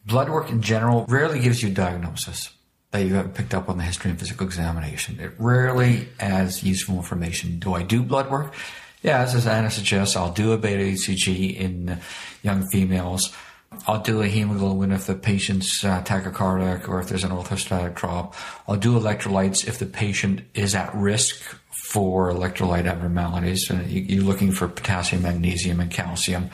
Blood 0.06 0.30
work 0.30 0.50
in 0.50 0.62
general 0.62 1.04
rarely 1.08 1.38
gives 1.38 1.62
you 1.62 1.68
a 1.70 1.72
diagnosis 1.72 2.50
that 2.90 3.04
you 3.04 3.14
haven't 3.14 3.34
picked 3.34 3.54
up 3.54 3.68
on 3.68 3.78
the 3.78 3.84
history 3.84 4.10
and 4.10 4.18
physical 4.18 4.46
examination. 4.46 5.20
It 5.20 5.32
rarely 5.38 6.08
adds 6.18 6.64
useful 6.64 6.96
information. 6.96 7.58
Do 7.58 7.74
I 7.74 7.82
do 7.82 8.02
blood 8.02 8.30
work? 8.30 8.54
Yeah, 9.02 9.22
as 9.22 9.46
Anna 9.46 9.70
suggests, 9.70 10.14
I'll 10.14 10.32
do 10.32 10.52
a 10.52 10.58
beta 10.58 10.82
HCG 10.82 11.56
in 11.56 12.00
young 12.42 12.68
females. 12.68 13.34
I'll 13.86 14.02
do 14.02 14.20
a 14.20 14.26
hemoglobin 14.26 14.92
if 14.92 15.06
the 15.06 15.14
patient's 15.14 15.84
uh, 15.84 16.02
tachycardic 16.02 16.88
or 16.88 17.00
if 17.00 17.08
there's 17.08 17.24
an 17.24 17.30
orthostatic 17.30 17.94
drop. 17.94 18.34
I'll 18.68 18.76
do 18.76 18.98
electrolytes 18.98 19.66
if 19.66 19.78
the 19.78 19.86
patient 19.86 20.42
is 20.54 20.74
at 20.74 20.94
risk 20.94 21.40
for 21.90 22.30
electrolyte 22.30 22.86
abnormalities. 22.86 23.70
Uh, 23.70 23.82
you, 23.86 24.20
are 24.20 24.24
looking 24.24 24.52
for 24.52 24.68
potassium, 24.68 25.22
magnesium, 25.22 25.80
and 25.80 25.90
calcium. 25.90 26.50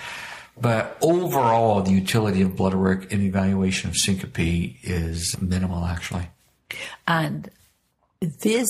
But 0.59 0.97
overall, 1.01 1.83
the 1.83 1.91
utility 1.91 2.43
of 2.43 2.57
blood 2.57 2.75
work 2.75 3.13
in 3.13 3.23
evaluation 3.23 3.91
of 3.91 3.97
syncope 3.97 4.39
is 4.83 5.41
minimal, 5.41 5.85
actually. 5.85 6.29
And 7.07 7.51
this 8.21 8.69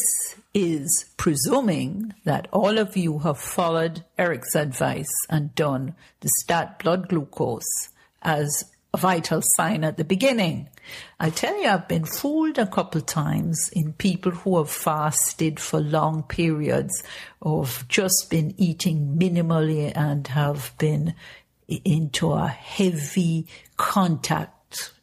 is 0.56 1.12
presuming 1.18 2.14
that 2.24 2.48
all 2.50 2.78
of 2.78 2.96
you 2.96 3.18
have 3.18 3.38
followed 3.38 4.02
Eric's 4.16 4.54
advice 4.54 5.12
and 5.28 5.54
done 5.54 5.94
the 6.20 6.30
stat 6.40 6.78
blood 6.78 7.10
glucose 7.10 7.90
as 8.22 8.64
a 8.94 8.96
vital 8.96 9.42
sign 9.42 9.84
at 9.84 9.98
the 9.98 10.04
beginning. 10.04 10.66
I 11.20 11.28
tell 11.28 11.60
you, 11.60 11.68
I've 11.68 11.88
been 11.88 12.06
fooled 12.06 12.56
a 12.56 12.66
couple 12.66 13.02
times 13.02 13.68
in 13.74 13.92
people 13.92 14.32
who 14.32 14.56
have 14.56 14.70
fasted 14.70 15.60
for 15.60 15.78
long 15.78 16.22
periods 16.22 17.02
or 17.42 17.66
have 17.66 17.86
just 17.88 18.30
been 18.30 18.54
eating 18.56 19.18
minimally 19.20 19.92
and 19.94 20.26
have 20.28 20.72
been 20.78 21.14
into 21.68 22.32
a 22.32 22.48
heavy 22.48 23.46
contact 23.76 24.55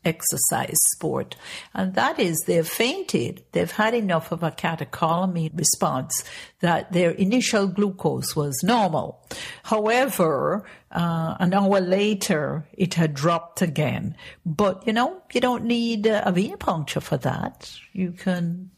exercise 0.06 0.77
sport. 0.91 1.35
And 1.73 1.94
that 1.95 2.19
is 2.19 2.41
they've 2.41 2.68
fainted. 2.68 3.44
They've 3.52 3.72
had 3.72 3.94
enough 3.94 4.31
of 4.31 4.44
a 4.44 4.52
catecholamine 4.52 5.57
response 5.57 6.23
that 6.60 6.91
their 6.91 7.11
initial 7.11 7.68
glucose 7.68 8.35
was 8.35 8.61
normal. 8.64 9.26
However, 9.64 10.65
uh, 10.91 11.35
an 11.40 11.53
hour 11.53 11.80
later, 11.80 12.68
it 12.73 12.94
had 12.95 13.14
dropped 13.14 13.61
again. 13.61 14.15
But, 14.45 14.85
you 14.85 14.94
know, 14.94 15.22
you 15.34 15.41
don't 15.41 15.65
need 15.65 16.06
a 16.06 16.31
venipuncture 16.31 17.02
for 17.02 17.18
that. 17.18 17.72
You 17.94 18.11
can 18.11 18.72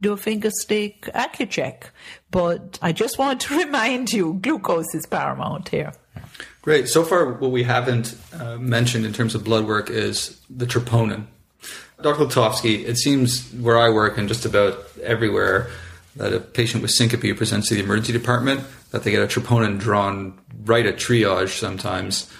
do 0.00 0.12
a 0.12 0.16
finger 0.16 0.50
stick 0.50 1.02
Accu-Chek. 1.14 1.84
But 2.30 2.78
I 2.82 2.92
just 2.92 3.18
want 3.18 3.40
to 3.42 3.56
remind 3.64 4.12
you, 4.12 4.34
glucose 4.34 4.94
is 4.94 5.06
paramount 5.06 5.68
here. 5.68 5.92
Great. 6.62 6.88
So 6.88 7.02
far, 7.02 7.32
what 7.32 7.50
we 7.50 7.64
haven't 7.64 8.16
uh, 8.32 8.56
mentioned 8.56 9.04
in 9.04 9.12
terms 9.12 9.34
of 9.34 9.42
blood 9.42 9.66
work 9.66 9.90
is 9.90 10.40
the 10.48 10.64
troponin. 10.64 11.26
Dr. 12.00 12.24
Letovsky, 12.24 12.84
it 12.84 12.96
seems 12.98 13.52
where 13.54 13.78
I 13.78 13.90
work 13.90 14.16
and 14.16 14.28
just 14.28 14.44
about 14.44 14.78
everywhere 15.02 15.70
that 16.16 16.32
a 16.32 16.38
patient 16.38 16.82
with 16.82 16.92
syncope 16.92 17.36
presents 17.36 17.68
to 17.68 17.74
the 17.74 17.82
emergency 17.82 18.12
department, 18.12 18.60
that 18.90 19.02
they 19.02 19.10
get 19.10 19.22
a 19.22 19.26
troponin 19.26 19.78
drawn 19.78 20.38
right 20.64 20.86
at 20.86 20.96
triage 20.96 21.58
sometimes. 21.58 22.30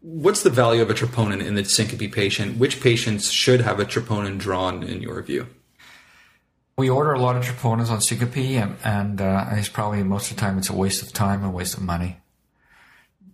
What's 0.00 0.42
the 0.42 0.50
value 0.50 0.82
of 0.82 0.90
a 0.90 0.94
troponin 0.94 1.44
in 1.44 1.56
the 1.56 1.64
syncope 1.64 2.12
patient? 2.12 2.58
Which 2.58 2.80
patients 2.80 3.30
should 3.30 3.62
have 3.62 3.80
a 3.80 3.84
troponin 3.84 4.38
drawn 4.38 4.82
in 4.82 5.02
your 5.02 5.20
view? 5.22 5.48
We 6.76 6.88
order 6.88 7.12
a 7.12 7.20
lot 7.20 7.36
of 7.36 7.44
troponins 7.44 7.90
on 7.90 8.00
syncope, 8.00 8.36
and, 8.36 8.76
and 8.84 9.20
uh, 9.20 9.46
it's 9.52 9.68
probably 9.68 10.02
most 10.02 10.30
of 10.30 10.36
the 10.36 10.40
time 10.40 10.58
it's 10.58 10.70
a 10.70 10.74
waste 10.74 11.02
of 11.02 11.12
time 11.12 11.42
and 11.42 11.52
waste 11.52 11.76
of 11.76 11.82
money. 11.82 12.18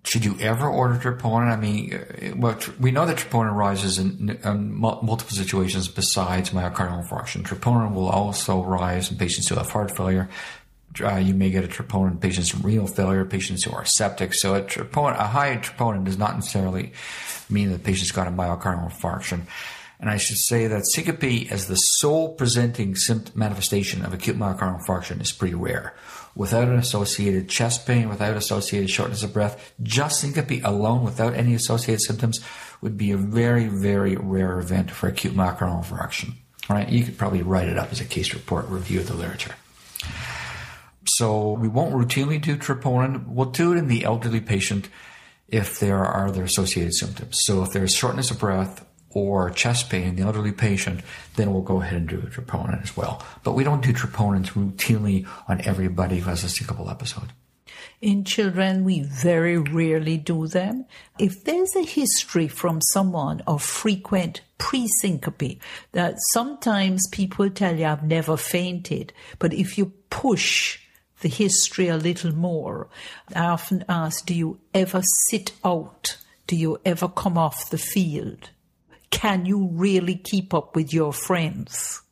Should 0.05 0.25
you 0.25 0.37
ever 0.41 0.69
order 0.69 0.95
troponin? 0.95 1.53
I 1.53 1.57
mean, 1.57 1.95
uh, 1.95 2.35
well, 2.37 2.59
we 2.81 2.91
know 2.91 3.05
that 3.05 3.19
troponin 3.19 3.55
rises 3.55 3.99
in, 3.99 4.39
in 4.43 4.75
multiple 4.75 5.37
situations 5.37 5.89
besides 5.89 6.51
myocardial 6.51 7.07
infarction. 7.07 7.43
Troponin 7.43 7.93
will 7.95 8.09
also 8.09 8.62
rise 8.62 9.11
in 9.11 9.19
patients 9.19 9.49
who 9.49 9.57
have 9.57 9.70
heart 9.70 9.95
failure. 9.97 10.29
Uh, 11.03 11.16
you 11.16 11.35
may 11.35 11.51
get 11.51 11.65
a 11.65 11.69
troponin 11.69 12.12
in 12.12 12.19
patients 12.19 12.55
with 12.55 12.65
renal 12.65 12.87
failure, 12.87 13.25
patients 13.25 13.65
who 13.65 13.73
are 13.73 13.85
septic. 13.85 14.33
So 14.35 14.55
a, 14.55 14.62
troponin, 14.62 15.19
a 15.19 15.27
high 15.27 15.57
troponin 15.57 16.05
does 16.05 16.16
not 16.16 16.35
necessarily 16.35 16.93
mean 17.51 17.70
that 17.70 17.79
the 17.79 17.85
patient's 17.85 18.12
got 18.12 18.27
a 18.27 18.31
myocardial 18.31 18.91
infarction. 18.91 19.43
And 20.01 20.09
I 20.09 20.16
should 20.16 20.39
say 20.39 20.69
that 20.69 20.87
syncope 20.87 21.51
as 21.51 21.66
the 21.66 21.75
sole 21.75 22.35
presenting 22.35 22.95
symptom 22.95 23.39
manifestation 23.39 24.05
of 24.05 24.15
acute 24.15 24.39
myocardial 24.39 24.81
infarction 24.81 25.20
is 25.20 25.33
pretty 25.33 25.55
rare. 25.55 25.95
Without 26.34 26.68
an 26.68 26.76
associated 26.76 27.48
chest 27.48 27.86
pain, 27.86 28.09
without 28.09 28.36
associated 28.36 28.90
shortness 28.90 29.22
of 29.22 29.32
breath, 29.32 29.74
just 29.82 30.20
syncope 30.20 30.62
alone 30.64 31.05
without 31.05 31.34
any 31.34 31.55
associated 31.55 32.00
symptoms 32.00 32.40
would 32.80 32.96
be 32.96 33.10
a 33.10 33.16
very, 33.16 33.66
very 33.66 34.16
rare 34.16 34.59
event 34.59 34.90
for 34.90 35.09
acute 35.09 35.34
myocardial 35.34 35.84
infarction. 35.84 36.34
Right, 36.68 36.88
you 36.88 37.02
could 37.02 37.16
probably 37.16 37.42
write 37.42 37.68
it 37.68 37.78
up 37.78 37.90
as 37.92 38.00
a 38.00 38.05
case 38.05 38.34
report 38.34 38.68
review 38.68 39.00
of 39.00 39.09
the 39.09 39.14
literature. 39.14 39.55
So 41.06 41.52
we 41.52 41.66
won't 41.66 41.94
routinely 41.94 42.40
do 42.40 42.56
troponin. 42.56 43.26
We'll 43.26 43.50
do 43.50 43.72
it 43.72 43.78
in 43.78 43.88
the 43.88 44.05
elderly 44.05 44.40
patient 44.40 44.88
if 45.48 45.80
there 45.80 46.05
are 46.05 46.28
other 46.28 46.44
associated 46.44 46.94
symptoms. 46.94 47.38
So 47.40 47.62
if 47.62 47.72
there's 47.72 47.94
shortness 47.94 48.30
of 48.30 48.38
breath 48.38 48.84
or 49.10 49.51
chest 49.51 49.90
pain 49.90 50.09
in 50.09 50.16
the 50.16 50.22
elderly 50.22 50.52
patient, 50.52 51.01
then 51.36 51.52
we'll 51.52 51.62
go 51.62 51.80
ahead 51.80 51.94
and 51.94 52.09
do 52.09 52.18
a 52.18 52.30
troponin 52.30 52.82
as 52.82 52.97
well. 52.97 53.24
But 53.43 53.52
we 53.52 53.64
don't 53.64 53.82
do 53.82 53.93
troponins 53.93 54.48
routinely 54.51 55.26
on 55.48 55.60
everybody 55.62 56.18
who 56.18 56.28
has 56.30 56.44
a 56.44 56.48
syncopal 56.48 56.90
episode. 56.90 57.32
In 58.01 58.24
children, 58.24 58.85
we 58.85 59.01
very 59.01 59.59
rarely 59.59 60.18
do 60.18 60.47
them. 60.47 60.85
If 61.18 61.44
there's 61.44 61.74
a 61.74 61.85
history 61.85 62.47
from 62.47 62.80
someone 62.80 63.43
of 63.47 63.62
frequent 63.62 64.43
pre-syncope, 64.59 65.60
that 65.93 66.16
sometimes 66.30 67.09
people 67.09 67.51
tell 67.51 67.76
you, 67.76 67.86
I've 67.86 68.05
never 68.05 68.36
fainted, 68.36 69.12
but 69.39 69.52
if 69.52 69.76
you 69.78 69.93
push 70.10 70.78
the 71.20 71.28
history 71.28 71.89
a 71.89 71.97
little 71.97 72.32
more, 72.32 72.89
I 73.35 73.47
often 73.47 73.85
ask, 73.89 74.24
do 74.24 74.35
you 74.35 74.60
ever 74.72 75.02
sit 75.28 75.52
out? 75.64 76.18
Do 76.47 76.55
you 76.55 76.78
ever 76.85 77.09
come 77.09 77.36
off 77.36 77.70
the 77.70 77.78
field? 77.78 78.51
Can 79.10 79.47
you 79.47 79.68
really 79.72 80.16
keep 80.16 80.55
up 80.55 80.76
with 80.76 80.93
your 80.93 81.12
friends? 81.12 82.02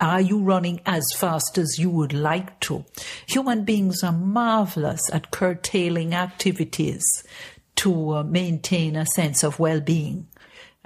Are 0.00 0.20
you 0.20 0.40
running 0.40 0.80
as 0.84 1.12
fast 1.16 1.56
as 1.56 1.78
you 1.78 1.88
would 1.88 2.12
like 2.12 2.60
to? 2.60 2.84
Human 3.26 3.64
beings 3.64 4.02
are 4.02 4.12
marvelous 4.12 5.10
at 5.10 5.30
curtailing 5.30 6.14
activities 6.14 7.02
to 7.76 8.16
uh, 8.16 8.22
maintain 8.22 8.94
a 8.96 9.06
sense 9.06 9.42
of 9.42 9.58
well-being. 9.58 10.26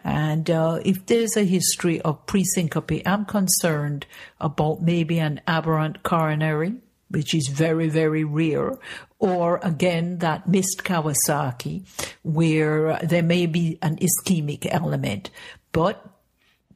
And 0.04 0.48
uh, 0.48 0.80
if 0.84 1.06
there's 1.06 1.36
a 1.36 1.44
history 1.44 2.00
of 2.02 2.24
presyncope, 2.26 3.02
I'm 3.04 3.24
concerned 3.24 4.06
about 4.40 4.82
maybe 4.82 5.18
an 5.18 5.40
aberrant 5.46 6.02
coronary, 6.02 6.74
which 7.08 7.34
is 7.34 7.48
very, 7.48 7.88
very 7.88 8.24
rare, 8.24 8.78
or 9.20 9.60
again 9.62 10.18
that 10.18 10.48
missed 10.48 10.82
Kawasaki, 10.82 11.82
where 12.22 12.98
there 13.04 13.22
may 13.22 13.46
be 13.46 13.78
an 13.82 13.98
ischemic 13.98 14.66
element. 14.70 15.30
But 15.72 16.04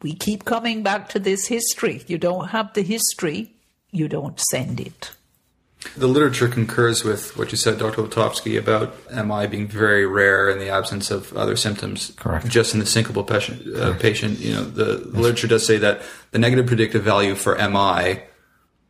we 0.02 0.14
keep 0.14 0.44
coming 0.44 0.82
back 0.82 1.08
to 1.10 1.18
this 1.18 1.48
history. 1.48 2.04
You 2.06 2.18
don't 2.18 2.48
have 2.48 2.74
the 2.74 2.82
history, 2.82 3.54
you 3.90 4.06
don't 4.06 4.38
send 4.38 4.78
it. 4.78 5.12
The 5.96 6.06
literature 6.06 6.48
concurs 6.48 7.04
with 7.04 7.36
what 7.36 7.52
you 7.52 7.58
said, 7.58 7.78
Dr. 7.78 8.02
Letovsky, 8.02 8.58
about 8.58 8.94
MI 9.12 9.46
being 9.46 9.68
very 9.68 10.06
rare 10.06 10.48
in 10.48 10.58
the 10.58 10.68
absence 10.68 11.10
of 11.10 11.36
other 11.36 11.56
symptoms. 11.56 12.12
Correct. 12.16 12.48
Just 12.48 12.72
in 12.72 12.80
the 12.80 12.86
syncopal 12.86 13.26
patient, 13.26 13.76
uh, 13.76 13.94
patient 13.94 14.38
you 14.38 14.54
know, 14.54 14.64
the, 14.64 14.84
the 14.96 15.20
literature 15.20 15.46
does 15.46 15.66
say 15.66 15.76
that 15.78 16.00
the 16.30 16.38
negative 16.38 16.66
predictive 16.66 17.02
value 17.02 17.34
for 17.34 17.54
MI 17.56 18.22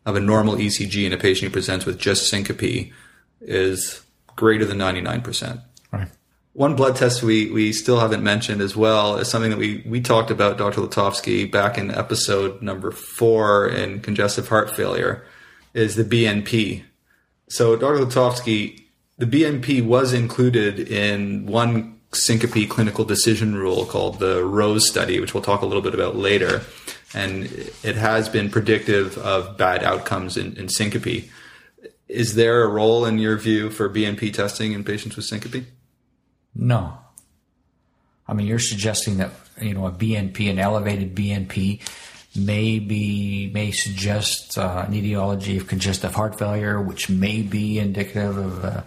of 0.07 0.17
a 0.17 0.21
normal 0.21 0.55
ECG 0.55 1.05
in 1.05 1.13
a 1.13 1.17
patient 1.17 1.49
who 1.49 1.53
presents 1.53 1.85
with 1.85 1.99
just 1.99 2.29
syncope 2.29 2.93
is 3.45 4.03
greater 4.37 4.65
than 4.65 4.79
99%. 4.79 5.63
Right. 5.93 6.09
One 6.55 6.77
blood 6.77 6.97
test 6.97 7.23
we, 7.23 7.51
we 7.51 7.73
still 7.73 7.99
haven't 7.99 8.23
mentioned 8.23 8.61
as 8.61 8.77
well 8.77 9.17
is 9.17 9.29
something 9.29 9.51
that 9.51 9.59
we, 9.59 9.83
we 9.87 10.01
talked 10.01 10.31
about, 10.31 10.57
Dr. 10.57 10.83
Letovsky, 10.83 11.51
back 11.51 11.77
in 11.77 11.91
episode 11.91 12.63
number 12.63 12.91
four 12.93 13.67
in 13.69 14.01
congestive 14.01 14.49
heart 14.49 14.71
failure, 14.71 15.25
is 15.73 15.97
the 15.97 16.05
BNP. 16.05 16.85
So, 17.49 17.77
Dr. 17.77 18.05
Letovsky, 18.05 18.85
the 19.19 19.27
BNP 19.27 19.85
was 19.85 20.13
included 20.13 20.79
in 20.79 21.47
one 21.47 22.01
syncope 22.13 22.69
clinical 22.69 23.05
decision 23.05 23.57
rule 23.57 23.85
called 23.85 24.19
the 24.19 24.45
ROSE 24.45 24.89
study, 24.89 25.21
which 25.21 25.35
we'll 25.35 25.43
talk 25.43 25.63
a 25.63 25.67
little 25.67 25.83
bit 25.83 25.95
about 25.95 26.17
later. 26.17 26.63
And 27.13 27.45
it 27.83 27.97
has 27.97 28.29
been 28.29 28.51
predictive 28.51 29.19
of 29.19 29.57
bad 29.57 29.85
outcomes 29.85 30.37
in, 30.37 30.57
in 30.57 30.69
syncope. 30.69 31.29
Is 32.15 32.37
there 32.37 32.63
a 32.63 32.69
role 32.69 33.05
in 33.05 33.19
your 33.19 33.37
view 33.37 33.71
for 33.71 33.91
BNP 33.91 34.33
testing 34.33 34.73
in 34.73 34.85
patients 34.85 35.17
with 35.17 35.25
syncope? 35.25 35.65
No. 36.55 36.97
I 38.29 38.35
mean, 38.35 38.47
you're 38.47 38.61
suggesting 38.61 39.17
that, 39.19 39.33
you 39.61 39.75
know, 39.75 39.87
a 39.87 39.91
BNP, 39.91 40.49
an 40.49 40.61
elevated 40.61 41.17
BNP, 41.17 41.81
may 42.37 42.79
be, 42.79 43.51
may 43.53 43.73
suggest 43.73 44.57
uh, 44.57 44.85
an 44.87 44.95
etiology 44.95 45.57
of 45.57 45.67
congestive 45.67 46.15
heart 46.15 46.39
failure, 46.39 46.81
which 46.81 47.11
may 47.11 47.43
be 47.43 47.81
indicative 47.81 48.37
of 48.37 48.65
a 48.65 48.87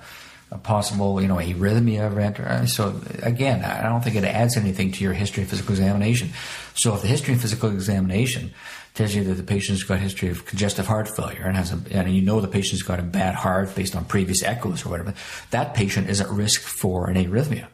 possible, 0.64 1.22
you 1.22 1.28
know, 1.28 1.36
arrhythmia 1.36 2.08
event. 2.10 2.70
So 2.70 3.00
again, 3.22 3.66
I 3.66 3.84
don't 3.84 4.02
think 4.02 4.16
it 4.16 4.24
adds 4.24 4.56
anything 4.56 4.94
to 4.94 5.04
your 5.04 5.14
history 5.14 5.42
and 5.42 5.50
physical 5.50 5.74
examination. 5.74 6.30
So 6.74 6.96
if 6.96 7.02
the 7.02 7.10
history 7.10 7.34
and 7.34 7.42
physical 7.42 7.70
examination 7.70 8.54
tells 8.98 9.14
you 9.14 9.24
that 9.24 9.36
the 9.36 9.44
patient's 9.44 9.84
got 9.84 9.96
a 9.96 9.98
history 10.00 10.30
of 10.30 10.46
congestive 10.46 10.88
heart 10.88 11.08
failure 11.08 11.44
and 11.44 11.56
has 11.56 11.72
a, 11.72 11.80
and 11.92 12.12
you 12.14 12.22
know 12.22 12.42
the 12.42 12.48
patient's 12.48 12.82
got 12.82 13.00
a 13.00 13.04
bad 13.04 13.36
heart 13.36 13.74
based 13.76 13.96
on 13.96 14.04
previous 14.04 14.42
echoes 14.44 14.86
or 14.86 14.90
whatever, 14.90 15.14
that 15.52 15.76
patient 15.76 16.10
is 16.10 16.20
at 16.20 16.28
risk 16.30 16.62
for 16.62 17.08
an 17.08 17.16
arrhythmia. 17.16 17.68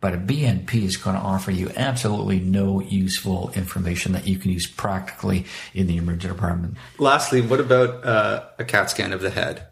But 0.00 0.14
a 0.14 0.16
BNP 0.16 0.74
is 0.84 0.96
going 0.96 1.16
to 1.16 1.22
offer 1.22 1.50
you 1.50 1.70
absolutely 1.76 2.38
no 2.40 2.80
useful 2.80 3.50
information 3.54 4.12
that 4.12 4.26
you 4.26 4.38
can 4.38 4.50
use 4.50 4.66
practically 4.66 5.44
in 5.74 5.86
the 5.86 5.96
emergency 5.96 6.28
department. 6.28 6.76
Lastly, 6.98 7.42
what 7.42 7.60
about 7.60 8.04
uh, 8.04 8.44
a 8.58 8.64
CAT 8.64 8.90
scan 8.90 9.12
of 9.12 9.20
the 9.20 9.30
head? 9.30 9.66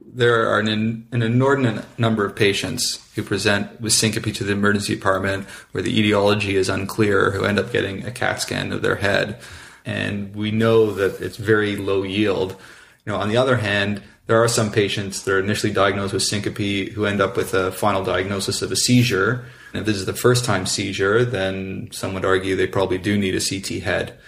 There 0.00 0.48
are 0.48 0.58
an, 0.58 1.06
an 1.12 1.22
inordinate 1.22 1.84
number 1.98 2.24
of 2.24 2.34
patients 2.34 3.06
who 3.14 3.22
present 3.22 3.80
with 3.80 3.92
syncope 3.92 4.34
to 4.34 4.44
the 4.44 4.52
emergency 4.52 4.94
department 4.94 5.46
where 5.72 5.82
the 5.82 5.96
etiology 5.96 6.56
is 6.56 6.70
unclear 6.70 7.32
who 7.32 7.44
end 7.44 7.58
up 7.58 7.70
getting 7.70 8.04
a 8.04 8.10
CAT 8.10 8.40
scan 8.40 8.72
of 8.72 8.80
their 8.80 8.96
head 8.96 9.38
and 9.86 10.34
we 10.34 10.50
know 10.50 10.92
that 10.92 11.20
it's 11.20 11.36
very 11.36 11.76
low 11.76 12.02
yield. 12.02 12.52
You 13.06 13.12
know, 13.12 13.18
on 13.18 13.28
the 13.28 13.36
other 13.36 13.56
hand, 13.56 14.02
there 14.26 14.42
are 14.42 14.48
some 14.48 14.72
patients 14.72 15.22
that 15.22 15.32
are 15.32 15.38
initially 15.40 15.72
diagnosed 15.72 16.12
with 16.12 16.24
syncope 16.24 16.92
who 16.92 17.06
end 17.06 17.20
up 17.20 17.36
with 17.36 17.54
a 17.54 17.70
final 17.70 18.02
diagnosis 18.02 18.60
of 18.60 18.72
a 18.72 18.76
seizure. 18.76 19.46
And 19.72 19.80
if 19.80 19.86
this 19.86 19.96
is 19.96 20.06
the 20.06 20.12
first 20.12 20.44
time 20.44 20.66
seizure, 20.66 21.24
then 21.24 21.88
some 21.92 22.12
would 22.14 22.24
argue 22.24 22.56
they 22.56 22.66
probably 22.66 22.98
do 22.98 23.16
need 23.16 23.36
a 23.36 23.40
CT 23.40 23.82
head. 23.84 24.18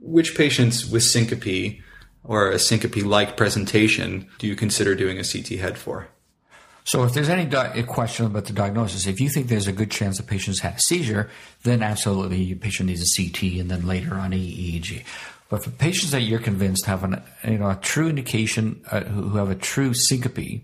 Which 0.00 0.34
patients 0.34 0.86
with 0.86 1.02
syncope 1.02 1.80
or 2.24 2.50
a 2.50 2.58
syncope 2.58 3.04
like 3.04 3.36
presentation 3.36 4.28
do 4.38 4.46
you 4.46 4.56
consider 4.56 4.94
doing 4.94 5.18
a 5.18 5.24
CT 5.24 5.58
head 5.60 5.76
for? 5.76 6.08
So 6.84 7.02
if 7.04 7.14
there's 7.14 7.30
any 7.30 7.46
di- 7.46 7.82
question 7.84 8.26
about 8.26 8.44
the 8.44 8.52
diagnosis, 8.52 9.06
if 9.06 9.18
you 9.18 9.30
think 9.30 9.48
there's 9.48 9.66
a 9.66 9.72
good 9.72 9.90
chance 9.90 10.18
the 10.18 10.22
patient's 10.22 10.60
had 10.60 10.74
a 10.74 10.80
seizure, 10.80 11.30
then 11.62 11.82
absolutely 11.82 12.44
the 12.44 12.54
patient 12.56 12.90
needs 12.90 13.00
a 13.00 13.22
CT 13.22 13.58
and 13.58 13.70
then 13.70 13.86
later 13.86 14.14
on 14.14 14.32
EEG. 14.32 15.02
But 15.48 15.64
for 15.64 15.70
patients 15.70 16.10
that 16.10 16.22
you're 16.22 16.40
convinced 16.40 16.84
have 16.84 17.02
an, 17.02 17.22
you 17.42 17.58
know, 17.58 17.70
a 17.70 17.76
true 17.76 18.08
indication, 18.08 18.82
uh, 18.90 19.00
who 19.00 19.36
have 19.36 19.50
a 19.50 19.54
true 19.54 19.94
syncope, 19.94 20.62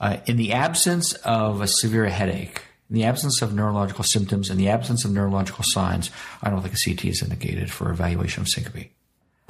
uh, 0.00 0.18
in 0.26 0.36
the 0.36 0.52
absence 0.52 1.14
of 1.14 1.60
a 1.60 1.66
severe 1.66 2.06
headache, 2.06 2.62
in 2.88 2.94
the 2.94 3.04
absence 3.04 3.42
of 3.42 3.52
neurological 3.52 4.04
symptoms, 4.04 4.50
in 4.50 4.56
the 4.56 4.68
absence 4.68 5.04
of 5.04 5.10
neurological 5.10 5.64
signs, 5.64 6.10
I 6.42 6.50
don't 6.50 6.62
think 6.62 6.74
a 6.74 6.78
CT 6.78 7.06
is 7.06 7.22
indicated 7.22 7.72
for 7.72 7.90
evaluation 7.90 8.42
of 8.42 8.48
syncope. 8.48 8.90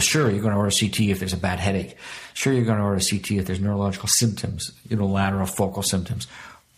Sure, 0.01 0.31
you're 0.31 0.41
going 0.41 0.53
to 0.53 0.59
order 0.59 0.71
CT 0.71 1.01
if 1.01 1.19
there's 1.19 1.33
a 1.33 1.39
bad 1.39 1.59
headache. 1.59 1.97
Sure, 2.33 2.53
you're 2.53 2.65
going 2.65 2.79
to 2.79 2.85
order 2.85 3.01
CT 3.01 3.33
if 3.33 3.47
there's 3.47 3.61
neurological 3.61 4.09
symptoms, 4.09 4.71
you 4.89 4.97
know, 4.97 5.07
lateral 5.07 5.47
focal 5.47 5.83
symptoms. 5.83 6.29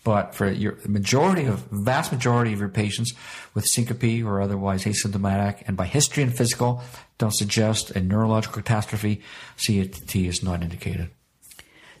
But 0.03 0.33
for 0.33 0.49
your 0.49 0.79
majority 0.87 1.45
of, 1.45 1.59
vast 1.69 2.11
majority 2.11 2.53
of 2.53 2.59
your 2.59 2.69
patients 2.69 3.13
with 3.53 3.65
syncope 3.67 4.25
or 4.25 4.41
otherwise 4.41 4.85
asymptomatic 4.85 5.63
and 5.67 5.77
by 5.77 5.85
history 5.85 6.23
and 6.23 6.35
physical 6.35 6.81
don't 7.19 7.35
suggest 7.35 7.91
a 7.91 8.01
neurological 8.01 8.63
catastrophe, 8.63 9.21
CT 9.63 10.15
is 10.15 10.41
not 10.41 10.63
indicated. 10.63 11.11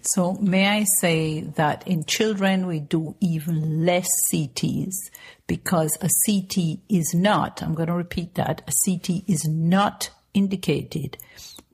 So, 0.01 0.33
may 0.33 0.67
I 0.67 0.85
say 0.99 1.41
that 1.41 1.87
in 1.87 2.05
children 2.05 2.65
we 2.65 2.79
do 2.79 3.15
even 3.19 3.85
less 3.85 4.09
CTs 4.33 4.95
because 5.45 5.95
a 6.01 6.09
CT 6.25 6.79
is 6.89 7.13
not, 7.13 7.61
I'm 7.61 7.75
going 7.75 7.87
to 7.87 7.93
repeat 7.93 8.33
that, 8.33 8.63
a 8.67 8.73
CT 8.83 9.29
is 9.29 9.45
not 9.47 10.09
indicated 10.33 11.17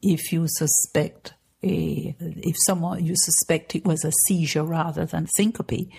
if 0.02 0.32
you 0.32 0.48
suspect 0.48 1.34
a, 1.64 2.16
if 2.20 2.56
someone 2.66 3.04
you 3.04 3.16
suspect 3.16 3.76
it 3.76 3.84
was 3.84 4.06
a 4.06 4.12
seizure 4.26 4.64
rather 4.64 5.06
than 5.06 5.28
syncope 5.28 5.90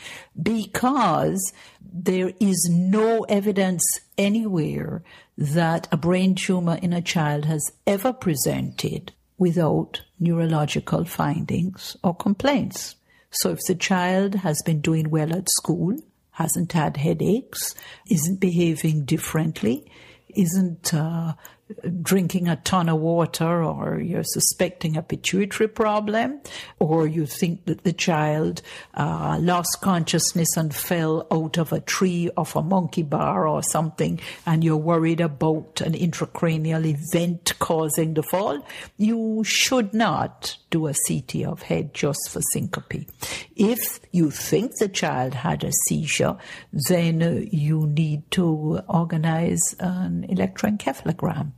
because 0.41 1.53
there 1.83 2.33
is 2.39 2.69
no 2.71 3.25
evidence 3.25 3.83
anywhere 4.17 5.03
that 5.37 5.89
a 5.91 5.97
brain 5.97 6.35
tumor 6.35 6.79
in 6.81 6.93
a 6.93 7.03
child 7.03 7.45
has 7.45 7.73
ever 7.87 8.13
presented 8.13 9.13
without 9.37 10.03
neurological 10.19 11.05
findings 11.05 11.97
or 12.03 12.15
complaints. 12.15 12.97
So 13.31 13.51
if 13.51 13.61
the 13.67 13.75
child 13.75 14.37
has 14.37 14.61
been 14.65 14.81
doing 14.81 15.11
well 15.11 15.35
at 15.35 15.49
school, 15.51 15.97
hasn't 16.33 16.73
had 16.73 16.97
headaches, 16.97 17.75
isn't 18.11 18.41
behaving 18.41 19.05
differently, 19.05 19.91
isn't 20.37 20.95
uh, 20.95 21.35
drinking 22.03 22.49
a 22.49 22.57
ton 22.57 22.89
of 22.89 22.99
water 22.99 23.63
or 23.63 24.01
you're 24.01 24.25
suspecting 24.25 24.97
a 24.97 25.03
pituitary 25.03 25.69
problem 25.69 26.41
or 26.79 27.07
you 27.07 27.27
think 27.27 27.65
that 27.67 27.85
the 27.85 27.93
child 27.93 28.63
uh, 28.95 29.39
lost 29.41 29.79
consciousness 29.81 30.57
and 30.57 30.75
fell 30.75 31.27
out 31.31 31.59
of 31.59 31.73
a 31.73 31.81
tree 31.81 32.31
off 32.37 32.57
a 32.57 32.63
monkey 32.63 33.03
bar 33.03 33.47
or 33.47 33.63
something 33.63 34.19
and 34.47 34.65
you're 34.65 34.77
worried 34.77 35.21
about 35.21 35.81
an 35.83 35.93
intracranial 35.93 36.85
event 36.85 37.53
causing 37.59 38.15
the 38.15 38.23
fall, 38.23 38.65
you 38.97 39.43
should 39.45 39.93
not 39.93 40.57
do 40.71 40.87
a 40.87 40.95
CT 41.07 41.45
of 41.47 41.63
head 41.63 41.93
just 41.95 42.31
for 42.31 42.41
syncope. 42.53 43.07
If 43.57 44.01
you 44.13 44.31
think 44.31 44.77
the 44.77 44.89
child 44.89 45.35
had 45.35 45.65
a 45.65 45.73
seizure, 45.87 46.37
then 46.73 47.23
uh, 47.23 47.41
you 47.51 47.87
need 47.87 48.31
to 48.33 48.81
organize 48.89 49.75
an 49.81 50.27
electroencephalogram. 50.29 51.53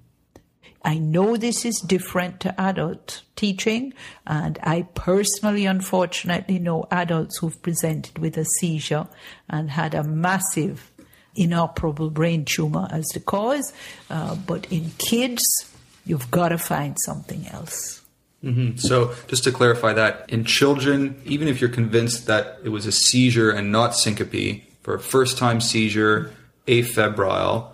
I 0.83 0.99
know 0.99 1.37
this 1.37 1.65
is 1.65 1.79
different 1.81 2.41
to 2.41 2.59
adult 2.61 3.23
teaching, 3.37 3.93
and 4.27 4.59
I 4.63 4.83
personally, 4.95 5.67
unfortunately, 5.67 6.59
know 6.59 6.87
adults 6.91 7.39
who've 7.39 7.63
presented 7.63 8.19
with 8.19 8.37
a 8.39 8.45
seizure 8.45 9.07
and 9.49 9.71
had 9.71 9.95
a 9.95 10.03
massive 10.03 10.91
inoperable 11.37 12.11
brain 12.11 12.45
tumor 12.45 12.89
as 12.91 13.07
the 13.09 13.21
cause. 13.21 13.73
Uh, 14.09 14.35
but 14.35 14.71
in 14.73 14.91
kids, 14.99 15.45
you've 16.05 16.31
got 16.31 16.49
to 16.49 16.59
find 16.59 16.99
something 16.99 17.47
else. 17.49 18.03
Mm-hmm. 18.43 18.79
So, 18.79 19.15
just 19.29 19.45
to 19.45 19.53
clarify 19.53 19.93
that, 19.93 20.25
in 20.29 20.45
children, 20.45 21.21
even 21.27 21.47
if 21.47 21.61
you're 21.61 21.69
convinced 21.69 22.27
that 22.27 22.59
it 22.65 22.71
was 22.71 22.87
a 22.87 22.93
seizure 22.93 23.51
and 23.51 23.71
not 23.71 23.95
syncope, 23.95 24.63
for 24.83 24.95
a 24.95 25.01
first 25.01 25.37
time 25.37 25.61
seizure, 25.61 26.33
afebrile, 26.67 27.69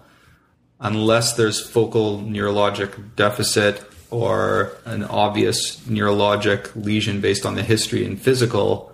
unless 0.81 1.35
there's 1.35 1.67
focal 1.67 2.19
neurologic 2.19 3.17
deficit 3.17 3.83
or 4.11 4.73
an 4.85 5.05
obvious 5.05 5.77
neurologic 5.81 6.71
lesion 6.77 7.21
based 7.21 7.45
on 7.45 7.55
the 7.55 7.63
history 7.63 8.05
and 8.05 8.21
physical, 8.21 8.93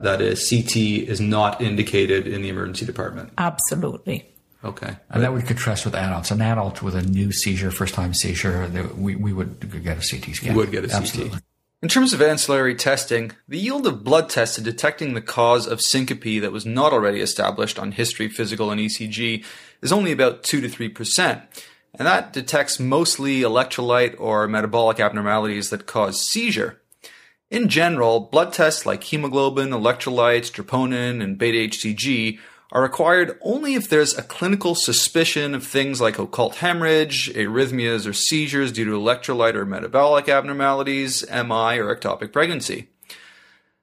that 0.00 0.20
is 0.20 0.48
CT 0.48 0.76
is 0.76 1.20
not 1.20 1.60
indicated 1.60 2.26
in 2.26 2.42
the 2.42 2.48
emergency 2.48 2.86
department. 2.86 3.32
Absolutely. 3.38 4.30
Okay. 4.64 4.96
And 5.10 5.22
that 5.22 5.32
would 5.32 5.46
contrast 5.46 5.84
with 5.84 5.94
adults. 5.94 6.30
An 6.30 6.40
adult 6.40 6.82
with 6.82 6.94
a 6.94 7.02
new 7.02 7.32
seizure, 7.32 7.70
first 7.70 7.94
time 7.94 8.14
seizure, 8.14 8.70
we, 8.96 9.14
we 9.14 9.32
would 9.32 9.60
get 9.82 9.98
a 9.98 10.08
CT 10.08 10.34
scan. 10.34 10.52
You 10.52 10.56
would 10.56 10.70
get 10.70 10.84
a 10.84 10.88
CT. 10.88 11.42
In 11.84 11.90
terms 11.90 12.14
of 12.14 12.22
ancillary 12.22 12.74
testing, 12.74 13.32
the 13.46 13.58
yield 13.58 13.86
of 13.86 14.04
blood 14.04 14.30
tests 14.30 14.56
in 14.56 14.64
detecting 14.64 15.12
the 15.12 15.20
cause 15.20 15.66
of 15.66 15.82
syncope 15.82 16.40
that 16.40 16.50
was 16.50 16.64
not 16.64 16.94
already 16.94 17.20
established 17.20 17.78
on 17.78 17.92
history, 17.92 18.26
physical, 18.26 18.70
and 18.70 18.80
ECG 18.80 19.44
is 19.82 19.92
only 19.92 20.10
about 20.10 20.42
2 20.44 20.62
to 20.62 20.68
3%. 20.68 21.42
And 21.92 22.06
that 22.06 22.32
detects 22.32 22.80
mostly 22.80 23.42
electrolyte 23.42 24.18
or 24.18 24.48
metabolic 24.48 24.98
abnormalities 24.98 25.68
that 25.68 25.84
cause 25.84 26.26
seizure. 26.26 26.80
In 27.50 27.68
general, 27.68 28.18
blood 28.32 28.54
tests 28.54 28.86
like 28.86 29.04
hemoglobin, 29.04 29.68
electrolytes, 29.68 30.50
troponin, 30.50 31.22
and 31.22 31.36
beta 31.36 31.58
HCG 31.68 32.38
are 32.74 32.82
required 32.82 33.38
only 33.40 33.74
if 33.74 33.88
there's 33.88 34.18
a 34.18 34.22
clinical 34.22 34.74
suspicion 34.74 35.54
of 35.54 35.64
things 35.64 36.00
like 36.00 36.18
occult 36.18 36.56
hemorrhage, 36.56 37.32
arrhythmias 37.32 38.04
or 38.04 38.12
seizures 38.12 38.72
due 38.72 38.84
to 38.84 38.90
electrolyte 38.90 39.54
or 39.54 39.64
metabolic 39.64 40.28
abnormalities, 40.28 41.24
MI, 41.30 41.78
or 41.78 41.94
ectopic 41.94 42.32
pregnancy. 42.32 42.88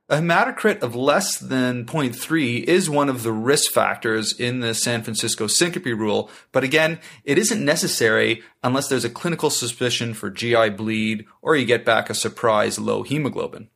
A 0.09 0.15
hematocrit 0.15 0.80
of 0.80 0.93
less 0.93 1.38
than 1.38 1.85
0.3 1.85 2.63
is 2.65 2.89
one 2.89 3.07
of 3.07 3.23
the 3.23 3.31
risk 3.31 3.72
factors 3.72 4.38
in 4.38 4.59
the 4.59 4.73
San 4.73 5.03
Francisco 5.03 5.47
syncope 5.47 5.85
rule, 5.85 6.30
but 6.51 6.65
again, 6.65 6.99
it 7.23 7.38
isn't 7.38 7.63
necessary 7.63 8.43
unless 8.61 8.89
there's 8.89 9.05
a 9.05 9.09
clinical 9.09 9.49
suspicion 9.49 10.13
for 10.13 10.30
GI 10.30 10.72
bleed 10.72 11.26
or 11.41 11.55
you 11.55 11.65
get 11.65 11.85
back 11.85 12.09
a 12.09 12.13
surprise 12.13 12.77
low 12.77 13.03
hemoglobin. 13.03 13.69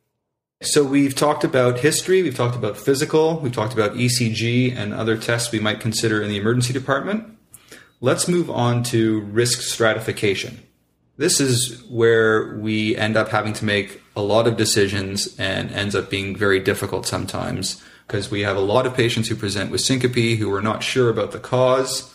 So 0.62 0.82
we've 0.82 1.14
talked 1.14 1.44
about 1.44 1.80
history, 1.80 2.22
we've 2.22 2.34
talked 2.34 2.56
about 2.56 2.78
physical, 2.78 3.38
we've 3.40 3.52
talked 3.52 3.74
about 3.74 3.92
ECG 3.92 4.74
and 4.74 4.94
other 4.94 5.18
tests 5.18 5.52
we 5.52 5.60
might 5.60 5.80
consider 5.80 6.22
in 6.22 6.30
the 6.30 6.38
emergency 6.38 6.72
department. 6.72 7.36
Let's 8.00 8.26
move 8.26 8.48
on 8.48 8.82
to 8.84 9.20
risk 9.20 9.60
stratification. 9.60 10.62
This 11.18 11.40
is 11.40 11.82
where 11.90 12.56
we 12.56 12.96
end 12.96 13.18
up 13.18 13.28
having 13.28 13.52
to 13.52 13.66
make 13.66 14.00
a 14.16 14.22
lot 14.22 14.46
of 14.46 14.56
decisions 14.56 15.38
and 15.38 15.70
ends 15.72 15.94
up 15.94 16.08
being 16.08 16.34
very 16.34 16.58
difficult 16.58 17.04
sometimes 17.06 17.82
because 18.06 18.30
we 18.30 18.40
have 18.40 18.56
a 18.56 18.60
lot 18.60 18.86
of 18.86 18.94
patients 18.94 19.28
who 19.28 19.36
present 19.36 19.70
with 19.70 19.82
syncope 19.82 20.38
who 20.38 20.54
are 20.54 20.62
not 20.62 20.82
sure 20.82 21.10
about 21.10 21.32
the 21.32 21.38
cause. 21.38 22.14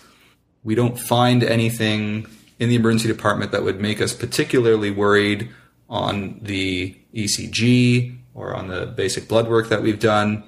We 0.64 0.74
don't 0.74 1.00
find 1.00 1.44
anything 1.44 2.26
in 2.58 2.70
the 2.70 2.76
emergency 2.76 3.08
department 3.08 3.52
that 3.52 3.62
would 3.62 3.80
make 3.80 4.02
us 4.02 4.16
particularly 4.16 4.90
worried 4.90 5.52
on 5.88 6.40
the 6.42 6.98
ECG 7.14 8.18
or 8.34 8.56
on 8.56 8.68
the 8.68 8.86
basic 8.86 9.28
blood 9.28 9.48
work 9.48 9.70
that 9.70 9.82
we've 9.82 10.00
done. 10.00 10.44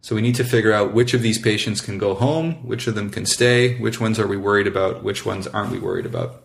So 0.00 0.14
we 0.14 0.20
need 0.20 0.34
to 0.34 0.44
figure 0.44 0.72
out 0.72 0.92
which 0.92 1.14
of 1.14 1.22
these 1.22 1.38
patients 1.38 1.80
can 1.80 1.96
go 1.96 2.14
home, 2.14 2.66
which 2.66 2.86
of 2.86 2.94
them 2.94 3.08
can 3.08 3.24
stay, 3.24 3.78
which 3.78 4.00
ones 4.00 4.18
are 4.18 4.26
we 4.26 4.36
worried 4.36 4.66
about, 4.66 5.02
which 5.02 5.24
ones 5.24 5.46
aren't 5.46 5.70
we 5.70 5.78
worried 5.78 6.04
about. 6.04 6.42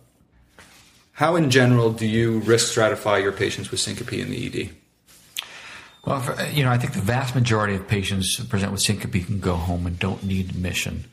How, 1.12 1.36
in 1.36 1.50
general, 1.50 1.92
do 1.92 2.06
you 2.06 2.38
risk 2.40 2.74
stratify 2.74 3.22
your 3.22 3.32
patients 3.32 3.70
with 3.70 3.80
syncope 3.80 4.14
in 4.14 4.30
the 4.30 4.46
ED? 4.46 4.70
Well, 6.06 6.20
for, 6.20 6.32
uh, 6.32 6.48
you 6.48 6.64
know, 6.64 6.70
I 6.70 6.78
think 6.78 6.94
the 6.94 7.00
vast 7.02 7.34
majority 7.34 7.74
of 7.74 7.86
patients 7.86 8.36
who 8.36 8.44
present 8.44 8.72
with 8.72 8.80
syncope 8.80 9.26
can 9.26 9.40
go 9.40 9.56
home 9.56 9.86
and 9.86 9.98
don't 9.98 10.22
need 10.22 10.48
admission, 10.48 11.04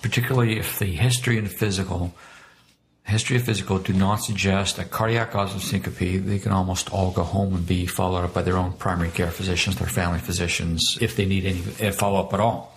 particularly 0.00 0.58
if 0.58 0.78
the 0.78 0.86
history 0.86 1.38
and 1.38 1.50
physical 1.50 2.14
history 3.08 3.36
of 3.36 3.42
physical 3.44 3.78
do 3.78 3.92
not 3.92 4.16
suggest 4.16 4.78
a 4.78 4.84
cardiac 4.84 5.30
cause 5.30 5.54
of 5.54 5.62
syncope. 5.62 6.24
They 6.24 6.38
can 6.38 6.52
almost 6.52 6.92
all 6.92 7.10
go 7.10 7.22
home 7.22 7.54
and 7.54 7.66
be 7.66 7.86
followed 7.86 8.24
up 8.24 8.34
by 8.34 8.42
their 8.42 8.56
own 8.56 8.74
primary 8.74 9.10
care 9.10 9.30
physicians, 9.30 9.76
their 9.76 9.88
family 9.88 10.18
physicians, 10.18 10.98
if 11.00 11.16
they 11.16 11.24
need 11.24 11.46
any 11.46 11.90
follow 11.92 12.20
up 12.20 12.34
at 12.34 12.40
all. 12.40 12.74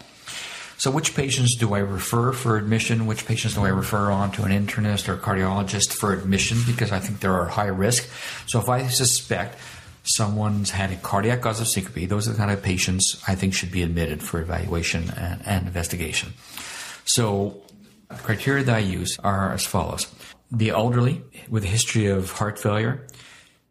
So, 0.77 0.89
which 0.89 1.15
patients 1.15 1.55
do 1.57 1.75
I 1.75 1.79
refer 1.79 2.31
for 2.31 2.57
admission? 2.57 3.05
Which 3.05 3.27
patients 3.27 3.53
do 3.53 3.65
I 3.65 3.69
refer 3.69 4.09
on 4.09 4.31
to 4.31 4.43
an 4.43 4.51
internist 4.51 5.09
or 5.09 5.17
cardiologist 5.17 5.93
for 5.93 6.11
admission? 6.11 6.57
Because 6.65 6.91
I 6.91 6.99
think 6.99 7.19
there 7.19 7.33
are 7.33 7.45
high 7.45 7.67
risk. 7.67 8.09
So, 8.47 8.59
if 8.59 8.67
I 8.67 8.87
suspect 8.87 9.59
someone's 10.03 10.71
had 10.71 10.91
a 10.91 10.95
cardiac 10.95 11.41
cause 11.41 11.61
of 11.61 11.67
syncope, 11.67 12.09
those 12.09 12.27
are 12.27 12.31
the 12.31 12.37
kind 12.37 12.49
of 12.49 12.63
patients 12.63 13.21
I 13.27 13.35
think 13.35 13.53
should 13.53 13.71
be 13.71 13.83
admitted 13.83 14.23
for 14.23 14.41
evaluation 14.41 15.11
and, 15.11 15.45
and 15.45 15.67
investigation. 15.67 16.33
So, 17.05 17.61
criteria 18.23 18.63
that 18.63 18.75
I 18.75 18.79
use 18.79 19.17
are 19.19 19.53
as 19.53 19.65
follows 19.65 20.07
the 20.51 20.69
elderly 20.69 21.23
with 21.49 21.63
a 21.63 21.67
history 21.67 22.07
of 22.07 22.31
heart 22.31 22.59
failure, 22.59 23.07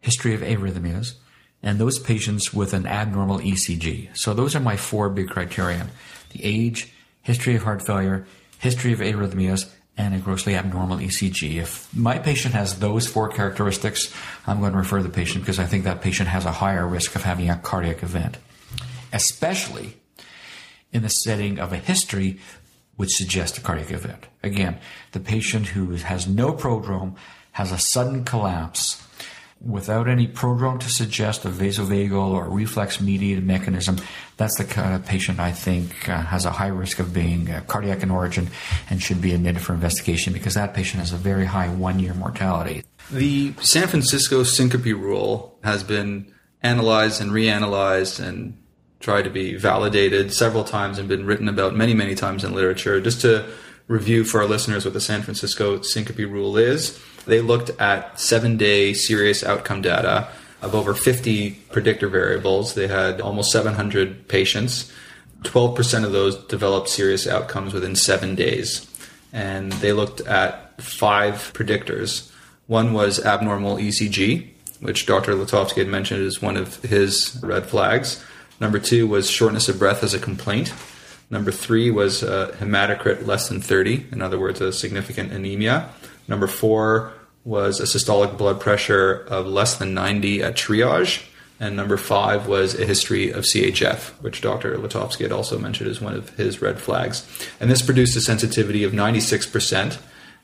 history 0.00 0.34
of 0.34 0.40
arrhythmias, 0.40 1.14
and 1.62 1.78
those 1.78 1.98
patients 1.98 2.54
with 2.54 2.72
an 2.72 2.86
abnormal 2.86 3.38
ECG. 3.38 4.16
So 4.16 4.32
those 4.32 4.56
are 4.56 4.60
my 4.60 4.76
four 4.76 5.10
big 5.10 5.28
criterion. 5.28 5.90
The 6.32 6.42
age, 6.42 6.92
history 7.22 7.54
of 7.54 7.64
heart 7.64 7.82
failure, 7.82 8.26
history 8.58 8.92
of 8.92 9.00
arrhythmias, 9.00 9.70
and 9.96 10.14
a 10.14 10.18
grossly 10.18 10.54
abnormal 10.54 10.96
ECG. 10.98 11.56
If 11.60 11.94
my 11.94 12.18
patient 12.18 12.54
has 12.54 12.78
those 12.78 13.06
four 13.06 13.28
characteristics, 13.28 14.12
I'm 14.46 14.60
going 14.60 14.72
to 14.72 14.78
refer 14.78 15.02
the 15.02 15.10
patient 15.10 15.44
because 15.44 15.58
I 15.58 15.66
think 15.66 15.84
that 15.84 16.00
patient 16.00 16.30
has 16.30 16.46
a 16.46 16.52
higher 16.52 16.86
risk 16.86 17.14
of 17.16 17.22
having 17.22 17.50
a 17.50 17.58
cardiac 17.58 18.02
event, 18.02 18.38
especially 19.12 19.96
in 20.92 21.02
the 21.02 21.10
setting 21.10 21.58
of 21.58 21.72
a 21.72 21.76
history 21.76 22.40
which 23.00 23.16
suggests 23.16 23.56
a 23.56 23.62
cardiac 23.62 23.90
event. 23.92 24.26
Again, 24.42 24.78
the 25.12 25.20
patient 25.20 25.68
who 25.68 25.94
has 25.94 26.26
no 26.26 26.52
prodrome 26.52 27.16
has 27.52 27.72
a 27.72 27.78
sudden 27.78 28.24
collapse 28.24 29.02
without 29.58 30.06
any 30.06 30.26
prodrome 30.26 30.78
to 30.80 30.90
suggest 30.90 31.46
a 31.46 31.48
vasovagal 31.48 32.12
or 32.12 32.50
reflex 32.50 33.00
mediated 33.00 33.46
mechanism, 33.46 33.96
that's 34.36 34.58
the 34.58 34.64
kind 34.64 34.94
of 34.94 35.06
patient 35.06 35.40
I 35.40 35.50
think 35.50 36.10
uh, 36.10 36.20
has 36.20 36.44
a 36.44 36.50
high 36.50 36.66
risk 36.66 36.98
of 36.98 37.14
being 37.14 37.50
uh, 37.50 37.62
cardiac 37.66 38.02
in 38.02 38.10
origin 38.10 38.48
and 38.90 39.02
should 39.02 39.22
be 39.22 39.32
admitted 39.32 39.62
for 39.62 39.72
investigation 39.72 40.34
because 40.34 40.52
that 40.52 40.74
patient 40.74 41.00
has 41.00 41.14
a 41.14 41.16
very 41.16 41.46
high 41.46 41.70
one 41.70 42.00
year 42.00 42.12
mortality. 42.12 42.84
The 43.10 43.54
San 43.62 43.88
Francisco 43.88 44.42
syncope 44.42 44.84
rule 44.84 45.58
has 45.64 45.82
been 45.82 46.34
analyzed 46.62 47.22
and 47.22 47.30
reanalyzed 47.30 48.22
and 48.22 48.58
tried 49.00 49.22
to 49.22 49.30
be 49.30 49.56
validated 49.56 50.32
several 50.32 50.62
times 50.62 50.98
and 50.98 51.08
been 51.08 51.26
written 51.26 51.48
about 51.48 51.74
many, 51.74 51.94
many 51.94 52.14
times 52.14 52.44
in 52.44 52.54
literature. 52.54 53.00
Just 53.00 53.22
to 53.22 53.46
review 53.88 54.24
for 54.24 54.40
our 54.40 54.46
listeners 54.46 54.84
what 54.84 54.94
the 54.94 55.00
San 55.00 55.22
Francisco 55.22 55.80
syncope 55.80 56.18
rule 56.18 56.56
is, 56.56 57.00
they 57.26 57.40
looked 57.40 57.70
at 57.80 58.20
seven 58.20 58.56
day 58.56 58.92
serious 58.92 59.42
outcome 59.42 59.82
data 59.82 60.28
of 60.62 60.74
over 60.74 60.94
50 60.94 61.52
predictor 61.72 62.08
variables. 62.08 62.74
They 62.74 62.86
had 62.86 63.20
almost 63.20 63.50
700 63.50 64.28
patients. 64.28 64.92
12% 65.42 66.04
of 66.04 66.12
those 66.12 66.36
developed 66.46 66.90
serious 66.90 67.26
outcomes 67.26 67.72
within 67.72 67.96
seven 67.96 68.34
days. 68.34 68.86
And 69.32 69.72
they 69.74 69.92
looked 69.92 70.20
at 70.22 70.80
five 70.82 71.52
predictors. 71.54 72.30
One 72.66 72.92
was 72.92 73.24
abnormal 73.24 73.76
ECG, 73.76 74.48
which 74.80 75.06
Dr. 75.06 75.32
Letovsky 75.34 75.76
had 75.76 75.88
mentioned 75.88 76.20
is 76.20 76.42
one 76.42 76.56
of 76.56 76.82
his 76.82 77.38
red 77.42 77.66
flags. 77.66 78.22
Number 78.60 78.78
two 78.78 79.06
was 79.06 79.30
shortness 79.30 79.68
of 79.68 79.78
breath 79.78 80.04
as 80.04 80.14
a 80.14 80.18
complaint. 80.18 80.72
Number 81.30 81.50
three 81.50 81.90
was 81.90 82.22
uh, 82.22 82.54
hematocrit 82.58 83.26
less 83.26 83.48
than 83.48 83.60
30, 83.60 84.08
in 84.12 84.20
other 84.20 84.38
words, 84.38 84.60
a 84.60 84.72
significant 84.72 85.32
anemia. 85.32 85.88
Number 86.28 86.46
four 86.46 87.12
was 87.44 87.80
a 87.80 87.84
systolic 87.84 88.36
blood 88.36 88.60
pressure 88.60 89.24
of 89.28 89.46
less 89.46 89.76
than 89.76 89.94
90 89.94 90.42
at 90.42 90.54
triage. 90.54 91.24
And 91.58 91.76
number 91.76 91.96
five 91.98 92.46
was 92.46 92.78
a 92.78 92.86
history 92.86 93.30
of 93.30 93.44
CHF, 93.44 94.12
which 94.22 94.40
Dr. 94.40 94.76
Letovsky 94.76 95.22
had 95.22 95.32
also 95.32 95.58
mentioned 95.58 95.90
as 95.90 96.00
one 96.00 96.14
of 96.14 96.30
his 96.30 96.62
red 96.62 96.80
flags. 96.80 97.26
And 97.60 97.70
this 97.70 97.82
produced 97.82 98.16
a 98.16 98.20
sensitivity 98.20 98.82
of 98.82 98.92
96% 98.92 99.98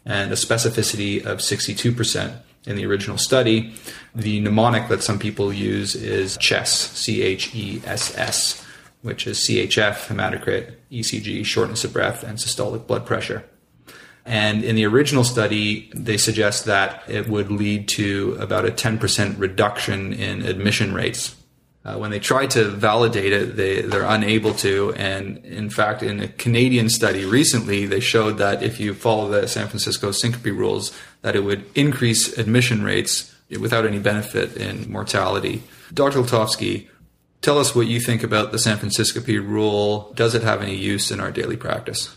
and 0.05 0.31
a 0.31 0.37
specificity 0.37 1.25
of 1.25 1.39
62% 1.39 2.37
in 2.67 2.77
the 2.77 2.85
original 2.85 3.17
study. 3.17 3.75
The 4.15 4.41
mnemonic 4.41 4.89
that 4.89 5.03
some 5.03 5.19
people 5.19 5.53
use 5.53 5.95
is 5.95 6.37
CHESS, 6.39 6.71
C 6.71 7.23
H 7.23 7.55
E 7.55 7.81
S 7.85 8.17
S, 8.17 8.65
which 9.03 9.27
is 9.27 9.39
CHF, 9.39 10.09
hematocrit, 10.09 10.75
ECG, 10.91 11.45
shortness 11.45 11.85
of 11.85 11.93
breath, 11.93 12.25
and 12.25 12.39
systolic 12.39 12.87
blood 12.87 13.07
pressure. 13.07 13.45
And 14.25 14.65
in 14.65 14.75
the 14.75 14.85
original 14.87 15.23
study, 15.23 15.89
they 15.95 16.17
suggest 16.17 16.65
that 16.65 17.05
it 17.07 17.29
would 17.29 17.51
lead 17.53 17.87
to 17.91 18.37
about 18.41 18.67
a 18.67 18.73
10% 18.73 19.39
reduction 19.39 20.13
in 20.13 20.43
admission 20.43 20.93
rates. 20.93 21.36
Uh, 21.87 21.97
when 21.97 22.11
they 22.11 22.19
try 22.19 22.47
to 22.49 22.65
validate 22.65 23.33
it, 23.33 23.55
they, 23.55 23.81
they're 23.81 24.03
unable 24.03 24.53
to. 24.53 24.93
And 24.95 25.39
in 25.45 25.71
fact, 25.71 26.03
in 26.03 26.19
a 26.19 26.27
Canadian 26.27 26.89
study 26.89 27.25
recently, 27.25 27.87
they 27.87 28.01
showed 28.01 28.39
that 28.39 28.61
if 28.61 28.81
you 28.81 28.93
follow 28.93 29.29
the 29.29 29.47
San 29.47 29.69
Francisco 29.69 30.11
syncope 30.11 30.47
rules, 30.47 30.93
that 31.23 31.37
it 31.37 31.45
would 31.45 31.65
increase 31.77 32.37
admission 32.39 32.83
rates 32.83 33.33
without 33.61 33.87
any 33.87 34.01
benefit 34.01 34.57
in 34.57 34.91
mortality. 34.91 35.63
Dr. 35.95 36.19
Letovsky, 36.23 36.89
tell 37.41 37.57
us 37.57 37.73
what 37.73 37.87
you 37.87 38.01
think 38.01 38.25
about 38.25 38.51
the 38.51 38.59
San 38.59 38.79
Francisco 38.79 39.21
rule. 39.43 40.13
Does 40.17 40.35
it 40.35 40.43
have 40.43 40.63
any 40.63 40.75
use 40.75 41.13
in 41.13 41.21
our 41.21 41.31
daily 41.31 41.57
practice? 41.57 42.17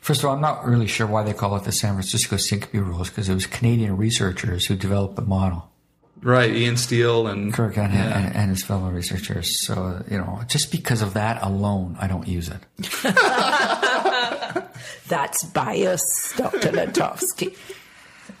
First 0.00 0.20
of 0.20 0.26
all, 0.26 0.36
I'm 0.36 0.40
not 0.40 0.64
really 0.64 0.86
sure 0.86 1.08
why 1.08 1.24
they 1.24 1.32
call 1.32 1.56
it 1.56 1.64
the 1.64 1.72
San 1.72 1.94
Francisco 1.94 2.36
syncope 2.36 2.72
rules 2.72 3.08
because 3.08 3.28
it 3.28 3.34
was 3.34 3.46
Canadian 3.46 3.96
researchers 3.96 4.66
who 4.66 4.76
developed 4.76 5.16
the 5.16 5.22
model. 5.22 5.72
Right, 6.20 6.50
Ian 6.50 6.74
Stiell 6.74 7.30
and 7.30 7.52
Kirk 7.52 7.78
and, 7.78 7.92
yeah. 7.92 8.18
and, 8.18 8.36
and, 8.36 8.50
his 8.50 8.64
fellow 8.64 8.90
researchers. 8.90 9.64
So, 9.66 10.04
you 10.10 10.18
know, 10.18 10.42
just 10.48 10.72
because 10.72 11.00
of 11.00 11.14
that 11.14 11.42
alone, 11.42 11.96
I 12.00 12.08
don't 12.08 12.26
use 12.26 12.48
it. 12.48 12.60
That's 15.08 15.44
bias, 15.44 16.34
Dr. 16.36 16.70
Letovsky. 16.72 17.56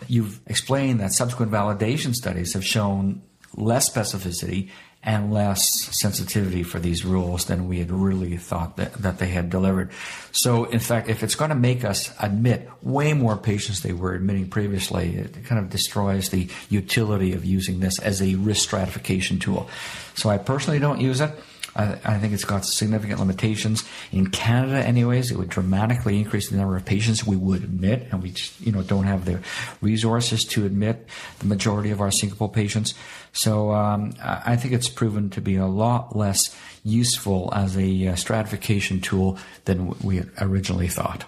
You've 0.08 0.40
explained 0.46 1.00
that 1.00 1.12
subsequent 1.12 1.52
validation 1.52 2.14
studies 2.14 2.54
have 2.54 2.64
shown 2.64 3.22
less 3.56 3.88
specificity 3.90 4.70
and 5.08 5.32
less 5.32 5.66
sensitivity 5.98 6.62
for 6.62 6.78
these 6.78 7.02
rules 7.02 7.46
than 7.46 7.66
we 7.66 7.78
had 7.78 7.90
really 7.90 8.36
thought 8.36 8.76
that, 8.76 8.92
that 8.92 9.18
they 9.18 9.28
had 9.28 9.48
delivered. 9.48 9.90
So, 10.32 10.64
in 10.64 10.80
fact, 10.80 11.08
if 11.08 11.22
it's 11.22 11.34
going 11.34 11.48
to 11.48 11.54
make 11.54 11.82
us 11.82 12.12
admit 12.20 12.68
way 12.82 13.14
more 13.14 13.38
patients 13.38 13.80
they 13.80 13.94
were 13.94 14.12
admitting 14.12 14.50
previously, 14.50 15.16
it 15.16 15.46
kind 15.46 15.64
of 15.64 15.70
destroys 15.70 16.28
the 16.28 16.50
utility 16.68 17.32
of 17.32 17.46
using 17.46 17.80
this 17.80 17.98
as 18.00 18.20
a 18.20 18.34
risk 18.34 18.64
stratification 18.64 19.38
tool. 19.38 19.70
So, 20.14 20.28
I 20.28 20.36
personally 20.36 20.78
don't 20.78 21.00
use 21.00 21.22
it. 21.22 21.30
I, 21.78 21.98
I, 22.04 22.18
think 22.18 22.34
it's 22.34 22.44
got 22.44 22.64
significant 22.64 23.20
limitations. 23.20 23.84
In 24.10 24.30
Canada, 24.30 24.84
anyways, 24.84 25.30
it 25.30 25.38
would 25.38 25.48
dramatically 25.48 26.18
increase 26.18 26.50
the 26.50 26.56
number 26.56 26.76
of 26.76 26.84
patients 26.84 27.24
we 27.24 27.36
would 27.36 27.62
admit, 27.62 28.08
and 28.10 28.22
we 28.22 28.30
just, 28.30 28.60
you 28.60 28.72
know 28.72 28.82
don't 28.82 29.04
have 29.04 29.24
the 29.24 29.40
resources 29.80 30.44
to 30.46 30.66
admit 30.66 31.06
the 31.38 31.46
majority 31.46 31.90
of 31.90 32.00
our 32.00 32.08
syncopal 32.08 32.52
patients. 32.52 32.94
So 33.32 33.72
um, 33.72 34.14
I 34.22 34.56
think 34.56 34.74
it's 34.74 34.88
proven 34.88 35.30
to 35.30 35.40
be 35.40 35.56
a 35.56 35.66
lot 35.66 36.16
less 36.16 36.54
useful 36.84 37.52
as 37.54 37.76
a 37.76 38.08
uh, 38.08 38.16
stratification 38.16 39.00
tool 39.00 39.38
than 39.64 39.94
we 40.00 40.22
originally 40.40 40.88
thought. 40.88 41.24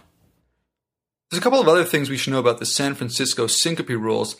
There's 1.30 1.38
a 1.38 1.42
couple 1.42 1.60
of 1.60 1.68
other 1.68 1.84
things 1.84 2.10
we 2.10 2.16
should 2.16 2.32
know 2.32 2.40
about 2.40 2.58
the 2.58 2.66
San 2.66 2.94
Francisco 2.96 3.46
syncope 3.46 3.90
rules. 3.90 4.34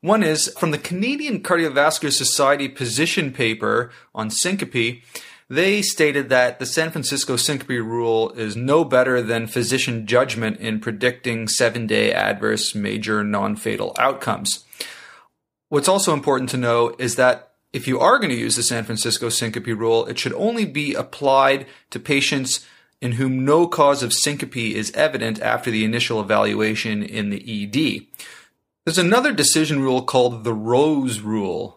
One 0.00 0.22
is 0.22 0.52
from 0.58 0.70
the 0.70 0.78
Canadian 0.78 1.42
Cardiovascular 1.42 2.12
Society 2.12 2.68
position 2.68 3.32
paper 3.32 3.90
on 4.14 4.30
syncope. 4.30 5.02
They 5.48 5.80
stated 5.80 6.28
that 6.28 6.58
the 6.58 6.66
San 6.66 6.90
Francisco 6.90 7.36
syncope 7.36 7.68
rule 7.68 8.30
is 8.32 8.56
no 8.56 8.84
better 8.84 9.22
than 9.22 9.46
physician 9.46 10.06
judgment 10.06 10.58
in 10.58 10.80
predicting 10.80 11.46
seven 11.46 11.86
day 11.86 12.12
adverse 12.12 12.74
major 12.74 13.22
non 13.22 13.54
fatal 13.54 13.94
outcomes. 13.98 14.64
What's 15.68 15.88
also 15.88 16.12
important 16.12 16.50
to 16.50 16.56
know 16.56 16.94
is 16.98 17.14
that 17.14 17.52
if 17.72 17.86
you 17.86 18.00
are 18.00 18.18
going 18.18 18.30
to 18.30 18.36
use 18.36 18.56
the 18.56 18.62
San 18.62 18.84
Francisco 18.84 19.28
syncope 19.28 19.66
rule, 19.66 20.06
it 20.06 20.18
should 20.18 20.32
only 20.32 20.64
be 20.64 20.94
applied 20.94 21.66
to 21.90 22.00
patients 22.00 22.64
in 23.00 23.12
whom 23.12 23.44
no 23.44 23.66
cause 23.66 24.02
of 24.02 24.12
syncope 24.12 24.56
is 24.56 24.90
evident 24.92 25.40
after 25.42 25.70
the 25.70 25.84
initial 25.84 26.20
evaluation 26.20 27.02
in 27.02 27.30
the 27.30 27.64
ED. 27.64 28.06
There's 28.84 28.98
another 28.98 29.32
decision 29.32 29.80
rule 29.80 30.02
called 30.02 30.44
the 30.44 30.54
Rose 30.54 31.20
Rule, 31.20 31.75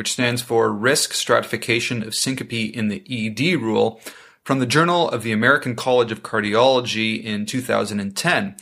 which 0.00 0.12
stands 0.12 0.40
for 0.40 0.72
Risk 0.72 1.12
Stratification 1.12 2.02
of 2.02 2.14
Syncope 2.14 2.72
in 2.74 2.88
the 2.88 3.04
ED 3.06 3.60
Rule, 3.60 4.00
from 4.44 4.58
the 4.58 4.64
Journal 4.64 5.10
of 5.10 5.22
the 5.22 5.30
American 5.30 5.76
College 5.76 6.10
of 6.10 6.22
Cardiology 6.22 7.22
in 7.22 7.44
2010. 7.44 8.56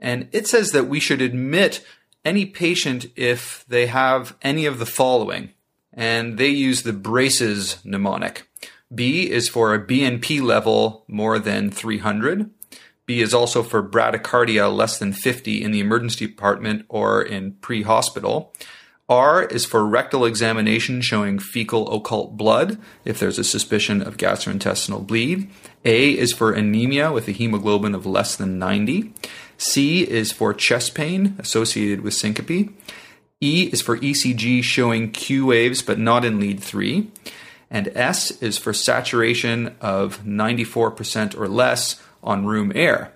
And 0.00 0.28
it 0.32 0.48
says 0.48 0.72
that 0.72 0.88
we 0.88 0.98
should 0.98 1.22
admit 1.22 1.86
any 2.24 2.46
patient 2.46 3.06
if 3.14 3.64
they 3.68 3.86
have 3.86 4.36
any 4.42 4.66
of 4.66 4.80
the 4.80 4.84
following. 4.84 5.50
And 5.92 6.36
they 6.36 6.48
use 6.48 6.82
the 6.82 6.92
braces 6.92 7.78
mnemonic. 7.84 8.50
B 8.92 9.30
is 9.30 9.48
for 9.48 9.72
a 9.74 9.86
BNP 9.86 10.42
level 10.42 11.04
more 11.06 11.38
than 11.38 11.70
300. 11.70 12.50
B 13.06 13.20
is 13.20 13.32
also 13.32 13.62
for 13.62 13.88
bradycardia 13.88 14.76
less 14.76 14.98
than 14.98 15.12
50 15.12 15.62
in 15.62 15.70
the 15.70 15.78
emergency 15.78 16.26
department 16.26 16.86
or 16.88 17.22
in 17.22 17.52
pre-hospital. 17.60 18.52
R 19.08 19.42
is 19.42 19.64
for 19.64 19.84
rectal 19.84 20.24
examination 20.24 21.00
showing 21.00 21.38
fecal 21.38 21.92
occult 21.92 22.36
blood 22.36 22.78
if 23.04 23.18
there's 23.18 23.38
a 23.38 23.44
suspicion 23.44 24.00
of 24.00 24.16
gastrointestinal 24.16 25.06
bleed. 25.06 25.50
A 25.84 26.16
is 26.16 26.32
for 26.32 26.52
anemia 26.52 27.12
with 27.12 27.28
a 27.28 27.32
hemoglobin 27.32 27.94
of 27.94 28.06
less 28.06 28.36
than 28.36 28.58
90. 28.58 29.12
C 29.58 30.08
is 30.08 30.32
for 30.32 30.54
chest 30.54 30.94
pain 30.94 31.36
associated 31.38 32.00
with 32.00 32.14
syncope. 32.14 32.70
E 33.40 33.68
is 33.72 33.82
for 33.82 33.98
ECG 33.98 34.62
showing 34.62 35.10
Q 35.10 35.46
waves 35.46 35.82
but 35.82 35.98
not 35.98 36.24
in 36.24 36.38
lead 36.38 36.60
3. 36.60 37.10
And 37.70 37.88
S 37.94 38.30
is 38.42 38.56
for 38.56 38.72
saturation 38.72 39.74
of 39.80 40.22
94% 40.22 41.36
or 41.36 41.48
less 41.48 42.00
on 42.22 42.46
room 42.46 42.70
air. 42.74 43.12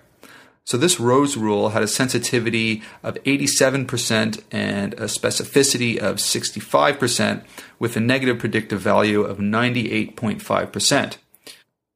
So 0.67 0.77
this 0.77 0.99
Rose 0.99 1.37
rule 1.37 1.69
had 1.69 1.81
a 1.81 1.87
sensitivity 1.87 2.83
of 3.01 3.15
87% 3.23 4.43
and 4.51 4.93
a 4.95 5.05
specificity 5.05 5.97
of 5.97 6.17
65% 6.17 7.45
with 7.79 7.95
a 7.95 8.01
negative 8.01 8.37
predictive 8.37 8.81
value 8.81 9.21
of 9.21 9.37
98.5%. 9.37 11.17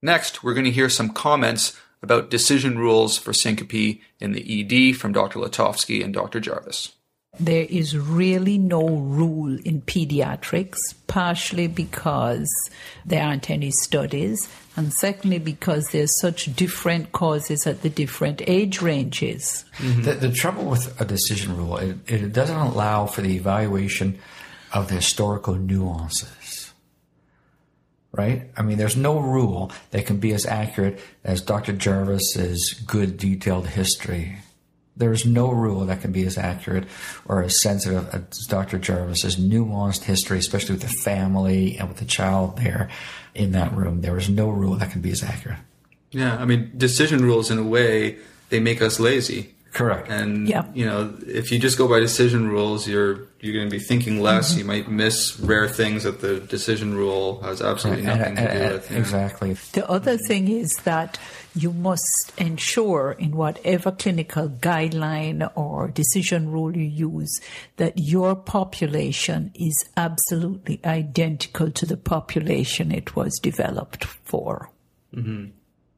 Next, 0.01 0.41
we're 0.41 0.53
going 0.53 0.63
to 0.63 0.71
hear 0.71 0.87
some 0.87 1.09
comments 1.09 1.77
about 2.01 2.29
decision 2.29 2.79
rules 2.79 3.17
for 3.17 3.33
syncope 3.33 4.01
in 4.21 4.31
the 4.31 4.61
ED 4.61 4.95
from 4.95 5.11
Dr. 5.11 5.39
Letovsky 5.39 6.01
and 6.01 6.13
Dr. 6.13 6.39
Jarvis. 6.39 6.93
There 7.37 7.67
is 7.69 7.97
really 7.97 8.57
no 8.57 8.87
rule 8.87 9.57
in 9.65 9.81
pediatrics, 9.81 10.77
partially 11.07 11.67
because 11.67 12.49
there 13.05 13.23
aren't 13.23 13.49
any 13.49 13.71
studies, 13.71 14.47
and 14.77 14.93
secondly 14.93 15.39
because 15.39 15.89
there's 15.89 16.19
such 16.19 16.55
different 16.55 17.11
causes 17.11 17.67
at 17.67 17.81
the 17.81 17.89
different 17.89 18.41
age 18.47 18.81
ranges. 18.81 19.65
Mm-hmm. 19.77 20.03
The, 20.03 20.13
the, 20.13 20.31
trouble 20.31 20.65
with 20.65 20.99
a 20.99 21.05
decision 21.05 21.57
rule, 21.57 21.77
it, 21.77 21.97
it 22.07 22.33
doesn't 22.33 22.55
allow 22.55 23.05
for 23.05 23.21
the 23.21 23.35
evaluation 23.35 24.19
of 24.73 24.87
the 24.87 24.95
historical 24.95 25.55
nuances. 25.55 26.71
Right? 28.13 28.49
I 28.57 28.61
mean, 28.61 28.77
there's 28.77 28.97
no 28.97 29.19
rule 29.19 29.71
that 29.91 30.05
can 30.05 30.17
be 30.17 30.33
as 30.33 30.45
accurate 30.45 30.99
as 31.23 31.41
Dr. 31.41 31.73
Jarvis's 31.73 32.73
good 32.85 33.17
detailed 33.17 33.67
history 33.67 34.37
there's 35.01 35.25
no 35.25 35.49
rule 35.49 35.85
that 35.85 35.99
can 35.99 36.11
be 36.11 36.25
as 36.27 36.37
accurate 36.37 36.85
or 37.25 37.41
as 37.41 37.59
sensitive 37.59 38.07
as 38.13 38.45
Dr. 38.45 38.77
Jarvis's 38.77 39.35
nuanced 39.35 40.03
history, 40.03 40.37
especially 40.37 40.75
with 40.75 40.83
the 40.83 40.95
family 41.03 41.77
and 41.77 41.89
with 41.89 41.97
the 41.97 42.05
child 42.05 42.57
there 42.57 42.87
in 43.33 43.51
that 43.53 43.73
room. 43.73 44.01
There 44.01 44.15
is 44.15 44.29
no 44.29 44.49
rule 44.49 44.75
that 44.75 44.91
can 44.91 45.01
be 45.01 45.11
as 45.11 45.23
accurate. 45.23 45.57
Yeah, 46.11 46.37
I 46.37 46.45
mean, 46.45 46.71
decision 46.77 47.23
rules 47.23 47.49
in 47.49 47.57
a 47.57 47.63
way 47.63 48.19
they 48.49 48.59
make 48.59 48.81
us 48.81 48.99
lazy. 48.99 49.55
Correct. 49.73 50.09
And 50.09 50.47
yeah. 50.47 50.65
you 50.73 50.85
know, 50.85 51.15
if 51.25 51.51
you 51.51 51.57
just 51.57 51.77
go 51.77 51.87
by 51.87 51.99
decision 51.99 52.49
rules, 52.49 52.87
you're 52.87 53.21
you're 53.39 53.53
going 53.53 53.69
to 53.69 53.71
be 53.71 53.79
thinking 53.79 54.21
less. 54.21 54.51
Mm-hmm. 54.51 54.59
You 54.59 54.65
might 54.65 54.91
miss 54.91 55.39
rare 55.39 55.67
things 55.67 56.03
that 56.03 56.19
the 56.19 56.41
decision 56.41 56.93
rule 56.93 57.41
has 57.41 57.61
absolutely 57.61 58.05
right. 58.05 58.17
nothing 58.17 58.37
and, 58.37 58.47
to 58.49 58.67
do 58.67 58.73
with. 58.73 58.91
Exactly. 58.91 59.53
The 59.71 59.89
other 59.89 60.17
thing 60.17 60.49
is 60.49 60.71
that 60.83 61.17
you 61.55 61.73
must 61.73 62.31
ensure 62.37 63.11
in 63.11 63.35
whatever 63.35 63.91
clinical 63.91 64.47
guideline 64.49 65.51
or 65.55 65.89
decision 65.89 66.49
rule 66.49 66.75
you 66.75 66.83
use 66.83 67.39
that 67.77 67.93
your 67.97 68.35
population 68.35 69.51
is 69.55 69.89
absolutely 69.97 70.79
identical 70.85 71.69
to 71.71 71.85
the 71.85 71.97
population 71.97 72.91
it 72.91 73.15
was 73.15 73.39
developed 73.39 74.05
for. 74.05 74.71
Mm-hmm 75.13 75.51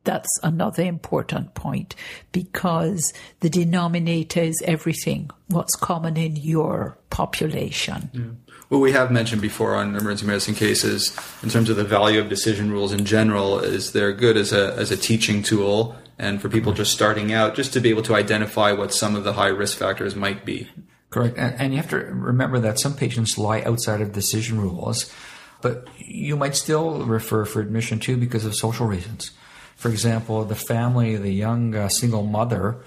that's 0.03 0.39
another 0.43 0.83
important 0.83 1.53
point 1.53 1.95
because 2.31 3.13
the 3.39 3.49
denominator 3.49 4.41
is 4.41 4.61
everything. 4.65 5.29
What's 5.47 5.75
common 5.75 6.17
in 6.17 6.35
your 6.35 6.97
population? 7.09 8.09
Yeah. 8.13 8.52
What 8.73 8.81
we 8.81 8.93
have 8.93 9.11
mentioned 9.11 9.39
before 9.39 9.75
on 9.75 9.89
emergency 9.95 10.25
medicine 10.25 10.55
cases, 10.55 11.15
in 11.43 11.51
terms 11.51 11.69
of 11.69 11.75
the 11.75 11.83
value 11.83 12.19
of 12.19 12.27
decision 12.27 12.71
rules 12.71 12.91
in 12.91 13.05
general, 13.05 13.59
is 13.59 13.91
they're 13.91 14.11
good 14.13 14.35
as 14.35 14.51
a 14.51 14.73
as 14.73 14.89
a 14.89 14.97
teaching 14.97 15.43
tool, 15.43 15.95
and 16.17 16.41
for 16.41 16.49
people 16.49 16.73
just 16.73 16.91
starting 16.91 17.31
out, 17.31 17.53
just 17.53 17.71
to 17.73 17.79
be 17.79 17.91
able 17.91 18.01
to 18.01 18.15
identify 18.15 18.71
what 18.71 18.91
some 18.91 19.15
of 19.15 19.25
the 19.25 19.33
high 19.33 19.49
risk 19.49 19.77
factors 19.77 20.15
might 20.15 20.43
be. 20.43 20.71
Correct, 21.11 21.37
and, 21.37 21.53
and 21.61 21.71
you 21.71 21.77
have 21.77 21.91
to 21.91 21.97
remember 21.97 22.59
that 22.61 22.79
some 22.79 22.95
patients 22.95 23.37
lie 23.37 23.61
outside 23.61 24.01
of 24.01 24.11
decision 24.11 24.59
rules, 24.59 25.13
but 25.61 25.87
you 25.99 26.35
might 26.35 26.55
still 26.55 27.05
refer 27.05 27.45
for 27.45 27.61
admission 27.61 27.99
too 27.99 28.17
because 28.17 28.43
of 28.43 28.55
social 28.55 28.87
reasons 28.87 29.29
for 29.75 29.89
example, 29.89 30.45
the 30.45 30.55
family, 30.55 31.17
the 31.17 31.31
young 31.31 31.75
uh, 31.75 31.89
single 31.89 32.23
mother, 32.23 32.77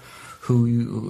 who 0.47 0.65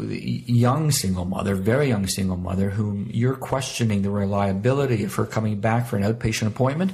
young 0.09 0.89
single 0.89 1.23
mother, 1.23 1.53
very 1.53 1.87
young 1.89 2.07
single 2.07 2.37
mother, 2.37 2.71
whom 2.71 3.07
you're 3.13 3.35
questioning 3.35 4.01
the 4.01 4.09
reliability 4.09 5.03
of 5.03 5.13
her 5.13 5.27
coming 5.27 5.59
back 5.59 5.85
for 5.85 5.95
an 5.95 6.01
outpatient 6.01 6.47
appointment. 6.47 6.91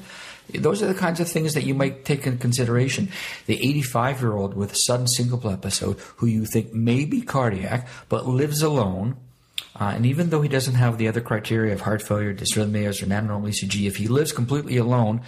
Those 0.53 0.84
are 0.84 0.88
the 0.88 0.94
kinds 0.94 1.22
of 1.22 1.30
things 1.30 1.53
that 1.53 1.64
you 1.64 1.74
might 1.74 2.03
take 2.03 2.28
in 2.28 2.38
consideration. 2.40 3.07
The 3.45 3.56
85 3.56 4.20
year 4.20 4.34
old 4.34 4.56
with 4.56 4.74
a 4.74 4.76
sudden 4.76 5.07
syncope 5.07 5.45
episode 5.45 5.98
who 6.18 6.28
you 6.28 6.45
think 6.45 6.74
may 6.74 7.06
be 7.06 7.22
cardiac 7.22 7.88
but 8.10 8.28
lives 8.28 8.61
alone. 8.61 9.15
Uh, 9.80 9.94
and 9.95 10.06
even 10.06 10.30
though 10.30 10.41
he 10.41 10.49
doesn't 10.49 10.76
have 10.76 10.98
the 10.98 11.07
other 11.07 11.22
criteria 11.22 11.72
of 11.72 11.82
heart 11.82 12.02
failure, 12.02 12.34
dysrhythmias, 12.34 13.02
or 13.02 13.06
non-normal 13.06 13.49
ECG, 13.49 13.88
if 13.88 13.95
he 13.95 14.10
lives 14.10 14.34
completely 14.34 14.76
alone, 14.76 15.22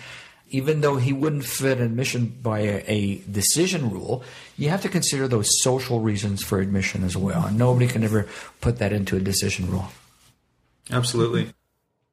even 0.56 0.80
though 0.80 0.96
he 0.96 1.12
wouldn't 1.12 1.44
fit 1.44 1.82
admission 1.82 2.28
by 2.42 2.60
a, 2.60 2.84
a, 2.88 3.16
decision 3.30 3.92
rule, 3.92 4.24
you 4.58 4.70
have 4.70 4.82
to 4.82 4.88
consider 4.88 5.28
those 5.28 5.62
social 5.62 6.00
reasons 6.00 6.42
for 6.42 6.62
admission 6.62 7.04
as 7.04 7.18
well. 7.18 7.46
And 7.46 7.58
nobody 7.58 7.88
can 7.88 8.06
ever 8.06 8.26
put 8.62 8.78
that 8.78 8.94
into 8.94 9.18
a 9.18 9.20
decision 9.20 9.70
rule. 9.70 9.90
Absolutely. 10.90 11.52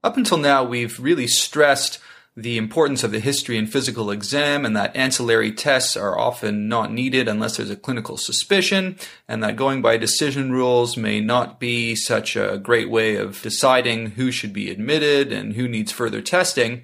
Up 0.03 0.17
until 0.17 0.39
now, 0.39 0.65
we've 0.65 0.99
really 0.99 1.29
stressed 1.29 2.01
the 2.37 2.59
importance 2.59 3.05
of 3.05 3.13
the 3.13 3.21
history 3.21 3.57
and 3.59 3.71
physical 3.71 4.11
exam 4.11 4.65
and 4.67 4.75
that 4.75 4.97
ancillary 4.97 5.53
tests 5.53 5.97
are 5.97 6.19
often 6.19 6.67
not 6.67 6.91
needed 6.91 7.29
unless 7.29 7.59
there's 7.59 7.71
a 7.71 7.77
clinical 7.77 8.17
suspicion 8.17 8.97
and 9.29 9.45
that 9.45 9.55
going 9.55 9.83
by 9.83 9.97
decision 9.97 10.51
rules 10.51 10.97
may 10.97 11.21
not 11.21 11.61
be 11.61 11.95
such 11.95 12.35
a 12.35 12.59
great 12.59 12.91
way 12.91 13.15
of 13.15 13.41
deciding 13.43 14.13
who 14.13 14.33
should 14.33 14.53
be 14.53 14.69
admitted 14.69 15.31
and 15.31 15.53
who 15.53 15.69
needs 15.69 15.93
further 15.93 16.23
testing. 16.23 16.83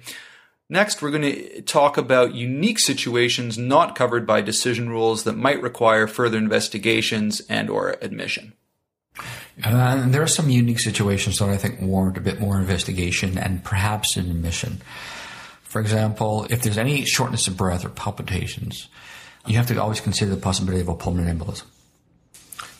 Next, 0.71 1.01
we're 1.01 1.09
going 1.09 1.23
to 1.23 1.61
talk 1.63 1.97
about 1.97 2.35
unique 2.35 2.77
situations 2.77 3.57
not 3.57 3.95
covered 3.95 4.27
by 4.27 4.41
decision 4.41 4.89
rules 4.89 5.23
that 5.23 5.35
might 5.35 5.63
require 5.63 6.05
further 6.05 6.37
investigations 6.37 7.41
and 7.49 7.71
or 7.71 7.95
admission. 8.01 8.53
Uh, 9.63 10.07
there 10.07 10.21
are 10.21 10.27
some 10.27 10.49
unique 10.49 10.79
situations 10.79 11.39
that 11.39 11.49
I 11.49 11.57
think 11.57 11.81
warrant 11.81 12.17
a 12.17 12.21
bit 12.21 12.39
more 12.39 12.59
investigation 12.59 13.37
and 13.37 13.63
perhaps 13.63 14.15
an 14.15 14.29
admission. 14.29 14.81
For 15.63 15.81
example, 15.81 16.45
if 16.51 16.61
there's 16.61 16.77
any 16.77 17.03
shortness 17.03 17.47
of 17.47 17.57
breath 17.57 17.83
or 17.83 17.89
palpitations, 17.89 18.89
you 19.47 19.57
have 19.57 19.67
to 19.67 19.81
always 19.81 20.01
consider 20.01 20.31
the 20.31 20.41
possibility 20.41 20.81
of 20.81 20.87
a 20.87 20.95
pulmonary 20.95 21.35
embolism. 21.35 21.65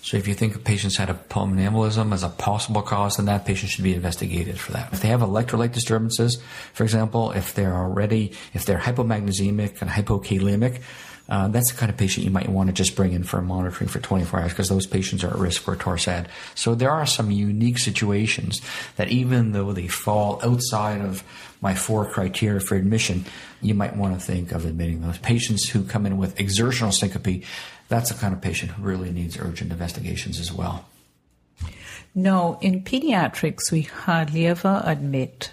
So 0.01 0.17
if 0.17 0.27
you 0.27 0.33
think 0.33 0.55
a 0.55 0.59
patient's 0.59 0.97
had 0.97 1.09
a 1.09 1.13
pulmonary 1.13 1.69
embolism 1.69 2.13
as 2.13 2.23
a 2.23 2.29
possible 2.29 2.81
cause, 2.81 3.17
then 3.17 3.25
that 3.25 3.45
patient 3.45 3.71
should 3.71 3.83
be 3.83 3.93
investigated 3.93 4.59
for 4.59 4.71
that. 4.71 4.93
If 4.93 5.01
they 5.01 5.09
have 5.09 5.19
electrolyte 5.19 5.73
disturbances, 5.73 6.41
for 6.73 6.83
example, 6.83 7.31
if 7.31 7.53
they're 7.53 7.75
already, 7.75 8.31
if 8.53 8.65
they're 8.65 8.79
hypomagnesemic 8.79 9.81
and 9.81 9.89
hypokalemic, 9.89 10.81
uh, 11.29 11.47
that's 11.49 11.71
the 11.71 11.77
kind 11.77 11.91
of 11.91 11.97
patient 11.97 12.25
you 12.25 12.31
might 12.31 12.49
want 12.49 12.67
to 12.67 12.73
just 12.73 12.95
bring 12.95 13.13
in 13.13 13.23
for 13.23 13.39
monitoring 13.39 13.87
for 13.87 13.99
24 13.99 14.39
hours 14.39 14.51
because 14.51 14.67
those 14.67 14.87
patients 14.87 15.23
are 15.23 15.27
at 15.27 15.35
risk 15.35 15.61
for 15.61 15.75
torsade. 15.75 16.25
So 16.55 16.73
there 16.73 16.89
are 16.89 17.05
some 17.05 17.29
unique 17.29 17.77
situations 17.77 18.61
that 18.95 19.09
even 19.09 19.51
though 19.51 19.71
they 19.71 19.87
fall 19.87 20.39
outside 20.43 21.01
of 21.01 21.23
my 21.61 21.75
four 21.75 22.09
criteria 22.09 22.59
for 22.59 22.75
admission, 22.75 23.25
you 23.61 23.75
might 23.75 23.95
want 23.95 24.19
to 24.19 24.25
think 24.25 24.51
of 24.51 24.65
admitting 24.65 25.01
those 25.01 25.19
patients 25.19 25.69
who 25.69 25.83
come 25.83 26.07
in 26.07 26.17
with 26.17 26.39
exertional 26.39 26.91
syncope 26.91 27.43
that's 27.89 28.09
the 28.09 28.17
kind 28.17 28.33
of 28.33 28.41
patient 28.41 28.71
who 28.71 28.83
really 28.83 29.11
needs 29.11 29.37
urgent 29.37 29.71
investigations 29.71 30.39
as 30.39 30.53
well. 30.53 30.85
No, 32.15 32.57
in 32.61 32.83
pediatrics, 32.83 33.71
we 33.71 33.81
hardly 33.81 34.47
ever 34.47 34.81
admit 34.85 35.51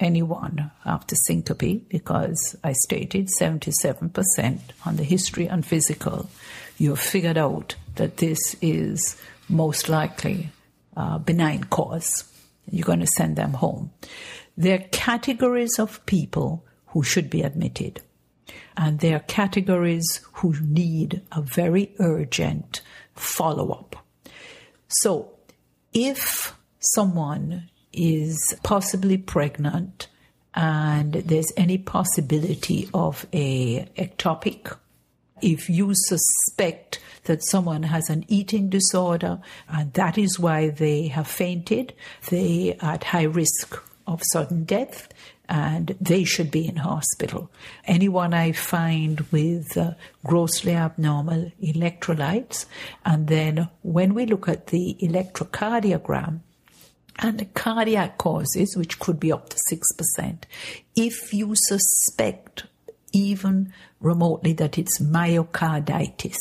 anyone 0.00 0.70
after 0.84 1.14
syncope 1.14 1.88
because 1.88 2.56
I 2.64 2.72
stated 2.72 3.28
77% 3.40 4.60
on 4.84 4.96
the 4.96 5.04
history 5.04 5.46
and 5.46 5.64
physical. 5.64 6.28
You've 6.78 7.00
figured 7.00 7.38
out 7.38 7.76
that 7.96 8.16
this 8.16 8.56
is 8.60 9.20
most 9.48 9.88
likely 9.88 10.50
a 10.96 11.18
benign 11.18 11.64
cause. 11.64 12.24
You're 12.70 12.86
going 12.86 13.00
to 13.00 13.06
send 13.06 13.36
them 13.36 13.52
home. 13.52 13.92
There 14.56 14.78
are 14.78 14.88
categories 14.90 15.78
of 15.78 16.04
people 16.06 16.64
who 16.88 17.02
should 17.02 17.30
be 17.30 17.42
admitted 17.42 18.00
and 18.76 19.00
there 19.00 19.16
are 19.16 19.20
categories 19.20 20.20
who 20.34 20.54
need 20.60 21.22
a 21.32 21.42
very 21.42 21.94
urgent 21.98 22.80
follow 23.14 23.70
up. 23.70 23.96
So, 24.88 25.30
if 25.92 26.54
someone 26.80 27.70
is 27.92 28.56
possibly 28.62 29.16
pregnant 29.16 30.08
and 30.54 31.14
there's 31.14 31.52
any 31.56 31.78
possibility 31.78 32.88
of 32.92 33.26
a 33.32 33.84
ectopic, 33.96 34.76
if 35.40 35.68
you 35.68 35.92
suspect 35.94 37.00
that 37.24 37.44
someone 37.44 37.84
has 37.84 38.10
an 38.10 38.24
eating 38.28 38.68
disorder 38.68 39.40
and 39.68 39.92
that 39.94 40.18
is 40.18 40.38
why 40.38 40.70
they 40.70 41.08
have 41.08 41.26
fainted, 41.26 41.94
they 42.28 42.76
are 42.80 42.94
at 42.94 43.04
high 43.04 43.22
risk 43.22 43.80
of 44.06 44.22
sudden 44.22 44.64
death 44.64 45.08
and 45.48 45.94
they 46.00 46.24
should 46.24 46.50
be 46.50 46.66
in 46.66 46.76
hospital. 46.76 47.50
Anyone 47.84 48.32
I 48.32 48.52
find 48.52 49.20
with 49.30 49.76
uh, 49.76 49.92
grossly 50.24 50.74
abnormal 50.74 51.52
electrolytes, 51.62 52.66
and 53.04 53.28
then 53.28 53.68
when 53.82 54.14
we 54.14 54.26
look 54.26 54.48
at 54.48 54.68
the 54.68 54.96
electrocardiogram, 55.02 56.40
and 57.18 57.54
cardiac 57.54 58.18
causes, 58.18 58.76
which 58.76 58.98
could 58.98 59.20
be 59.20 59.30
up 59.30 59.48
to 59.50 59.56
6%, 59.70 60.38
if 60.96 61.32
you 61.32 61.54
suspect 61.54 62.64
even 63.12 63.72
remotely 64.00 64.52
that 64.54 64.78
it's 64.78 65.00
myocarditis, 65.00 66.38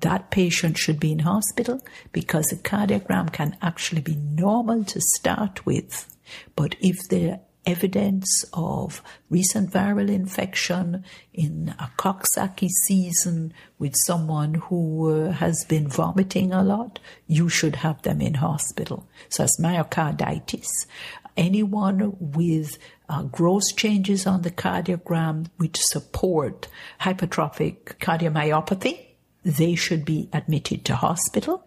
that 0.00 0.30
patient 0.30 0.78
should 0.78 0.98
be 0.98 1.12
in 1.12 1.20
hospital 1.20 1.80
because 2.12 2.46
the 2.46 2.56
cardiogram 2.56 3.32
can 3.32 3.56
actually 3.62 4.00
be 4.00 4.16
normal 4.16 4.82
to 4.84 5.00
start 5.00 5.64
with. 5.64 6.16
But 6.56 6.74
if 6.80 6.96
the 7.08 7.40
evidence 7.66 8.44
of 8.52 9.02
recent 9.28 9.70
viral 9.70 10.08
infection 10.08 11.04
in 11.32 11.74
a 11.78 11.90
Coxsackie 11.96 12.68
season 12.86 13.52
with 13.78 13.94
someone 14.06 14.54
who 14.54 15.10
uh, 15.10 15.32
has 15.32 15.64
been 15.64 15.88
vomiting 15.88 16.52
a 16.52 16.62
lot, 16.62 16.98
you 17.26 17.48
should 17.48 17.76
have 17.76 18.02
them 18.02 18.20
in 18.20 18.34
hospital. 18.34 19.08
So 19.28 19.44
as 19.44 19.56
myocarditis, 19.60 20.68
anyone 21.36 22.16
with 22.18 22.78
uh, 23.08 23.22
gross 23.24 23.72
changes 23.72 24.26
on 24.26 24.42
the 24.42 24.50
cardiogram 24.50 25.46
which 25.56 25.80
support 25.80 26.68
hypertrophic 27.00 27.96
cardiomyopathy, 27.98 29.06
they 29.44 29.74
should 29.74 30.04
be 30.04 30.28
admitted 30.32 30.84
to 30.84 30.96
hospital. 30.96 31.64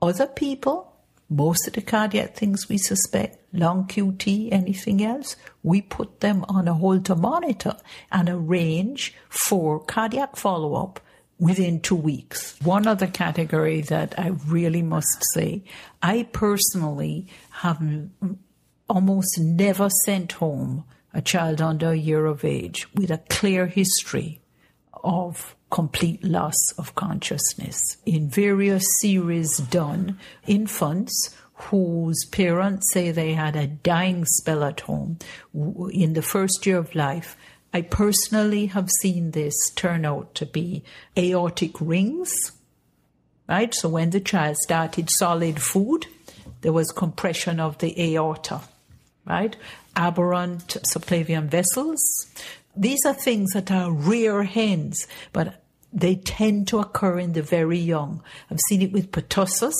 Other 0.00 0.26
people, 0.26 0.93
most 1.34 1.66
of 1.66 1.72
the 1.74 1.82
cardiac 1.82 2.34
things 2.34 2.68
we 2.68 2.78
suspect, 2.78 3.38
long 3.52 3.86
QT, 3.86 4.52
anything 4.52 5.02
else, 5.02 5.36
we 5.62 5.82
put 5.82 6.20
them 6.20 6.44
on 6.48 6.68
a 6.68 6.74
Holter 6.74 7.16
monitor 7.16 7.76
and 8.12 8.28
arrange 8.28 9.14
for 9.28 9.80
cardiac 9.80 10.36
follow 10.36 10.74
up 10.74 11.00
within 11.38 11.80
two 11.80 11.96
weeks. 11.96 12.58
One 12.62 12.86
other 12.86 13.06
category 13.06 13.80
that 13.82 14.18
I 14.18 14.28
really 14.46 14.82
must 14.82 15.24
say, 15.32 15.64
I 16.02 16.28
personally 16.32 17.26
have 17.50 17.82
almost 18.88 19.38
never 19.38 19.88
sent 20.04 20.32
home 20.32 20.84
a 21.12 21.22
child 21.22 21.60
under 21.60 21.90
a 21.90 21.96
year 21.96 22.26
of 22.26 22.44
age 22.44 22.86
with 22.94 23.10
a 23.10 23.22
clear 23.28 23.66
history 23.66 24.40
of 25.02 25.56
complete 25.70 26.22
loss 26.22 26.72
of 26.78 26.94
consciousness. 26.94 27.96
In 28.06 28.28
various 28.28 28.84
series 29.00 29.58
done, 29.58 30.18
infants 30.46 31.34
whose 31.54 32.24
parents 32.26 32.92
say 32.92 33.10
they 33.10 33.32
had 33.32 33.56
a 33.56 33.66
dying 33.66 34.24
spell 34.24 34.64
at 34.64 34.80
home 34.80 35.18
in 35.92 36.12
the 36.12 36.22
first 36.22 36.66
year 36.66 36.78
of 36.78 36.94
life. 36.94 37.36
I 37.72 37.82
personally 37.82 38.66
have 38.66 38.88
seen 39.00 39.32
this 39.32 39.54
turn 39.74 40.04
out 40.04 40.34
to 40.36 40.46
be 40.46 40.84
aortic 41.18 41.80
rings, 41.80 42.52
right? 43.48 43.74
So 43.74 43.88
when 43.88 44.10
the 44.10 44.20
child 44.20 44.56
started 44.58 45.10
solid 45.10 45.60
food, 45.60 46.06
there 46.60 46.72
was 46.72 46.92
compression 46.92 47.60
of 47.60 47.78
the 47.78 47.94
aorta, 48.00 48.60
right? 49.26 49.56
Aberrant 49.96 50.76
subclavian 50.92 51.48
vessels. 51.48 52.26
These 52.76 53.04
are 53.06 53.14
things 53.14 53.52
that 53.52 53.70
are 53.70 53.92
rare 53.92 54.42
hens, 54.42 55.06
but 55.32 55.62
they 55.92 56.16
tend 56.16 56.68
to 56.68 56.80
occur 56.80 57.18
in 57.18 57.32
the 57.32 57.42
very 57.42 57.78
young. 57.78 58.22
I've 58.50 58.60
seen 58.68 58.82
it 58.82 58.92
with 58.92 59.12
pertussis, 59.12 59.74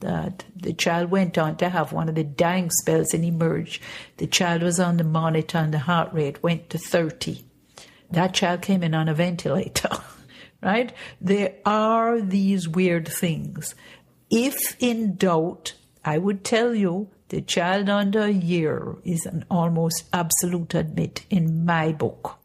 that 0.00 0.44
the 0.54 0.72
child 0.72 1.10
went 1.10 1.36
on 1.38 1.56
to 1.56 1.68
have 1.68 1.92
one 1.92 2.08
of 2.08 2.14
the 2.14 2.24
dying 2.24 2.70
spells 2.70 3.14
and 3.14 3.24
emerged. 3.24 3.82
The 4.18 4.26
child 4.26 4.62
was 4.62 4.78
on 4.78 4.96
the 4.96 5.04
monitor 5.04 5.58
and 5.58 5.74
the 5.74 5.78
heart 5.78 6.12
rate 6.12 6.42
went 6.42 6.70
to 6.70 6.78
30. 6.78 7.44
That 8.10 8.34
child 8.34 8.62
came 8.62 8.82
in 8.82 8.94
on 8.94 9.08
a 9.08 9.14
ventilator, 9.14 9.90
right? 10.62 10.92
There 11.20 11.54
are 11.64 12.20
these 12.20 12.68
weird 12.68 13.08
things. 13.08 13.74
If 14.30 14.76
in 14.80 15.16
doubt, 15.16 15.74
I 16.04 16.18
would 16.18 16.44
tell 16.44 16.74
you 16.74 17.10
the 17.28 17.42
child 17.42 17.88
under 17.88 18.22
a 18.22 18.30
year 18.30 18.96
is 19.04 19.26
an 19.26 19.44
almost 19.50 20.04
absolute 20.12 20.74
admit 20.74 21.26
in 21.28 21.64
my 21.64 21.92
book. 21.92 22.38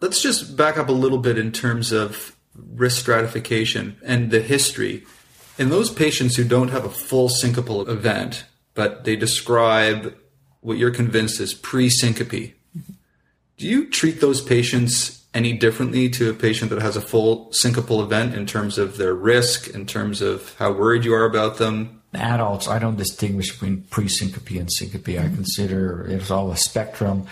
Let's 0.00 0.20
just 0.20 0.56
back 0.56 0.76
up 0.76 0.88
a 0.88 0.92
little 0.92 1.18
bit 1.18 1.38
in 1.38 1.52
terms 1.52 1.92
of 1.92 2.36
risk 2.54 3.00
stratification 3.00 3.96
and 4.04 4.30
the 4.30 4.40
history. 4.40 5.04
In 5.58 5.70
those 5.70 5.90
patients 5.90 6.36
who 6.36 6.44
don't 6.44 6.68
have 6.68 6.84
a 6.84 6.90
full 6.90 7.28
syncopal 7.28 7.88
event, 7.88 8.44
but 8.74 9.04
they 9.04 9.16
describe 9.16 10.14
what 10.60 10.76
you're 10.76 10.90
convinced 10.90 11.40
is 11.40 11.54
pre 11.54 11.88
syncope, 11.88 12.55
do 13.56 13.66
you 13.66 13.88
treat 13.88 14.20
those 14.20 14.40
patients 14.40 15.24
any 15.34 15.52
differently 15.52 16.08
to 16.10 16.30
a 16.30 16.34
patient 16.34 16.70
that 16.70 16.80
has 16.80 16.96
a 16.96 17.00
full 17.00 17.50
syncopal 17.50 18.02
event 18.02 18.34
in 18.34 18.46
terms 18.46 18.78
of 18.78 18.96
their 18.96 19.14
risk, 19.14 19.68
in 19.68 19.86
terms 19.86 20.22
of 20.22 20.54
how 20.58 20.72
worried 20.72 21.04
you 21.04 21.14
are 21.14 21.24
about 21.24 21.58
them? 21.58 22.02
Adults, 22.14 22.68
I 22.68 22.78
don't 22.78 22.96
distinguish 22.96 23.52
between 23.52 23.82
pre 23.90 24.08
syncope 24.08 24.58
and 24.58 24.72
syncope. 24.72 25.08
I 25.08 25.24
mm-hmm. 25.24 25.34
consider 25.34 26.06
it's 26.08 26.30
all 26.30 26.50
a 26.50 26.56
spectrum 26.56 27.26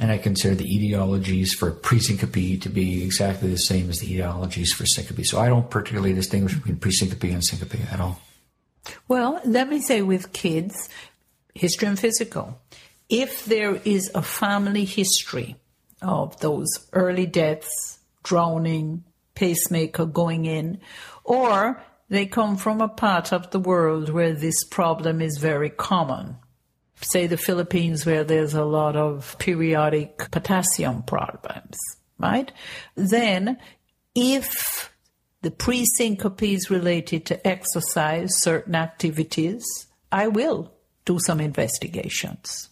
and 0.00 0.10
I 0.10 0.16
consider 0.16 0.54
the 0.54 0.64
etiologies 0.64 1.50
for 1.50 1.70
presyncope 1.70 2.62
to 2.62 2.68
be 2.70 3.04
exactly 3.04 3.50
the 3.50 3.58
same 3.58 3.90
as 3.90 4.00
the 4.00 4.18
etiologies 4.18 4.70
for 4.70 4.86
syncope. 4.86 5.26
So 5.26 5.38
I 5.38 5.48
don't 5.48 5.68
particularly 5.68 6.14
distinguish 6.14 6.54
between 6.54 6.76
presyncope 6.76 7.30
and 7.30 7.44
syncope 7.44 7.92
at 7.92 8.00
all. 8.00 8.18
Well, 9.08 9.42
let 9.44 9.68
me 9.68 9.82
say 9.82 10.00
with 10.00 10.32
kids, 10.32 10.88
history 11.54 11.88
and 11.88 11.98
physical. 11.98 12.58
If 13.10 13.44
there 13.44 13.74
is 13.84 14.10
a 14.14 14.22
family 14.22 14.86
history 14.86 15.56
of 16.02 16.38
those 16.40 16.68
early 16.92 17.26
deaths, 17.26 17.98
drowning, 18.22 19.04
pacemaker 19.34 20.06
going 20.06 20.44
in, 20.44 20.80
or 21.24 21.82
they 22.08 22.26
come 22.26 22.56
from 22.56 22.80
a 22.80 22.88
part 22.88 23.32
of 23.32 23.50
the 23.50 23.60
world 23.60 24.10
where 24.10 24.34
this 24.34 24.64
problem 24.64 25.22
is 25.22 25.38
very 25.38 25.70
common, 25.70 26.36
say 27.00 27.26
the 27.26 27.36
Philippines 27.36 28.04
where 28.04 28.24
there's 28.24 28.54
a 28.54 28.64
lot 28.64 28.96
of 28.96 29.36
periodic 29.38 30.30
potassium 30.30 31.02
problems, 31.02 31.76
right? 32.18 32.52
Then 32.96 33.58
if 34.14 34.92
the 35.42 35.50
pre-syncope 35.50 36.42
is 36.42 36.70
related 36.70 37.24
to 37.26 37.46
exercise, 37.46 38.36
certain 38.42 38.74
activities, 38.74 39.64
I 40.12 40.28
will 40.28 40.72
do 41.04 41.18
some 41.18 41.40
investigations, 41.40 42.68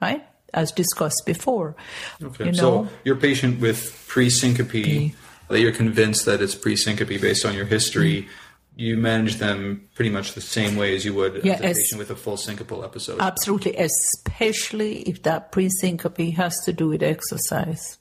right? 0.00 0.24
As 0.54 0.70
discussed 0.70 1.22
before. 1.24 1.74
Okay. 2.22 2.46
You 2.46 2.52
know, 2.52 2.58
so 2.58 2.88
your 3.04 3.16
patient 3.16 3.60
with 3.60 4.04
pre-syncope, 4.06 5.14
that 5.48 5.60
you're 5.60 5.72
convinced 5.72 6.26
that 6.26 6.42
it's 6.42 6.54
pre-syncope 6.54 7.20
based 7.20 7.46
on 7.46 7.54
your 7.54 7.64
history, 7.64 8.22
mm-hmm 8.22 8.30
you 8.76 8.96
manage 8.96 9.36
them 9.36 9.88
pretty 9.94 10.10
much 10.10 10.32
the 10.32 10.40
same 10.40 10.76
way 10.76 10.94
as 10.96 11.04
you 11.04 11.14
would 11.14 11.44
yeah, 11.44 11.54
as 11.54 11.76
a 11.76 11.80
patient 11.80 11.98
with 11.98 12.10
a 12.10 12.16
full 12.16 12.36
syncopal 12.36 12.84
episode. 12.84 13.20
Absolutely, 13.20 13.76
especially 13.76 15.02
if 15.02 15.22
that 15.22 15.52
pre-syncope 15.52 16.34
has 16.34 16.58
to 16.64 16.72
do 16.72 16.88
with 16.88 17.02
exercise. 17.02 17.98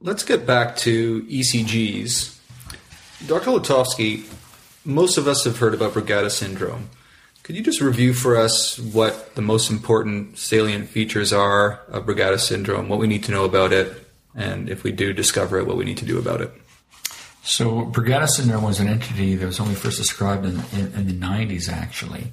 Let's 0.00 0.22
get 0.22 0.46
back 0.46 0.76
to 0.78 1.22
ECGs. 1.24 2.38
Dr. 3.26 3.50
Letovsky, 3.50 4.24
most 4.84 5.18
of 5.18 5.26
us 5.26 5.44
have 5.44 5.58
heard 5.58 5.74
about 5.74 5.94
Brugada 5.94 6.30
syndrome. 6.30 6.90
Could 7.44 7.56
you 7.56 7.62
just 7.62 7.82
review 7.82 8.14
for 8.14 8.38
us 8.38 8.78
what 8.78 9.34
the 9.34 9.42
most 9.42 9.70
important 9.70 10.38
salient 10.38 10.88
features 10.88 11.30
are 11.30 11.82
of 11.88 12.06
Brugada 12.06 12.40
syndrome, 12.40 12.88
what 12.88 12.98
we 12.98 13.06
need 13.06 13.22
to 13.24 13.32
know 13.32 13.44
about 13.44 13.70
it, 13.70 13.92
and 14.34 14.70
if 14.70 14.82
we 14.82 14.92
do 14.92 15.12
discover 15.12 15.58
it, 15.58 15.66
what 15.66 15.76
we 15.76 15.84
need 15.84 15.98
to 15.98 16.06
do 16.06 16.18
about 16.18 16.40
it? 16.40 16.50
So 17.42 17.84
Brugada 17.84 18.26
syndrome 18.28 18.62
was 18.62 18.80
an 18.80 18.88
entity 18.88 19.36
that 19.36 19.44
was 19.44 19.60
only 19.60 19.74
first 19.74 19.98
described 19.98 20.46
in, 20.46 20.62
in, 20.72 20.94
in, 20.94 21.06
the 21.06 21.12
90s, 21.12 21.68
actually. 21.68 22.28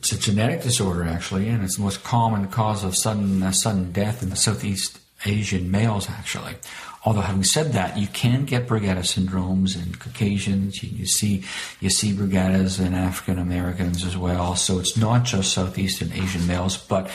It's 0.00 0.10
a 0.10 0.18
genetic 0.18 0.62
disorder, 0.62 1.04
actually, 1.04 1.48
and 1.48 1.62
it's 1.62 1.76
the 1.76 1.84
most 1.84 2.02
common 2.02 2.48
cause 2.48 2.82
of 2.82 2.96
sudden 2.96 3.44
uh, 3.44 3.52
sudden 3.52 3.92
death 3.92 4.24
in 4.24 4.30
the 4.30 4.36
Southeast 4.36 4.98
Asian 5.24 5.70
males, 5.70 6.10
actually. 6.10 6.56
Although 7.04 7.22
having 7.22 7.42
said 7.42 7.72
that, 7.72 7.98
you 7.98 8.06
can 8.06 8.44
get 8.44 8.68
Brugada 8.68 9.00
syndromes 9.00 9.76
in 9.76 9.94
Caucasians. 9.96 10.82
You, 10.82 10.90
you 10.98 11.06
see 11.06 11.44
you 11.80 11.90
see 11.90 12.12
Brugadas 12.12 12.84
in 12.84 12.94
African 12.94 13.38
Americans 13.38 14.04
as 14.04 14.16
well. 14.16 14.54
So 14.54 14.78
it's 14.78 14.96
not 14.96 15.24
just 15.24 15.52
Southeast 15.52 16.02
Asian 16.02 16.46
males, 16.46 16.76
but 16.76 17.10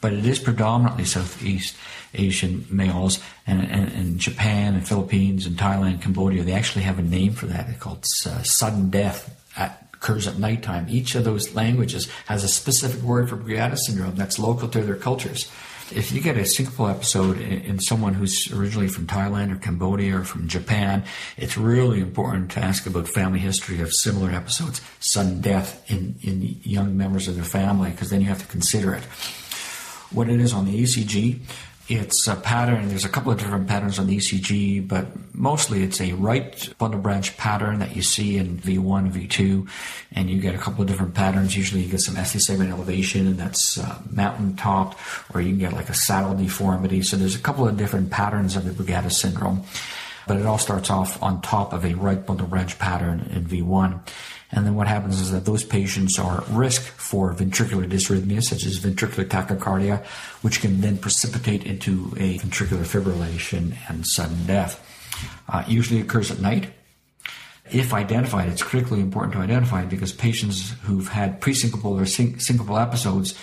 but 0.00 0.12
it 0.12 0.26
is 0.26 0.38
predominantly 0.38 1.04
Southeast 1.04 1.76
Asian 2.14 2.66
males. 2.70 3.20
And, 3.46 3.62
and, 3.70 4.18
Japan 4.18 4.74
and 4.74 4.86
Philippines 4.86 5.46
and 5.46 5.56
Thailand, 5.56 6.02
Cambodia, 6.02 6.42
they 6.42 6.52
actually 6.52 6.82
have 6.82 6.98
a 6.98 7.02
name 7.02 7.32
for 7.32 7.46
that. 7.46 7.68
It's 7.68 7.78
called 7.78 8.04
uh, 8.26 8.42
sudden 8.42 8.90
death 8.90 9.34
at, 9.56 9.88
occurs 9.94 10.26
at 10.26 10.38
nighttime. 10.38 10.86
Each 10.88 11.14
of 11.14 11.24
those 11.24 11.54
languages 11.54 12.08
has 12.26 12.44
a 12.44 12.48
specific 12.48 13.02
word 13.02 13.28
for 13.28 13.36
Brugada 13.36 13.76
syndrome 13.76 14.16
that's 14.16 14.38
local 14.38 14.68
to 14.68 14.82
their 14.82 14.96
cultures. 14.96 15.50
If 15.90 16.12
you 16.12 16.20
get 16.20 16.36
a 16.36 16.40
syncopal 16.40 16.90
episode 16.90 17.40
in, 17.40 17.60
in 17.62 17.80
someone 17.80 18.12
who's 18.12 18.52
originally 18.52 18.88
from 18.88 19.06
Thailand 19.06 19.52
or 19.52 19.56
Cambodia 19.56 20.18
or 20.18 20.24
from 20.24 20.46
Japan, 20.46 21.04
it's 21.36 21.56
really 21.56 22.00
important 22.00 22.50
to 22.52 22.60
ask 22.60 22.86
about 22.86 23.08
family 23.08 23.38
history 23.38 23.80
of 23.80 23.92
similar 23.92 24.30
episodes, 24.30 24.82
sudden 25.00 25.40
death 25.40 25.90
in, 25.90 26.16
in 26.22 26.42
young 26.62 26.96
members 26.96 27.26
of 27.26 27.36
their 27.36 27.44
family, 27.44 27.90
because 27.90 28.10
then 28.10 28.20
you 28.20 28.26
have 28.26 28.40
to 28.40 28.46
consider 28.46 28.94
it. 28.94 29.02
What 30.10 30.28
it 30.28 30.40
is 30.40 30.52
on 30.52 30.66
the 30.66 30.82
ECG, 30.82 31.40
It's 31.88 32.28
a 32.28 32.36
pattern. 32.36 32.88
There's 32.88 33.06
a 33.06 33.08
couple 33.08 33.32
of 33.32 33.38
different 33.38 33.66
patterns 33.66 33.98
on 33.98 34.08
the 34.08 34.18
ECG, 34.18 34.86
but 34.86 35.06
mostly 35.34 35.82
it's 35.82 36.02
a 36.02 36.12
right 36.12 36.68
bundle 36.76 37.00
branch 37.00 37.34
pattern 37.38 37.78
that 37.78 37.96
you 37.96 38.02
see 38.02 38.36
in 38.36 38.58
V1, 38.58 39.10
V2, 39.10 39.66
and 40.12 40.28
you 40.28 40.38
get 40.38 40.54
a 40.54 40.58
couple 40.58 40.82
of 40.82 40.86
different 40.86 41.14
patterns. 41.14 41.56
Usually 41.56 41.80
you 41.80 41.90
get 41.90 42.02
some 42.02 42.22
ST 42.22 42.42
segment 42.42 42.70
elevation, 42.70 43.26
and 43.26 43.38
that's 43.38 43.78
uh, 43.78 44.02
mountain 44.10 44.54
topped, 44.54 44.98
or 45.32 45.40
you 45.40 45.48
can 45.48 45.60
get 45.60 45.72
like 45.72 45.88
a 45.88 45.94
saddle 45.94 46.34
deformity. 46.34 47.00
So 47.00 47.16
there's 47.16 47.34
a 47.34 47.40
couple 47.40 47.66
of 47.66 47.78
different 47.78 48.10
patterns 48.10 48.54
of 48.54 48.66
the 48.66 48.70
Brugada 48.70 49.10
syndrome, 49.10 49.62
but 50.26 50.36
it 50.36 50.44
all 50.44 50.58
starts 50.58 50.90
off 50.90 51.22
on 51.22 51.40
top 51.40 51.72
of 51.72 51.86
a 51.86 51.94
right 51.94 52.26
bundle 52.26 52.48
branch 52.48 52.78
pattern 52.78 53.30
in 53.34 53.46
V1. 53.46 53.98
And 54.50 54.64
then 54.64 54.74
what 54.74 54.88
happens 54.88 55.20
is 55.20 55.30
that 55.32 55.44
those 55.44 55.62
patients 55.62 56.18
are 56.18 56.42
at 56.42 56.48
risk 56.48 56.82
for 56.82 57.34
ventricular 57.34 57.88
dysrhythmia, 57.88 58.42
such 58.42 58.64
as 58.64 58.78
ventricular 58.78 59.26
tachycardia, 59.26 60.04
which 60.40 60.60
can 60.60 60.80
then 60.80 60.96
precipitate 60.96 61.64
into 61.64 62.14
a 62.16 62.38
ventricular 62.38 62.84
fibrillation 62.84 63.76
and 63.88 64.06
sudden 64.06 64.46
death. 64.46 64.82
Uh, 65.48 65.64
usually 65.66 66.00
occurs 66.00 66.30
at 66.30 66.40
night. 66.40 66.70
If 67.70 67.92
identified, 67.92 68.48
it's 68.48 68.62
critically 68.62 69.00
important 69.00 69.34
to 69.34 69.40
identify 69.40 69.84
because 69.84 70.12
patients 70.12 70.72
who've 70.84 71.08
had 71.08 71.40
presyncopal 71.42 72.00
or 72.00 72.06
syn- 72.06 72.36
syncopal 72.36 72.80
episodes 72.80 73.34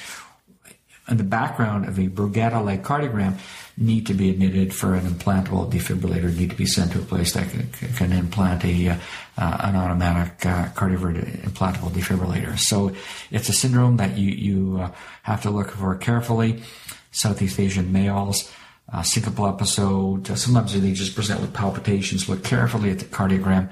in 1.07 1.17
the 1.17 1.23
background 1.23 1.87
of 1.87 1.99
a 1.99 2.07
Brugada-like 2.07 2.83
cardiogram 2.83 3.37
need 3.77 4.05
to 4.07 4.13
be 4.13 4.29
admitted 4.29 4.73
for 4.73 4.95
an 4.95 5.05
implantable 5.05 5.69
defibrillator, 5.69 6.35
need 6.35 6.49
to 6.49 6.55
be 6.55 6.65
sent 6.65 6.93
to 6.93 6.99
a 6.99 7.01
place 7.01 7.33
that 7.33 7.49
can, 7.49 7.69
can 7.95 8.11
implant 8.13 8.63
a 8.63 8.89
uh, 8.89 8.97
an 9.37 9.75
automatic 9.75 10.45
uh, 10.45 10.67
cardioverter 10.69 11.25
implantable 11.41 11.89
defibrillator. 11.89 12.57
So 12.57 12.95
it's 13.31 13.49
a 13.49 13.53
syndrome 13.53 13.97
that 13.97 14.17
you 14.17 14.31
you 14.31 14.79
uh, 14.81 14.91
have 15.23 15.41
to 15.43 15.49
look 15.49 15.71
for 15.71 15.95
carefully. 15.95 16.61
Southeast 17.11 17.59
Asian 17.59 17.91
males. 17.91 18.51
Uh, 18.93 18.99
syncopal 18.99 19.51
episode. 19.51 20.29
Uh, 20.29 20.35
sometimes 20.35 20.79
they 20.79 20.91
just 20.91 21.15
present 21.15 21.41
with 21.41 21.51
palpitations. 21.51 22.29
Look 22.29 22.43
carefully 22.43 22.91
at 22.91 22.99
the 22.99 23.05
cardiogram, 23.05 23.71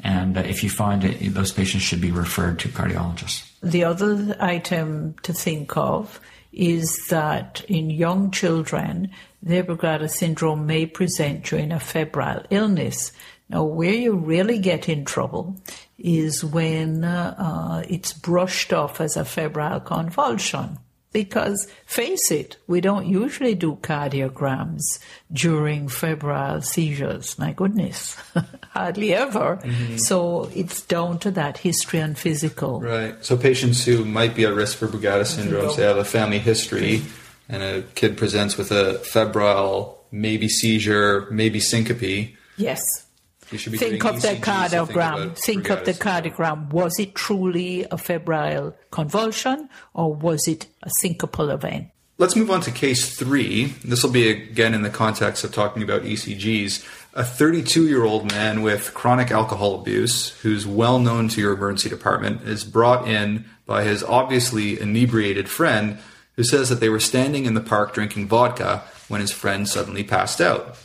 and 0.00 0.38
uh, 0.38 0.40
if 0.40 0.64
you 0.64 0.70
find 0.70 1.04
it, 1.04 1.34
those 1.34 1.52
patients 1.52 1.82
should 1.82 2.00
be 2.00 2.10
referred 2.10 2.58
to 2.60 2.68
cardiologists. 2.68 3.50
The 3.62 3.84
other 3.84 4.34
item 4.40 5.16
to 5.22 5.34
think 5.34 5.76
of 5.76 6.18
is 6.54 7.08
that 7.08 7.62
in 7.68 7.90
young 7.90 8.30
children, 8.30 9.10
Brugada 9.44 10.08
syndrome 10.08 10.66
may 10.66 10.86
present 10.86 11.44
during 11.44 11.72
a 11.72 11.80
febrile 11.80 12.44
illness. 12.50 13.12
Now, 13.48 13.64
where 13.64 13.92
you 13.92 14.14
really 14.14 14.58
get 14.58 14.88
in 14.88 15.04
trouble 15.04 15.56
is 15.98 16.44
when 16.44 17.04
uh, 17.04 17.34
uh, 17.38 17.82
it's 17.88 18.12
brushed 18.12 18.72
off 18.72 19.00
as 19.00 19.16
a 19.16 19.24
febrile 19.24 19.80
convulsion. 19.80 20.78
Because, 21.12 21.68
face 21.86 22.32
it, 22.32 22.56
we 22.66 22.80
don't 22.80 23.06
usually 23.06 23.54
do 23.54 23.76
cardiograms 23.76 24.98
during 25.32 25.86
febrile 25.86 26.60
seizures. 26.60 27.38
My 27.38 27.52
goodness, 27.52 28.16
hardly 28.72 29.14
ever. 29.14 29.58
Mm-hmm. 29.62 29.98
So 29.98 30.50
it's 30.56 30.82
down 30.82 31.20
to 31.20 31.30
that 31.30 31.58
history 31.58 32.00
and 32.00 32.18
physical. 32.18 32.80
Right. 32.80 33.24
So 33.24 33.36
patients 33.36 33.84
who 33.84 34.04
might 34.04 34.34
be 34.34 34.44
at 34.44 34.54
risk 34.54 34.78
for 34.78 34.88
Brugada 34.88 35.24
syndrome, 35.24 35.76
they 35.76 35.84
have 35.84 35.98
a 35.98 36.04
family 36.04 36.40
history, 36.40 37.02
and 37.48 37.62
a 37.62 37.82
kid 37.94 38.16
presents 38.16 38.56
with 38.56 38.70
a 38.70 38.94
febrile, 39.00 40.04
maybe 40.10 40.48
seizure, 40.48 41.28
maybe 41.30 41.60
syncope. 41.60 42.34
Yes 42.56 43.04
think 43.44 44.04
of 44.04 44.22
the 44.22 44.36
cardiogram. 44.36 45.36
Think, 45.36 45.66
think 45.66 45.70
of 45.70 45.84
the 45.84 45.92
cardiogram. 45.92 46.72
Was 46.72 46.98
it 46.98 47.14
truly 47.14 47.86
a 47.90 47.98
febrile 47.98 48.76
convulsion 48.90 49.68
or 49.92 50.14
was 50.14 50.48
it 50.48 50.66
a 50.82 50.90
syncopal 51.02 51.52
event? 51.52 51.88
Let's 52.16 52.36
move 52.36 52.50
on 52.50 52.60
to 52.62 52.70
case 52.70 53.16
three. 53.16 53.66
This 53.84 54.04
will 54.04 54.12
be 54.12 54.30
again 54.30 54.72
in 54.72 54.82
the 54.82 54.90
context 54.90 55.42
of 55.42 55.52
talking 55.52 55.82
about 55.82 56.02
ECGs. 56.02 56.86
A 57.14 57.24
32 57.24 57.88
year 57.88 58.04
old 58.04 58.30
man 58.30 58.62
with 58.62 58.94
chronic 58.94 59.30
alcohol 59.30 59.80
abuse, 59.80 60.30
who's 60.42 60.66
well 60.66 60.98
known 60.98 61.28
to 61.30 61.40
your 61.40 61.54
emergency 61.54 61.88
department, 61.88 62.42
is 62.42 62.64
brought 62.64 63.08
in 63.08 63.44
by 63.66 63.82
his 63.82 64.04
obviously 64.04 64.80
inebriated 64.80 65.48
friend 65.48 65.98
who 66.36 66.44
says 66.44 66.68
that 66.68 66.80
they 66.80 66.88
were 66.88 67.00
standing 67.00 67.44
in 67.44 67.54
the 67.54 67.60
park 67.60 67.94
drinking 67.94 68.28
vodka 68.28 68.82
when 69.08 69.20
his 69.20 69.30
friend 69.30 69.68
suddenly 69.68 70.04
passed 70.04 70.40
out. 70.40 70.76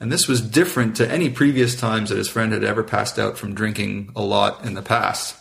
And 0.00 0.10
this 0.10 0.26
was 0.26 0.40
different 0.40 0.96
to 0.96 1.10
any 1.10 1.30
previous 1.30 1.76
times 1.76 2.10
that 2.10 2.18
his 2.18 2.28
friend 2.28 2.52
had 2.52 2.64
ever 2.64 2.82
passed 2.82 3.18
out 3.18 3.38
from 3.38 3.54
drinking 3.54 4.10
a 4.16 4.22
lot 4.22 4.64
in 4.64 4.74
the 4.74 4.82
past. 4.82 5.36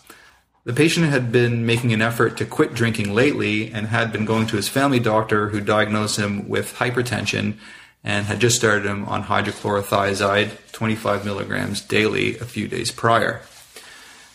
The 0.63 0.73
patient 0.73 1.07
had 1.07 1.31
been 1.31 1.65
making 1.65 1.91
an 1.93 2.03
effort 2.03 2.37
to 2.37 2.45
quit 2.45 2.75
drinking 2.75 3.15
lately 3.15 3.71
and 3.71 3.87
had 3.87 4.11
been 4.11 4.25
going 4.25 4.45
to 4.47 4.57
his 4.57 4.69
family 4.69 4.99
doctor 4.99 5.49
who 5.49 5.59
diagnosed 5.59 6.19
him 6.19 6.47
with 6.47 6.75
hypertension 6.75 7.55
and 8.03 8.27
had 8.27 8.39
just 8.39 8.57
started 8.57 8.85
him 8.85 9.05
on 9.05 9.23
hydrochlorothiazide 9.23 10.71
25 10.71 11.25
milligrams 11.25 11.81
daily 11.81 12.37
a 12.37 12.45
few 12.45 12.67
days 12.67 12.91
prior. 12.91 13.41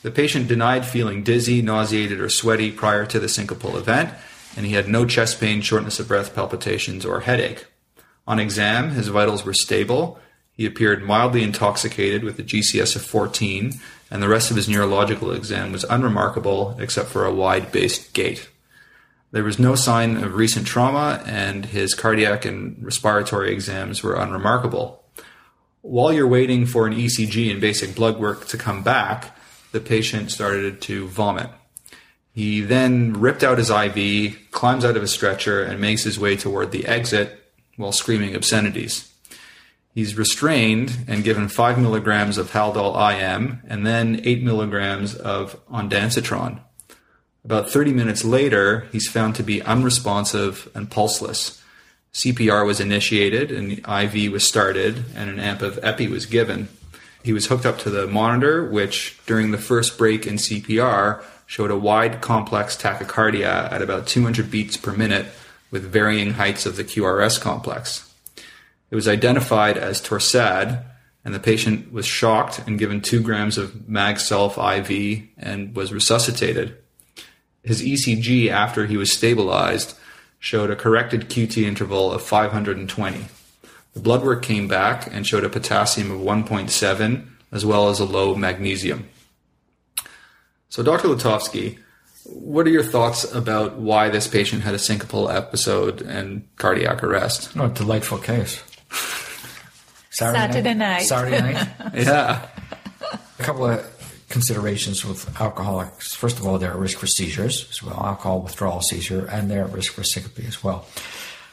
The 0.02 0.10
patient 0.10 0.48
denied 0.48 0.86
feeling 0.86 1.22
dizzy, 1.22 1.62
nauseated, 1.62 2.20
or 2.20 2.28
sweaty 2.28 2.70
prior 2.70 3.06
to 3.06 3.18
the 3.18 3.28
syncopal 3.28 3.76
event, 3.76 4.10
and 4.56 4.66
he 4.66 4.72
had 4.72 4.88
no 4.88 5.04
chest 5.04 5.38
pain, 5.38 5.60
shortness 5.60 6.00
of 6.00 6.08
breath, 6.08 6.34
palpitations, 6.34 7.04
or 7.04 7.20
headache. 7.20 7.66
On 8.26 8.38
exam, 8.38 8.90
his 8.90 9.08
vitals 9.08 9.44
were 9.44 9.54
stable. 9.54 10.18
He 10.52 10.66
appeared 10.66 11.04
mildly 11.04 11.42
intoxicated 11.42 12.24
with 12.24 12.38
a 12.38 12.42
GCS 12.42 12.96
of 12.96 13.02
14, 13.02 13.74
and 14.10 14.22
the 14.22 14.28
rest 14.28 14.50
of 14.50 14.56
his 14.56 14.68
neurological 14.68 15.30
exam 15.32 15.70
was 15.70 15.84
unremarkable 15.84 16.76
except 16.80 17.08
for 17.08 17.24
a 17.24 17.34
wide 17.34 17.70
based 17.70 18.12
gait. 18.14 18.48
There 19.32 19.44
was 19.44 19.58
no 19.58 19.74
sign 19.74 20.16
of 20.16 20.34
recent 20.34 20.66
trauma, 20.66 21.22
and 21.26 21.66
his 21.66 21.94
cardiac 21.94 22.44
and 22.44 22.82
respiratory 22.82 23.52
exams 23.52 24.02
were 24.02 24.14
unremarkable. 24.14 25.04
While 25.82 26.12
you're 26.12 26.26
waiting 26.26 26.64
for 26.66 26.86
an 26.86 26.94
ECG 26.94 27.50
and 27.50 27.60
basic 27.60 27.94
blood 27.94 28.18
work 28.18 28.46
to 28.48 28.56
come 28.56 28.82
back, 28.82 29.36
the 29.72 29.80
patient 29.80 30.30
started 30.30 30.80
to 30.82 31.06
vomit. 31.08 31.50
He 32.36 32.60
then 32.60 33.14
ripped 33.14 33.42
out 33.42 33.56
his 33.56 33.70
IV, 33.70 34.50
climbs 34.50 34.84
out 34.84 34.94
of 34.94 35.02
a 35.02 35.08
stretcher, 35.08 35.62
and 35.62 35.80
makes 35.80 36.04
his 36.04 36.18
way 36.18 36.36
toward 36.36 36.70
the 36.70 36.86
exit 36.86 37.50
while 37.78 37.92
screaming 37.92 38.36
obscenities. 38.36 39.10
He's 39.94 40.18
restrained 40.18 40.98
and 41.08 41.24
given 41.24 41.48
5 41.48 41.78
milligrams 41.78 42.36
of 42.36 42.50
Haldol 42.50 42.94
IM 42.94 43.62
and 43.66 43.86
then 43.86 44.20
8 44.22 44.42
milligrams 44.42 45.14
of 45.14 45.58
ondansetron. 45.68 46.60
About 47.42 47.70
30 47.70 47.94
minutes 47.94 48.22
later, 48.22 48.86
he's 48.92 49.08
found 49.08 49.34
to 49.36 49.42
be 49.42 49.62
unresponsive 49.62 50.70
and 50.74 50.90
pulseless. 50.90 51.62
CPR 52.12 52.66
was 52.66 52.80
initiated 52.80 53.50
and 53.50 53.78
IV 53.88 54.30
was 54.30 54.46
started 54.46 55.06
and 55.14 55.30
an 55.30 55.40
amp 55.40 55.62
of 55.62 55.78
epi 55.82 56.06
was 56.06 56.26
given. 56.26 56.68
He 57.24 57.32
was 57.32 57.46
hooked 57.46 57.64
up 57.64 57.78
to 57.78 57.90
the 57.90 58.06
monitor, 58.06 58.62
which 58.62 59.18
during 59.24 59.52
the 59.52 59.58
first 59.58 59.96
break 59.96 60.26
in 60.26 60.34
CPR 60.34 61.24
showed 61.46 61.70
a 61.70 61.78
wide 61.78 62.20
complex 62.20 62.76
tachycardia 62.76 63.70
at 63.72 63.80
about 63.80 64.06
200 64.06 64.50
beats 64.50 64.76
per 64.76 64.92
minute 64.92 65.26
with 65.70 65.90
varying 65.90 66.32
heights 66.32 66.66
of 66.66 66.76
the 66.76 66.84
QRS 66.84 67.40
complex. 67.40 68.12
It 68.90 68.94
was 68.94 69.08
identified 69.08 69.76
as 69.76 70.00
torsade, 70.00 70.82
and 71.24 71.34
the 71.34 71.40
patient 71.40 71.92
was 71.92 72.06
shocked 72.06 72.60
and 72.66 72.78
given 72.78 73.00
two 73.00 73.20
grams 73.20 73.58
of 73.58 73.72
MagSulf 73.88 74.56
IV 74.58 75.28
and 75.36 75.74
was 75.74 75.92
resuscitated. 75.92 76.76
His 77.64 77.82
ECG 77.82 78.48
after 78.48 78.86
he 78.86 78.96
was 78.96 79.12
stabilized 79.12 79.96
showed 80.38 80.70
a 80.70 80.76
corrected 80.76 81.28
QT 81.28 81.62
interval 81.64 82.12
of 82.12 82.22
520. 82.22 83.24
The 83.94 84.00
blood 84.00 84.22
work 84.24 84.42
came 84.42 84.68
back 84.68 85.12
and 85.12 85.26
showed 85.26 85.42
a 85.42 85.48
potassium 85.48 86.10
of 86.10 86.20
1.7 86.20 87.26
as 87.50 87.66
well 87.66 87.88
as 87.88 87.98
a 87.98 88.04
low 88.04 88.34
magnesium. 88.34 89.08
So, 90.68 90.82
Dr. 90.82 91.08
Letovsky, 91.08 91.78
what 92.24 92.66
are 92.66 92.70
your 92.70 92.82
thoughts 92.82 93.24
about 93.32 93.76
why 93.76 94.08
this 94.08 94.26
patient 94.26 94.62
had 94.62 94.74
a 94.74 94.78
syncopal 94.78 95.32
episode 95.32 96.02
and 96.02 96.46
cardiac 96.56 97.02
arrest? 97.02 97.56
Oh, 97.56 97.68
delightful 97.68 98.18
case. 98.18 98.62
Saturday, 100.10 100.38
Saturday 100.52 100.74
night. 100.74 100.78
night. 100.78 101.02
Saturday 101.02 101.40
night. 101.40 101.68
yeah. 101.94 102.48
A 103.38 103.42
couple 103.42 103.66
of 103.66 104.24
considerations 104.28 105.04
with 105.04 105.40
alcoholics. 105.40 106.14
First 106.14 106.38
of 106.38 106.46
all, 106.46 106.58
they're 106.58 106.72
at 106.72 106.78
risk 106.78 106.98
for 106.98 107.06
seizures 107.06 107.68
as 107.70 107.82
well, 107.82 107.96
alcohol 108.04 108.40
withdrawal 108.40 108.80
seizure, 108.80 109.26
and 109.26 109.50
they're 109.50 109.64
at 109.64 109.72
risk 109.72 109.92
for 109.92 110.02
syncope 110.02 110.44
as 110.46 110.64
well. 110.64 110.86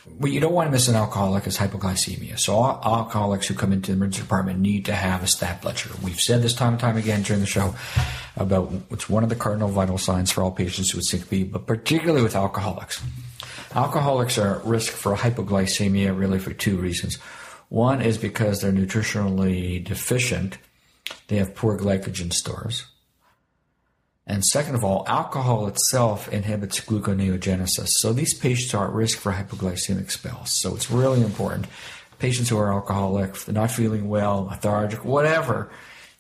What 0.06 0.32
you 0.32 0.42
don't 0.42 0.52
want 0.52 0.68
to 0.68 0.72
miss 0.72 0.90
an 0.90 0.96
alcoholic 0.96 1.48
is 1.48 1.58
hypoglycemia. 1.58 2.38
So 2.38 2.56
all 2.56 2.82
alcoholics 2.84 3.48
who 3.48 3.54
come 3.54 3.72
into 3.72 3.92
the 3.92 3.98
emergency 3.98 4.22
department 4.22 4.60
need 4.60 4.86
to 4.86 4.94
have 4.94 5.24
a 5.24 5.28
stat 5.28 5.62
blood 5.62 5.78
sugar. 5.78 5.96
We've 6.04 6.20
said 6.20 6.42
this 6.42 6.54
time 6.54 6.74
and 6.74 6.80
time 6.80 6.98
again 6.98 7.22
during 7.22 7.40
the 7.40 7.48
show 7.48 7.74
about 8.36 8.74
it's 8.92 9.10
one 9.10 9.24
of 9.24 9.30
the 9.30 9.36
cardinal 9.36 9.70
vital 9.70 9.98
signs 9.98 10.30
for 10.30 10.44
all 10.44 10.52
patients 10.52 10.94
with 10.94 11.06
syncope, 11.06 11.54
but 11.54 11.68
particularly 11.68 12.22
with 12.22 12.36
alcoholics. 12.36 13.02
Alcoholics 13.74 14.38
are 14.38 14.60
at 14.60 14.66
risk 14.66 14.92
for 14.92 15.16
hypoglycemia 15.16 16.18
really 16.18 16.40
for 16.40 16.52
two 16.52 16.76
reasons. 16.76 17.16
One 17.70 18.02
is 18.02 18.18
because 18.18 18.60
they're 18.60 18.74
nutritionally 18.74 19.82
deficient. 19.82 20.58
They 21.28 21.38
have 21.38 21.56
poor 21.56 21.78
glycogen 21.78 22.34
stores. 22.34 22.86
And 24.26 24.46
second 24.46 24.76
of 24.76 24.84
all, 24.84 25.04
alcohol 25.08 25.68
itself 25.68 26.30
inhibits 26.30 26.80
gluconeogenesis. 26.80 27.90
So 27.90 28.14
these 28.14 28.34
patients 28.34 28.74
are 28.74 28.88
at 28.88 28.94
risk 28.94 29.20
for 29.20 29.34
hypoglycemic 29.34 30.12
spells. 30.12 30.52
So 30.52 30.76
it's 30.76 30.90
really 30.90 31.22
important. 31.22 31.68
Patients 32.20 32.50
who 32.50 32.58
are 32.58 32.72
alcoholic, 32.72 33.48
not 33.50 33.70
feeling 33.70 34.08
well, 34.08 34.46
lethargic, 34.46 35.04
whatever, 35.04 35.70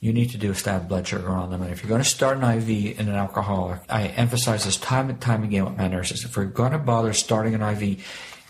you 0.01 0.11
need 0.11 0.31
to 0.31 0.37
do 0.37 0.51
a 0.51 0.55
stat 0.55 0.89
blood 0.89 1.07
sugar 1.07 1.29
on 1.29 1.49
them. 1.49 1.61
And 1.61 1.71
if 1.71 1.81
you're 1.81 1.87
going 1.87 2.03
to 2.03 2.09
start 2.09 2.37
an 2.37 2.43
IV 2.43 2.99
in 2.99 3.07
an 3.07 3.15
alcoholic, 3.15 3.79
I 3.87 4.07
emphasize 4.07 4.65
this 4.65 4.75
time 4.75 5.09
and 5.09 5.21
time 5.21 5.43
again 5.43 5.63
with 5.63 5.77
my 5.77 5.87
nurses. 5.87 6.25
If 6.25 6.35
we're 6.35 6.43
going 6.43 6.73
to 6.73 6.77
bother 6.77 7.13
starting 7.13 7.55
an 7.55 7.61
IV 7.61 8.05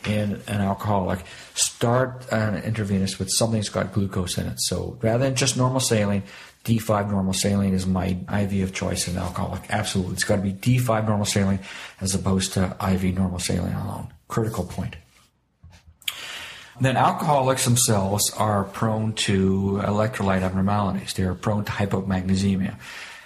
in 0.08 0.42
an 0.48 0.62
alcoholic, 0.62 1.20
start 1.54 2.26
an 2.32 2.56
intravenous 2.64 3.20
with 3.20 3.30
something 3.30 3.60
that's 3.60 3.70
got 3.70 3.94
glucose 3.94 4.40
in 4.40 4.48
it. 4.48 4.60
So 4.62 4.98
rather 5.04 5.26
than 5.26 5.36
just 5.36 5.56
normal 5.56 5.80
saline, 5.80 6.24
D5 6.64 7.10
normal 7.12 7.34
saline 7.34 7.74
is 7.74 7.86
my 7.86 8.18
IV 8.32 8.64
of 8.64 8.74
choice 8.74 9.08
in 9.08 9.18
alcoholic. 9.18 9.64
Absolutely. 9.70 10.14
It's 10.14 10.24
got 10.24 10.38
to 10.38 10.42
be 10.42 10.54
D5 10.54 11.08
normal 11.08 11.26
saline 11.26 11.60
as 12.00 12.16
opposed 12.16 12.54
to 12.54 12.76
IV 12.82 13.16
normal 13.16 13.40
saline 13.40 13.74
alone. 13.74 14.14
Critical 14.30 14.64
point. 14.64 14.96
Then 16.80 16.98
alcoholics 16.98 17.66
themselves 17.66 18.32
are 18.32 18.64
prone 18.64 19.14
to 19.14 19.82
electrolyte 19.84 20.42
abnormalities. 20.42 21.14
They're 21.14 21.36
prone 21.36 21.66
to 21.66 21.72
hypomagnesemia. 21.72 22.78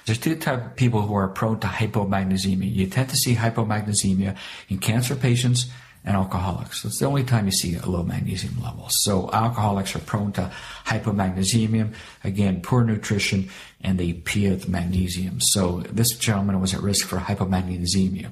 There's 0.05 0.17
two 0.17 0.35
types 0.35 0.65
of 0.65 0.75
people 0.75 1.01
who 1.01 1.15
are 1.15 1.27
prone 1.27 1.59
to 1.59 1.67
hypomagnesemia. 1.67 2.73
You 2.73 2.87
tend 2.87 3.09
to 3.09 3.15
see 3.15 3.35
hypomagnesemia 3.35 4.35
in 4.69 4.79
cancer 4.79 5.15
patients 5.15 5.67
and 6.05 6.15
alcoholics. 6.15 6.85
It's 6.85 6.99
the 6.99 7.05
only 7.05 7.23
time 7.23 7.45
you 7.45 7.51
see 7.51 7.75
a 7.75 7.85
low 7.85 8.03
magnesium 8.03 8.61
level. 8.61 8.87
So 8.89 9.29
alcoholics 9.31 9.95
are 9.95 9.99
prone 9.99 10.31
to 10.33 10.51
hypomagnesemia, 10.85 11.93
again, 12.23 12.61
poor 12.61 12.83
nutrition, 12.83 13.49
and 13.81 13.99
they 13.99 14.13
pee 14.13 14.51
out 14.51 14.61
the 14.61 14.69
magnesium. 14.69 15.41
So 15.41 15.83
this 15.89 16.15
gentleman 16.17 16.61
was 16.61 16.73
at 16.73 16.81
risk 16.81 17.07
for 17.07 17.17
hypomagnesemia. 17.17 18.31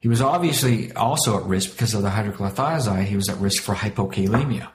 He 0.00 0.08
was 0.08 0.20
obviously 0.20 0.92
also 0.92 1.38
at 1.38 1.44
risk 1.44 1.72
because 1.72 1.94
of 1.94 2.02
the 2.02 2.10
hydrochlorothiazide. 2.10 3.04
He 3.04 3.16
was 3.16 3.28
at 3.28 3.38
risk 3.38 3.62
for 3.62 3.74
hypokalemia. 3.74 4.68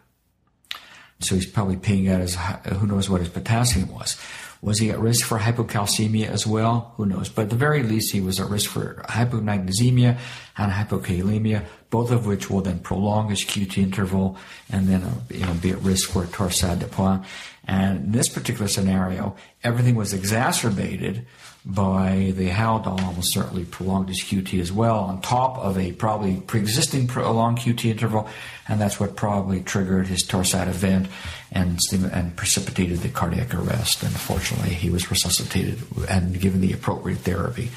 So 1.20 1.36
he's 1.36 1.46
probably 1.46 1.78
peeing 1.78 2.12
out 2.12 2.20
his, 2.20 2.36
who 2.78 2.88
knows 2.88 3.10
what 3.10 3.22
his 3.22 3.30
potassium 3.30 3.90
was. 3.92 4.18
Was 4.64 4.80
he 4.80 4.92
at 4.92 5.00
risk 5.00 5.26
for 5.26 5.40
hypocalcemia 5.40 6.28
as 6.28 6.48
well? 6.48 6.94
Who 6.96 7.06
knows? 7.06 7.28
But 7.28 7.44
at 7.44 7.50
the 7.50 7.58
very 7.58 7.84
least, 7.84 8.14
he 8.14 8.22
was 8.22 8.40
at 8.40 8.50
risk 8.50 8.70
for 8.70 9.04
hypomagnesemia 9.10 10.18
and 10.58 10.72
hypokalemia, 10.72 11.66
both 11.90 12.12
of 12.12 12.26
which 12.26 12.50
will 12.50 12.62
then 12.62 12.80
prolong 12.80 13.30
his 13.30 13.44
QT 13.44 13.78
interval 13.78 14.38
and 14.70 14.88
then 14.88 15.04
uh, 15.04 15.14
you 15.30 15.46
know, 15.46 15.54
be 15.56 15.72
at 15.72 15.80
risk 15.80 16.12
for 16.12 16.24
torsade 16.24 16.80
de 16.80 16.86
pointes. 16.86 17.26
And 17.68 18.06
in 18.06 18.12
this 18.14 18.30
particular 18.30 18.70
scenario, 18.70 19.36
everything 19.66 19.96
was 19.96 20.14
exacerbated 20.14 21.26
by 21.66 22.34
the 22.36 22.50
Haldol 22.50 23.02
almost 23.02 23.32
certainly 23.32 23.64
prolonged 23.64 24.10
his 24.10 24.20
QT 24.20 24.60
as 24.60 24.72
well, 24.72 25.00
on 25.00 25.22
top 25.22 25.58
of 25.60 25.78
a 25.78 25.94
probably 25.94 26.38
pre-existing 26.42 27.08
prolonged 27.08 27.60
QT 27.60 27.86
interval, 27.86 28.28
and 28.68 28.82
that's 28.82 29.00
what 29.00 29.16
probably 29.16 29.62
triggered 29.62 30.08
his 30.08 30.24
torsade 30.24 30.68
event 30.68 31.08
and 31.52 31.80
and 32.12 32.36
precipitated 32.36 33.00
the 33.00 33.10
cardiac 33.10 33.54
arrest. 33.54 34.04
And 34.04 34.12
unfortunately, 34.12 34.74
he 34.74 34.90
was 34.90 35.10
resuscitated 35.10 35.80
and 36.10 36.40
given 36.40 36.60
the 36.60 36.74
appropriate 36.74 37.20
therapy. 37.20 37.70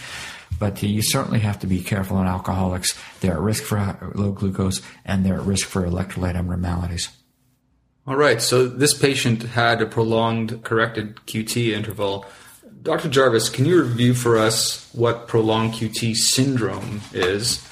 But 0.59 0.83
you 0.83 1.03
certainly 1.03 1.41
have 1.41 1.61
to 1.61 1.67
be 1.67 1.83
careful 1.83 2.17
on 2.17 2.27
alcoholics. 2.27 2.99
They're 3.21 3.35
at 3.35 3.41
risk 3.41 3.65
for 3.65 4.13
low 4.15 4.33
glucose 4.33 4.81
and 5.05 5.25
they're 5.25 5.39
at 5.41 5.47
risk 5.47 5.67
for 5.67 5.87
electrolyte 5.87 6.35
abnormalities. 6.35 7.11
All 8.07 8.17
right. 8.17 8.41
So 8.41 8.67
this 8.67 8.95
patient 8.95 9.43
had 9.43 9.83
a 9.83 9.87
prolonged 9.87 10.63
corrected 10.63 11.17
QT 11.27 11.73
interval. 11.73 12.25
Dr. 12.83 13.09
Jarvis, 13.09 13.49
can 13.49 13.65
you 13.65 13.83
review 13.83 14.15
for 14.15 14.39
us 14.39 14.89
what 14.93 15.29
prolonged 15.29 15.75
QT 15.75 16.15
syndrome 16.17 17.01
is? 17.13 17.67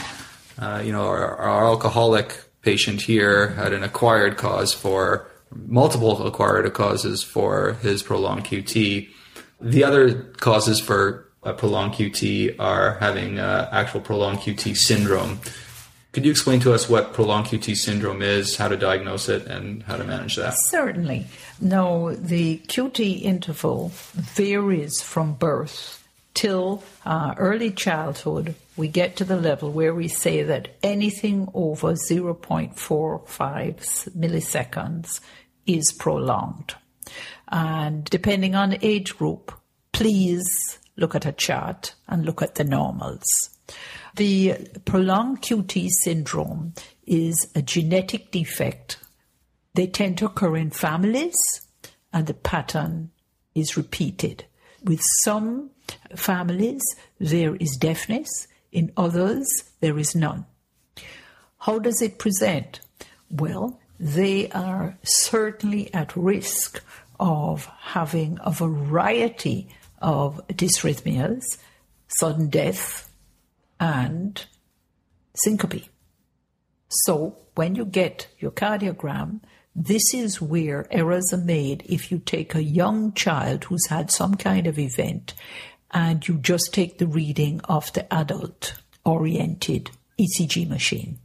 Uh, 0.58 0.82
you 0.84 0.92
know, 0.92 1.06
our, 1.06 1.36
our, 1.36 1.64
alcoholic 1.66 2.44
patient 2.62 3.02
here 3.02 3.48
had 3.50 3.72
an 3.72 3.82
acquired 3.82 4.36
cause 4.36 4.72
for 4.72 5.30
multiple 5.50 6.26
acquired 6.26 6.72
causes 6.72 7.22
for 7.22 7.74
his 7.82 8.02
prolonged 8.02 8.44
QT. 8.44 9.08
The 9.60 9.84
other 9.84 10.22
causes 10.38 10.80
for 10.80 11.28
a 11.42 11.52
prolonged 11.52 11.94
QT 11.94 12.58
are 12.58 12.98
having 12.98 13.38
uh, 13.38 13.68
actual 13.72 14.00
prolonged 14.00 14.38
QT 14.38 14.76
syndrome. 14.76 15.40
Could 16.14 16.24
you 16.24 16.30
explain 16.30 16.60
to 16.60 16.72
us 16.72 16.88
what 16.88 17.12
prolonged 17.12 17.46
QT 17.46 17.74
syndrome 17.74 18.22
is, 18.22 18.56
how 18.56 18.68
to 18.68 18.76
diagnose 18.76 19.28
it, 19.28 19.48
and 19.48 19.82
how 19.82 19.96
to 19.96 20.04
manage 20.04 20.36
that? 20.36 20.54
Certainly. 20.56 21.26
No, 21.60 22.14
the 22.14 22.58
QT 22.68 23.22
interval 23.22 23.90
varies 24.14 25.02
from 25.02 25.34
birth 25.34 26.06
till 26.32 26.84
uh, 27.04 27.34
early 27.36 27.72
childhood. 27.72 28.54
We 28.76 28.86
get 28.86 29.16
to 29.16 29.24
the 29.24 29.36
level 29.36 29.72
where 29.72 29.92
we 29.92 30.06
say 30.06 30.44
that 30.44 30.76
anything 30.84 31.48
over 31.52 31.94
0.45 31.94 32.76
milliseconds 34.16 35.20
is 35.66 35.92
prolonged. 35.98 36.76
And 37.48 38.04
depending 38.04 38.54
on 38.54 38.78
age 38.82 39.18
group, 39.18 39.52
please 39.90 40.78
look 40.96 41.16
at 41.16 41.26
a 41.26 41.32
chart 41.32 41.96
and 42.06 42.24
look 42.24 42.40
at 42.40 42.54
the 42.54 42.62
normals. 42.62 43.24
The 44.16 44.68
prolonged 44.84 45.42
QT 45.42 45.88
syndrome 46.02 46.74
is 47.04 47.48
a 47.56 47.62
genetic 47.62 48.30
defect. 48.30 48.98
They 49.74 49.88
tend 49.88 50.18
to 50.18 50.26
occur 50.26 50.56
in 50.56 50.70
families, 50.70 51.34
and 52.12 52.28
the 52.28 52.34
pattern 52.34 53.10
is 53.56 53.76
repeated. 53.76 54.44
With 54.84 55.00
some 55.22 55.70
families, 56.14 56.82
there 57.18 57.56
is 57.56 57.76
deafness, 57.76 58.46
in 58.70 58.92
others, 58.96 59.46
there 59.80 59.98
is 59.98 60.14
none. 60.14 60.46
How 61.58 61.80
does 61.80 62.00
it 62.00 62.18
present? 62.18 62.80
Well, 63.30 63.80
they 63.98 64.48
are 64.50 64.96
certainly 65.02 65.92
at 65.92 66.14
risk 66.14 66.82
of 67.18 67.66
having 67.80 68.38
a 68.42 68.52
variety 68.52 69.68
of 70.00 70.40
dysrhythmias, 70.48 71.42
sudden 72.06 72.48
death, 72.48 73.08
and 73.80 74.44
syncope. 75.34 75.84
So 76.88 77.36
when 77.54 77.74
you 77.74 77.84
get 77.84 78.28
your 78.38 78.50
cardiogram, 78.50 79.40
this 79.74 80.14
is 80.14 80.40
where 80.40 80.86
errors 80.90 81.32
are 81.32 81.38
made 81.38 81.84
if 81.88 82.12
you 82.12 82.18
take 82.18 82.54
a 82.54 82.62
young 82.62 83.12
child 83.12 83.64
who's 83.64 83.86
had 83.88 84.10
some 84.10 84.36
kind 84.36 84.66
of 84.66 84.78
event 84.78 85.34
and 85.90 86.26
you 86.26 86.34
just 86.38 86.72
take 86.72 86.98
the 86.98 87.06
reading 87.06 87.60
of 87.64 87.92
the 87.92 88.12
adult 88.12 88.74
oriented 89.04 89.90
ECG 90.18 90.68
machine. 90.68 91.18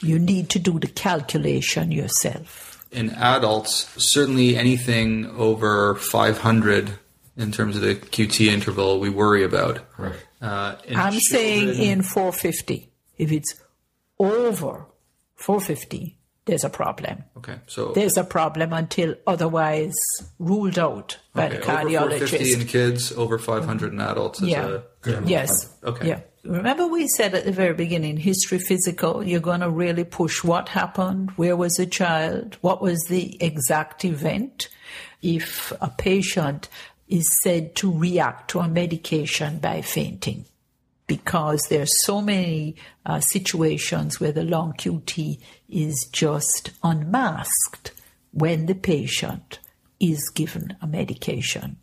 You 0.00 0.18
need 0.18 0.50
to 0.50 0.58
do 0.58 0.78
the 0.78 0.88
calculation 0.88 1.90
yourself. 1.90 2.84
In 2.92 3.10
adults, 3.10 3.88
certainly 3.96 4.56
anything 4.56 5.26
over 5.30 5.94
500 5.94 6.98
in 7.36 7.52
terms 7.52 7.76
of 7.76 7.82
the 7.82 7.94
QT 7.94 8.46
interval 8.46 9.00
we 9.00 9.10
worry 9.10 9.44
about. 9.44 9.80
Right. 9.98 10.14
Uh, 10.40 10.76
I'm 10.88 11.12
children, 11.12 11.20
saying 11.20 11.68
in 11.80 12.02
450. 12.02 12.90
If 13.16 13.32
it's 13.32 13.54
over 14.18 14.86
450, 15.36 16.18
there's 16.46 16.64
a 16.64 16.68
problem. 16.68 17.24
Okay, 17.38 17.58
so 17.66 17.92
there's 17.92 18.16
a 18.16 18.24
problem 18.24 18.72
until 18.72 19.14
otherwise 19.26 19.94
ruled 20.38 20.78
out 20.78 21.18
by 21.32 21.46
okay, 21.46 21.56
the 21.56 21.62
cardiologist. 21.62 22.04
Over 22.04 22.26
450 22.26 22.52
in 22.52 22.66
kids, 22.66 23.12
over 23.12 23.38
500 23.38 23.92
in 23.92 24.00
adults. 24.00 24.42
yeah. 24.42 24.80
yes. 25.24 25.74
Okay. 25.82 26.08
Yeah. 26.08 26.20
Remember, 26.44 26.86
we 26.86 27.08
said 27.08 27.34
at 27.34 27.46
the 27.46 27.52
very 27.52 27.72
beginning, 27.72 28.18
history 28.18 28.58
physical, 28.58 29.24
you're 29.24 29.40
going 29.40 29.60
to 29.60 29.70
really 29.70 30.04
push 30.04 30.44
what 30.44 30.68
happened, 30.68 31.30
where 31.36 31.56
was 31.56 31.76
the 31.76 31.86
child, 31.86 32.58
what 32.60 32.82
was 32.82 33.02
the 33.04 33.42
exact 33.42 34.04
event. 34.04 34.68
If 35.22 35.72
a 35.80 35.88
patient 35.88 36.68
is 37.08 37.28
said 37.42 37.74
to 37.76 37.96
react 37.96 38.50
to 38.50 38.60
a 38.60 38.68
medication 38.68 39.58
by 39.58 39.82
fainting 39.82 40.44
because 41.06 41.60
there 41.68 41.82
are 41.82 41.86
so 41.86 42.20
many 42.20 42.76
uh, 43.04 43.20
situations 43.20 44.20
where 44.20 44.32
the 44.32 44.42
long 44.42 44.72
QT 44.72 45.38
is 45.68 46.08
just 46.12 46.70
unmasked 46.82 47.92
when 48.32 48.66
the 48.66 48.74
patient 48.74 49.58
is 50.00 50.28
given 50.34 50.76
a 50.82 50.86
medication. 50.86 51.76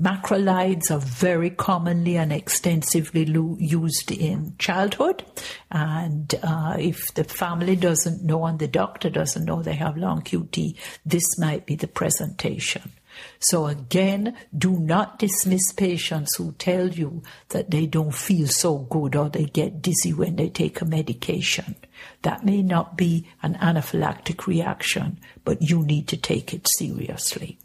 Macrolides 0.00 0.90
are 0.90 0.98
very 0.98 1.50
commonly 1.50 2.16
and 2.16 2.32
extensively 2.32 3.24
lo- 3.24 3.56
used 3.58 4.12
in 4.12 4.54
childhood. 4.58 5.24
And 5.70 6.34
uh, 6.42 6.76
if 6.78 7.14
the 7.14 7.24
family 7.24 7.74
doesn't 7.74 8.22
know 8.22 8.44
and 8.44 8.58
the 8.58 8.68
doctor 8.68 9.08
doesn't 9.08 9.44
know 9.44 9.62
they 9.62 9.74
have 9.74 9.96
long 9.96 10.22
QT, 10.22 10.76
this 11.06 11.38
might 11.38 11.64
be 11.66 11.74
the 11.74 11.88
presentation. 11.88 12.92
So 13.38 13.66
again, 13.66 14.36
do 14.56 14.78
not 14.78 15.18
dismiss 15.18 15.72
patients 15.72 16.36
who 16.36 16.52
tell 16.52 16.88
you 16.88 17.22
that 17.50 17.70
they 17.70 17.86
don't 17.86 18.14
feel 18.14 18.46
so 18.46 18.78
good 18.78 19.14
or 19.16 19.28
they 19.28 19.44
get 19.44 19.82
dizzy 19.82 20.12
when 20.12 20.36
they 20.36 20.48
take 20.48 20.80
a 20.80 20.84
medication. 20.84 21.76
That 22.22 22.44
may 22.44 22.62
not 22.62 22.96
be 22.96 23.28
an 23.42 23.54
anaphylactic 23.54 24.46
reaction, 24.46 25.18
but 25.44 25.62
you 25.62 25.82
need 25.82 26.08
to 26.08 26.16
take 26.16 26.54
it 26.54 26.66
seriously. 26.68 27.58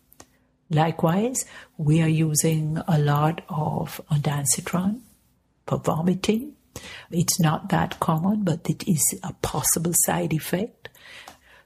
Likewise, 0.69 1.45
we 1.77 2.01
are 2.01 2.07
using 2.07 2.77
a 2.87 2.99
lot 2.99 3.41
of 3.49 3.99
ondansetron 4.11 5.01
for 5.65 5.79
vomiting. 5.79 6.53
It's 7.09 7.39
not 7.39 7.69
that 7.69 7.99
common, 7.99 8.43
but 8.43 8.69
it 8.69 8.87
is 8.87 9.19
a 9.23 9.33
possible 9.33 9.93
side 9.95 10.31
effect. 10.33 10.89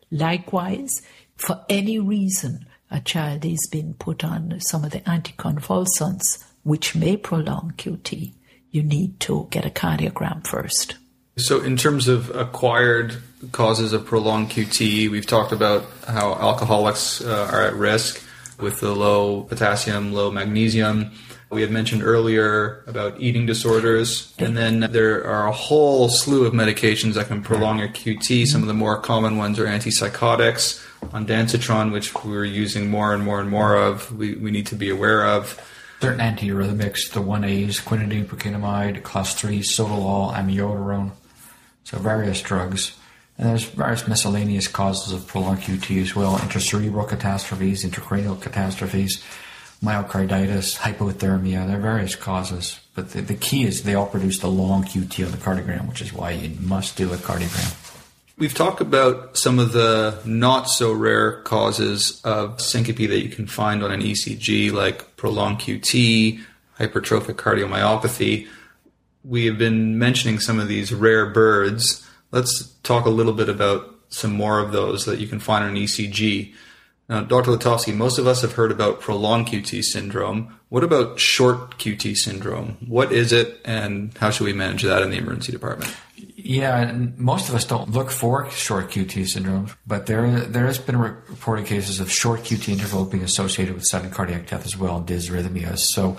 Likewise, 0.09 1.01
for 1.35 1.65
any 1.67 1.99
reason, 1.99 2.65
a 2.93 3.01
child 3.01 3.43
is 3.43 3.67
being 3.71 3.95
put 3.95 4.23
on 4.23 4.59
some 4.69 4.85
of 4.85 4.91
the 4.91 5.01
anticonvulsants, 5.01 6.45
which 6.61 6.95
may 6.95 7.17
prolong 7.17 7.73
QT, 7.75 8.33
you 8.69 8.83
need 8.83 9.19
to 9.19 9.47
get 9.49 9.65
a 9.65 9.69
cardiogram 9.69 10.45
first. 10.45 10.95
So, 11.35 11.61
in 11.61 11.75
terms 11.75 12.07
of 12.07 12.29
acquired 12.35 13.17
causes 13.51 13.91
of 13.91 14.05
prolonged 14.05 14.51
QT, 14.51 15.09
we've 15.09 15.25
talked 15.25 15.51
about 15.51 15.85
how 16.07 16.35
alcoholics 16.35 17.21
uh, 17.21 17.49
are 17.51 17.63
at 17.63 17.73
risk 17.73 18.23
with 18.59 18.79
the 18.79 18.93
low 18.93 19.41
potassium, 19.41 20.13
low 20.13 20.29
magnesium. 20.29 21.11
We 21.53 21.61
had 21.61 21.69
mentioned 21.69 22.01
earlier 22.01 22.83
about 22.87 23.21
eating 23.21 23.45
disorders, 23.45 24.33
and 24.39 24.57
then 24.57 24.79
there 24.91 25.23
are 25.23 25.47
a 25.47 25.51
whole 25.51 26.09
slew 26.09 26.45
of 26.45 26.53
medications 26.53 27.13
that 27.13 27.27
can 27.27 27.43
prolong 27.43 27.77
your 27.77 27.89
QT. 27.89 28.47
Some 28.47 28.63
of 28.63 28.67
the 28.67 28.73
more 28.73 28.99
common 28.99 29.37
ones 29.37 29.59
are 29.59 29.65
antipsychotics, 29.65 30.83
ondansetron, 31.01 31.91
which 31.91 32.15
we're 32.15 32.43
using 32.43 32.89
more 32.89 33.13
and 33.13 33.23
more 33.23 33.39
and 33.39 33.51
more 33.51 33.75
of. 33.75 34.11
We, 34.11 34.33
we 34.33 34.49
need 34.49 34.65
to 34.67 34.75
be 34.75 34.89
aware 34.89 35.27
of 35.27 35.61
certain 36.01 36.19
antiarrhythmics, 36.19 37.11
the 37.11 37.21
1As, 37.21 37.81
quinidine, 37.81 38.25
procainamide, 38.25 39.03
class 39.03 39.35
3, 39.35 39.59
sotalol, 39.59 40.33
amiodarone. 40.33 41.11
So 41.83 41.99
various 41.99 42.41
drugs. 42.41 42.97
And 43.37 43.47
there's 43.47 43.65
various 43.65 44.07
miscellaneous 44.07 44.67
causes 44.67 45.13
of 45.13 45.27
prolonged 45.27 45.59
QT 45.59 46.01
as 46.01 46.15
well 46.15 46.37
intracerebral 46.37 47.07
catastrophes, 47.07 47.85
intracranial 47.85 48.41
catastrophes, 48.41 49.23
myocarditis, 49.83 50.77
hypothermia. 50.77 51.67
There 51.67 51.77
are 51.77 51.81
various 51.81 52.15
causes. 52.15 52.79
But 52.95 53.11
the, 53.11 53.21
the 53.21 53.35
key 53.35 53.63
is 53.63 53.83
they 53.83 53.95
all 53.95 54.07
produce 54.07 54.39
the 54.39 54.47
long 54.47 54.83
QT 54.83 55.25
on 55.25 55.31
the 55.31 55.37
cardiogram, 55.37 55.89
which 55.89 56.01
is 56.01 56.13
why 56.13 56.31
you 56.31 56.55
must 56.61 56.95
do 56.95 57.11
a 57.11 57.17
cardiogram. 57.17 57.79
We've 58.37 58.53
talked 58.53 58.81
about 58.81 59.37
some 59.37 59.59
of 59.59 59.73
the 59.73 60.19
not 60.25 60.69
so 60.69 60.91
rare 60.91 61.41
causes 61.41 62.19
of 62.23 62.59
syncope 62.61 63.07
that 63.09 63.19
you 63.19 63.29
can 63.29 63.45
find 63.45 63.83
on 63.83 63.91
an 63.91 64.01
ECG, 64.01 64.71
like 64.71 65.15
prolonged 65.17 65.59
QT, 65.59 66.41
hypertrophic 66.79 67.35
cardiomyopathy 67.35 68.47
we 69.23 69.45
have 69.45 69.57
been 69.57 69.97
mentioning 69.97 70.39
some 70.39 70.59
of 70.59 70.67
these 70.67 70.93
rare 70.93 71.25
birds. 71.29 72.05
Let's 72.31 72.67
talk 72.83 73.05
a 73.05 73.09
little 73.09 73.33
bit 73.33 73.49
about 73.49 73.89
some 74.09 74.33
more 74.33 74.59
of 74.59 74.71
those 74.71 75.05
that 75.05 75.19
you 75.19 75.27
can 75.27 75.39
find 75.39 75.63
on 75.63 75.71
an 75.71 75.75
ECG. 75.77 76.53
Now, 77.09 77.21
Dr. 77.21 77.51
Letovsky, 77.51 77.93
most 77.93 78.17
of 78.17 78.27
us 78.27 78.41
have 78.41 78.53
heard 78.53 78.71
about 78.71 79.01
prolonged 79.01 79.47
QT 79.47 79.83
syndrome. 79.83 80.57
What 80.69 80.83
about 80.83 81.19
short 81.19 81.77
QT 81.77 82.15
syndrome? 82.15 82.77
What 82.87 83.11
is 83.11 83.33
it, 83.33 83.59
and 83.65 84.17
how 84.17 84.29
should 84.29 84.45
we 84.45 84.53
manage 84.53 84.83
that 84.83 85.01
in 85.01 85.09
the 85.09 85.17
emergency 85.17 85.51
department? 85.51 85.93
Yeah, 86.15 86.91
most 87.17 87.49
of 87.49 87.55
us 87.55 87.65
don't 87.65 87.91
look 87.91 88.09
for 88.09 88.49
short 88.49 88.89
QT 88.89 89.27
syndrome, 89.27 89.69
but 89.85 90.07
there 90.07 90.39
there 90.41 90.65
has 90.65 90.77
been 90.77 90.97
reported 90.97 91.65
cases 91.65 91.99
of 91.99 92.11
short 92.11 92.41
QT 92.41 92.69
interval 92.69 93.05
being 93.05 93.23
associated 93.23 93.75
with 93.75 93.85
sudden 93.85 94.09
cardiac 94.09 94.47
death 94.47 94.65
as 94.65 94.77
well, 94.77 94.97
and 94.97 95.07
dysrhythmias. 95.07 95.79
So 95.79 96.17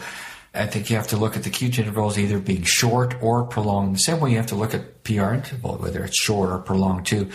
I 0.55 0.66
think 0.66 0.89
you 0.89 0.97
have 0.97 1.09
to 1.09 1.16
look 1.16 1.36
at 1.36 1.43
the 1.43 1.51
QT 1.51 1.78
intervals 1.78 2.16
either 2.16 2.39
being 2.39 2.62
short 2.62 3.20
or 3.20 3.43
prolonged. 3.44 3.97
The 3.97 4.01
same 4.01 4.20
way 4.20 4.31
you 4.31 4.36
have 4.36 4.47
to 4.47 4.55
look 4.55 4.73
at 4.73 5.02
PR 5.02 5.32
interval, 5.35 5.77
whether 5.78 6.05
it's 6.05 6.16
short 6.16 6.51
or 6.51 6.59
prolonged 6.59 7.06
too, 7.06 7.31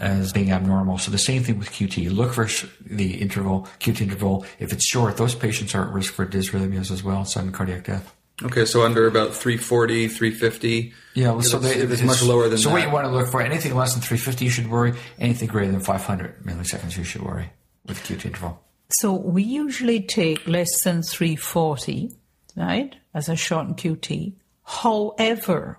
as 0.00 0.32
being 0.32 0.50
abnormal. 0.50 0.98
So 0.98 1.10
the 1.10 1.18
same 1.18 1.42
thing 1.42 1.58
with 1.58 1.70
QT. 1.70 1.98
You 1.98 2.10
look 2.10 2.32
for 2.32 2.48
the 2.80 3.14
interval, 3.20 3.68
QT 3.78 4.00
interval. 4.00 4.46
If 4.58 4.72
it's 4.72 4.86
short, 4.86 5.16
those 5.16 5.34
patients 5.34 5.74
are 5.74 5.86
at 5.86 5.92
risk 5.92 6.14
for 6.14 6.26
dysrhythmias 6.26 6.90
as 6.90 7.04
well, 7.04 7.24
sudden 7.24 7.52
cardiac 7.52 7.84
death. 7.84 8.14
Okay, 8.42 8.64
so 8.64 8.82
under 8.82 9.06
about 9.06 9.34
340, 9.34 10.08
350. 10.08 10.94
Yeah, 11.14 11.32
well, 11.32 11.42
so 11.42 11.58
they, 11.58 11.74
it's, 11.74 11.92
it's 11.92 12.02
much 12.02 12.22
lower 12.22 12.48
than 12.48 12.56
so 12.56 12.70
that. 12.70 12.74
what 12.74 12.82
you 12.82 12.90
want 12.90 13.06
to 13.06 13.12
look 13.12 13.28
for, 13.28 13.42
anything 13.42 13.74
less 13.74 13.92
than 13.92 14.00
350, 14.00 14.44
you 14.46 14.50
should 14.50 14.70
worry. 14.70 14.94
Anything 15.18 15.48
greater 15.48 15.70
than 15.70 15.82
500 15.82 16.42
milliseconds, 16.44 16.96
you 16.96 17.04
should 17.04 17.22
worry 17.22 17.50
with 17.86 17.98
QT 17.98 18.24
interval. 18.24 18.58
So 18.88 19.12
we 19.12 19.42
usually 19.42 20.00
take 20.00 20.48
less 20.48 20.82
than 20.82 21.02
340 21.02 22.16
right, 22.56 22.96
as 23.14 23.28
a 23.28 23.36
shortened 23.36 23.76
QT. 23.76 24.32
However, 24.64 25.78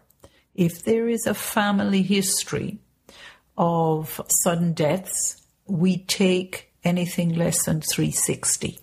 if 0.54 0.84
there 0.84 1.08
is 1.08 1.26
a 1.26 1.34
family 1.34 2.04
history 2.04 2.80
of 3.58 4.22
sudden 4.28 4.74
deaths, 4.74 5.42
we 5.66 5.98
take 5.98 6.72
anything 6.84 7.36
less 7.36 7.66
than 7.66 7.82
360. 7.82 8.80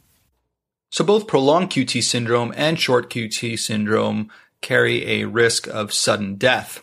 So 0.91 1.05
both 1.05 1.27
prolonged 1.27 1.71
QT 1.71 2.03
syndrome 2.03 2.53
and 2.57 2.79
short 2.79 3.11
QT 3.11 3.59
syndrome 3.59 4.31
carry 4.61 5.21
a 5.21 5.27
risk 5.27 5.67
of 5.67 5.93
sudden 5.93 6.37
death. 6.37 6.83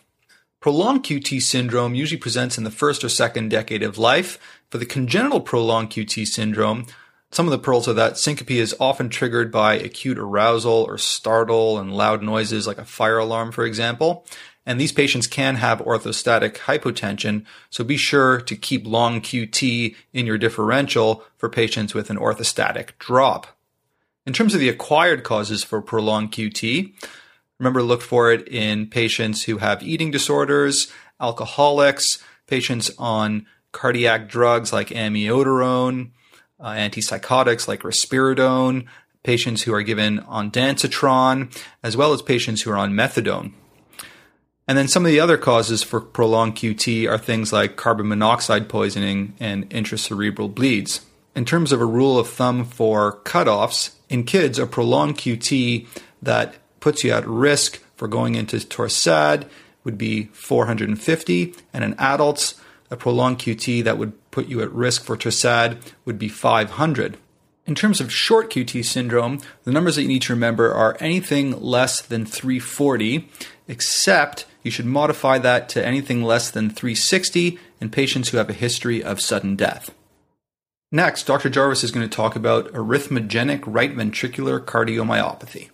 Prolonged 0.59 1.03
QT 1.03 1.41
syndrome 1.41 1.95
usually 1.95 2.19
presents 2.19 2.57
in 2.57 2.63
the 2.63 2.71
first 2.71 3.03
or 3.03 3.09
second 3.09 3.49
decade 3.49 3.83
of 3.83 3.97
life. 3.97 4.39
For 4.69 4.77
the 4.77 4.85
congenital 4.85 5.41
prolonged 5.41 5.91
QT 5.91 6.25
syndrome, 6.27 6.85
some 7.31 7.45
of 7.45 7.51
the 7.51 7.59
pearls 7.59 7.87
are 7.87 7.93
that 7.93 8.17
syncope 8.17 8.51
is 8.51 8.75
often 8.79 9.09
triggered 9.09 9.51
by 9.51 9.75
acute 9.75 10.17
arousal 10.17 10.85
or 10.87 10.97
startle 10.97 11.77
and 11.77 11.93
loud 11.93 12.23
noises 12.23 12.65
like 12.65 12.77
a 12.77 12.85
fire 12.85 13.17
alarm, 13.17 13.51
for 13.51 13.65
example. 13.65 14.25
And 14.65 14.79
these 14.79 14.91
patients 14.91 15.27
can 15.27 15.55
have 15.55 15.79
orthostatic 15.79 16.57
hypotension, 16.57 17.45
so 17.69 17.83
be 17.83 17.97
sure 17.97 18.41
to 18.41 18.55
keep 18.55 18.87
long 18.87 19.21
QT 19.21 19.95
in 20.11 20.25
your 20.25 20.39
differential 20.39 21.23
for 21.37 21.49
patients 21.49 21.93
with 21.93 22.09
an 22.09 22.17
orthostatic 22.17 22.97
drop. 22.97 23.47
In 24.25 24.33
terms 24.33 24.55
of 24.55 24.59
the 24.59 24.69
acquired 24.69 25.23
causes 25.23 25.63
for 25.63 25.81
prolonged 25.81 26.31
QT, 26.31 26.93
remember 27.59 27.79
to 27.79 27.85
look 27.85 28.01
for 28.01 28.31
it 28.31 28.47
in 28.47 28.87
patients 28.87 29.43
who 29.43 29.59
have 29.59 29.83
eating 29.83 30.09
disorders, 30.09 30.91
alcoholics, 31.21 32.17
patients 32.47 32.89
on 32.97 33.45
cardiac 33.71 34.27
drugs 34.27 34.73
like 34.73 34.87
amiodarone, 34.89 36.09
uh, 36.59 36.71
antipsychotics 36.71 37.67
like 37.67 37.81
risperidone, 37.81 38.85
patients 39.21 39.63
who 39.63 39.73
are 39.73 39.83
given 39.83 40.19
ondansetron, 40.21 41.55
as 41.83 41.95
well 41.95 42.13
as 42.13 42.21
patients 42.21 42.61
who 42.61 42.71
are 42.71 42.77
on 42.77 42.93
methadone. 42.93 43.53
And 44.67 44.77
then 44.77 44.87
some 44.87 45.05
of 45.05 45.11
the 45.11 45.19
other 45.19 45.37
causes 45.37 45.83
for 45.83 46.01
prolonged 46.01 46.55
QT 46.55 47.07
are 47.09 47.17
things 47.17 47.53
like 47.53 47.75
carbon 47.75 48.07
monoxide 48.07 48.67
poisoning 48.67 49.35
and 49.39 49.69
intracerebral 49.69 50.53
bleeds. 50.53 51.05
In 51.35 51.45
terms 51.45 51.71
of 51.71 51.81
a 51.81 51.85
rule 51.85 52.17
of 52.17 52.29
thumb 52.29 52.65
for 52.65 53.19
cutoffs, 53.23 53.91
in 54.09 54.23
kids, 54.23 54.57
a 54.57 54.65
prolonged 54.65 55.17
QT 55.17 55.87
that 56.21 56.55
puts 56.79 57.03
you 57.03 57.11
at 57.11 57.27
risk 57.27 57.81
for 57.95 58.07
going 58.07 58.35
into 58.35 58.57
Torsades 58.57 59.47
would 59.83 59.97
be 59.97 60.25
450, 60.33 61.53
and 61.71 61.83
in 61.83 61.93
adults, 61.99 62.55
a 62.89 62.97
prolonged 62.97 63.39
QT 63.39 63.83
that 63.83 63.97
would 63.97 64.13
put 64.31 64.47
you 64.47 64.61
at 64.61 64.71
risk 64.71 65.03
for 65.03 65.15
Torsades 65.15 65.79
would 66.05 66.17
be 66.17 66.27
500. 66.27 67.17
In 67.67 67.75
terms 67.75 67.99
of 67.99 68.11
short 68.11 68.51
QT 68.51 68.85
syndrome, 68.85 69.41
the 69.63 69.71
numbers 69.71 69.95
that 69.95 70.03
you 70.03 70.07
need 70.07 70.21
to 70.23 70.33
remember 70.33 70.71
are 70.73 70.97
anything 70.99 71.59
less 71.59 72.01
than 72.01 72.25
340, 72.25 73.29
except 73.67 74.45
you 74.65 74.71
should 74.71 74.85
modify 74.85 75.37
that 75.37 75.69
to 75.69 75.85
anything 75.85 76.23
less 76.23 76.49
than 76.49 76.69
360 76.69 77.59
in 77.79 77.89
patients 77.89 78.29
who 78.29 78.37
have 78.37 78.49
a 78.49 78.53
history 78.53 79.03
of 79.03 79.21
sudden 79.21 79.55
death. 79.55 79.93
Next, 80.91 81.23
Dr. 81.23 81.49
Jarvis 81.49 81.83
is 81.83 81.91
going 81.91 82.07
to 82.07 82.15
talk 82.15 82.35
about 82.35 82.71
arrhythmogenic 82.73 83.63
right 83.67 83.95
ventricular 83.95 84.59
cardiomyopathy. 84.59 85.69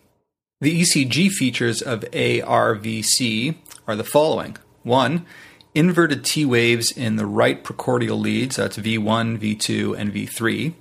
The 0.59 0.81
ECG 0.81 1.29
features 1.31 1.81
of 1.81 2.01
ARVC 2.11 3.55
are 3.87 3.95
the 3.95 4.03
following 4.03 4.57
1 4.83 5.25
inverted 5.73 6.25
T 6.25 6.45
waves 6.45 6.91
in 6.91 7.15
the 7.15 7.25
right 7.25 7.63
precordial 7.63 8.19
leads, 8.19 8.57
that's 8.57 8.77
V1, 8.77 9.37
V2, 9.37 9.97
and 9.97 10.13
V3, 10.13 10.73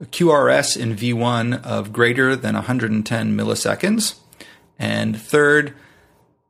a 0.00 0.04
QRS 0.04 0.76
in 0.76 0.94
V1 0.94 1.62
of 1.62 1.92
greater 1.92 2.36
than 2.36 2.54
110 2.54 3.36
milliseconds, 3.36 4.16
and 4.78 5.20
third, 5.20 5.74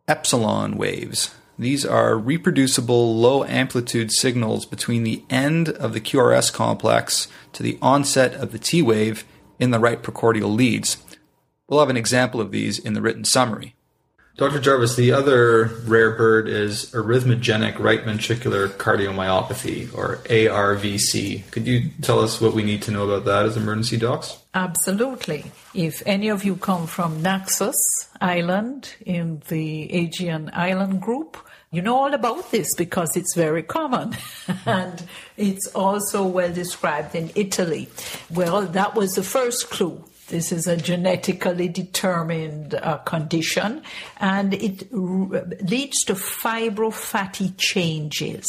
epsilon 0.09 0.77
waves. 0.77 1.35
These 1.59 1.87
are 1.87 2.19
reproducible 2.19 3.17
low 3.17 3.45
amplitude 3.45 4.13
signals 4.13 4.67
between 4.67 5.05
the 5.05 5.25
end 5.31 5.69
of 5.69 5.95
the 5.95 6.01
QRS 6.01 6.53
complex 6.53 7.29
to 7.55 7.63
the 7.63 7.79
onset 7.81 8.35
of 8.35 8.53
the 8.53 8.59
T 8.59 8.83
wave 8.83 9.25
in 9.59 9.71
the 9.71 9.79
right 9.79 10.03
precordial 10.03 10.55
leads. 10.55 10.99
We'll 11.69 11.81
have 11.81 11.91
an 11.91 11.97
example 11.97 12.41
of 12.41 12.51
these 12.51 12.79
in 12.79 12.95
the 12.95 13.01
written 13.01 13.25
summary. 13.25 13.76
Dr. 14.37 14.61
Jarvis, 14.61 14.97
the 14.97 15.13
other 15.13 15.71
rare 15.87 16.11
bird 16.11 16.47
is 16.47 16.91
arrhythmogenic 16.93 17.79
right 17.79 18.05
ventricular 18.05 18.69
cardiomyopathy, 18.69 19.97
or 19.97 20.17
ARVC. 20.27 21.51
Could 21.51 21.67
you 21.67 21.89
tell 22.03 22.21
us 22.21 22.39
what 22.39 22.53
we 22.53 22.63
need 22.63 22.83
to 22.83 22.91
know 22.91 23.09
about 23.09 23.25
that 23.25 23.47
as 23.47 23.57
emergency 23.57 23.97
docs? 23.97 24.37
Absolutely. 24.53 25.51
If 25.73 26.03
any 26.05 26.29
of 26.29 26.45
you 26.45 26.57
come 26.57 26.87
from 26.87 27.23
Naxos 27.23 27.77
Island 28.21 28.95
in 29.07 29.43
the 29.49 29.91
Aegean 29.91 30.51
Island 30.53 31.01
group, 31.01 31.39
You 31.73 31.83
know 31.83 31.97
all 31.97 32.15
about 32.15 32.53
this 32.53 32.75
because 32.75 33.17
it's 33.17 33.35
very 33.35 33.63
common 33.63 34.17
and 34.67 35.05
it's 35.37 35.67
also 35.75 36.25
well 36.25 36.53
described 36.53 37.15
in 37.15 37.31
Italy. 37.35 37.89
Well, 38.31 38.63
that 38.63 38.95
was 38.95 39.15
the 39.15 39.23
first 39.23 39.69
clue. 39.69 40.03
This 40.29 40.51
is 40.51 40.67
a 40.67 40.77
genetically 40.77 41.69
determined 41.69 42.75
uh, 42.75 42.99
condition 42.99 43.83
and 44.19 44.55
it 44.55 44.89
r- 44.93 45.47
leads 45.61 46.03
to 46.05 46.15
fibrofatty 46.15 47.55
changes 47.57 48.47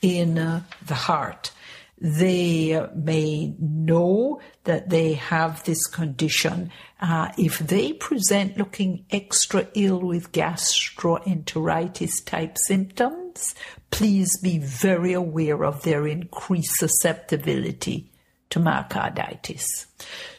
in 0.00 0.38
uh, 0.38 0.62
the 0.86 0.94
heart. 0.94 1.52
They 2.00 2.80
may 2.94 3.54
know 3.58 4.40
that 4.64 4.88
they 4.88 5.14
have 5.14 5.64
this 5.64 5.86
condition. 5.86 6.70
Uh, 7.00 7.32
if 7.36 7.58
they 7.58 7.92
present 7.92 8.56
looking 8.56 9.04
extra 9.10 9.66
ill 9.74 10.00
with 10.00 10.32
gastroenteritis 10.32 12.24
type 12.24 12.56
symptoms, 12.56 13.54
please 13.90 14.38
be 14.40 14.58
very 14.58 15.12
aware 15.12 15.64
of 15.64 15.82
their 15.82 16.06
increased 16.06 16.76
susceptibility 16.76 18.08
to 18.50 18.60
myocarditis. 18.60 19.66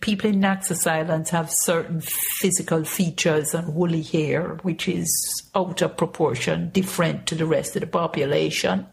People 0.02 0.32
in 0.32 0.40
Naxos 0.40 0.88
Islands 0.88 1.30
have 1.30 1.52
certain 1.52 2.02
physical 2.02 2.84
features 2.84 3.54
and 3.54 3.76
woolly 3.76 4.02
hair, 4.02 4.58
which 4.64 4.88
is 4.88 5.10
out 5.56 5.82
of 5.82 5.98
proportion, 5.98 6.70
different 6.70 7.28
to 7.28 7.36
the 7.36 7.46
rest 7.46 7.76
of 7.76 7.82
the 7.82 7.88
population. 7.88 8.88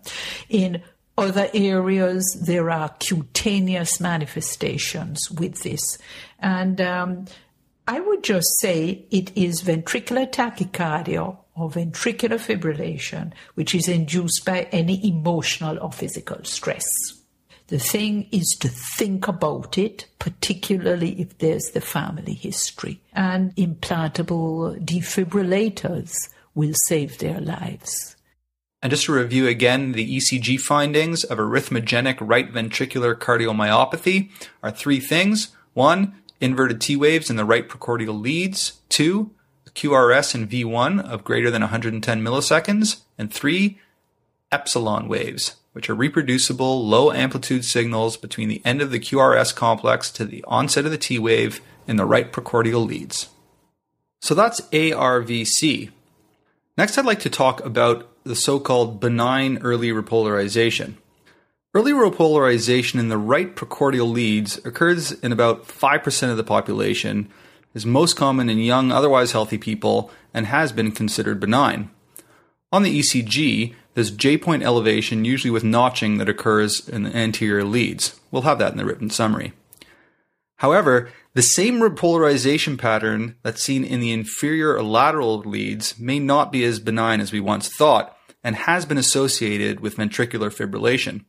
In 0.48 0.82
other 1.18 1.48
areas, 1.54 2.42
there 2.44 2.70
are 2.70 2.90
cutaneous 2.98 4.00
manifestations 4.00 5.30
with 5.30 5.62
this. 5.62 5.98
And 6.38 6.80
um, 6.80 7.24
I 7.88 8.00
would 8.00 8.22
just 8.22 8.48
say 8.60 9.06
it 9.10 9.32
is 9.36 9.62
ventricular 9.62 10.30
tachycardia 10.30 11.38
or 11.54 11.70
ventricular 11.70 12.38
fibrillation, 12.38 13.32
which 13.54 13.74
is 13.74 13.88
induced 13.88 14.44
by 14.44 14.68
any 14.72 15.08
emotional 15.08 15.78
or 15.80 15.90
physical 15.90 16.44
stress. 16.44 16.84
The 17.68 17.78
thing 17.78 18.28
is 18.30 18.56
to 18.60 18.68
think 18.68 19.26
about 19.26 19.76
it, 19.76 20.06
particularly 20.18 21.20
if 21.20 21.38
there's 21.38 21.70
the 21.70 21.80
family 21.80 22.34
history. 22.34 23.00
And 23.12 23.54
implantable 23.56 24.78
defibrillators 24.84 26.14
will 26.54 26.74
save 26.86 27.18
their 27.18 27.40
lives. 27.40 28.16
And 28.82 28.90
just 28.90 29.06
to 29.06 29.12
review 29.12 29.48
again, 29.48 29.92
the 29.92 30.16
ECG 30.16 30.60
findings 30.60 31.24
of 31.24 31.38
arrhythmogenic 31.38 32.18
right 32.20 32.52
ventricular 32.52 33.16
cardiomyopathy 33.16 34.30
are 34.62 34.70
three 34.70 35.00
things. 35.00 35.48
One, 35.74 36.14
inverted 36.40 36.80
T 36.80 36.94
waves 36.94 37.30
in 37.30 37.36
the 37.36 37.44
right 37.44 37.68
precordial 37.68 38.20
leads. 38.20 38.80
Two, 38.88 39.32
QRS 39.74 40.34
in 40.34 40.46
V1 40.46 41.00
of 41.04 41.24
greater 41.24 41.50
than 41.50 41.62
110 41.62 42.22
milliseconds. 42.22 43.02
And 43.18 43.32
three, 43.32 43.78
epsilon 44.52 45.08
waves, 45.08 45.56
which 45.76 45.90
are 45.90 45.94
reproducible 45.94 46.86
low 46.86 47.12
amplitude 47.12 47.62
signals 47.62 48.16
between 48.16 48.48
the 48.48 48.62
end 48.64 48.80
of 48.80 48.90
the 48.90 48.98
QRS 48.98 49.54
complex 49.54 50.10
to 50.10 50.24
the 50.24 50.42
onset 50.44 50.86
of 50.86 50.90
the 50.90 50.96
T 50.96 51.18
wave 51.18 51.60
in 51.86 51.96
the 51.96 52.06
right 52.06 52.32
precordial 52.32 52.86
leads. 52.86 53.28
So 54.22 54.34
that's 54.34 54.62
ARVC. 54.72 55.90
Next, 56.78 56.96
I'd 56.96 57.04
like 57.04 57.20
to 57.20 57.28
talk 57.28 57.62
about 57.62 58.08
the 58.24 58.34
so 58.34 58.58
called 58.58 59.00
benign 59.00 59.58
early 59.58 59.90
repolarization. 59.90 60.94
Early 61.74 61.92
repolarization 61.92 62.98
in 62.98 63.10
the 63.10 63.18
right 63.18 63.54
precordial 63.54 64.10
leads 64.10 64.56
occurs 64.64 65.12
in 65.12 65.30
about 65.30 65.68
5% 65.68 66.30
of 66.30 66.38
the 66.38 66.42
population, 66.42 67.28
is 67.74 67.84
most 67.84 68.16
common 68.16 68.48
in 68.48 68.60
young, 68.60 68.90
otherwise 68.90 69.32
healthy 69.32 69.58
people, 69.58 70.10
and 70.32 70.46
has 70.46 70.72
been 70.72 70.90
considered 70.90 71.38
benign. 71.38 71.90
On 72.72 72.82
the 72.82 72.98
ECG, 72.98 73.74
there's 73.96 74.10
J 74.10 74.36
point 74.36 74.62
elevation, 74.62 75.24
usually 75.24 75.50
with 75.50 75.64
notching 75.64 76.18
that 76.18 76.28
occurs 76.28 76.86
in 76.86 77.04
the 77.04 77.16
anterior 77.16 77.64
leads. 77.64 78.20
We'll 78.30 78.42
have 78.42 78.58
that 78.58 78.72
in 78.72 78.76
the 78.76 78.84
written 78.84 79.08
summary. 79.08 79.54
However, 80.56 81.08
the 81.32 81.40
same 81.40 81.80
repolarization 81.80 82.76
pattern 82.78 83.36
that's 83.42 83.62
seen 83.62 83.84
in 83.84 84.00
the 84.00 84.12
inferior 84.12 84.74
or 84.74 84.82
lateral 84.82 85.38
leads 85.38 85.98
may 85.98 86.18
not 86.18 86.52
be 86.52 86.62
as 86.62 86.78
benign 86.78 87.22
as 87.22 87.32
we 87.32 87.40
once 87.40 87.70
thought 87.70 88.14
and 88.44 88.54
has 88.54 88.84
been 88.84 88.98
associated 88.98 89.80
with 89.80 89.96
ventricular 89.96 90.52
fibrillation. 90.52 91.24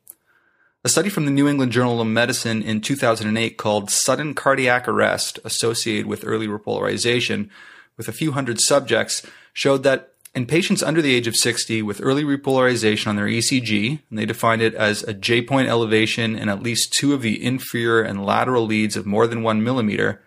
A 0.83 0.89
study 0.89 1.07
from 1.07 1.23
the 1.23 1.31
New 1.31 1.47
England 1.47 1.71
Journal 1.71 2.01
of 2.01 2.07
Medicine 2.07 2.61
in 2.61 2.81
2008 2.81 3.57
called 3.57 3.89
Sudden 3.89 4.33
Cardiac 4.33 4.89
Arrest 4.89 5.39
Associated 5.45 6.05
with 6.05 6.25
Early 6.27 6.49
Repolarization 6.49 7.49
with 7.95 8.09
a 8.09 8.13
few 8.13 8.33
hundred 8.33 8.59
subjects 8.59 9.25
showed 9.53 9.83
that 9.83 10.13
in 10.37 10.45
patients 10.45 10.83
under 10.83 11.01
the 11.01 11.15
age 11.15 11.25
of 11.25 11.35
60 11.35 11.81
with 11.81 11.99
early 11.99 12.23
repolarization 12.23 13.07
on 13.07 13.15
their 13.15 13.25
ECG, 13.25 14.01
and 14.07 14.19
they 14.19 14.25
defined 14.27 14.61
it 14.61 14.75
as 14.75 15.01
a 15.01 15.13
J 15.15 15.41
point 15.41 15.67
elevation 15.67 16.35
in 16.35 16.47
at 16.47 16.61
least 16.61 16.93
two 16.93 17.15
of 17.15 17.23
the 17.23 17.43
inferior 17.43 18.03
and 18.03 18.23
lateral 18.23 18.63
leads 18.63 18.95
of 18.95 19.07
more 19.07 19.25
than 19.25 19.41
one 19.41 19.63
millimeter, 19.63 20.21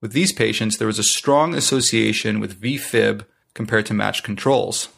with 0.00 0.12
these 0.12 0.32
patients, 0.32 0.76
there 0.76 0.88
was 0.88 0.98
a 0.98 1.04
strong 1.04 1.54
association 1.54 2.40
with 2.40 2.60
VFib 2.60 3.24
compared 3.54 3.86
to 3.86 3.94
matched 3.94 4.24
controls. 4.24 4.88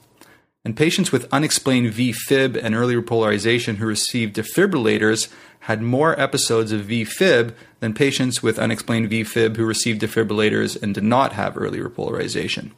And 0.65 0.75
patients 0.75 1.13
with 1.13 1.29
unexplained 1.31 1.93
VFib 1.93 2.59
and 2.61 2.75
early 2.75 2.95
repolarization 2.95 3.77
who 3.77 3.87
received 3.87 4.35
defibrillators 4.35 5.31
had 5.61 5.83
more 5.83 6.19
episodes 6.19 6.73
of 6.73 6.87
VFib 6.87 7.55
than 7.81 7.93
patients 7.93 8.43
with 8.43 8.59
unexplained 8.59 9.11
VFib 9.11 9.59
who 9.59 9.67
received 9.67 10.01
defibrillators 10.01 10.83
and 10.83 10.95
did 10.95 11.05
not 11.05 11.35
have 11.35 11.59
early 11.59 11.81
repolarization. 11.81 12.71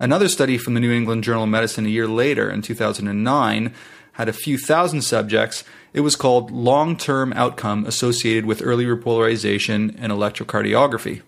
Another 0.00 0.28
study 0.28 0.58
from 0.58 0.74
the 0.74 0.80
New 0.80 0.92
England 0.92 1.24
Journal 1.24 1.42
of 1.42 1.48
Medicine 1.48 1.84
a 1.84 1.88
year 1.88 2.06
later, 2.06 2.48
in 2.48 2.62
2009, 2.62 3.74
had 4.12 4.28
a 4.28 4.32
few 4.32 4.56
thousand 4.56 5.02
subjects. 5.02 5.64
It 5.92 6.02
was 6.02 6.14
called 6.14 6.52
Long 6.52 6.96
Term 6.96 7.32
Outcome 7.32 7.84
Associated 7.84 8.46
with 8.46 8.62
Early 8.62 8.84
Repolarization 8.84 9.96
and 9.98 10.12
Electrocardiography. 10.12 11.22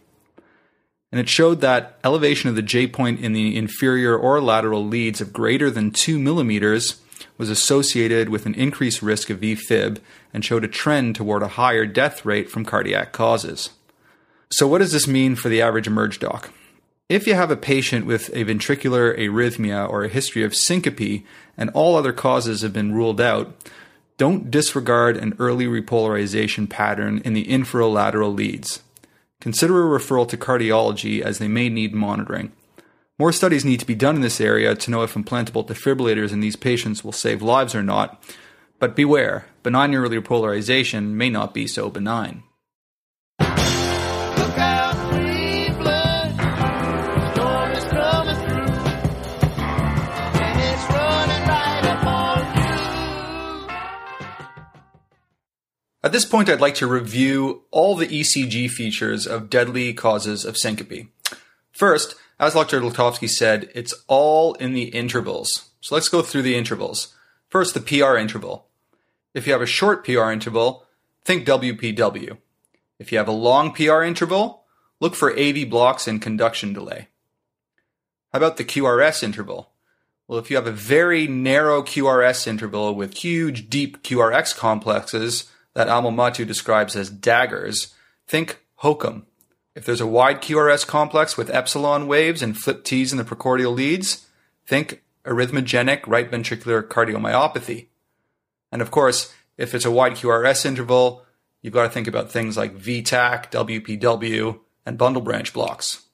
And 1.11 1.21
it 1.21 1.29
showed 1.29 1.61
that 1.61 1.99
elevation 2.05 2.49
of 2.49 2.55
the 2.55 2.63
J 2.63 2.87
point 2.87 3.19
in 3.19 3.33
the 3.33 3.57
inferior 3.57 4.17
or 4.17 4.41
lateral 4.41 4.87
leads 4.87 5.21
of 5.21 5.33
greater 5.33 5.69
than 5.69 5.91
2 5.91 6.21
millimeters 6.21 7.01
was 7.37 7.51
associated 7.51 8.29
with 8.29 8.47
an 8.47 8.55
increased 8.55 9.03
risk 9.03 9.31
of 9.31 9.41
VFib 9.41 9.99
and 10.33 10.45
showed 10.45 10.63
a 10.63 10.69
trend 10.69 11.17
toward 11.17 11.43
a 11.43 11.49
higher 11.49 11.87
death 11.87 12.25
rate 12.25 12.49
from 12.49 12.65
cardiac 12.65 13.11
causes. 13.11 13.71
So, 14.53 14.69
what 14.69 14.79
does 14.79 14.93
this 14.93 15.09
mean 15.09 15.35
for 15.35 15.49
the 15.49 15.61
average 15.61 15.89
emerge 15.89 16.21
doc? 16.21 16.53
If 17.11 17.27
you 17.27 17.35
have 17.35 17.51
a 17.51 17.57
patient 17.57 18.07
with 18.07 18.29
a 18.29 18.45
ventricular 18.45 19.19
arrhythmia 19.19 19.91
or 19.91 20.05
a 20.05 20.09
history 20.09 20.45
of 20.45 20.55
syncope 20.55 21.25
and 21.57 21.69
all 21.71 21.97
other 21.97 22.13
causes 22.13 22.63
have 22.63 22.73
been 22.73 22.95
ruled 22.95 23.21
out, 23.21 23.53
don't 24.17 24.49
disregard 24.49 25.17
an 25.17 25.35
early 25.41 25.65
repolarization 25.67 26.71
pattern 26.71 27.21
in 27.25 27.33
the 27.33 27.47
inferolateral 27.47 28.33
leads. 28.33 28.85
Consider 29.41 29.83
a 29.83 29.99
referral 29.99 30.29
to 30.29 30.37
cardiology 30.37 31.21
as 31.21 31.39
they 31.39 31.49
may 31.49 31.69
need 31.69 31.93
monitoring. 31.93 32.53
More 33.19 33.33
studies 33.33 33.65
need 33.65 33.81
to 33.81 33.87
be 33.87 33.97
done 33.97 34.15
in 34.15 34.23
this 34.23 34.41
area 34.41 34.77
to 34.77 34.91
know 34.93 35.03
if 35.03 35.15
implantable 35.15 35.67
defibrillators 35.67 36.31
in 36.31 36.39
these 36.39 36.55
patients 36.55 37.03
will 37.03 37.11
save 37.11 37.43
lives 37.43 37.75
or 37.75 37.83
not, 37.83 38.23
but 38.79 38.95
beware, 38.95 39.47
benign 39.65 39.97
early 39.97 40.17
repolarization 40.17 41.09
may 41.09 41.29
not 41.29 41.55
be 41.55 41.67
so 41.67 41.91
benign. 41.91 42.45
At 56.03 56.13
this 56.13 56.25
point, 56.25 56.49
I'd 56.49 56.63
like 56.63 56.77
to 56.77 56.87
review 56.87 57.65
all 57.71 57.95
the 57.95 58.07
ECG 58.07 58.71
features 58.71 59.27
of 59.27 59.51
deadly 59.51 59.93
causes 59.93 60.47
of 60.47 60.57
syncope. 60.57 61.09
First, 61.73 62.15
as 62.39 62.55
Dr. 62.55 62.81
Letovsky 62.81 63.29
said, 63.29 63.69
it's 63.75 63.93
all 64.09 64.55
in 64.55 64.73
the 64.73 64.85
intervals. 64.85 65.69
So 65.83 65.95
let's 65.95 66.09
go 66.09 66.23
through 66.23 66.43
the 66.43 66.57
intervals. 66.57 67.15
First, 67.51 67.75
the 67.75 67.81
PR 67.81 68.17
interval. 68.17 68.67
If 69.35 69.47
you 69.47 69.53
have 69.53 69.61
a 69.61 69.67
short 69.67 70.05
PR 70.05 70.31
interval, 70.31 70.87
think 71.23 71.47
WPW. 71.47 72.39
If 72.99 73.13
you 73.13 73.19
have 73.19 73.29
a 73.29 73.33
long 73.33 73.73
PR 73.73 74.03
interval, 74.03 74.65
look 75.01 75.15
for 75.15 75.39
AV 75.39 75.69
blocks 75.69 76.09
and 76.09 76.23
conduction 76.23 76.73
delay. 76.73 77.09
How 78.33 78.39
about 78.39 78.57
the 78.57 78.65
QRS 78.65 79.23
interval? 79.23 79.71
Well, 80.27 80.39
if 80.39 80.49
you 80.49 80.57
have 80.57 80.67
a 80.67 80.73
very 80.73 81.27
narrow 81.27 81.83
QRS 81.83 82.47
interval 82.47 82.95
with 82.95 83.19
huge, 83.19 83.69
deep 83.69 84.03
QRS 84.03 84.57
complexes 84.57 85.51
that 85.81 85.89
Amal 85.89 86.13
Mattu 86.13 86.47
describes 86.47 86.95
as 86.95 87.09
daggers, 87.09 87.95
think 88.27 88.61
HOCM. 88.83 89.23
If 89.75 89.87
there's 89.87 90.03
a 90.03 90.07
wide 90.07 90.43
QRS 90.43 90.87
complex 90.87 91.39
with 91.39 91.49
epsilon 91.49 92.07
waves 92.07 92.43
and 92.43 92.55
flip 92.55 92.85
T's 92.85 93.13
in 93.13 93.17
the 93.17 93.25
precordial 93.25 93.75
leads, 93.75 94.27
think 94.67 95.03
arrhythmogenic 95.25 96.07
right 96.07 96.31
ventricular 96.31 96.87
cardiomyopathy. 96.87 97.87
And 98.71 98.83
of 98.83 98.91
course, 98.91 99.33
if 99.57 99.75
it's 99.75 99.87
a 99.87 99.91
wide 99.91 100.17
QRS 100.17 100.67
interval, 100.67 101.25
you've 101.63 101.73
got 101.73 101.85
to 101.85 101.89
think 101.89 102.07
about 102.07 102.31
things 102.31 102.59
like 102.59 102.77
VTach, 102.77 103.51
WPW, 103.51 104.61
and 104.85 104.99
bundle 104.99 105.23
branch 105.23 105.55
blocks. 105.55 106.05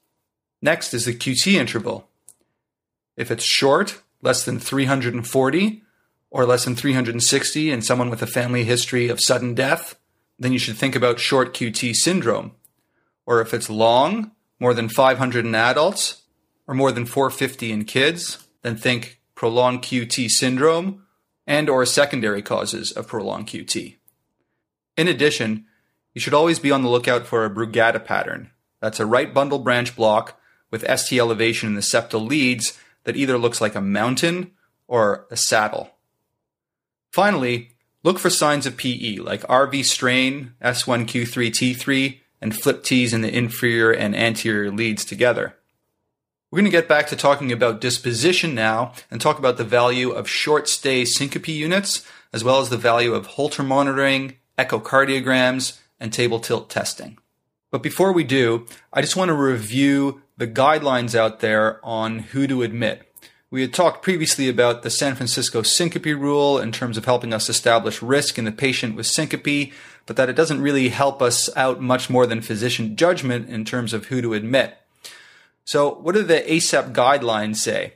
Next 0.62 0.94
is 0.94 1.06
the 1.06 1.12
QT 1.12 1.54
interval. 1.54 2.08
If 3.16 3.32
it's 3.32 3.42
short, 3.42 4.00
less 4.22 4.44
than 4.44 4.60
340 4.60 5.82
or 6.30 6.44
less 6.44 6.64
than 6.64 6.76
360 6.76 7.70
in 7.70 7.82
someone 7.82 8.10
with 8.10 8.22
a 8.22 8.26
family 8.26 8.64
history 8.64 9.08
of 9.08 9.20
sudden 9.20 9.54
death, 9.54 9.96
then 10.38 10.52
you 10.52 10.58
should 10.58 10.76
think 10.76 10.94
about 10.94 11.20
short 11.20 11.54
QT 11.54 11.94
syndrome. 11.94 12.52
Or 13.24 13.40
if 13.40 13.54
it's 13.54 13.70
long, 13.70 14.32
more 14.60 14.74
than 14.74 14.88
500 14.88 15.44
in 15.44 15.54
adults, 15.54 16.22
or 16.66 16.74
more 16.74 16.92
than 16.92 17.06
450 17.06 17.72
in 17.72 17.84
kids, 17.84 18.46
then 18.62 18.76
think 18.76 19.20
prolonged 19.34 19.82
QT 19.82 20.28
syndrome 20.30 21.04
and 21.46 21.68
or 21.68 21.86
secondary 21.86 22.42
causes 22.42 22.90
of 22.92 23.06
prolonged 23.06 23.46
QT. 23.46 23.96
In 24.96 25.08
addition, 25.08 25.66
you 26.14 26.20
should 26.20 26.34
always 26.34 26.58
be 26.58 26.70
on 26.70 26.82
the 26.82 26.88
lookout 26.88 27.26
for 27.26 27.44
a 27.44 27.50
Brugada 27.50 28.04
pattern. 28.04 28.50
That's 28.80 29.00
a 29.00 29.06
right 29.06 29.32
bundle 29.32 29.58
branch 29.58 29.94
block 29.94 30.40
with 30.70 30.86
ST 30.98 31.18
elevation 31.18 31.68
in 31.68 31.74
the 31.74 31.80
septal 31.80 32.26
leads 32.26 32.78
that 33.04 33.16
either 33.16 33.38
looks 33.38 33.60
like 33.60 33.74
a 33.74 33.80
mountain 33.80 34.52
or 34.88 35.26
a 35.30 35.36
saddle. 35.36 35.95
Finally, 37.16 37.70
look 38.02 38.18
for 38.18 38.28
signs 38.28 38.66
of 38.66 38.76
PE 38.76 39.16
like 39.16 39.40
RV 39.44 39.86
strain, 39.86 40.52
S1Q3T3, 40.60 42.18
and 42.42 42.54
flip 42.54 42.84
T's 42.84 43.14
in 43.14 43.22
the 43.22 43.34
inferior 43.34 43.90
and 43.90 44.14
anterior 44.14 44.70
leads 44.70 45.02
together. 45.02 45.56
We're 46.50 46.58
going 46.58 46.70
to 46.70 46.78
get 46.78 46.88
back 46.88 47.06
to 47.06 47.16
talking 47.16 47.50
about 47.50 47.80
disposition 47.80 48.54
now 48.54 48.92
and 49.10 49.18
talk 49.18 49.38
about 49.38 49.56
the 49.56 49.64
value 49.64 50.10
of 50.10 50.28
short 50.28 50.68
stay 50.68 51.06
syncope 51.06 51.48
units, 51.48 52.06
as 52.34 52.44
well 52.44 52.60
as 52.60 52.68
the 52.68 52.76
value 52.76 53.14
of 53.14 53.28
Holter 53.28 53.62
monitoring, 53.62 54.36
echocardiograms, 54.58 55.80
and 55.98 56.12
table 56.12 56.38
tilt 56.38 56.68
testing. 56.68 57.16
But 57.70 57.82
before 57.82 58.12
we 58.12 58.24
do, 58.24 58.66
I 58.92 59.00
just 59.00 59.16
want 59.16 59.30
to 59.30 59.34
review 59.34 60.20
the 60.36 60.46
guidelines 60.46 61.14
out 61.14 61.40
there 61.40 61.80
on 61.82 62.18
who 62.18 62.46
to 62.46 62.62
admit. 62.62 63.05
We 63.56 63.62
had 63.62 63.72
talked 63.72 64.02
previously 64.02 64.50
about 64.50 64.82
the 64.82 64.90
San 64.90 65.14
Francisco 65.14 65.62
syncope 65.62 66.04
rule 66.04 66.58
in 66.58 66.72
terms 66.72 66.98
of 66.98 67.06
helping 67.06 67.32
us 67.32 67.48
establish 67.48 68.02
risk 68.02 68.36
in 68.36 68.44
the 68.44 68.52
patient 68.52 68.94
with 68.94 69.06
syncope, 69.06 69.72
but 70.04 70.16
that 70.16 70.28
it 70.28 70.36
doesn't 70.36 70.60
really 70.60 70.90
help 70.90 71.22
us 71.22 71.48
out 71.56 71.80
much 71.80 72.10
more 72.10 72.26
than 72.26 72.42
physician 72.42 72.96
judgment 72.96 73.48
in 73.48 73.64
terms 73.64 73.94
of 73.94 74.08
who 74.08 74.20
to 74.20 74.34
admit. 74.34 74.76
So, 75.64 75.94
what 75.94 76.14
do 76.14 76.22
the 76.22 76.42
ACEP 76.42 76.92
guidelines 76.92 77.56
say? 77.56 77.94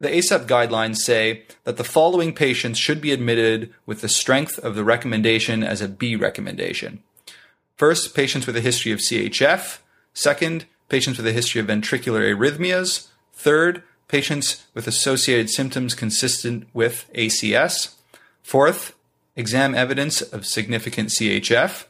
The 0.00 0.08
ACEP 0.08 0.46
guidelines 0.46 0.96
say 0.96 1.44
that 1.62 1.76
the 1.76 1.84
following 1.84 2.34
patients 2.34 2.80
should 2.80 3.00
be 3.00 3.12
admitted 3.12 3.72
with 3.86 4.00
the 4.00 4.08
strength 4.08 4.58
of 4.58 4.74
the 4.74 4.82
recommendation 4.82 5.62
as 5.62 5.80
a 5.80 5.86
B 5.86 6.16
recommendation. 6.16 7.04
First, 7.76 8.12
patients 8.12 8.48
with 8.48 8.56
a 8.56 8.60
history 8.60 8.90
of 8.90 8.98
CHF. 8.98 9.78
Second, 10.14 10.64
patients 10.88 11.18
with 11.18 11.28
a 11.28 11.32
history 11.32 11.60
of 11.60 11.68
ventricular 11.68 12.34
arrhythmias. 12.34 13.06
Third, 13.32 13.84
patients 14.08 14.66
with 14.74 14.86
associated 14.86 15.50
symptoms 15.50 15.94
consistent 15.94 16.66
with 16.72 17.08
ACS. 17.14 17.94
Fourth, 18.42 18.94
exam 19.36 19.74
evidence 19.74 20.20
of 20.20 20.46
significant 20.46 21.10
CHF. 21.10 21.84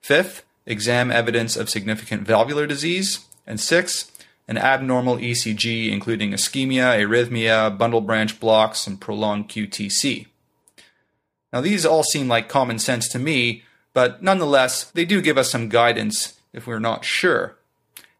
Fifth, 0.00 0.44
exam 0.66 1.10
evidence 1.10 1.56
of 1.56 1.70
significant 1.70 2.26
valvular 2.26 2.66
disease. 2.66 3.20
And 3.46 3.58
sixth, 3.58 4.12
an 4.48 4.58
abnormal 4.58 5.16
ECG 5.16 5.90
including 5.90 6.32
ischemia, 6.32 6.98
arrhythmia, 6.98 7.76
bundle 7.78 8.00
branch 8.00 8.40
blocks, 8.40 8.86
and 8.86 9.00
prolonged 9.00 9.48
QTC. 9.48 10.26
Now, 11.52 11.60
these 11.60 11.84
all 11.84 12.02
seem 12.02 12.28
like 12.28 12.48
common 12.48 12.78
sense 12.78 13.08
to 13.08 13.18
me, 13.18 13.62
but 13.92 14.22
nonetheless, 14.22 14.84
they 14.84 15.04
do 15.04 15.20
give 15.20 15.36
us 15.36 15.50
some 15.50 15.68
guidance 15.68 16.38
if 16.52 16.66
we're 16.66 16.78
not 16.78 17.04
sure. 17.04 17.56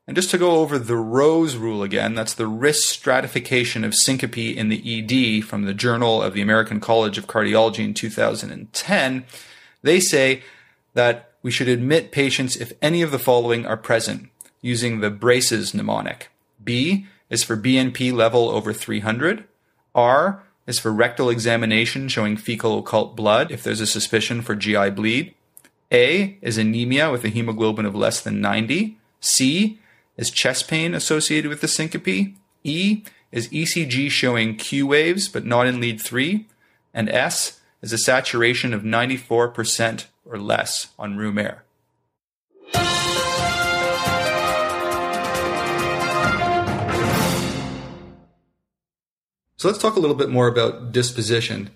And 0.07 0.17
just 0.17 0.31
to 0.31 0.39
go 0.39 0.57
over 0.57 0.79
the 0.79 0.97
Rose 0.97 1.55
rule 1.57 1.83
again, 1.83 2.15
that's 2.15 2.35
the 2.35 2.49
risk 2.49 2.89
stratification 2.93 3.85
of 3.85 3.95
syncope 3.95 4.37
in 4.37 4.69
the 4.69 4.83
ED 5.39 5.45
from 5.45 5.63
the 5.63 5.75
Journal 5.75 6.21
of 6.21 6.35
the 6.35 6.43
American 6.43 6.81
College 6.81 7.19
of 7.19 7.29
Cardiology 7.29 7.85
in 7.85 7.95
2010. 7.95 9.25
They 9.83 10.01
say 10.01 10.43
that 10.95 11.31
we 11.43 11.51
should 11.53 11.69
admit 11.69 12.11
patients 12.11 12.57
if 12.57 12.73
any 12.83 13.03
of 13.03 13.13
the 13.13 13.19
following 13.19 13.65
are 13.65 13.77
present 13.77 14.29
using 14.61 15.01
the 15.01 15.11
Brace's 15.11 15.73
mnemonic. 15.73 16.31
B 16.63 17.07
is 17.31 17.45
for 17.45 17.57
BNP 17.57 18.13
level 18.13 18.49
over 18.49 18.73
300. 18.73 19.45
R 19.95 20.43
is 20.67 20.79
for 20.79 20.93
rectal 20.93 21.31
examination 21.31 22.09
showing 22.09 22.37
fecal 22.37 22.79
occult 22.79 23.17
blood 23.17 23.51
if 23.51 23.63
there's 23.63 23.81
a 23.81 23.87
suspicion 23.87 24.43
for 24.43 24.55
GI 24.55 24.91
bleed. 24.91 25.35
A 25.91 26.39
is 26.41 26.59
anemia 26.59 27.11
with 27.11 27.25
a 27.25 27.29
hemoglobin 27.29 27.87
of 27.87 27.95
less 27.95 28.21
than 28.21 28.41
90. 28.41 28.99
C 29.21 29.79
is 30.17 30.31
chest 30.31 30.69
pain 30.69 30.95
associated 30.95 31.49
with 31.49 31.61
the 31.61 31.69
syncope. 31.69 32.35
E 32.65 33.03
is 33.31 33.49
ECG 33.49 34.11
showing 34.11 34.57
Q 34.57 34.87
waves 34.87 35.29
but 35.29 35.45
not 35.45 35.67
in 35.67 35.81
lead 35.81 36.01
3. 36.01 36.47
And 36.95 37.09
S 37.09 37.61
is 37.81 37.93
a 37.93 37.99
saturation 37.99 38.73
of 38.75 38.83
94% 38.83 40.07
or 40.25 40.39
less 40.39 40.89
on 40.99 41.17
room 41.17 41.39
air. 41.39 41.65
So 49.57 49.69
let's 49.69 49.81
talk 49.81 49.95
a 49.95 50.01
little 50.01 50.17
bit 50.17 50.29
more 50.29 50.49
about 50.49 50.91
disposition. 50.91 51.71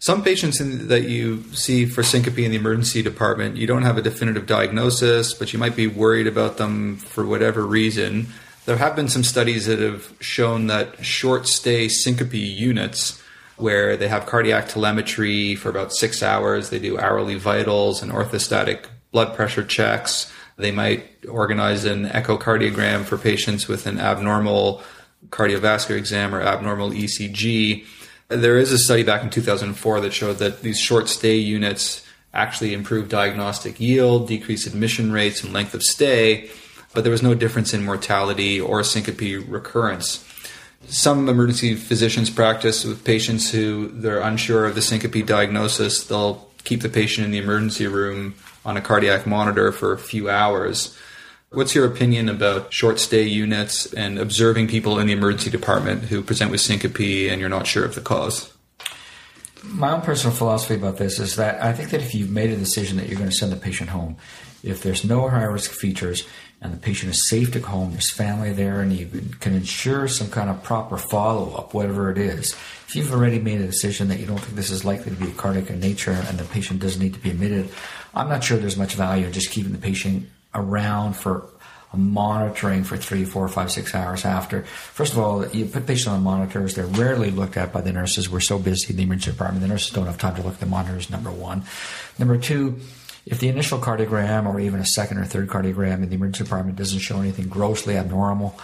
Some 0.00 0.24
patients 0.24 0.62
in, 0.62 0.88
that 0.88 1.10
you 1.10 1.42
see 1.52 1.84
for 1.84 2.02
syncope 2.02 2.38
in 2.38 2.52
the 2.52 2.56
emergency 2.56 3.02
department, 3.02 3.58
you 3.58 3.66
don't 3.66 3.82
have 3.82 3.98
a 3.98 4.02
definitive 4.02 4.46
diagnosis, 4.46 5.34
but 5.34 5.52
you 5.52 5.58
might 5.58 5.76
be 5.76 5.86
worried 5.86 6.26
about 6.26 6.56
them 6.56 6.96
for 6.96 7.26
whatever 7.26 7.66
reason. 7.66 8.28
There 8.64 8.78
have 8.78 8.96
been 8.96 9.08
some 9.08 9.24
studies 9.24 9.66
that 9.66 9.78
have 9.78 10.14
shown 10.18 10.68
that 10.68 11.04
short 11.04 11.46
stay 11.46 11.88
syncope 11.88 12.32
units, 12.32 13.22
where 13.58 13.94
they 13.94 14.08
have 14.08 14.24
cardiac 14.24 14.68
telemetry 14.68 15.54
for 15.54 15.68
about 15.68 15.92
six 15.92 16.22
hours, 16.22 16.70
they 16.70 16.78
do 16.78 16.98
hourly 16.98 17.34
vitals 17.34 18.02
and 18.02 18.10
orthostatic 18.10 18.86
blood 19.12 19.36
pressure 19.36 19.64
checks. 19.64 20.32
They 20.56 20.70
might 20.70 21.26
organize 21.28 21.84
an 21.84 22.06
echocardiogram 22.06 23.04
for 23.04 23.18
patients 23.18 23.68
with 23.68 23.86
an 23.86 23.98
abnormal 23.98 24.82
cardiovascular 25.28 25.98
exam 25.98 26.34
or 26.34 26.40
abnormal 26.40 26.90
ECG 26.90 27.84
there 28.30 28.58
is 28.58 28.72
a 28.72 28.78
study 28.78 29.02
back 29.02 29.22
in 29.22 29.30
2004 29.30 30.00
that 30.00 30.12
showed 30.12 30.38
that 30.38 30.62
these 30.62 30.78
short 30.78 31.08
stay 31.08 31.36
units 31.36 32.06
actually 32.32 32.72
improve 32.72 33.08
diagnostic 33.08 33.80
yield, 33.80 34.28
decrease 34.28 34.66
admission 34.66 35.10
rates, 35.10 35.42
and 35.42 35.52
length 35.52 35.74
of 35.74 35.82
stay, 35.82 36.48
but 36.94 37.02
there 37.02 37.10
was 37.10 37.22
no 37.22 37.34
difference 37.34 37.74
in 37.74 37.84
mortality 37.84 38.60
or 38.60 38.84
syncope 38.84 39.44
recurrence. 39.48 40.24
Some 40.86 41.28
emergency 41.28 41.74
physicians 41.74 42.30
practice 42.30 42.84
with 42.84 43.04
patients 43.04 43.50
who 43.50 43.88
they're 43.88 44.20
unsure 44.20 44.64
of 44.64 44.76
the 44.76 44.82
syncope 44.82 45.26
diagnosis. 45.26 46.04
They'll 46.04 46.48
keep 46.64 46.82
the 46.82 46.88
patient 46.88 47.24
in 47.24 47.32
the 47.32 47.38
emergency 47.38 47.86
room 47.86 48.34
on 48.64 48.76
a 48.76 48.80
cardiac 48.80 49.26
monitor 49.26 49.72
for 49.72 49.92
a 49.92 49.98
few 49.98 50.30
hours 50.30 50.96
What's 51.52 51.74
your 51.74 51.84
opinion 51.84 52.28
about 52.28 52.72
short 52.72 53.00
stay 53.00 53.24
units 53.24 53.92
and 53.92 54.20
observing 54.20 54.68
people 54.68 55.00
in 55.00 55.08
the 55.08 55.12
emergency 55.12 55.50
department 55.50 56.04
who 56.04 56.22
present 56.22 56.52
with 56.52 56.60
syncope 56.60 57.00
and 57.00 57.40
you're 57.40 57.48
not 57.48 57.66
sure 57.66 57.84
of 57.84 57.96
the 57.96 58.00
cause? 58.00 58.52
My 59.64 59.90
own 59.90 60.00
personal 60.00 60.34
philosophy 60.34 60.74
about 60.74 60.98
this 60.98 61.18
is 61.18 61.34
that 61.36 61.60
I 61.60 61.72
think 61.72 61.90
that 61.90 62.02
if 62.02 62.14
you've 62.14 62.30
made 62.30 62.50
a 62.50 62.56
decision 62.56 62.98
that 62.98 63.08
you're 63.08 63.18
going 63.18 63.30
to 63.30 63.34
send 63.34 63.50
the 63.50 63.56
patient 63.56 63.90
home, 63.90 64.16
if 64.62 64.84
there's 64.84 65.02
no 65.02 65.28
high 65.28 65.42
risk 65.42 65.72
features 65.72 66.24
and 66.62 66.72
the 66.72 66.76
patient 66.76 67.10
is 67.10 67.28
safe 67.28 67.50
to 67.50 67.58
go 67.58 67.66
home, 67.66 67.90
there's 67.90 68.12
family 68.12 68.52
there, 68.52 68.80
and 68.80 68.92
you 68.92 69.10
can 69.40 69.54
ensure 69.54 70.06
some 70.06 70.30
kind 70.30 70.50
of 70.50 70.62
proper 70.62 70.96
follow 70.96 71.56
up, 71.56 71.74
whatever 71.74 72.12
it 72.12 72.18
is. 72.18 72.52
If 72.86 72.94
you've 72.94 73.12
already 73.12 73.40
made 73.40 73.60
a 73.60 73.66
decision 73.66 74.06
that 74.06 74.20
you 74.20 74.26
don't 74.26 74.38
think 74.38 74.54
this 74.54 74.70
is 74.70 74.84
likely 74.84 75.16
to 75.16 75.20
be 75.20 75.32
cardiac 75.32 75.68
in 75.70 75.80
nature 75.80 76.12
and 76.12 76.38
the 76.38 76.44
patient 76.44 76.78
doesn't 76.78 77.02
need 77.02 77.14
to 77.14 77.20
be 77.20 77.30
admitted, 77.30 77.70
I'm 78.14 78.28
not 78.28 78.44
sure 78.44 78.56
there's 78.56 78.76
much 78.76 78.94
value 78.94 79.26
in 79.26 79.32
just 79.32 79.50
keeping 79.50 79.72
the 79.72 79.78
patient 79.78 80.28
around 80.54 81.14
for 81.14 81.46
uh, 81.92 81.96
monitoring 81.96 82.84
for 82.84 82.96
three, 82.96 83.24
four, 83.24 83.48
five, 83.48 83.70
six 83.70 83.94
hours 83.94 84.24
after. 84.24 84.62
First 84.62 85.12
of 85.12 85.18
all, 85.18 85.46
you 85.48 85.66
put 85.66 85.86
patients 85.86 86.08
on 86.08 86.22
monitors. 86.22 86.74
They're 86.74 86.86
rarely 86.86 87.30
looked 87.30 87.56
at 87.56 87.72
by 87.72 87.80
the 87.80 87.92
nurses. 87.92 88.28
We're 88.28 88.40
so 88.40 88.58
busy 88.58 88.92
in 88.92 88.96
the 88.96 89.02
emergency 89.02 89.32
department. 89.32 89.62
The 89.62 89.68
nurses 89.68 89.92
don't 89.92 90.06
have 90.06 90.18
time 90.18 90.36
to 90.36 90.42
look 90.42 90.54
at 90.54 90.60
the 90.60 90.66
monitors, 90.66 91.10
number 91.10 91.30
one. 91.30 91.64
Number 92.18 92.38
two, 92.38 92.80
if 93.26 93.38
the 93.38 93.48
initial 93.48 93.78
cardiogram 93.78 94.46
or 94.46 94.60
even 94.60 94.80
a 94.80 94.86
second 94.86 95.18
or 95.18 95.24
third 95.24 95.48
cardiogram 95.48 96.02
in 96.02 96.08
the 96.08 96.14
emergency 96.14 96.44
department 96.44 96.76
doesn't 96.76 97.00
show 97.00 97.20
anything 97.20 97.48
grossly 97.48 97.96
abnormal, 97.96 98.58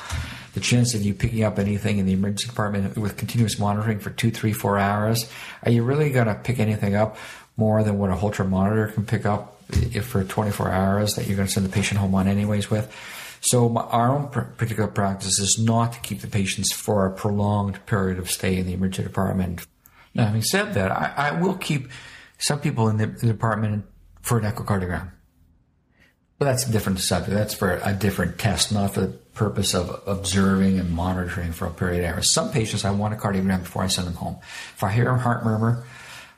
the 0.54 0.60
chance 0.60 0.94
of 0.94 1.02
you 1.02 1.12
picking 1.12 1.44
up 1.44 1.58
anything 1.58 1.98
in 1.98 2.06
the 2.06 2.14
emergency 2.14 2.48
department 2.48 2.96
with 2.96 3.16
continuous 3.16 3.58
monitoring 3.58 3.98
for 3.98 4.10
two, 4.10 4.30
three, 4.30 4.52
four 4.52 4.78
hours, 4.78 5.30
are 5.64 5.70
you 5.70 5.82
really 5.82 6.10
going 6.10 6.26
to 6.26 6.34
pick 6.34 6.58
anything 6.58 6.94
up 6.94 7.18
more 7.56 7.82
than 7.82 7.98
what 7.98 8.10
a 8.10 8.14
Holter 8.14 8.44
monitor 8.44 8.88
can 8.88 9.04
pick 9.04 9.26
up 9.26 9.55
if 9.70 10.06
for 10.06 10.24
24 10.24 10.70
hours 10.70 11.14
that 11.14 11.26
you're 11.26 11.36
going 11.36 11.48
to 11.48 11.52
send 11.52 11.66
the 11.66 11.70
patient 11.70 11.98
home 11.98 12.14
on 12.14 12.28
anyways 12.28 12.70
with. 12.70 12.94
So 13.40 13.76
our 13.76 14.10
own 14.10 14.28
particular 14.28 14.88
practice 14.88 15.38
is 15.38 15.58
not 15.58 15.92
to 15.92 16.00
keep 16.00 16.20
the 16.20 16.26
patients 16.26 16.72
for 16.72 17.06
a 17.06 17.12
prolonged 17.12 17.84
period 17.86 18.18
of 18.18 18.30
stay 18.30 18.56
in 18.56 18.66
the 18.66 18.72
emergency 18.72 19.04
department. 19.04 19.66
Now, 20.14 20.26
having 20.26 20.42
said 20.42 20.74
that, 20.74 20.90
I, 20.90 21.12
I 21.16 21.40
will 21.40 21.54
keep 21.54 21.88
some 22.38 22.60
people 22.60 22.88
in 22.88 22.96
the, 22.96 23.06
the 23.06 23.26
department 23.26 23.84
for 24.22 24.38
an 24.38 24.50
echocardiogram. 24.50 25.10
But 26.38 26.46
that's 26.46 26.66
a 26.66 26.72
different 26.72 27.00
subject. 27.00 27.32
That's 27.32 27.54
for 27.54 27.80
a 27.82 27.94
different 27.94 28.38
test, 28.38 28.72
not 28.72 28.94
for 28.94 29.00
the 29.00 29.08
purpose 29.08 29.74
of 29.74 30.02
observing 30.06 30.78
and 30.78 30.90
monitoring 30.90 31.52
for 31.52 31.66
a 31.66 31.70
period 31.70 32.04
of 32.04 32.14
hours. 32.14 32.32
Some 32.32 32.50
patients, 32.50 32.84
I 32.84 32.90
want 32.90 33.14
a 33.14 33.16
cardiogram 33.16 33.60
before 33.60 33.82
I 33.82 33.86
send 33.86 34.06
them 34.06 34.14
home. 34.14 34.36
If 34.74 34.82
I 34.82 34.92
hear 34.92 35.08
a 35.08 35.18
heart 35.18 35.44
murmur, 35.44 35.84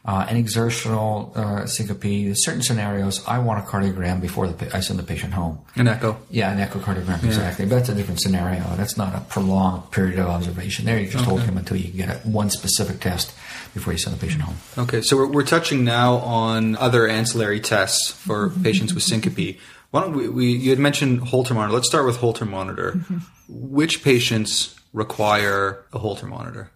uh, 0.05 0.27
an 0.29 0.37
exertional 0.37 1.33
uh, 1.35 1.67
syncope, 1.67 2.35
certain 2.37 2.63
scenarios, 2.63 3.23
I 3.27 3.41
want 3.41 3.63
a 3.63 3.69
cardiogram 3.69 4.21
before 4.21 4.49
the, 4.49 4.75
I 4.75 4.81
send 4.81 4.99
the 4.99 5.03
patient 5.03 5.35
home. 5.35 5.59
An 5.77 5.89
echo. 5.89 6.19
Yeah, 6.31 6.51
an 6.51 6.59
echocardiogram, 6.59 7.23
exactly. 7.25 7.67
But 7.67 7.77
that's 7.77 7.89
a 7.91 7.95
different 7.95 8.21
scenario. 8.21 8.63
That's 8.77 8.97
not 8.97 9.15
a 9.15 9.21
prolonged 9.21 9.91
period 9.91 10.19
of 10.19 10.29
observation. 10.29 10.87
There, 10.87 10.99
you 10.99 11.11
just 11.11 11.25
hold 11.25 11.43
him 11.43 11.59
until 11.59 11.77
you 11.77 11.91
get 11.91 12.09
a, 12.09 12.19
one 12.29 12.49
specific 12.49 13.01
test 13.01 13.35
before 13.75 13.93
you 13.93 13.99
send 13.99 14.17
the 14.17 14.21
patient 14.25 14.43
home. 14.43 14.57
Okay, 14.79 15.03
so 15.03 15.17
we're, 15.17 15.27
we're 15.27 15.45
touching 15.45 15.85
now 15.85 16.15
on 16.17 16.77
other 16.77 17.07
ancillary 17.07 17.61
tests 17.61 18.11
for 18.11 18.51
patients 18.63 18.95
with 18.95 19.03
syncope. 19.03 19.59
Why 19.91 20.03
don't 20.03 20.15
we, 20.15 20.29
we? 20.29 20.53
You 20.53 20.71
had 20.71 20.79
mentioned 20.79 21.21
Holter 21.21 21.55
monitor. 21.55 21.75
Let's 21.75 21.89
start 21.89 22.07
with 22.07 22.17
Holter 22.17 22.45
monitor. 22.45 23.01
Which 23.49 24.05
patients 24.05 24.79
require 24.93 25.85
a 25.93 25.99
Holter 25.99 26.27
monitor? 26.27 26.71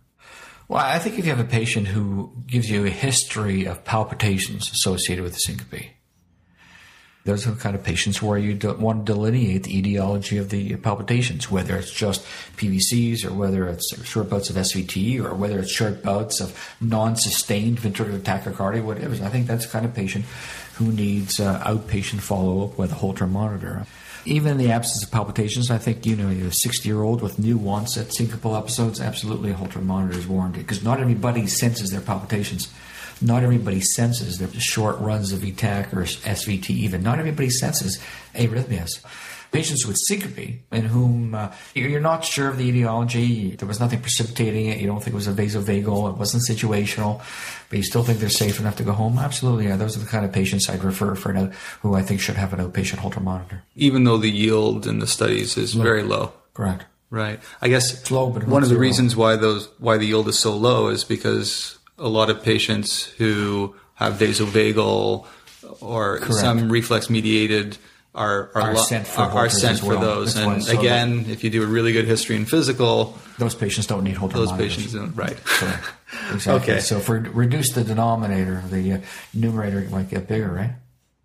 Well, 0.72 0.82
I 0.82 0.98
think 1.00 1.18
if 1.18 1.26
you 1.26 1.30
have 1.32 1.38
a 1.38 1.44
patient 1.44 1.88
who 1.88 2.32
gives 2.46 2.70
you 2.70 2.86
a 2.86 2.88
history 2.88 3.66
of 3.66 3.84
palpitations 3.84 4.70
associated 4.72 5.22
with 5.22 5.38
syncope, 5.38 5.90
those 7.26 7.46
are 7.46 7.50
the 7.50 7.60
kind 7.60 7.76
of 7.76 7.84
patients 7.84 8.22
where 8.22 8.38
you 8.38 8.58
want 8.78 9.04
to 9.04 9.12
delineate 9.12 9.64
the 9.64 9.78
etiology 9.78 10.38
of 10.38 10.48
the 10.48 10.76
palpitations, 10.76 11.50
whether 11.50 11.76
it's 11.76 11.92
just 11.92 12.24
PVCs 12.56 13.22
or 13.22 13.34
whether 13.34 13.68
it's 13.68 14.02
short 14.06 14.30
bouts 14.30 14.48
of 14.48 14.56
SVT 14.56 15.22
or 15.22 15.34
whether 15.34 15.58
it's 15.58 15.70
short 15.70 16.02
bouts 16.02 16.40
of 16.40 16.58
non-sustained 16.80 17.76
ventricular 17.76 18.18
tachycardia, 18.20 18.82
whatever. 18.82 19.12
I 19.12 19.28
think 19.28 19.48
that's 19.48 19.66
the 19.66 19.72
kind 19.72 19.84
of 19.84 19.92
patient 19.92 20.24
who 20.76 20.90
needs 20.90 21.38
uh, 21.38 21.62
outpatient 21.64 22.20
follow-up 22.20 22.78
with 22.78 22.92
a 22.92 22.94
Holter 22.94 23.26
monitor. 23.26 23.84
Even 24.24 24.52
in 24.52 24.58
the 24.58 24.70
absence 24.70 25.02
of 25.02 25.10
palpitations, 25.10 25.70
I 25.70 25.78
think 25.78 26.06
you 26.06 26.14
know 26.14 26.30
you're 26.30 26.46
a 26.46 26.50
60-year-old 26.50 27.22
with 27.22 27.40
new 27.40 27.58
onset 27.68 28.08
syncopal 28.08 28.56
episodes, 28.56 29.00
absolutely 29.00 29.50
a 29.50 29.54
Holter 29.54 29.80
monitor 29.80 30.16
is 30.16 30.28
warranted 30.28 30.60
because 30.60 30.84
not 30.84 31.00
everybody 31.00 31.46
senses 31.48 31.90
their 31.90 32.00
palpitations. 32.00 32.72
Not 33.20 33.42
everybody 33.42 33.80
senses 33.80 34.38
their 34.38 34.48
short 34.60 34.98
runs 34.98 35.32
of 35.32 35.40
VTach 35.40 35.92
or 35.92 36.02
SVT. 36.02 36.70
Even 36.70 37.02
not 37.02 37.18
everybody 37.18 37.50
senses 37.50 38.00
arrhythmias. 38.34 39.00
Patients 39.52 39.86
with 39.86 39.98
syncope, 39.98 40.62
in 40.72 40.84
whom 40.86 41.34
uh, 41.34 41.52
you're 41.74 42.00
not 42.00 42.24
sure 42.24 42.48
of 42.48 42.56
the 42.56 42.68
etiology, 42.68 43.54
there 43.54 43.68
was 43.68 43.78
nothing 43.78 44.00
precipitating 44.00 44.66
it, 44.66 44.80
you 44.80 44.86
don't 44.86 45.00
think 45.00 45.12
it 45.12 45.14
was 45.14 45.28
a 45.28 45.32
vasovagal, 45.32 46.10
it 46.10 46.16
wasn't 46.16 46.42
situational, 46.42 47.22
but 47.68 47.76
you 47.76 47.82
still 47.82 48.02
think 48.02 48.18
they're 48.18 48.30
safe 48.30 48.58
enough 48.58 48.76
to 48.76 48.82
go 48.82 48.92
home. 48.92 49.18
Absolutely, 49.18 49.66
yeah. 49.66 49.76
Those 49.76 49.94
are 49.96 50.00
the 50.00 50.06
kind 50.06 50.24
of 50.24 50.32
patients 50.32 50.70
I'd 50.70 50.82
refer 50.82 51.14
for 51.14 51.32
an 51.32 51.52
who 51.82 51.94
I 51.94 52.02
think 52.02 52.20
should 52.20 52.36
have 52.36 52.54
an 52.54 52.60
outpatient 52.60 52.98
Holter 52.98 53.20
monitor. 53.20 53.62
Even 53.76 54.04
though 54.04 54.16
the 54.16 54.30
yield 54.30 54.86
in 54.86 55.00
the 55.00 55.06
studies 55.06 55.58
is 55.58 55.74
very 55.74 56.02
low. 56.02 56.32
Correct. 56.54 56.86
Right. 57.10 57.38
I 57.60 57.68
guess 57.68 58.10
low, 58.10 58.30
but 58.30 58.46
one 58.46 58.62
of 58.62 58.70
the 58.70 58.74
zero. 58.76 58.80
reasons 58.80 59.14
why 59.14 59.36
those 59.36 59.68
why 59.78 59.98
the 59.98 60.06
yield 60.06 60.28
is 60.28 60.38
so 60.38 60.56
low 60.56 60.88
is 60.88 61.04
because 61.04 61.78
a 61.98 62.08
lot 62.08 62.30
of 62.30 62.42
patients 62.42 63.04
who 63.04 63.76
have 63.96 64.14
vasovagal 64.14 65.26
or 65.82 66.18
Correct. 66.18 66.34
some 66.34 66.72
reflex 66.72 67.10
mediated 67.10 67.76
are 68.14 68.50
are, 68.54 68.62
Are 68.62 68.74
lo- 68.74 68.82
sent 68.82 69.06
for 69.06 69.22
are, 69.22 69.30
are 69.30 69.48
sent 69.48 69.74
as 69.74 69.80
for 69.80 69.86
well. 69.88 70.00
those. 70.00 70.34
That's 70.34 70.46
And 70.46 70.64
so 70.64 70.78
again, 70.78 71.24
if 71.28 71.42
you 71.44 71.50
do 71.50 71.62
a 71.62 71.66
really 71.66 71.92
good 71.92 72.04
history 72.06 72.36
and 72.36 72.48
physical, 72.48 73.16
Those 73.38 73.54
patients 73.54 73.86
don't 73.86 74.04
need 74.04 74.16
Holter 74.16 74.36
those 74.36 74.50
monitors. 74.50 74.76
patients 74.76 74.92
don't. 74.94 75.14
Right. 75.16 75.38
So, 75.46 75.72
exactly. 76.34 76.72
Okay. 76.74 76.80
So 76.80 77.00
for 77.00 77.20
reduce 77.20 77.72
the 77.72 77.84
denominator, 77.84 78.62
the 78.70 78.92
uh, 78.94 78.98
numerator 79.32 79.80
might 79.90 80.10
get 80.10 80.28
bigger, 80.28 80.50
right? 80.50 80.72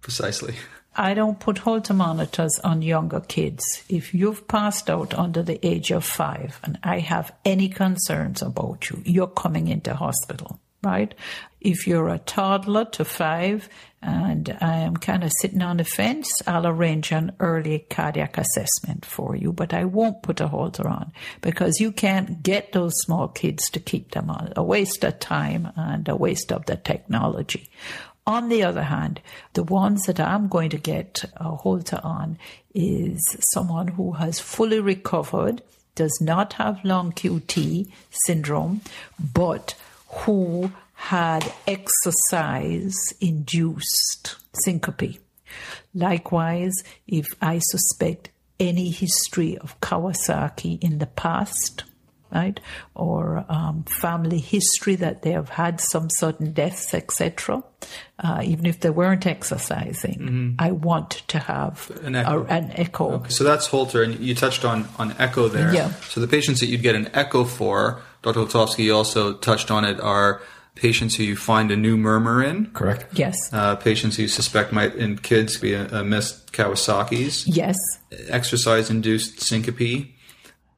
Precisely. 0.01 0.55
I 0.99 1.13
don't 1.13 1.39
put 1.39 1.59
Holter 1.59 1.93
monitors 1.93 2.57
on 2.63 2.81
younger 2.81 3.19
kids. 3.19 3.83
If 3.87 4.13
you've 4.15 4.47
passed 4.47 4.89
out 4.89 5.13
under 5.13 5.43
the 5.43 5.59
age 5.63 5.91
of 5.91 6.03
five 6.03 6.59
and 6.63 6.79
I 6.83 6.99
have 6.99 7.31
any 7.45 7.69
concerns 7.69 8.41
about 8.41 8.89
you, 8.89 9.03
you're 9.05 9.27
coming 9.27 9.67
into 9.67 9.93
hospital, 9.93 10.59
right? 10.83 11.13
If 11.59 11.87
you're 11.87 12.09
a 12.09 12.19
toddler 12.19 12.85
to 12.85 13.03
five 13.03 13.67
and 14.01 14.49
um, 14.49 14.57
I 14.61 14.77
am 14.77 14.95
kind 14.95 15.23
of 15.23 15.33
sitting 15.33 15.61
on 15.61 15.77
the 15.77 15.83
fence, 15.83 16.41
I'll 16.47 16.67
arrange 16.67 17.11
an 17.11 17.33
early 17.39 17.79
cardiac 17.89 18.37
assessment 18.37 19.05
for 19.05 19.35
you, 19.35 19.51
but 19.51 19.73
I 19.73 19.85
won't 19.85 20.21
put 20.21 20.39
a 20.39 20.47
Holter 20.47 20.87
on 20.87 21.11
because 21.41 21.79
you 21.79 21.91
can't 21.91 22.43
get 22.43 22.73
those 22.73 22.93
small 23.01 23.27
kids 23.27 23.69
to 23.71 23.79
keep 23.79 24.11
them 24.11 24.29
on. 24.29 24.53
A 24.55 24.63
waste 24.63 25.03
of 25.03 25.19
time 25.19 25.71
and 25.75 26.07
a 26.07 26.15
waste 26.15 26.51
of 26.51 26.65
the 26.67 26.75
technology. 26.75 27.69
On 28.27 28.49
the 28.49 28.63
other 28.63 28.83
hand, 28.83 29.21
the 29.53 29.63
ones 29.63 30.03
that 30.03 30.19
I'm 30.19 30.47
going 30.47 30.69
to 30.71 30.77
get 30.77 31.23
a 31.37 31.55
Holter 31.55 32.01
on 32.03 32.37
is 32.75 33.37
someone 33.53 33.87
who 33.87 34.11
has 34.13 34.39
fully 34.39 34.79
recovered, 34.79 35.61
does 35.95 36.19
not 36.21 36.53
have 36.53 36.83
long 36.83 37.11
QT 37.11 37.89
syndrome, 38.11 38.81
but 39.33 39.75
who 40.07 40.71
had 40.93 41.51
exercise 41.67 42.95
induced 43.21 44.35
syncope. 44.63 45.19
Likewise, 45.93 46.83
if 47.07 47.27
I 47.41 47.59
suspect 47.59 48.29
any 48.59 48.89
history 48.89 49.57
of 49.57 49.79
Kawasaki 49.81 50.81
in 50.83 50.97
the 50.97 51.05
past, 51.05 51.83
right, 52.33 52.59
or 52.95 53.45
um, 53.49 53.83
family 54.01 54.39
history 54.39 54.95
that 54.95 55.21
they 55.21 55.31
have 55.31 55.49
had 55.49 55.79
some 55.79 56.09
sudden 56.09 56.51
deaths, 56.53 56.93
etc., 56.93 57.63
uh, 58.19 58.41
even 58.43 58.65
if 58.65 58.79
they 58.79 58.89
weren't 58.89 59.25
exercising, 59.25 60.55
I 60.59 60.71
want 60.71 61.11
to 61.29 61.39
have 61.39 61.89
An 62.03 62.15
echo. 62.15 62.43
a- 62.43 62.47
an 62.47 62.71
echo. 62.75 63.23
So 63.29 63.43
that's 63.43 63.67
Holter, 63.67 64.01
and 64.03 64.19
you 64.19 64.35
touched 64.35 64.65
on 64.65 64.87
on 64.99 65.15
echo 65.19 65.47
there. 65.47 65.73
Yeah. 65.73 65.91
So 66.09 66.19
the 66.19 66.27
patients 66.27 66.59
that 66.59 66.67
you'd 66.67 66.81
get 66.81 66.95
an 66.95 67.09
echo 67.13 67.43
for, 67.43 68.01
Dr. 68.21 68.41
Letovsky 68.41 68.93
also 68.93 69.33
touched 69.33 69.71
on 69.71 69.85
it, 69.85 69.99
are 69.99 70.41
patients 70.75 71.15
who 71.15 71.23
you 71.23 71.35
find 71.35 71.71
a 71.71 71.75
new 71.75 71.97
murmur 71.97 72.43
in. 72.43 72.67
Correct. 72.71 73.17
Yes, 73.17 73.35
Uh, 73.51 73.75
patients 73.75 74.15
who 74.17 74.23
you 74.23 74.27
suspect 74.27 74.71
might 74.71 74.93
in 74.95 75.17
kids 75.17 75.57
be 75.57 75.73
a, 75.73 75.87
a 75.87 76.03
missed 76.03 76.51
Kawasaki's, 76.53 77.47
yes. 77.47 77.75
exercise 78.29 78.89
induced 78.89 79.41
syncope, 79.41 80.07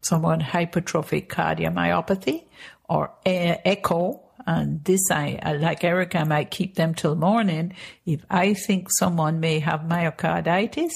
someone 0.01 0.39
hypertrophic 0.41 1.27
cardiomyopathy 1.27 2.45
or 2.87 3.11
e- 3.25 3.55
echo. 3.65 4.21
And 4.47 4.83
this, 4.85 5.01
I 5.11 5.37
I- 5.43 5.53
like 5.53 5.83
Erica, 5.83 6.19
I 6.19 6.23
might 6.23 6.49
keep 6.49 6.75
them 6.75 6.93
till 6.95 7.15
morning. 7.15 7.73
If 8.05 8.21
I 8.29 8.53
think 8.53 8.87
someone 8.91 9.39
may 9.41 9.59
have 9.59 9.81
myocarditis 9.81 10.93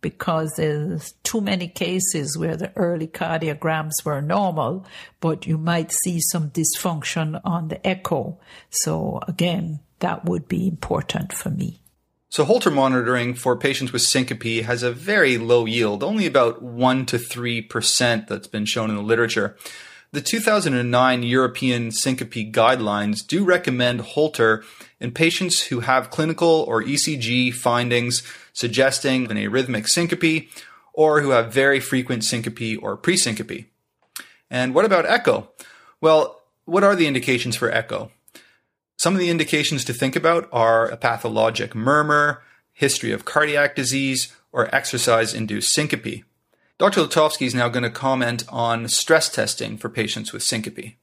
because 0.00 0.54
there's 0.56 1.12
too 1.22 1.40
many 1.40 1.68
cases 1.68 2.36
where 2.38 2.56
the 2.56 2.72
early 2.76 3.06
cardiograms 3.06 4.04
were 4.04 4.22
normal, 4.22 4.86
but 5.20 5.46
you 5.46 5.58
might 5.58 5.92
see 5.92 6.20
some 6.20 6.50
dysfunction 6.50 7.40
on 7.44 7.68
the 7.68 7.86
echo. 7.86 8.38
So 8.70 9.20
again, 9.26 9.80
that 10.00 10.24
would 10.24 10.48
be 10.48 10.68
important 10.68 11.32
for 11.32 11.50
me. 11.50 11.80
So 12.28 12.44
Holter 12.44 12.70
monitoring 12.70 13.34
for 13.34 13.56
patients 13.56 13.92
with 13.92 14.02
syncope 14.02 14.64
has 14.64 14.82
a 14.82 14.92
very 14.92 15.38
low 15.38 15.64
yield, 15.64 16.02
only 16.02 16.26
about 16.26 16.60
1 16.62 17.06
to 17.06 17.18
3% 17.18 18.26
that's 18.26 18.48
been 18.48 18.66
shown 18.66 18.90
in 18.90 18.96
the 18.96 19.02
literature. 19.02 19.56
The 20.12 20.20
2009 20.20 21.22
European 21.22 21.90
syncope 21.90 22.52
guidelines 22.52 23.26
do 23.26 23.44
recommend 23.44 24.00
Holter 24.00 24.64
in 25.00 25.12
patients 25.12 25.62
who 25.64 25.80
have 25.80 26.10
clinical 26.10 26.64
or 26.68 26.82
ECG 26.82 27.52
findings 27.52 28.22
suggesting 28.56 29.30
an 29.30 29.36
arrhythmic 29.36 29.86
syncope 29.86 30.48
or 30.94 31.20
who 31.20 31.28
have 31.30 31.52
very 31.52 31.78
frequent 31.78 32.24
syncope 32.24 32.82
or 32.82 32.96
presyncope. 32.96 33.66
And 34.50 34.74
what 34.74 34.86
about 34.86 35.04
echo? 35.04 35.50
Well, 36.00 36.40
what 36.64 36.82
are 36.82 36.96
the 36.96 37.06
indications 37.06 37.54
for 37.54 37.70
echo? 37.70 38.10
Some 38.96 39.12
of 39.12 39.20
the 39.20 39.28
indications 39.28 39.84
to 39.84 39.92
think 39.92 40.16
about 40.16 40.48
are 40.52 40.86
a 40.86 40.96
pathologic 40.96 41.74
murmur, 41.74 42.42
history 42.72 43.12
of 43.12 43.26
cardiac 43.26 43.76
disease, 43.76 44.34
or 44.52 44.74
exercise 44.74 45.34
induced 45.34 45.74
syncope. 45.74 46.24
Dr. 46.78 47.02
Letovsky 47.02 47.46
is 47.46 47.54
now 47.54 47.68
going 47.68 47.82
to 47.82 47.90
comment 47.90 48.44
on 48.48 48.88
stress 48.88 49.28
testing 49.28 49.76
for 49.76 49.90
patients 49.90 50.32
with 50.32 50.42
syncope. 50.42 50.94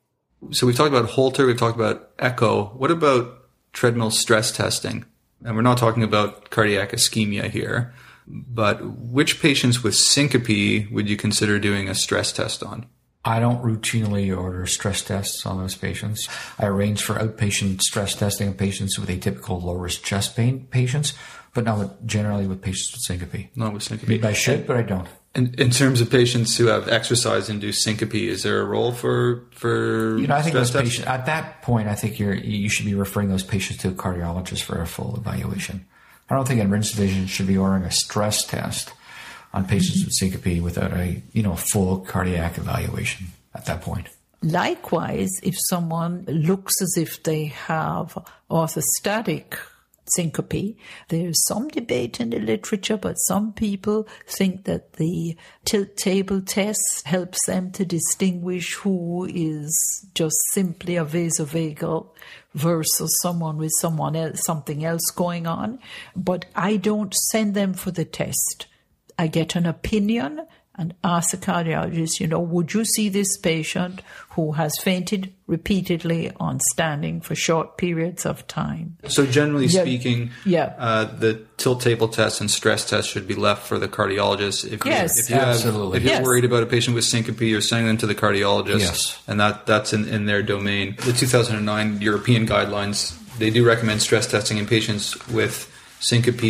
So 0.50 0.66
we've 0.66 0.76
talked 0.76 0.94
about 0.94 1.12
Holter, 1.12 1.46
we've 1.46 1.58
talked 1.58 1.78
about 1.78 2.10
echo. 2.18 2.66
What 2.70 2.90
about 2.90 3.48
treadmill 3.74 4.10
stress 4.10 4.52
testing? 4.52 5.06
And 5.46 5.56
we're 5.56 5.62
not 5.62 5.78
talking 5.78 6.04
about 6.04 6.50
cardiac 6.50 6.92
ischemia 6.92 7.50
here, 7.50 7.94
but 8.28 8.84
which 8.86 9.42
patients 9.42 9.84
with 9.84 9.96
syncope 9.96 10.92
would 10.92 11.10
you 11.10 11.18
consider 11.18 11.60
doing 11.60 11.90
a 11.90 11.96
stress 11.96 12.32
test 12.32 12.64
on? 12.64 12.86
I 13.26 13.40
don't 13.40 13.64
routinely 13.64 14.36
order 14.38 14.66
stress 14.66 15.02
tests 15.02 15.46
on 15.46 15.58
those 15.58 15.76
patients. 15.76 16.28
I 16.60 16.66
arrange 16.66 17.02
for 17.02 17.16
outpatient 17.16 17.82
stress 17.82 18.16
testing 18.16 18.50
on 18.50 18.54
patients 18.56 19.00
with 19.00 19.10
atypical 19.10 19.64
low 19.64 19.76
risk 19.76 20.04
chest 20.04 20.36
pain 20.36 20.68
patients, 20.72 21.14
but 21.54 21.64
not 21.64 21.80
with, 21.80 22.06
generally 22.06 22.48
with 22.48 22.62
patients 22.62 22.92
with 22.94 23.02
syncope. 23.02 23.50
Not 23.56 23.74
with 23.74 23.84
syncope. 23.84 24.24
I 24.26 24.34
should, 24.34 24.68
but 24.68 24.76
I 24.76 24.82
don't. 24.82 25.08
In, 25.36 25.56
in 25.58 25.72
terms 25.72 26.00
of 26.00 26.12
patients 26.12 26.58
who 26.58 26.68
have 26.68 26.88
exercise-induced 26.88 27.84
syncope, 27.84 28.14
is 28.14 28.44
there 28.44 28.62
a 28.62 28.66
role 28.66 28.92
for 28.92 29.46
for 29.52 30.18
You 30.20 30.28
know, 30.28 30.36
I 30.36 30.44
think 30.44 30.54
those 30.54 30.70
tests? 30.70 30.90
patients 30.90 31.08
at 31.08 31.26
that 31.26 31.64
point, 31.64 31.88
I 31.88 31.96
think 31.96 32.20
you're 32.20 32.36
you 32.36 32.70
should 32.70 32.86
be 32.86 32.94
referring 32.94 33.30
those 33.30 33.44
patients 33.44 33.82
to 33.82 33.90
a 33.90 33.94
cardiologist 33.94 34.62
for 34.62 34.80
a 34.80 34.86
full 34.86 35.16
evaluation. 35.18 35.86
I 36.30 36.36
don't 36.36 36.48
think 36.48 36.60
an 36.60 36.68
emergency 36.68 36.96
physician 36.96 37.26
should 37.26 37.48
be 37.48 37.58
ordering 37.58 37.84
a 37.84 37.92
stress 37.92 38.46
test 38.46 38.94
on 39.54 39.66
patients 39.66 40.04
with 40.04 40.14
syncope 40.14 40.62
without 40.62 40.94
a 40.94 41.22
you 41.32 41.42
know 41.42 41.56
full 41.56 42.00
cardiac 42.00 42.60
evaluation 42.60 43.28
at 43.56 43.66
that 43.66 43.82
point. 43.82 44.10
Likewise, 44.44 45.32
if 45.42 45.56
someone 45.70 46.26
looks 46.28 46.82
as 46.82 46.96
if 46.98 47.24
they 47.24 47.46
have 47.46 48.18
orthostatic 48.52 49.58
syncope, 50.06 50.78
there's 51.10 51.46
some 51.48 51.68
debate 51.68 52.20
in 52.20 52.30
the 52.30 52.40
literature, 52.40 52.98
but 52.98 53.16
some 53.16 53.54
people 53.54 54.08
think 54.28 54.66
that 54.66 54.94
the 54.94 55.38
tilt 55.66 55.96
table 55.96 56.42
test 56.42 57.06
helps 57.06 57.46
them 57.46 57.72
to 57.72 57.86
distinguish 57.86 58.76
who 58.76 59.26
is 59.34 60.06
just 60.14 60.36
simply 60.52 60.98
a 60.98 61.06
vasovagal 61.06 62.08
versus 62.54 63.20
someone 63.22 63.58
with 63.58 63.72
someone 63.80 64.16
else, 64.16 64.44
something 64.44 64.86
else 64.86 65.10
going 65.12 65.48
on. 65.48 65.80
But 66.16 66.46
I 66.56 66.78
don't 66.78 67.14
send 67.14 67.54
them 67.54 67.74
for 67.74 67.92
the 67.92 68.06
test. 68.06 68.68
I 69.18 69.28
get 69.28 69.56
an 69.56 69.66
opinion 69.66 70.46
and 70.76 70.94
ask 71.04 71.32
the 71.32 71.38
cardiologist, 71.38 72.20
you 72.20 72.26
know, 72.28 72.40
would 72.40 72.74
you 72.74 72.84
see 72.84 73.08
this 73.10 73.38
patient 73.38 74.02
who 74.32 74.54
has 74.54 74.76
fainted 74.80 75.32
repeatedly 75.46 76.32
on 76.40 76.60
standing 76.72 77.22
for 77.22 77.36
short 77.36 77.78
periods 77.78 78.26
of 78.26 78.46
time? 78.48 78.98
So, 79.08 79.26
generally 79.28 79.68
Yeah. 79.68 79.82
speaking, 79.82 80.32
Yeah. 80.46 80.74
uh, 80.80 81.04
the 81.06 81.42
tilt 81.58 81.82
table 81.82 82.08
test 82.08 82.42
and 82.42 82.50
stress 82.50 82.90
test 82.90 83.08
should 83.10 83.28
be 83.28 83.36
left 83.36 83.68
for 83.68 83.78
the 83.78 83.88
cardiologist. 83.88 84.66
If 84.66 84.84
you, 84.84 84.92
Yes. 84.92 85.20
if 85.20 85.30
you 85.30 85.36
have, 85.36 85.50
Absolutely. 85.50 85.98
if 85.98 86.04
you're 86.04 86.14
Yes. 86.14 86.24
worried 86.26 86.46
about 86.46 86.64
a 86.64 86.66
patient 86.66 86.96
with 86.96 87.04
syncope, 87.06 87.42
you're 87.42 87.62
sending 87.62 87.88
them 87.88 87.98
to 87.98 88.08
the 88.08 88.16
cardiologist, 88.16 88.80
Yes. 88.80 89.18
and 89.28 89.40
that 89.40 89.66
that's 89.68 89.94
in, 89.94 90.08
in 90.08 90.26
their 90.26 90.42
domain. 90.42 90.96
The 91.06 91.14
2009 91.14 92.02
European 92.02 92.48
guidelines 92.48 93.14
they 93.40 93.50
do 93.50 93.66
recommend 93.66 94.00
stress 94.02 94.28
testing 94.28 94.60
in 94.60 94.68
patients 94.68 95.18
with 95.28 95.68
syncope 96.00 96.44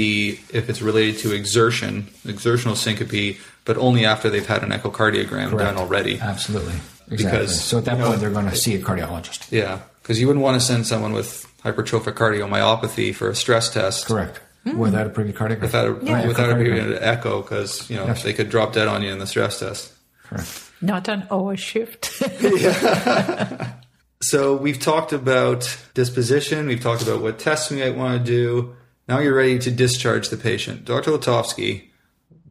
if 0.51 0.69
it's 0.69 0.81
related 0.81 1.17
to 1.19 1.31
exertion, 1.31 2.07
exertional 2.27 2.75
syncope, 2.75 3.37
but 3.65 3.77
only 3.77 4.05
after 4.05 4.29
they've 4.29 4.45
had 4.45 4.63
an 4.63 4.69
echocardiogram 4.71 5.57
done 5.57 5.77
already. 5.77 6.19
Absolutely. 6.19 6.73
Exactly. 7.11 7.39
Because, 7.39 7.61
so 7.63 7.77
at 7.79 7.85
that 7.85 7.93
you 7.93 7.97
know- 7.99 8.07
point, 8.09 8.21
they're 8.21 8.29
going 8.31 8.49
to 8.49 8.55
see 8.55 8.75
a 8.75 8.79
cardiologist. 8.79 9.51
Yeah, 9.51 9.79
because 10.01 10.19
you 10.19 10.27
wouldn't 10.27 10.43
want 10.43 10.59
to 10.59 10.65
send 10.65 10.87
someone 10.87 11.13
with 11.13 11.45
hypertrophic 11.63 12.13
cardiomyopathy 12.13 13.13
for 13.13 13.29
a 13.29 13.35
stress 13.35 13.69
test. 13.73 14.05
Correct. 14.07 14.39
Hmm. 14.63 14.77
Without 14.77 15.07
a 15.07 15.09
previous 15.09 15.37
cardiograph. 15.37 15.61
Without 15.61 15.85
a, 16.01 16.05
Yeah. 16.05 16.27
without 16.27 16.49
a 16.49 16.53
Echocardiogram. 16.53 16.63
period 16.63 16.97
echo, 17.03 17.41
because 17.41 17.89
you 17.89 17.97
know 17.97 18.05
Yes. 18.05 18.23
they 18.23 18.31
could 18.33 18.49
drop 18.49 18.71
dead 18.73 18.87
on 18.87 19.03
you 19.03 19.11
in 19.11 19.19
the 19.19 19.27
stress 19.27 19.59
test. 19.59 19.91
Correct. 20.23 20.49
Not 20.81 21.07
an 21.09 21.27
hour 21.31 21.55
shift. 21.57 22.21
So 24.21 24.55
we've 24.55 24.79
talked 24.79 25.11
about 25.11 25.77
disposition. 25.95 26.65
We've 26.67 26.79
talked 26.81 27.01
about 27.01 27.21
what 27.21 27.39
tests 27.39 27.69
we 27.69 27.79
might 27.81 27.97
want 27.97 28.25
to 28.25 28.31
do. 28.31 28.73
Now 29.05 29.19
you're 29.19 29.35
ready 29.35 29.59
to 29.59 29.69
discharge 29.69 30.29
the 30.29 30.37
patient, 30.37 30.85
Dr. 30.85 31.11
Letovsky. 31.11 31.89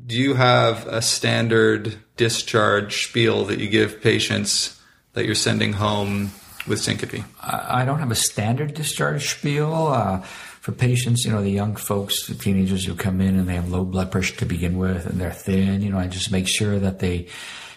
Do 0.04 0.16
you 0.16 0.34
have 0.34 0.86
a 0.88 1.00
standard 1.00 1.96
discharge 2.16 3.04
spiel 3.06 3.44
that 3.44 3.60
you 3.60 3.68
give 3.68 4.00
patients 4.00 4.80
that 5.12 5.26
you're 5.26 5.36
sending 5.36 5.74
home 5.74 6.32
with 6.66 6.80
syncope? 6.80 7.22
I 7.40 7.84
don't 7.84 8.00
have 8.00 8.10
a 8.10 8.16
standard 8.16 8.74
discharge 8.74 9.28
spiel 9.30 9.86
uh, 9.86 10.20
for 10.20 10.72
patients. 10.72 11.24
You 11.24 11.30
know, 11.30 11.42
the 11.42 11.50
young 11.50 11.76
folks, 11.76 12.26
the 12.26 12.34
teenagers 12.34 12.84
who 12.84 12.96
come 12.96 13.20
in 13.20 13.38
and 13.38 13.48
they 13.48 13.54
have 13.54 13.70
low 13.70 13.84
blood 13.84 14.10
pressure 14.10 14.34
to 14.36 14.44
begin 14.44 14.76
with, 14.76 15.06
and 15.06 15.20
they're 15.20 15.30
thin. 15.30 15.82
You 15.82 15.90
know, 15.90 15.98
I 15.98 16.08
just 16.08 16.32
make 16.32 16.48
sure 16.48 16.80
that 16.80 16.98
they 16.98 17.28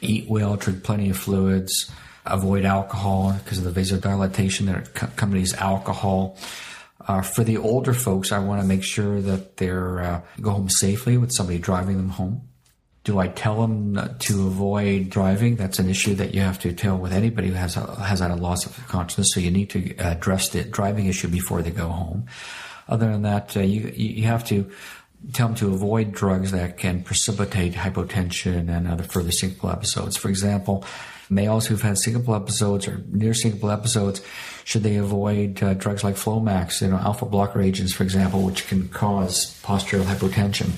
eat 0.02 0.28
well, 0.28 0.56
drink 0.56 0.84
plenty 0.84 1.12
of 1.12 1.18
fluids, 1.18 1.92
avoid 2.26 2.66
alcohol 2.66 3.40
because 3.44 3.60
of 3.60 3.72
the 3.72 3.80
vasodilatation 3.80 4.66
that 4.66 4.88
accompanies 4.88 5.54
alcohol. 5.54 6.38
Uh, 7.08 7.22
for 7.22 7.44
the 7.44 7.58
older 7.58 7.94
folks, 7.94 8.32
I 8.32 8.40
want 8.40 8.62
to 8.62 8.68
make 8.68 8.84
sure 8.84 9.22
that 9.22 9.58
they're 9.58 10.00
uh, 10.02 10.22
go 10.42 10.52
home 10.52 10.70
safely 10.70 11.18
with 11.18 11.32
somebody 11.32 11.60
driving 11.60 11.98
them 11.98 12.10
home. 12.10 12.50
Do 13.04 13.20
I 13.20 13.28
tell 13.28 13.62
them 13.62 14.16
to 14.18 14.48
avoid 14.48 15.12
driving? 15.12 15.58
That's 15.58 15.78
an 15.78 15.90
issue 15.90 16.16
that 16.16 16.34
you 16.34 16.42
have 16.42 16.58
to 16.60 16.74
tell 16.74 16.98
with 16.98 17.14
anybody 17.14 17.50
who 17.50 17.54
has 17.54 17.78
a, 17.78 17.96
has 18.04 18.20
had 18.20 18.32
a 18.32 18.36
loss 18.36 18.66
of 18.66 18.88
consciousness. 18.88 19.34
So 19.34 19.40
you 19.40 19.52
need 19.52 19.70
to 19.72 19.96
address 19.98 20.50
the 20.50 20.64
driving 20.64 21.06
issue 21.06 21.28
before 21.28 21.62
they 21.62 21.70
go 21.70 21.90
home. 21.90 22.26
Other 22.90 23.12
than 23.12 23.22
that, 23.22 23.56
uh, 23.56 23.60
you 23.60 23.94
you 23.96 24.24
have 24.24 24.44
to 24.46 24.72
tell 25.34 25.48
them 25.48 25.56
to 25.58 25.74
avoid 25.74 26.12
drugs 26.12 26.52
that 26.52 26.78
can 26.78 27.04
precipitate 27.04 27.74
hypotension 27.74 28.76
and 28.76 28.88
other 28.88 29.04
further 29.04 29.32
syncopal 29.32 29.72
episodes. 29.72 30.18
For 30.18 30.30
example, 30.30 30.84
males 31.30 31.66
who've 31.68 31.82
had 31.82 31.96
syncopal 31.96 32.36
episodes 32.36 32.88
or 32.88 33.04
near 33.10 33.32
syncopal 33.32 33.74
episodes, 33.74 34.22
should 34.64 34.84
they 34.84 34.96
avoid 34.96 35.62
uh, 35.62 35.74
drugs 35.74 36.04
like 36.04 36.16
Flomax, 36.16 36.82
you 36.82 36.88
know, 36.88 36.98
alpha 36.98 37.26
blocker 37.26 37.62
agents, 37.62 37.94
for 37.94 38.04
example, 38.04 38.42
which 38.42 38.68
can 38.68 38.88
cause 38.90 39.60
postural 39.62 40.04
hypotension? 40.04 40.70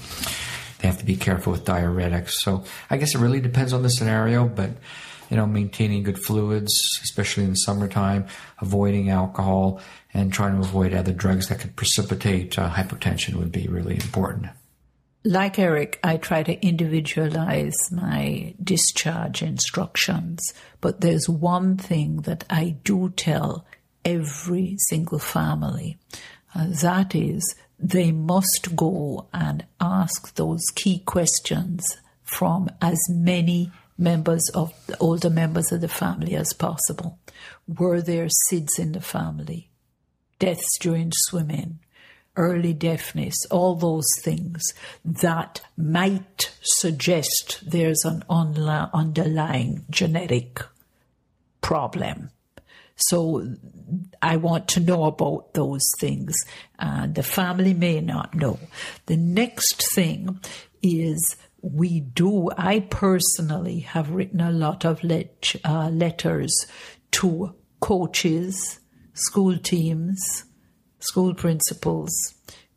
They 0.80 0.88
have 0.88 1.00
to 1.00 1.06
be 1.06 1.16
careful 1.16 1.52
with 1.52 1.66
diuretics. 1.66 2.32
So 2.32 2.64
I 2.90 2.98
guess 2.98 3.16
it 3.16 3.20
really 3.20 3.42
depends 3.42 3.74
on 3.74 3.84
the 3.84 3.90
scenario, 3.90 4.48
but 4.48 4.72
you 5.30 5.36
know, 5.36 5.46
maintaining 5.46 6.04
good 6.04 6.20
fluids, 6.20 7.00
especially 7.04 7.44
in 7.44 7.52
the 7.52 7.58
summertime, 7.58 8.28
avoiding 8.60 9.10
alcohol, 9.10 9.82
and 10.14 10.32
trying 10.32 10.54
to 10.54 10.60
avoid 10.60 10.94
other 10.94 11.12
drugs 11.12 11.50
that 11.50 11.60
could 11.60 11.76
precipitate 11.76 12.58
uh, 12.58 12.70
hypotension 12.70 13.36
would 13.36 13.52
be 13.52 13.68
really 13.68 13.96
important. 13.96 14.48
Like 15.28 15.60
Eric, 15.60 16.00
I 16.04 16.16
try 16.18 16.42
to 16.44 16.66
individualize 16.66 17.76
my 17.92 18.56
discharge 18.64 19.42
instructions, 19.42 20.54
but 20.80 21.02
there's 21.02 21.28
one 21.28 21.76
thing 21.76 22.22
that 22.22 22.46
I 22.50 22.78
do 22.84 23.10
tell 23.10 23.66
every 24.06 24.78
single 24.88 25.20
family. 25.20 25.98
Uh, 26.56 26.68
that 26.82 27.14
is, 27.14 27.56
they 27.78 28.14
must 28.14 28.76
go 28.76 29.28
and 29.34 29.66
ask 29.82 30.36
those 30.36 30.64
key 30.74 31.00
questions 31.00 31.98
from 32.24 32.70
as 32.82 33.00
many 33.10 33.72
members 33.98 34.50
of 34.54 34.74
the 34.88 34.98
older 35.00 35.30
members 35.30 35.74
of 35.74 35.82
the 35.82 35.90
family 35.90 36.36
as 36.36 36.54
possible. 36.54 37.20
Were 37.68 38.02
there 38.02 38.30
SIDS 38.50 38.80
in 38.80 38.94
the 38.94 39.02
family? 39.02 39.70
Deaths 40.40 40.78
during 40.80 41.12
swimming? 41.14 41.80
Early 42.38 42.74
deafness, 42.74 43.36
all 43.52 43.76
those 43.76 44.08
things 44.22 44.64
that 45.04 45.62
might 45.76 46.52
suggest 46.62 47.60
there's 47.70 48.06
an 48.06 48.24
onla- 48.30 48.90
underlying 48.94 49.84
genetic 49.90 50.62
problem. 51.62 52.30
So 52.96 53.56
I 54.22 54.38
want 54.38 54.68
to 54.70 54.80
know 54.80 55.04
about 55.04 55.54
those 55.54 55.86
things, 56.00 56.36
the 56.80 57.24
family 57.24 57.74
may 57.74 58.02
not 58.02 58.34
know. 58.34 58.60
The 59.06 59.18
next 59.18 59.94
thing 59.94 60.40
is 60.82 61.36
we 61.62 62.00
do, 62.00 62.50
I 62.58 62.82
personally 62.82 63.80
have 63.82 64.12
written 64.12 64.42
a 64.42 64.52
lot 64.52 64.86
of 64.86 65.04
let, 65.04 65.56
uh, 65.66 65.90
letters 65.90 66.54
to 67.12 67.54
coaches, 67.80 68.80
school 69.14 69.58
teams, 69.58 70.46
school 71.00 71.34
principals 71.34 72.14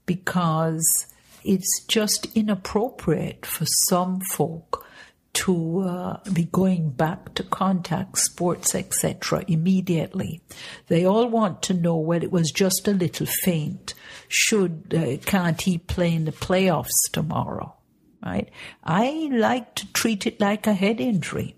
because 0.06 1.06
it's 1.44 1.84
just 1.84 2.26
inappropriate 2.36 3.46
for 3.46 3.64
some 3.88 4.20
folk 4.20 4.86
to 5.32 5.80
uh, 5.80 6.18
be 6.32 6.44
going 6.44 6.90
back 6.90 7.34
to 7.34 7.44
contact 7.44 8.18
sports, 8.18 8.74
etc., 8.74 9.44
immediately. 9.46 10.42
They 10.88 11.04
all 11.04 11.28
want 11.28 11.62
to 11.62 11.74
know 11.74 11.96
well, 11.96 12.22
it 12.22 12.32
was 12.32 12.50
just 12.50 12.88
a 12.88 12.92
little 12.92 13.26
faint. 13.26 13.94
Should 14.28 14.92
uh, 14.94 15.24
can't 15.24 15.60
he 15.60 15.78
play 15.78 16.14
in 16.14 16.24
the 16.24 16.32
playoffs 16.32 17.10
tomorrow? 17.12 17.76
Right? 18.24 18.50
I 18.82 19.28
like 19.32 19.76
to 19.76 19.92
treat 19.92 20.26
it 20.26 20.40
like 20.40 20.66
a 20.66 20.74
head 20.74 21.00
injury 21.00 21.56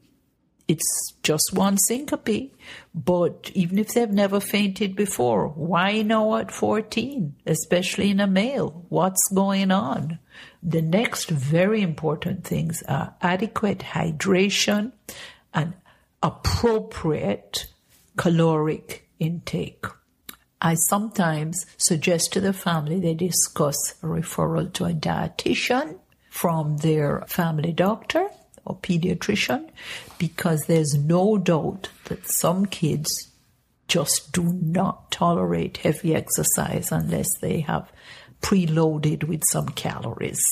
it's 0.69 1.15
just 1.23 1.53
one 1.53 1.77
syncope. 1.79 2.53
But 2.95 3.51
even 3.55 3.79
if 3.79 3.95
they've 3.95 4.11
never 4.11 4.41
fainted 4.41 4.95
before, 4.97 5.49
why 5.49 6.03
now 6.03 6.37
at 6.37 6.51
14, 6.51 7.35
especially 7.47 8.11
in 8.11 8.21
a 8.21 8.27
male? 8.27 8.85
What's 8.89 9.29
going 9.35 9.71
on? 9.71 10.19
The 10.63 10.83
next 10.83 11.31
very 11.31 11.83
important 11.83 12.45
things 12.45 12.83
are 12.89 13.15
adequate 13.21 13.81
hydration 13.81 14.93
and 15.53 15.75
appropriate 16.23 17.67
caloric 18.17 19.09
intake. 19.19 19.85
I 20.61 20.75
sometimes 20.75 21.67
suggest 21.77 22.33
to 22.33 22.41
the 22.41 22.53
family 22.53 23.01
they 23.01 23.15
discuss 23.15 23.95
a 24.03 24.07
referral 24.07 24.73
to 24.75 24.85
a 24.85 24.93
dietitian 24.93 25.99
from 26.31 26.79
their 26.79 27.25
family 27.27 27.73
doctor 27.73 28.29
or 28.65 28.77
pediatrician 28.77 29.69
because 30.19 30.63
there's 30.67 30.95
no 30.95 31.39
doubt 31.39 31.89
that 32.05 32.29
some 32.29 32.67
kids 32.67 33.31
just 33.89 34.33
do 34.33 34.45
not 34.45 35.11
tolerate 35.11 35.79
heavy 35.79 36.15
exercise 36.15 36.91
unless 36.91 37.29
they 37.41 37.61
have 37.61 37.93
preloaded 38.41 39.25
with 39.25 39.43
some 39.51 39.69
calories. 39.69 40.43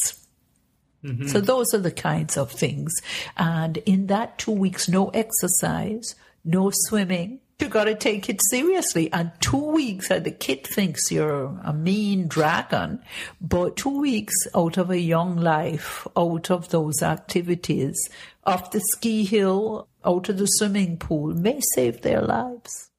Mm-hmm. 1.05 1.29
So 1.29 1.41
those 1.41 1.73
are 1.73 1.79
the 1.79 1.91
kinds 1.91 2.37
of 2.37 2.51
things. 2.51 2.93
And 3.37 3.79
in 3.79 4.09
that 4.09 4.39
two 4.39 4.53
weeks, 4.53 4.89
no 4.89 5.09
exercise, 5.09 6.15
no 6.45 6.71
swimming, 6.73 7.41
You 7.61 7.69
got 7.69 7.85
to 7.85 7.95
take 7.95 8.31
it 8.31 8.41
seriously. 8.49 9.13
And 9.13 9.33
two 9.41 9.73
weeks, 9.73 10.11
and 10.11 10.25
the 10.25 10.31
kid 10.31 10.67
thinks 10.67 11.13
you're 11.13 11.61
a 11.63 11.75
mean 11.75 12.27
dragon, 12.27 13.03
but 13.39 13.77
two 13.77 14.01
weeks 14.01 14.35
out 14.55 14.79
of 14.79 14.91
a 14.91 14.99
young 14.99 15.37
life, 15.37 16.07
out 16.17 16.51
of 16.51 16.71
those 16.71 17.03
activities, 17.03 17.97
off 18.45 18.71
the 18.71 18.81
ski 18.81 19.25
hill, 19.25 19.89
out 20.07 20.31
of 20.31 20.39
the 20.39 20.47
swimming 20.47 20.97
pool, 20.97 21.35
may 21.35 21.61
save 21.75 22.01
their 22.01 22.23
lives. 22.23 22.91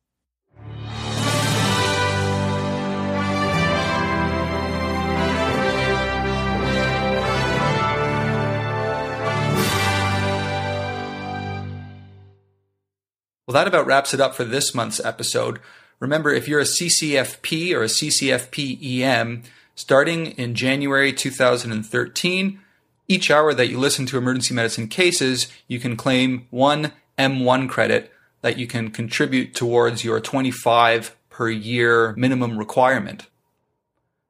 Well, 13.52 13.66
that 13.66 13.68
about 13.68 13.86
wraps 13.86 14.14
it 14.14 14.22
up 14.22 14.34
for 14.34 14.46
this 14.46 14.74
month's 14.74 15.04
episode. 15.04 15.60
Remember, 16.00 16.34
if 16.34 16.48
you're 16.48 16.62
a 16.62 16.64
CCFP 16.64 17.76
or 17.76 17.84
a 17.84 17.88
CCFP 17.88 19.02
EM, 19.02 19.44
starting 19.76 20.28
in 20.28 20.56
January 20.56 21.12
2013, 21.12 22.62
each 23.10 23.30
hour 23.30 23.54
that 23.54 23.68
you 23.68 23.78
listen 23.78 24.06
to 24.06 24.18
emergency 24.18 24.54
medicine 24.54 24.88
cases, 24.88 25.52
you 25.68 25.82
can 25.82 25.98
claim 25.98 26.48
one 26.50 26.94
M1 27.20 27.68
credit 27.68 28.14
that 28.40 28.58
you 28.58 28.68
can 28.68 28.90
contribute 28.90 29.54
towards 29.54 30.06
your 30.06 30.22
25 30.22 31.14
per 31.30 31.50
year 31.50 32.14
minimum 32.16 32.58
requirement. 32.58 33.28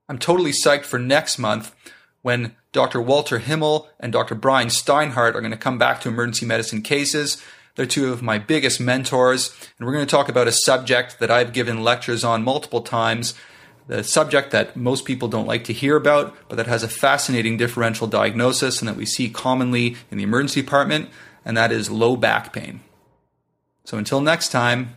I'm 0.09 0.17
totally 0.17 0.51
psyched 0.51 0.85
for 0.85 0.97
next 0.97 1.37
month 1.37 1.75
when 2.23 2.55
Dr. 2.71 2.99
Walter 2.99 3.37
Himmel 3.37 3.87
and 3.99 4.11
Dr. 4.11 4.33
Brian 4.33 4.69
Steinhart 4.69 5.35
are 5.35 5.41
going 5.41 5.51
to 5.51 5.57
come 5.57 5.77
back 5.77 6.01
to 6.01 6.09
emergency 6.09 6.47
medicine 6.47 6.81
cases. 6.81 7.39
They're 7.75 7.85
two 7.85 8.11
of 8.11 8.21
my 8.21 8.37
biggest 8.37 8.79
mentors, 8.79 9.55
and 9.77 9.85
we're 9.85 9.93
going 9.93 10.05
to 10.05 10.11
talk 10.11 10.29
about 10.29 10.47
a 10.47 10.51
subject 10.51 11.19
that 11.19 11.31
I've 11.31 11.53
given 11.53 11.83
lectures 11.83 12.23
on 12.23 12.43
multiple 12.43 12.81
times, 12.81 13.33
the 13.87 14.03
subject 14.03 14.51
that 14.51 14.75
most 14.75 15.05
people 15.05 15.27
don't 15.27 15.47
like 15.47 15.63
to 15.65 15.73
hear 15.73 15.95
about, 15.95 16.35
but 16.47 16.55
that 16.55 16.67
has 16.67 16.83
a 16.83 16.87
fascinating 16.87 17.57
differential 17.57 18.07
diagnosis 18.07 18.79
and 18.79 18.87
that 18.87 18.97
we 18.97 19.05
see 19.05 19.29
commonly 19.29 19.95
in 20.09 20.17
the 20.17 20.23
emergency 20.23 20.61
department, 20.61 21.09
and 21.45 21.57
that 21.57 21.71
is 21.71 21.89
low 21.89 22.15
back 22.15 22.53
pain. 22.53 22.81
So 23.85 23.97
until 23.97 24.21
next 24.21 24.49
time, 24.49 24.95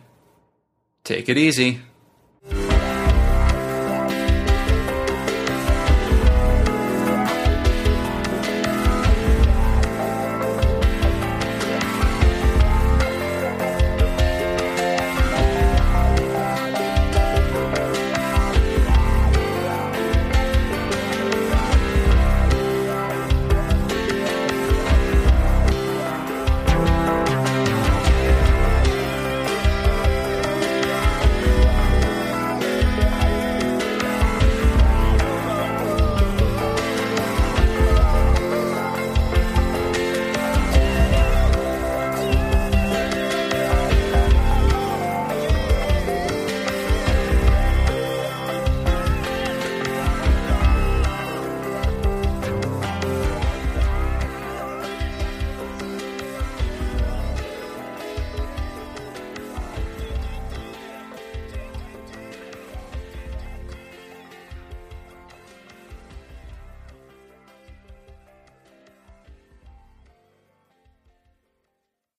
take 1.03 1.27
it 1.29 1.37
easy. 1.37 1.81